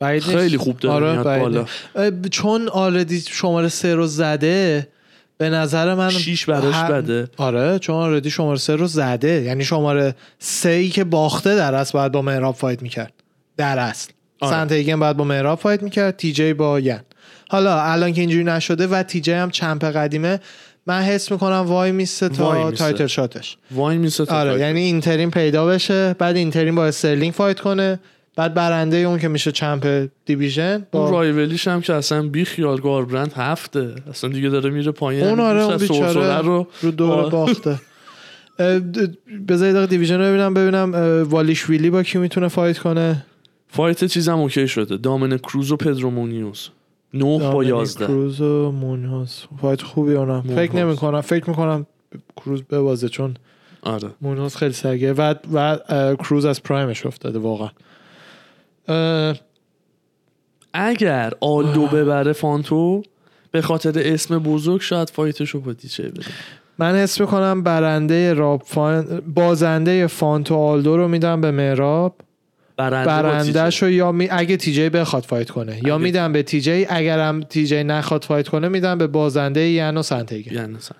می‌کنه. 0.00 0.20
خیلی 0.20 0.56
خوب 0.56 0.78
داره 0.78 1.18
آره 1.18 1.40
بالا 1.40 1.66
چون 2.30 2.68
آردی 2.68 3.20
شماره 3.20 3.68
سه 3.68 3.94
رو 3.94 4.06
زده 4.06 4.88
به 5.38 5.50
نظر 5.50 5.94
من 5.94 6.10
شیش 6.10 6.46
براش 6.46 6.74
هر- 6.74 6.92
بده. 6.92 7.28
آره 7.36 7.78
چون 7.78 7.96
آردی 7.96 8.30
شماره 8.30 8.58
سه 8.58 8.76
رو 8.76 8.86
زده. 8.86 9.42
یعنی 9.42 9.64
شماره 9.64 10.14
سه 10.38 10.68
ای 10.68 10.88
که 10.88 11.04
باخته 11.04 11.56
در 11.56 11.74
اصل 11.74 11.92
باید 11.98 12.12
با 12.12 12.22
مهراب 12.22 12.54
فایت 12.54 12.82
می‌کرد. 12.82 13.12
در 13.56 13.78
اصل. 13.78 14.10
آره. 14.40 14.52
سنتیگن 14.52 15.00
باید 15.00 15.16
با 15.16 15.24
مهراب 15.24 15.58
فایت 15.58 15.82
می‌کرد. 15.82 16.16
تی 16.16 16.32
جی 16.32 16.52
با 16.52 16.80
ین. 16.80 17.00
حالا 17.48 17.82
الان 17.82 18.12
که 18.12 18.20
اینجوری 18.20 18.44
نشده 18.44 18.86
و 18.86 19.02
تی 19.02 19.20
جی 19.20 19.32
هم 19.32 19.50
چمپ 19.50 19.84
قدیمه 19.84 20.40
من 20.86 21.02
حس 21.02 21.32
می‌کنم 21.32 21.64
وای 21.66 21.92
میسته 21.92 22.28
تا 22.28 22.44
وای 22.44 22.64
میسته. 22.64 22.76
تایتل 22.78 23.06
شاتش. 23.06 23.56
وای 23.70 23.98
میسه 23.98 24.24
تا 24.24 24.40
آره. 24.40 24.60
یعنی 24.60 24.80
اینترین 24.80 25.30
پیدا 25.30 25.66
بشه 25.66 26.14
بعد 26.18 26.36
اینترین 26.36 26.74
با 26.74 26.86
استرلینگ 26.86 27.32
فایت 27.32 27.60
کنه. 27.60 28.00
بعد 28.38 28.54
برنده 28.54 28.96
اون 28.96 29.18
که 29.18 29.28
میشه 29.28 29.52
چمپ 29.52 30.08
دیویژن 30.26 30.72
اون 30.72 30.84
با 30.90 31.10
رایولیش 31.10 31.68
هم 31.68 31.80
که 31.80 31.94
اصلا 31.94 32.28
بی 32.28 32.44
خیال 32.44 32.80
گاربرند 32.80 33.32
هفته. 33.32 33.94
اصلا 34.10 34.30
دیگه 34.30 34.48
داره 34.48 34.70
میره 34.70 34.92
پایین. 34.92 35.24
اون 35.24 35.40
آره 35.40 35.62
اون 35.62 35.76
بیچاره 35.76 36.38
رو, 36.38 36.66
رو 36.82 36.90
دور. 36.90 37.30
باخته. 37.30 37.70
اه، 38.58 38.78
د- 38.78 39.10
بذار 39.48 39.66
یه 39.68 39.72
دقیقه 39.72 39.86
division 39.86 40.18
رو 40.18 40.24
ببینم 40.24 40.54
ببینم 40.54 40.94
اه، 40.94 41.22
والیشویلی 41.22 41.90
با 41.90 42.02
کی 42.02 42.18
می‌تونه 42.18 42.48
fight 42.48 42.78
کنه؟ 42.78 43.24
fight 43.68 44.04
چیزم 44.04 44.38
اوکی 44.38 44.68
شده. 44.68 44.96
دامن 44.96 45.38
کروز 45.38 45.72
و 45.72 45.76
پدرو 45.76 46.10
مونیوز 46.10 46.68
نه 47.14 47.38
با 47.52 47.64
یازده. 47.64 48.06
کروز 48.06 48.40
و 48.40 48.72
مونیوز 48.72 49.42
fight 49.60 49.82
خوبی 49.82 50.14
اونم. 50.14 50.42
فکر 50.42 50.76
نمی 50.76 50.96
کنم 50.96 51.20
فکر 51.20 51.50
می‌کنم 51.50 51.86
کروز 52.36 52.62
ببازه 52.62 53.08
چون 53.08 53.34
آره. 53.82 54.08
مونیوز 54.20 54.56
خیلی 54.56 54.72
سگه. 54.72 55.12
و 55.12 55.34
و 55.52 55.76
کروز 56.16 56.44
از 56.44 56.62
prime 56.62 56.93
ش 56.93 57.06
افتاده 57.06 57.38
واقعا. 57.38 57.68
اگر 60.72 61.32
آلدو 61.40 61.86
ببره 61.86 62.32
فانتو 62.32 63.02
به 63.50 63.62
خاطر 63.62 63.92
اسم 63.96 64.38
بزرگ 64.38 64.80
شاید 64.80 65.10
fight 65.10 65.39
ش 65.39 65.50
رو 65.50 65.60
با 65.60 65.72
تیجه 65.72 66.02
بده. 66.02 66.22
من 66.78 66.94
حس 66.94 67.20
می‌کنم 67.20 67.62
برنده 67.62 68.34
راب 68.34 68.62
فان... 68.66 69.22
بازنده 69.34 70.06
فانتو 70.06 70.54
آلدو 70.56 70.96
رو 70.96 71.08
میدم 71.08 71.40
به 71.40 71.50
مهراب. 71.50 72.14
برنده 72.76 73.06
برندش. 73.06 73.82
رو 73.82 73.90
یا 73.90 74.12
می... 74.12 74.28
اگه 74.30 74.56
تی 74.56 74.72
جی 74.72 74.88
بخواد 74.88 75.22
فایت 75.22 75.50
کنه. 75.50 75.80
یا 75.86 75.94
اگه- 75.94 76.04
میدم 76.04 76.32
به 76.32 76.42
تی 76.42 76.60
جی 76.60 76.86
اگرم 76.88 77.40
تی 77.40 77.66
جی 77.66 77.84
نخواد 77.84 78.24
فایت 78.24 78.48
کنه 78.48 78.68
میدم 78.68 78.98
به 78.98 79.06
بازنده 79.06 79.60
ین 79.68 79.96
و 79.96 80.02
سنتیگن 80.02 80.52
یعنی 80.54 80.74
مثلا. 80.74 80.98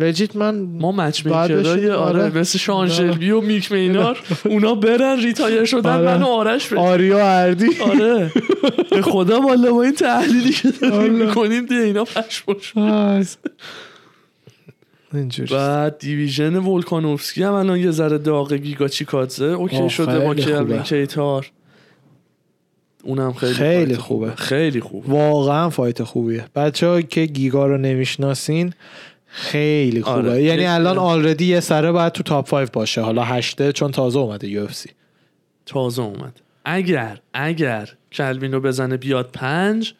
لجیت 0.00 0.36
من 0.36 0.60
ما 0.60 0.92
مچ 0.92 1.26
میکرای 1.26 1.56
بشیم، 1.56 1.90
آره 1.90 2.22
آره. 2.22 2.38
مثل 2.38 2.58
شان 2.58 2.88
شلبی 2.88 3.30
و 3.30 3.40
میک 3.40 3.72
مینار. 3.72 4.18
اونا 4.50 4.74
برن 4.74 5.20
ریتایر 5.20 5.64
شدن 5.64 5.90
آره. 5.90 6.04
من 6.04 6.22
و 6.22 6.26
آرش 6.26 6.66
بریم. 6.68 6.82
آریا 6.82 7.28
اردی. 7.28 7.66
آره. 7.80 8.32
به 8.90 9.02
خدا 9.02 9.40
والا 9.40 9.72
با 9.72 9.82
این 9.82 9.94
تحلیلی 9.94 10.52
که 10.52 10.70
داریم 10.70 11.14
آره. 11.14 11.26
می‌کنیم 11.26 11.66
دیگه 11.66 11.82
اینا 11.82 12.04
پش 12.04 12.44
بعد 15.50 15.98
division 15.98 16.56
ولکانوفسکی 16.56 17.42
هم 17.42 17.52
الان 17.52 17.78
یه 17.78 17.90
ذره 17.90 18.18
داغ 18.18 18.52
گیگا 18.52 18.88
چیکادزه 18.88 19.44
اوکی 19.44 19.90
شده 19.90 20.18
با 20.18 20.34
خوبه. 20.34 20.82
کیتار. 20.82 21.50
اونم 23.04 23.32
خیلی 23.32 23.54
خیلی 23.54 23.96
خوبه. 23.96 24.34
خیلی 24.34 24.80
خوبه. 24.80 25.08
واقعا 25.08 25.70
fight 25.70 26.02
خوبیه. 26.02 26.44
بچه 26.54 27.02
که 27.02 27.26
گیگا 27.26 27.66
رو 27.66 27.78
نمی‌شناسین 27.78 28.72
خیلی 29.36 30.02
خوبه. 30.02 30.30
آره. 30.30 30.42
یعنی 30.42 30.66
الان 30.66 30.98
already 30.98 31.44
یه 31.44 31.60
سره 31.60 31.92
باید 31.92 32.12
تو 32.12 32.22
top 32.22 32.50
5 32.50 32.68
باشه. 32.72 33.00
حالا 33.00 33.22
هشته 33.22 33.72
چون 33.72 33.90
تازه 33.90 34.18
اومده 34.18 34.48
یو 34.48 34.66
تازه 35.66 36.02
اومد. 36.02 36.40
اگر 36.64 37.20
اگر 37.34 37.88
کلوین 38.12 38.52
رو 38.52 38.60
بزنه 38.60 38.96
بیاد 38.96 39.30
پنج 39.32 39.94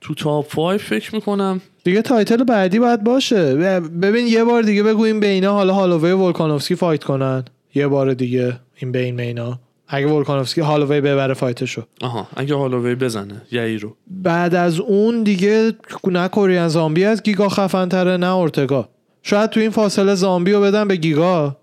تو 0.00 0.14
top 0.14 0.48
5 0.48 0.80
فکر 0.80 1.14
می‌کنم. 1.14 1.60
دیگه 1.84 2.02
title 2.02 2.44
بعدی 2.44 2.78
باید 2.78 3.04
باشه. 3.04 3.54
ببین 3.80 4.26
یه 4.26 4.44
بار 4.44 4.62
دیگه 4.62 4.82
بگو 4.82 5.02
این 5.02 5.20
بینا 5.20 5.52
حالا 5.52 5.74
هالووی 5.74 6.10
و 6.10 6.18
ولکانوفسکی 6.18 6.74
fight 6.74 7.04
کنن. 7.04 7.44
یه 7.74 7.86
بار 7.86 8.14
دیگه 8.14 8.58
این 8.76 8.92
بین 8.92 9.14
مینا 9.14 9.58
اگه 9.94 10.06
ولکانوفسکی 10.06 10.60
هالووی 10.60 11.00
ببره 11.00 11.34
fight 11.34 11.61
شو. 11.61 11.82
آها 12.00 12.28
اگه 12.36 12.54
هالووی 12.54 12.94
بزنه 12.94 13.42
یعی 13.52 13.78
رو. 13.78 13.96
بعد 14.06 14.54
از 14.54 14.80
اون 14.80 15.22
دیگه 15.22 15.72
نه 16.04 16.28
کوریان 16.28 16.68
زامبی 16.68 17.04
از 17.04 17.22
گیگا 17.22 17.48
خفن 17.48 17.88
تره 17.88 18.16
نه 18.16 18.34
اورتگا. 18.34 18.88
شاید 19.22 19.50
تو 19.50 19.60
این 19.60 19.70
فاصله 19.70 20.14
زامبی 20.14 20.52
رو 20.52 20.60
بدن 20.60 20.88
به 20.88 20.96
گیگا. 20.96 21.56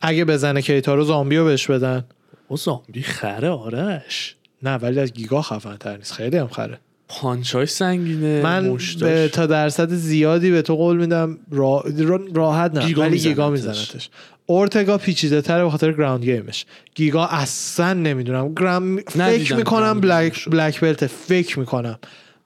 اگه 0.00 0.24
بزنه 0.24 0.62
کیتا 0.62 0.94
رو 0.94 1.04
زامبی 1.04 1.36
رو 1.36 1.44
بهش 1.44 1.70
بدن. 1.70 2.04
او 2.48 2.56
زامبی 2.56 3.02
خره 3.02 3.48
آرش. 3.48 4.36
نه 4.62 4.74
ولی 4.74 5.00
از 5.00 5.12
گیگا 5.12 5.42
خفن 5.42 5.76
تر 5.76 5.96
نیست. 5.96 6.12
خیلی 6.12 6.36
هم 6.36 6.48
خره. 6.48 6.78
پانچاش 7.08 7.70
سنگینه 7.70 8.42
من 8.42 8.68
مشتاش. 8.68 9.02
به 9.02 9.28
تا 9.28 9.46
درصد 9.46 9.92
زیادی 9.92 10.50
به 10.50 10.62
تو 10.62 10.76
قول 10.76 10.96
میدم 10.96 11.38
را... 11.50 11.84
را- 11.98 12.20
راحت 12.34 12.74
نه 12.74 12.86
گیگا 12.86 13.02
ولی 13.02 13.18
گیگا 13.18 13.50
میزنتش. 13.50 14.10
اورتگا 14.46 14.98
پیچیده 14.98 15.40
تره 15.40 15.64
به 15.64 15.70
خاطر 15.70 15.92
ground 15.92 16.24
game 16.24 16.52
ش 16.52 16.66
گیگا 16.94 17.26
اصلا 17.26 17.92
نمی‌دونم 17.92 18.54
گرام 18.54 18.96
فکر 18.96 19.56
می‌کنم 19.56 20.00
black. 20.00 20.48
black 20.48 20.80
belt 20.80 21.06
فکر 21.06 21.58
می‌کنم 21.58 21.98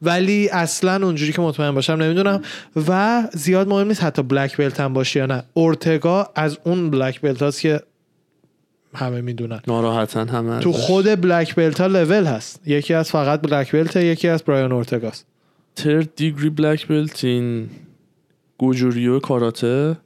ولی 0.02 0.48
اصلا 0.48 1.06
اونجوری 1.06 1.32
که 1.32 1.42
مطمئن 1.42 1.70
باشم 1.70 1.92
نمی‌دونم 1.92 2.42
و 2.88 3.22
زیاد 3.32 3.68
مهم 3.68 3.88
نیست 3.88 4.02
حتی 4.02 4.22
black 4.22 4.56
belt 4.56 4.80
هم 4.80 4.92
باشه 4.92 5.20
یا 5.20 5.26
نه 5.26 5.42
اورتگا 5.54 6.30
از 6.34 6.58
اون 6.64 6.90
black 6.90 7.20
belt 7.20 7.42
هاست 7.42 7.60
که 7.60 7.80
همه 8.94 9.20
می‌دونن. 9.20 9.60
ناراحتن 9.68 10.28
همه 10.28 10.58
تو. 10.58 10.72
خود 10.72 11.20
بلک 11.20 11.54
بلت 11.54 11.80
ها 11.80 11.86
لول 11.86 12.24
هست. 12.24 12.60
یکی 12.66 12.94
از 12.94 13.10
فقط 13.10 13.40
بلک 13.40 13.72
بلت 13.72 13.96
یکی 13.96 14.28
از 14.28 14.42
برایان 14.42 14.72
اورتگاست 14.72 15.26
ترد 15.76 16.08
دیگری 16.16 16.50
بلک 16.50 16.86
بلت 16.86 17.24
این 17.24 17.70
گوجوریو 18.58 19.18
کاراته 19.18 19.96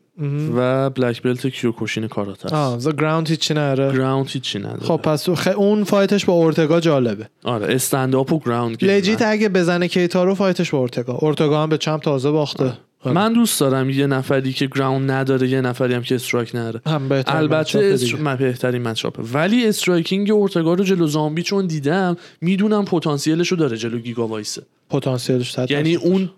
و 0.57 0.91
بلک 0.91 1.23
بلت 1.23 1.47
کیوکوشین 1.47 2.09
کاراته 2.09 2.55
است. 2.55 2.87
آه 2.87 2.93
گراوند 2.93 3.29
هیچی 3.29 3.55
نره 3.55 3.93
گراوند 3.93 4.29
هیچی 4.29 4.59
نداره. 4.59 4.81
خب 4.81 4.97
پس 4.97 5.31
خ... 5.31 5.49
اون 5.57 5.85
فایتش 5.85 6.25
با 6.25 6.33
اورتگا 6.33 6.81
جالبه. 6.81 7.29
آره 7.45 7.75
استنداپ 7.75 8.33
و 8.33 8.39
گراوند 8.39 8.85
لجیت 8.85 9.23
اگه 9.23 9.49
بزنه 9.49 9.89
کیتارو 9.89 10.35
فایتش 10.35 10.71
با 10.71 10.79
اورتگا 10.79 11.15
اورتگا 11.15 11.63
هم 11.63 11.69
به 11.69 11.79
چمپ 11.79 12.03
تازه 12.03 12.31
باخته. 12.31 12.73
آره. 13.05 13.15
من 13.15 13.33
دوست 13.33 13.61
دارم 13.61 13.91
یه 13.91 14.07
نفری 14.07 14.53
که 14.53 14.67
گراوند 14.67 15.11
نداره 15.11 15.49
یه 15.49 15.61
نفری 15.61 15.95
هم 15.95 16.03
که 16.03 16.15
استرایک 16.15 16.55
نداره 16.55 16.81
هم 16.87 17.09
بهتر 17.09 17.37
البته 17.37 17.79
استر... 17.79 18.17
من 18.17 18.37
بهترین 18.37 18.83
مچاپه 18.83 19.23
ولی 19.23 19.67
استرایکینگ 19.67 20.31
اورتگا 20.31 20.75
رو 20.75 20.85
جلو 20.85 21.07
زامبی 21.07 21.43
چون 21.43 21.67
دیدم 21.67 22.17
می‌دونم 22.41 22.85
پتانسیلش 22.85 23.49
رو 23.49 23.57
داره 23.57 23.77
جلو 23.77 23.99
گیگا 23.99 24.27
وایسه 24.27 24.63
پتانسیلش 24.91 25.57
یعنی. 25.71 25.95
اون 25.95 26.31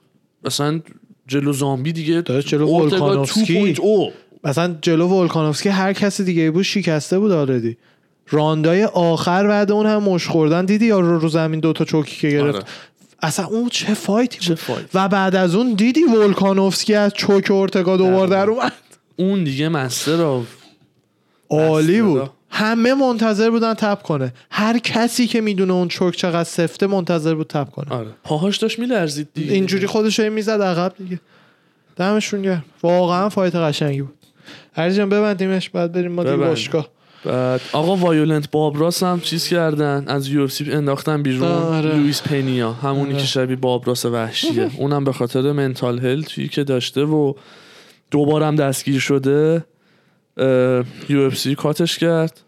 مثلا 0.45 0.81
جلو 1.27 1.53
زامبی 1.53 1.93
دیگه 1.93 2.21
داره 2.21 2.43
جلو 2.43 2.67
ولکانوفسکی. 2.67 3.75
2.0 3.75 3.81
مثلا 4.45 4.77
جلو 4.83 5.09
ولکانوفسکی 5.09 5.69
هر 5.69 5.93
کسی 5.93 6.25
دیگه 6.25 6.51
بود 6.51 6.63
شکسته 6.63 7.19
بود 7.19 7.33
آردی 7.33 7.77
راندای 8.31 8.85
آخر 8.85 9.47
بعد 9.47 9.73
اون 9.73 9.87
هم 9.87 10.03
مشت 10.03 10.27
خوردن 10.27 10.65
دیدی 10.65 10.87
یا 10.87 11.01
رو, 11.01 11.19
رو 11.19 11.29
زمین 11.29 11.61
دوتا 11.61 11.85
choke 11.85 12.12
ی 12.12 12.17
که 12.21 12.29
گرفت 12.29 12.57
آره. 12.57 12.65
اصلا 13.25 13.47
اون 13.47 13.69
چه 13.69 13.95
fight 13.95 14.32
ی 14.32 14.39
چه 14.39 14.49
بود 14.49 14.59
fight. 14.59 14.87
و 14.95 15.09
بعد 15.09 15.37
از 15.37 15.55
اون 15.55 15.75
دیدی 15.75 16.03
ولکانوفسکی 16.05 16.95
از 16.95 17.13
choke 17.15 17.51
اورتگا 17.51 17.97
دوبار 17.97 18.29
در 18.29 18.51
اومد. 18.51 18.73
اون 19.17 19.45
دیگه 19.45 19.69
master 19.69 20.23
of 20.23 20.47
عالی 21.51 22.03
بود. 22.03 22.31
همه 22.51 22.95
منتظر 22.95 23.51
بودن 23.51 23.75
tap 23.75 24.03
کنه. 24.03 24.33
هر 24.51 24.79
کسی 24.79 25.27
که 25.27 25.41
می‌دونه 25.41 25.73
اون 25.73 25.89
choke 25.89 26.17
چقدر 26.17 26.45
سفته 26.45 26.87
منتظر 26.87 27.35
بود 27.35 27.47
tap 27.47 27.71
کنه. 27.71 27.91
آره. 27.91 28.09
پاهاش 28.25 28.57
داشت 28.57 28.79
میلرزید 28.79 29.29
دیگه. 29.35 29.53
اینجوری 29.53 29.87
خودش 29.87 30.19
رو 30.19 30.33
می‌زد 30.33 30.63
عقب 30.63 30.95
دیگه. 30.99 31.21
دمشون 31.97 32.43
گرم. 32.43 32.65
واقعا 32.83 33.29
fight 33.29 33.57
قشنگی 33.57 34.03
بود. 34.03 34.15
هر 34.77 34.91
جان 34.91 35.09
ببندیمش 35.09 35.71
بعد 35.71 35.93
بریم 35.93 36.13
ما 36.13 36.25
دیگه. 36.25 36.37
باشگاه. 36.37 36.89
بعد 37.25 37.61
آقا 37.73 37.97
Violent 37.97 38.51
Bob 38.51 38.73
Ross 38.73 39.03
هم 39.03 39.21
چیز 39.21 39.49
کردن. 39.49 40.05
از 40.07 40.29
UFC 40.29 40.49
انداختن 40.67 41.23
بیرون. 41.23 41.49
آره. 41.49 41.97
لوئیس 41.97 42.23
پنیا. 42.23 42.73
همونی 42.73 43.13
آره. 43.13 43.21
که 43.21 43.27
شبیه 43.27 43.57
Bob 43.57 43.77
Ross 43.77 44.05
وحشیه. 44.05 44.71
اونم 44.79 45.05
به 45.05 45.13
خاطر 45.13 45.53
mental 45.53 45.99
health 45.99 46.42
ی 46.42 46.49
که 46.49 46.65
داشته 46.65 47.05
و 47.05 47.33
دوبارم 48.11 48.57
دستگیر 48.57 49.01
شده 49.01 49.65
UFC 51.09 51.55
cut 51.55 51.81
ش 51.81 51.99
کرد. 51.99 52.41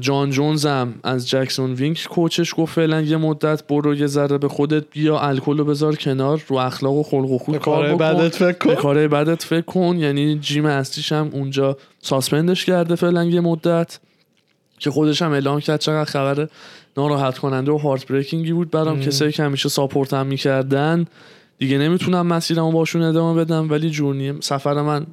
جان 0.00 0.30
جونز 0.30 0.66
هم 0.66 0.94
از 1.04 1.28
جکسون 1.28 1.72
وینک 1.72 2.06
coach 2.10 2.41
ش 2.41 2.54
گفت 2.56 2.74
فعلا 2.74 3.00
یه 3.00 3.16
مدت 3.16 3.66
برو 3.66 3.94
یه 3.94 4.06
ذره 4.06 4.38
به 4.38 4.48
خودت 4.48 4.84
بیا 4.90 5.18
الکل 5.20 5.58
رو 5.58 5.64
بذار 5.64 5.96
کنار 5.96 6.42
رو 6.48 6.56
اخلاق 6.56 6.94
و 6.94 7.02
خلق 7.02 7.30
و 7.30 7.38
خود 7.38 7.58
کار 7.58 7.94
بدت 7.96 8.34
فکر 8.34 8.74
کن. 8.74 9.08
بدت 9.08 9.42
فکر 9.42 9.60
کن. 9.60 9.96
یعنی 9.96 10.38
gym 10.38 10.66
اصلیش 10.66 11.12
هم 11.12 11.30
اونجا 11.32 11.76
suspend 12.02 12.50
ش 12.50 12.64
کرده 12.64 12.94
فعلا 12.94 13.24
یه 13.24 13.40
مدت 13.40 13.98
که 14.78 14.90
خودش 14.90 15.22
هم 15.22 15.32
اعلام 15.32 15.60
کرد 15.60 15.80
چقدر 15.80 16.10
خبر 16.10 16.48
ناراحت 16.96 17.38
کننده 17.38 17.72
و 17.72 17.76
heartbreaking 17.76 18.06
ی 18.06 18.52
بود 18.52 18.70
برام 18.70 19.00
کسایی 19.00 19.32
که 19.32 19.42
همیشه 19.42 19.68
support 19.68 20.14
هم 20.14 20.26
می‌کردن. 20.26 21.06
دیگه 21.58 21.78
نمی‌تونم 21.78 22.26
مسیرمو 22.26 22.72
باشون 22.72 23.02
ادامه 23.02 23.44
بدم 23.44 23.70
ولی 23.70 23.90
journey 23.90 24.32
سفر 24.40 24.82
من 24.82 25.06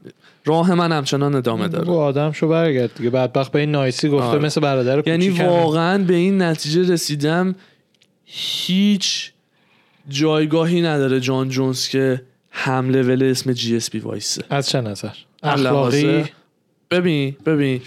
راه 0.46 0.74
من 0.74 0.92
همچنان 0.92 1.36
ادامه 1.36 1.68
داره. 1.68 1.90
آدم 1.92 2.32
شو 2.32 2.48
برگرد 2.48 2.92
دیگه. 2.96 3.10
بدبخت 3.10 3.52
به 3.52 3.60
این 3.60 3.72
nice 3.72 4.02
ی 4.02 4.10
گفته 4.10 4.26
آره. 4.26 4.40
مثل 4.40 4.62
برادر 4.62 5.08
یعنی. 5.08 5.30
واقعا 5.30 6.04
به 6.04 6.16
این 6.16 6.42
نتیجه 6.42 6.94
رسیدم 6.94 7.56
هیچ 8.26 9.32
جایگاهی 10.10 10.82
نداره 10.82 11.20
جان 11.20 11.50
جونز 11.50 11.88
که 11.88 12.22
هم 12.52 12.90
level 12.90 13.24
اسم 13.24 13.54
GSP 13.54 14.00
وایسه. 14.00 14.44
از 14.50 14.70
چه 14.70 14.82
نظر؟ 14.82 15.14
اخلاقی؟ 15.44 16.24
ببین 16.92 17.36
ببین. 17.46 17.82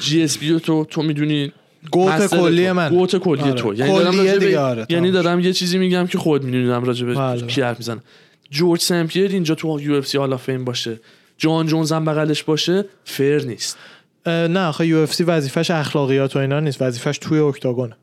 GSP 0.00 0.60
تو 0.60 0.84
تو 0.84 1.02
می‌دونی 1.02 1.52
GOAT 1.90 2.26
کلی. 2.26 2.72
من 2.72 2.88
GOAT 2.88 3.16
کلی 3.16 3.42
آره. 3.42 3.52
تو. 3.52 3.74
یعنی 3.74 3.98
دارم 3.98 4.38
دیگه 4.38 4.58
آره، 4.58 4.86
یعنی 4.88 5.10
دارم 5.10 5.40
یه 5.40 5.52
چیزی 5.52 5.78
میگم 5.78 6.06
که 6.06 6.18
خود 6.18 6.44
می‌دونم 6.44 6.84
راجع 6.84 7.06
به 7.06 7.14
بله. 7.14 7.46
کی 7.46 7.62
حرف 7.62 7.78
می‌زنم 7.78 8.02
جورج 8.50 8.80
سمپیر 8.80 9.30
اینجا 9.30 9.54
تو 9.54 9.80
UFC 9.80 10.18
Hall 10.18 10.36
of 10.36 10.45
Fame 10.45 10.64
باشه. 10.64 11.00
جان 11.38 11.66
جونز 11.66 11.92
هم 11.92 12.04
بغلش 12.04 12.42
باشه 12.42 12.84
fair 13.04 13.38
نیست. 13.38 13.78
نه 14.26 14.66
آخه 14.66 14.86
UFC 14.86 15.24
وظیفش 15.24 15.70
اخلاقیات 15.70 16.36
و 16.36 16.38
اینا 16.38 16.60
نیست. 16.60 16.82
وظیفش 16.82 17.18
توی 17.18 17.38
octagon 17.38 17.83
ه. 17.83 17.96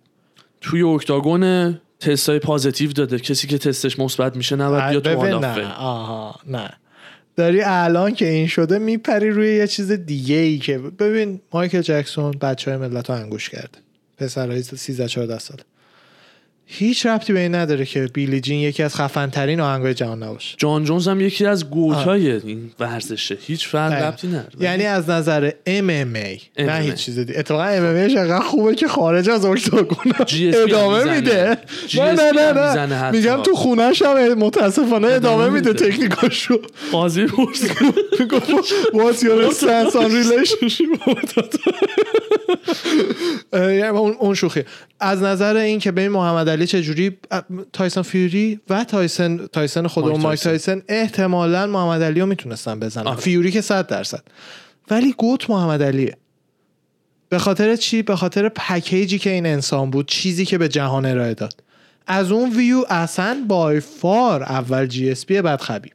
توی 0.61 0.81
octagon 0.81 1.73
تستای 1.99 2.39
پازیتیو 2.39 2.91
داده. 2.91 3.19
کسی 3.19 3.47
که 3.47 3.57
تستش 3.57 3.99
مثبت 3.99 4.35
میشه 4.35 4.55
نباید 4.55 5.03
بیا 5.03 5.15
تو 5.15 5.39
نه. 5.39 5.73
آها 5.73 6.35
نه. 6.47 6.69
داری 7.41 7.61
الان 7.61 8.13
که 8.13 8.27
این 8.27 8.47
شده 8.47 8.79
میپری 8.79 9.29
روی 9.29 9.55
یه 9.55 9.67
چیز 9.67 9.91
دیگه 9.91 10.35
ای 10.35 10.57
که 10.57 10.77
ببین 10.77 11.41
مایکل 11.53 11.81
جکسون 11.81 12.31
بچه 12.31 12.71
های 12.71 12.79
ملت 12.79 13.09
رو 13.09 13.15
انگوش 13.15 13.49
کرده. 13.49 13.79
پسرهای 14.17 14.63
13 14.63 15.07
14 15.07 15.39
ساله. 15.39 15.63
هیچ 16.73 17.05
ربطی 17.05 17.33
به 17.33 17.39
این 17.39 17.55
نداره 17.55 17.85
که 17.85 18.09
بیلی 18.13 18.41
جین 18.41 18.59
یکی 18.59 18.83
از 18.83 18.95
خفن 18.95 19.29
ترین 19.29 19.59
آهنگای 19.61 19.93
جهان 19.93 20.23
نباشه. 20.23 20.55
جان 20.57 20.83
جونز 20.83 21.07
هم 21.07 21.21
یکی 21.21 21.45
از 21.45 21.69
گوتای 21.69 22.31
این 22.31 22.71
ورزشه. 22.79 23.37
هیچ 23.41 23.67
فرق 23.67 23.91
دقیقا. 23.91 24.07
ربطی 24.07 24.27
نداره. 24.27 24.49
یعنی 24.59 24.83
از 24.85 25.09
نظر 25.09 25.49
MMA 25.49 25.53
نه 25.65 26.39
MMA. 26.57 26.81
هیچ 26.81 26.93
چیز 26.93 27.19
دیگه. 27.19 27.39
اتفاقا 27.39 27.63
MMA 27.65 28.17
انقدر 28.17 28.39
خوبه 28.39 28.75
که 28.75 28.87
خارج 28.87 29.29
از 29.29 29.45
اکتاگون 29.45 30.13
ادامه. 30.53 31.15
میده. 31.15 31.57
نه 31.97 32.11
نه 32.11 32.31
نه 32.31 32.85
نه. 32.85 33.11
میگم 33.11 33.43
تو 33.43 33.55
خونش 33.55 34.01
هم 34.01 34.33
متاسفانه 34.33 35.07
ادامه 35.07 35.49
میده. 35.49 35.73
تکنیکاشو. 35.73 36.61
قاضی 36.91 37.25
پرس. 37.25 37.63
What's 38.93 39.23
your 39.23 39.51
stance 39.53 39.95
on 39.95 40.09
relationship? 40.21 40.91
یعنی 43.53 43.81
اون 43.81 44.15
اون 44.19 44.33
شوخی. 44.33 44.63
از 44.99 45.21
نظر 45.21 45.55
این 45.55 45.79
که 45.79 45.91
ببین 45.91 46.09
محمد 46.09 46.49
علی 46.61 46.67
چجوری 46.67 47.17
اه، 47.31 47.43
تایسون 47.73 48.03
فیوری 48.03 48.59
و 48.69 48.83
تایسون 48.83 49.47
تایسون 49.47 49.87
خود 49.87 50.05
مایک 50.05 50.19
مایک 50.19 50.39
تایسون. 50.39 50.81
احتمالا 50.87 51.67
محمد 51.67 52.03
علی 52.03 52.19
رو 52.19 52.25
می‌تونستن 52.25 52.79
بزنن. 52.79 53.07
آره. 53.07 53.19
فیوری 53.19 53.51
که 53.51 53.61
صد 53.61 53.87
درصد. 53.87 54.23
ولی 54.91 55.13
GOAT 55.17 55.49
محمد 55.49 55.83
علیه. 55.83 56.17
به 57.29 57.39
خاطر 57.39 57.75
چی؟ 57.75 58.01
به 58.01 58.15
خاطر 58.15 58.49
package 58.49 59.10
ی 59.10 59.19
که 59.19 59.29
این 59.29 59.45
انسان 59.45 59.89
بود 59.89 60.07
چیزی 60.07 60.45
که 60.45 60.57
به 60.57 60.67
جهان 60.67 61.05
ارائه 61.05 61.33
داد. 61.33 61.53
از 62.07 62.31
اون 62.31 62.55
ویو 62.55 62.83
اصلا 62.89 63.45
by 63.47 63.79
far 63.79 64.43
اول 64.43 64.85
GSP 64.85 65.41
بعد 65.41 65.61
خبیب 65.61 65.93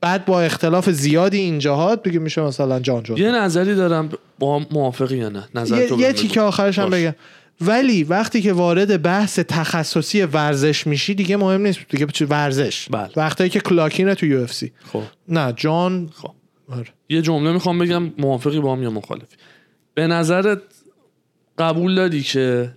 بعد 0.00 0.24
با 0.24 0.40
اختلاف 0.40 0.90
زیادی 0.90 1.38
اینجاها 1.38 1.94
دیگه 1.94 2.18
میشه 2.18 2.40
مثلا 2.40 2.80
جان 2.80 3.02
جون 3.02 3.16
یه 3.16 3.30
نظری 3.30 3.74
دارم 3.74 4.08
با 4.38 4.58
موافقی 4.70 5.16
یا 5.16 5.28
نه؟ 5.28 5.48
نظر 5.54 5.76
یه, 5.76 5.98
یه 5.98 6.12
تیکه. 6.12 6.40
آخرش 6.40 6.78
هم. 6.78 6.90
بگم. 6.90 7.14
ولی 7.60 8.04
وقتی 8.04 8.42
که 8.42 8.52
وارد 8.52 9.02
بحث 9.02 9.38
تخصصی 9.38 10.22
ورزش 10.22 10.86
میشی 10.86 11.14
دیگه 11.14 11.36
مهم 11.36 11.60
نیست. 11.60 11.80
دیگه 11.88 12.06
چه 12.06 12.26
ورزش. 12.26 12.88
بله. 12.90 13.10
وقتی 13.16 13.48
که 13.48 13.60
clock 13.60 13.94
in 13.94 14.07
ه 14.07 14.14
تو 14.14 14.26
UFC. 14.26 14.72
خب. 14.92 15.02
نه 15.28 15.52
جان. 15.56 16.10
خب. 16.14 16.30
آره. 16.68 16.86
یه 17.08 17.22
جمله 17.22 17.52
می‌خوام 17.52 17.78
بگم 17.78 18.12
موافقی 18.18 18.60
با 18.60 18.72
هم 18.72 18.82
یا 18.82 18.90
مخالفی؟ 18.90 19.36
به 19.94 20.06
نظرت 20.06 20.58
قبول 21.58 21.94
داری 21.94 22.22
که 22.22 22.72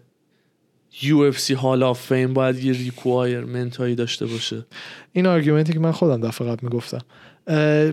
UFC 0.93 1.55
Hall 1.55 1.93
of 1.93 1.97
Fame 2.09 2.33
باید 2.33 2.63
یه 2.63 2.73
requirement 2.73 3.77
هایی 3.77 3.95
داشته 3.95 4.25
باشه؟ 4.25 4.65
این 5.13 5.27
argument 5.27 5.68
ی 5.68 5.73
که 5.73 5.79
من 5.79 5.91
خودم 5.91 6.27
دفعه 6.27 6.47
قبل 6.47 6.59
می‌گفتم. 6.61 7.01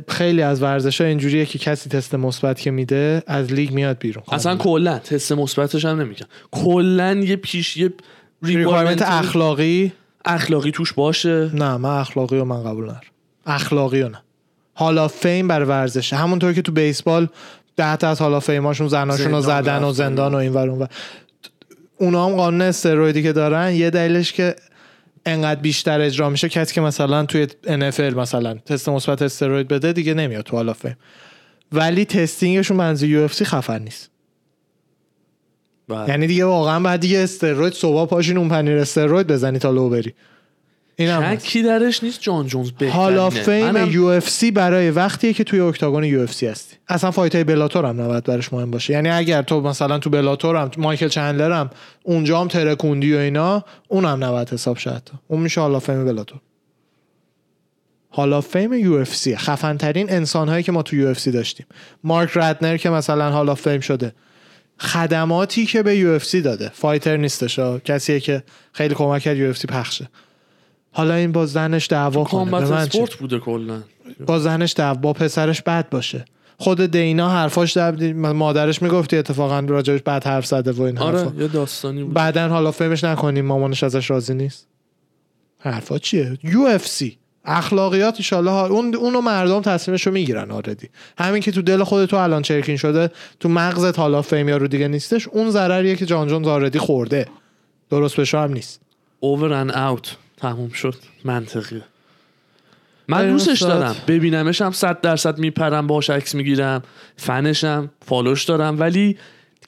خیلی 0.08 0.42
از 0.42 0.62
ورزش 0.62 1.00
ها 1.00 1.06
اینجوریه 1.06 1.46
که 1.46 1.58
کسی 1.58 1.90
تست 1.90 2.14
مثبت 2.14 2.60
که 2.60 2.70
میده 2.70 3.22
از 3.26 3.52
لیگ 3.52 3.70
میاد 3.70 3.98
بیرون. 3.98 4.24
اصلا 4.32 4.56
کلا 4.56 4.98
تست 4.98 5.32
مثبتش 5.32 5.84
هم 5.84 6.00
نمیگم 6.00 6.26
کلا 6.50 7.12
یه 7.12 7.36
پیش 7.36 7.76
یه 7.76 7.92
requirement 8.42 9.02
اخلاقی؟ 9.02 9.92
اخلاقی 10.24 10.70
توش 10.70 10.92
باشه. 10.92 11.50
نه 11.54 11.76
من 11.76 11.98
اخلاقی 11.98 12.38
رو 12.38 12.44
من 12.44 12.64
قبول 12.64 12.84
ندارم. 12.84 13.00
اخلاقی 13.46 14.00
رو 14.00 14.08
نه. 14.08 14.22
Hall 14.74 15.08
of 15.08 15.22
Fame 15.22 15.48
برای 15.48 15.68
ورزشه. 15.68 16.16
همونطور 16.16 16.52
که 16.52 16.62
تو 16.62 16.72
بیسبال 16.72 17.28
ده 17.76 17.96
تا 17.96 18.08
از 18.08 18.20
Hall 18.20 18.40
of 18.40 18.50
Fame 18.50 18.69
اشون 18.69 18.88
زناشون 18.88 19.32
رو 19.32 19.40
زدن 19.40 19.84
و. 19.84 19.92
زندان 19.92 20.34
و 20.34 20.36
این 20.36 20.52
ور 20.52 20.68
اون. 20.68 20.88
اونا 21.98 22.26
هم 22.26 22.36
قانون 22.36 22.62
استرویدی 22.62 23.22
که 23.22 23.32
دارن 23.32 23.72
یه 23.72 23.90
دلیلش 23.90 24.32
که 24.32 24.54
انقدر 25.26 25.60
بیشتر 25.60 26.00
اجرا 26.00 26.30
میشه 26.30 26.48
کسی 26.48 26.74
که 26.74 26.80
مثلا 26.80 27.26
توی 27.26 27.46
NFL 27.66 28.16
مثلا 28.16 28.54
تست 28.54 28.88
مثبت 28.88 29.22
استروید 29.22 29.68
بده 29.68 29.92
دیگه 29.92 30.14
نمیاد 30.14 30.44
تو 30.44 30.56
Hall 30.56 30.74
ولی 31.72 32.04
testing 32.04 32.50
شون 32.50 32.76
منظور 32.76 33.08
UFC 33.08 33.44
خفن 33.44 33.82
نیست 33.82 34.10
بله. 35.88 36.08
یعنی 36.08 36.26
دیگه 36.26 36.44
واقعا 36.44 36.80
بعد 36.80 37.00
دیگه 37.00 37.18
استروید 37.18 37.72
صبح 37.72 38.08
پاشین 38.08 38.38
اون 38.38 38.48
پنیر 38.48 38.78
استروید 38.78 39.26
بزنی 39.26 39.58
تا 39.58 39.70
لو 39.70 39.88
بری. 39.88 40.14
شکی 40.98 41.62
درش 41.62 42.04
نیست؟ 42.04 42.20
جان 42.20 42.46
جونز 42.46 42.70
بهترینه. 42.70 43.18
Hall 43.18 43.40
of 43.40 43.52
Fame 43.52 43.76
UFC 43.76 44.04
برای 44.04 44.90
وقتیه 44.90 45.32
که 45.32 45.44
توی 45.44 45.60
octagon 45.60 46.04
UFC 46.04 46.46
هستی. 46.46 46.76
اصلا 46.88 47.10
fight 47.10 47.34
های 47.34 47.44
Bellator 47.44 47.84
هم 47.84 48.00
نباید 48.00 48.24
برش 48.24 48.52
مهم 48.52 48.70
باشه. 48.70 48.92
یعنی 48.92 49.10
اگر 49.10 49.42
تو 49.42 49.60
مثلا 49.60 49.98
تو 49.98 50.10
Bellator 50.10 50.56
هم 50.56 50.70
مایکل 50.78 51.08
چندلر 51.08 51.52
هم 51.52 51.70
اونجا 52.02 52.40
هم 52.40 52.48
ترکوندی 52.48 53.14
و 53.14 53.18
اینا 53.18 53.64
اونم 53.88 54.24
نباید 54.24 54.50
حساب 54.50 54.76
شد. 54.76 55.02
اون 55.28 55.40
میشه 55.40 55.60
Hall 55.60 55.86
of 55.86 55.92
Fame 55.92 56.04
Bellator. 56.04 56.40
Hall 58.12 58.48
of 58.48 58.56
Fame 58.56 58.72
UFC 58.72 59.36
خفن 59.36 59.76
ترین 59.76 60.10
انسان 60.10 60.48
هایی 60.48 60.62
که 60.62 60.72
ما 60.72 60.82
تو 60.82 60.96
UFC 60.96 61.30
داشتیم. 61.30 61.66
مارک 62.04 62.30
ردنر 62.34 62.76
که 62.76 62.90
مثلا 62.90 63.50
Hall 63.50 63.60
of 63.60 63.67
Fame 63.67 63.80
شده. 63.80 64.12
خدماتی 64.78 65.66
که 65.66 65.82
به 65.82 65.96
UFC 65.96 66.40
داده. 66.40 66.70
fighter 66.74 67.16
نیستش. 67.16 67.58
کسیه 67.84 68.20
که 68.20 68.42
خیلی 68.72 68.94
کمک 68.94 69.22
کرد 69.22 69.36
یو 69.36 69.48
اف 69.48 69.58
سی 69.58 69.66
پخشه. 69.66 70.08
حالا 70.96 71.14
این 71.14 71.32
با 71.32 71.46
زنش 71.46 71.86
دعوا 71.86 72.24
کنه. 72.24 72.50
به 72.50 72.60
من 72.60 72.68
چه؟ 72.68 72.74
اسپورت 72.74 73.14
بوده 73.14 73.38
کلا. 73.38 73.82
با 74.26 74.38
زنش 74.38 74.74
دعوا 74.76 75.00
با 75.00 75.12
پسرش 75.12 75.62
بد 75.62 75.88
باشه. 75.88 76.24
خود 76.58 76.86
دینا 76.86 77.28
حرفاش 77.28 77.72
در 77.72 78.12
مادرش 78.12 78.82
می‌گفتی 78.82 79.16
اتفاقا 79.16 79.60
راجبش 79.60 80.00
بد 80.02 80.26
حرف 80.26 80.46
زده 80.46 80.72
و 80.72 80.82
این 80.82 80.98
حرفا. 80.98 81.18
آره 81.18 81.32
یه 81.38 81.48
داستانی 81.48 82.04
بود. 82.04 82.14
بعدا 82.14 82.48
حالا 82.48 82.70
فهمش 82.70 83.04
نکنیم 83.04 83.46
مامانش 83.46 83.82
ازش 83.82 84.10
راضی 84.10 84.34
نیست. 84.34 84.66
حرفا 85.58 85.98
چیه؟ 85.98 86.38
یو 86.42 86.60
اف 86.60 86.86
سی. 86.86 87.18
اخلاقیات 87.44 88.14
ایشالله 88.16 88.52
اون 88.52 88.94
اونو 88.94 89.20
مردم 89.20 89.60
تصمیمشو 89.60 90.10
می‌گیرن 90.10 90.50
آردی 90.50 90.88
همین 91.18 91.42
که 91.42 91.52
تو 91.52 91.62
دل 91.62 91.84
خودت 91.84 92.10
تو 92.10 92.16
الان 92.16 92.42
چرکین 92.42 92.76
شده 92.76 93.10
تو 93.40 93.48
مغزت 93.48 93.98
حالا 93.98 94.22
فیم 94.22 94.48
یا 94.48 94.56
رو 94.56 94.68
دیگه 94.68 94.88
نیستش 94.88 95.28
اون 95.28 95.50
ضرریه 95.50 95.96
که 95.96 96.06
جان 96.06 96.28
جونز 96.28 96.46
already 96.46 96.78
خورده. 96.78 97.26
درست 97.90 98.20
بشه 98.20 98.38
هم 98.38 98.52
نیست. 98.52 98.80
over 99.20 99.52
and 99.52 99.70
out 99.70 100.16
تموم 100.36 100.70
شد. 100.70 100.94
منطقیه. 101.24 101.82
من 103.08 103.30
دوستش. 103.30 103.62
دارم. 103.62 103.96
ببینمش 104.06 104.62
هم 104.62 104.72
صد 104.72 105.00
درصد 105.00 105.38
میپرم 105.38 105.86
باش 105.86 106.10
عکس 106.10 106.34
می‌گیرم 106.34 106.82
فنشم 107.16 107.90
follow 108.06 108.35
ش 108.35 108.44
دارم 108.44 108.80
ولی 108.80 109.16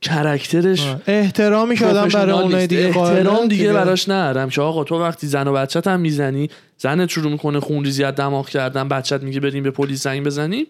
character 0.00 0.77
ش 0.77 0.94
احترامی 1.06 1.76
که 1.76 1.86
آدم 1.86 2.08
برای 2.08 2.32
اونای 2.32 2.54
نیست. 2.54 2.68
دیگه 2.68 2.86
احترام 2.86 3.48
دیگه 3.48 3.72
براش 3.72 4.08
ندارم 4.08 4.48
که 4.48 4.60
آقا 4.60 4.84
تو 4.84 5.00
وقتی 5.00 5.26
زن 5.26 5.48
و 5.48 5.52
بچت 5.52 5.86
هم 5.86 6.00
می‌زنی 6.00 6.50
زنت 6.78 7.08
شروع 7.08 7.32
می‌کنه 7.32 7.60
خونریزی 7.60 8.04
از 8.04 8.14
دماغ 8.14 8.48
کردن 8.48 8.88
بچت 8.88 9.22
میگه 9.22 9.40
بریم 9.40 9.62
به 9.62 9.70
پلیس 9.70 10.02
زنگ 10.02 10.26
بزنیم 10.26 10.66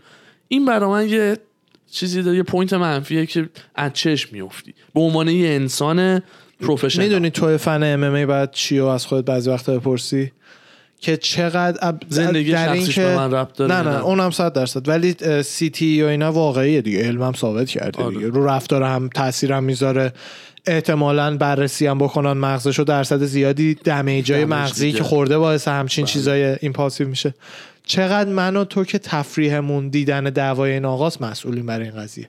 این 0.49 0.65
برای 0.65 0.91
من 0.91 1.09
یه 1.09 1.37
چیزی 1.91 2.23
داره 2.23 2.37
یه 2.37 2.43
point 2.43 2.73
منفیه 2.73 3.27
که 3.27 3.49
از 3.75 3.93
چشم 3.93 4.29
میفتی 4.33 4.75
به 4.95 5.01
عنوان 5.01 5.29
یه 5.29 5.49
انسان 5.49 6.23
professional 6.61 7.07
می‌دونی 7.07 7.31
تو 7.31 7.59
fan 7.59 7.83
MMA 7.83 8.27
بعد 8.27 8.51
چی 8.53 8.81
از 8.81 9.07
خودت 9.07 9.25
بعضی 9.25 9.51
وقتا 9.51 9.79
بپرسی 9.79 10.33
که 11.01 11.17
چقدر. 11.17 11.95
زندگی 12.09 12.53
در 12.53 12.73
این 12.73 12.87
که- 12.87 13.15
من 13.17 13.35
ربط 13.35 13.57
داره 13.57 13.75
نه 13.75 13.83
نه 13.83 13.97
نه. 13.97 14.05
اونم 14.05 14.31
صد 14.31 14.53
درصد 14.53 14.89
ولی 14.89 15.43
CTE 15.43 16.03
و 16.03 16.07
اینا 16.07 16.33
واقعیه 16.33 16.81
دیگه 16.81 17.05
علمم 17.05 17.33
ثابت 17.33 17.69
کرده 17.69 18.03
آره. 18.03 18.15
دیگه 18.15 18.29
رو 18.29 18.47
رفتار 18.47 18.83
هم 18.83 19.09
تاثیرم 19.15 19.65
می‌ذاره 19.65 20.13
احتمالا 20.67 21.37
بررسی 21.37 21.87
هم 21.87 21.99
بکنن 21.99 22.33
مغزشو 22.33 22.83
درصد 22.83 23.23
زیادی 23.25 23.75
damage 23.75 24.45
های 24.45 24.47
damage 24.47 24.55
مغزی 24.55 24.87
دیگه. 24.87 24.99
که 24.99 25.05
خورده 25.05 25.39
باعث 25.39 25.69
همچین 25.69 26.05
بله. 26.05 26.13
چیزای 26.13 26.57
impulsive 26.61 27.09
میشه 27.09 27.35
چقدر 27.87 28.31
من 28.31 28.57
و 28.57 28.65
تو 28.65 28.85
که 28.85 28.99
تفریحمون 28.99 29.89
دیدن 29.89 30.25
دعوای 30.25 30.73
این 30.73 30.85
آقاست 30.85 31.23
مسئولیم 31.23 31.67
برای 31.67 31.89
این 31.89 31.97
قضیه 31.97 32.29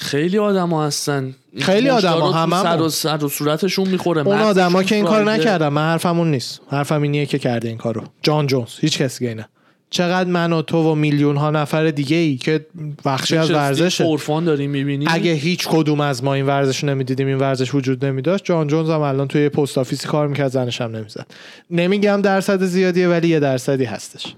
خیلی 0.00 0.38
آدما 0.38 0.86
هستن. 0.86 1.34
خیلی 1.60 1.88
آدما، 1.88 2.32
هممون. 2.32 2.62
سر 2.62 2.82
و 2.82 2.88
سر 2.88 3.24
و 3.24 3.28
صورتشون 3.28 3.88
می‌خوره. 3.88 4.26
اون 4.26 4.38
آدما 4.38 4.82
که 4.82 4.94
این 4.94 5.04
کار. 5.04 5.24
نکردن. 5.30 5.68
من 5.68 5.82
حرفمون 5.82 6.30
نیست. 6.30 6.60
حرفم 6.70 7.02
اینیه 7.02 7.26
که 7.26 7.38
کرده 7.38 7.68
این 7.68 7.78
کارو. 7.78 8.02
جان 8.22 8.46
جونز 8.46 8.68
هیچ 8.80 8.98
کس 8.98 9.18
دیگه 9.18 9.34
نه 9.34 9.48
چقدر 9.90 10.30
من 10.30 10.52
و 10.52 10.62
تو 10.62 10.92
و 10.92 10.94
میلیون 10.94 11.36
ها 11.36 11.50
نفر 11.50 11.90
دیگه 11.90 12.16
ای 12.16 12.36
که 12.36 12.66
بخشی 13.04 13.36
از 13.36 13.50
ورزشه 13.50 14.04
فورفان 14.04 14.44
داریم 14.44 14.70
می‌بینیم 14.70 15.08
اگه 15.10 15.32
هیچ 15.32 15.68
کدوم 15.68 16.00
از 16.00 16.24
ما 16.24 16.34
این 16.34 16.46
ورزش 16.46 16.84
نمی‌دیدیم 16.84 17.26
این 17.26 17.38
ورزش 17.38 17.74
وجود 17.74 18.04
نمیداشت 18.04 18.44
جان 18.44 18.66
جونز 18.66 18.90
هم 18.90 19.00
الان 19.00 19.28
توی 19.28 19.42
یه 19.42 19.48
پست 19.48 19.78
آفیسی 19.78 20.08
کار 20.08 20.28
می‌کرد 20.28 20.48
زنش 20.48 20.80
هم 20.80 20.96
نمی‌زد. 20.96 21.26
نمیگم 21.70 22.22
درصد 22.22 22.62
زیادیه 22.64 23.08
ولی 23.08 23.28
یه 23.28 23.40
درصدی 23.40 23.84
هستش. 23.84 24.34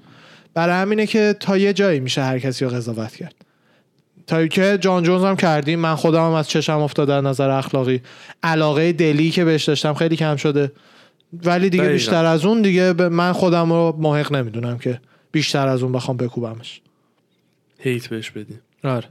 برای 0.54 0.74
همینه 0.74 1.06
که 1.06 1.36
تا 1.40 1.56
یه 1.56 1.72
جایی 1.72 2.00
میشه 2.00 2.22
هر 2.22 2.38
کسی 2.38 2.64
رو 2.64 2.70
قضاوت 2.70 3.16
کرد. 3.16 3.34
تا 4.26 4.46
که 4.46 4.78
جان 4.80 5.02
جونز 5.02 5.24
هم 5.24 5.36
کردیم. 5.36 5.78
من 5.78 5.94
خودم 5.94 6.24
هم 6.26 6.32
از 6.32 6.48
چشم 6.48 6.78
افتاده 6.78 7.14
از 7.14 7.24
نظر 7.24 7.50
اخلاقی. 7.50 8.00
علاقه 8.42 8.92
دلی 8.92 9.30
که 9.30 9.44
بهش 9.44 9.64
داشتم 9.64 9.94
خیلی 9.94 10.16
کم 10.16 10.36
شده. 10.36 10.72
ولی 11.44 11.70
دیگه 11.70 11.82
دقیقاً. 11.82 11.92
بیشتر 11.92 12.24
از 12.24 12.44
اون 12.44 12.62
دیگه 12.62 12.92
من 12.92 13.32
خودم 13.32 13.72
رو 13.72 13.96
محق 13.98 14.32
نمی‌دونم 14.32 14.78
که 14.78 15.00
بیشتر 15.32 15.68
از 15.68 15.82
اون 15.82 15.92
بخوام 15.92 16.16
بکوبمش. 16.16 16.80
هیت 17.78 18.06
بهش 18.06 18.30
بدیم. 18.30 18.60
آره. 18.84 19.08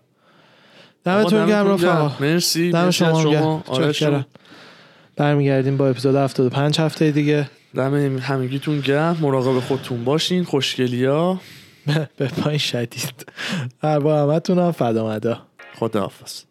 دمتون 1.03 1.45
گرم 1.47 1.67
رفقا. 1.67 2.11
مرسی 2.19 2.71
دم 2.71 2.91
شما 2.91 3.21
شما. 3.21 3.63
آره. 3.67 3.91
شما. 3.91 4.25
برمیگردیم 5.15 5.77
با 5.77 5.87
اپیزود 5.89 6.15
75 6.15 6.79
هفته 6.79 7.11
دیگه. 7.11 7.49
دم 7.75 8.17
همگیتون 8.17 8.79
گرم. 8.79 9.17
مراقب 9.21 9.59
خودتون 9.59 10.03
باشین. 10.03 10.43
خوشگلیا. 10.43 11.39
به 12.17 12.27
پای 12.27 12.59
شدید. 12.59 13.25
هر 13.83 13.99
با 13.99 14.21
همتون 14.21 14.59
هم 14.59 14.71
فدا 14.71 15.07
مدا. 15.07 15.41
خداحافظ. 15.75 16.43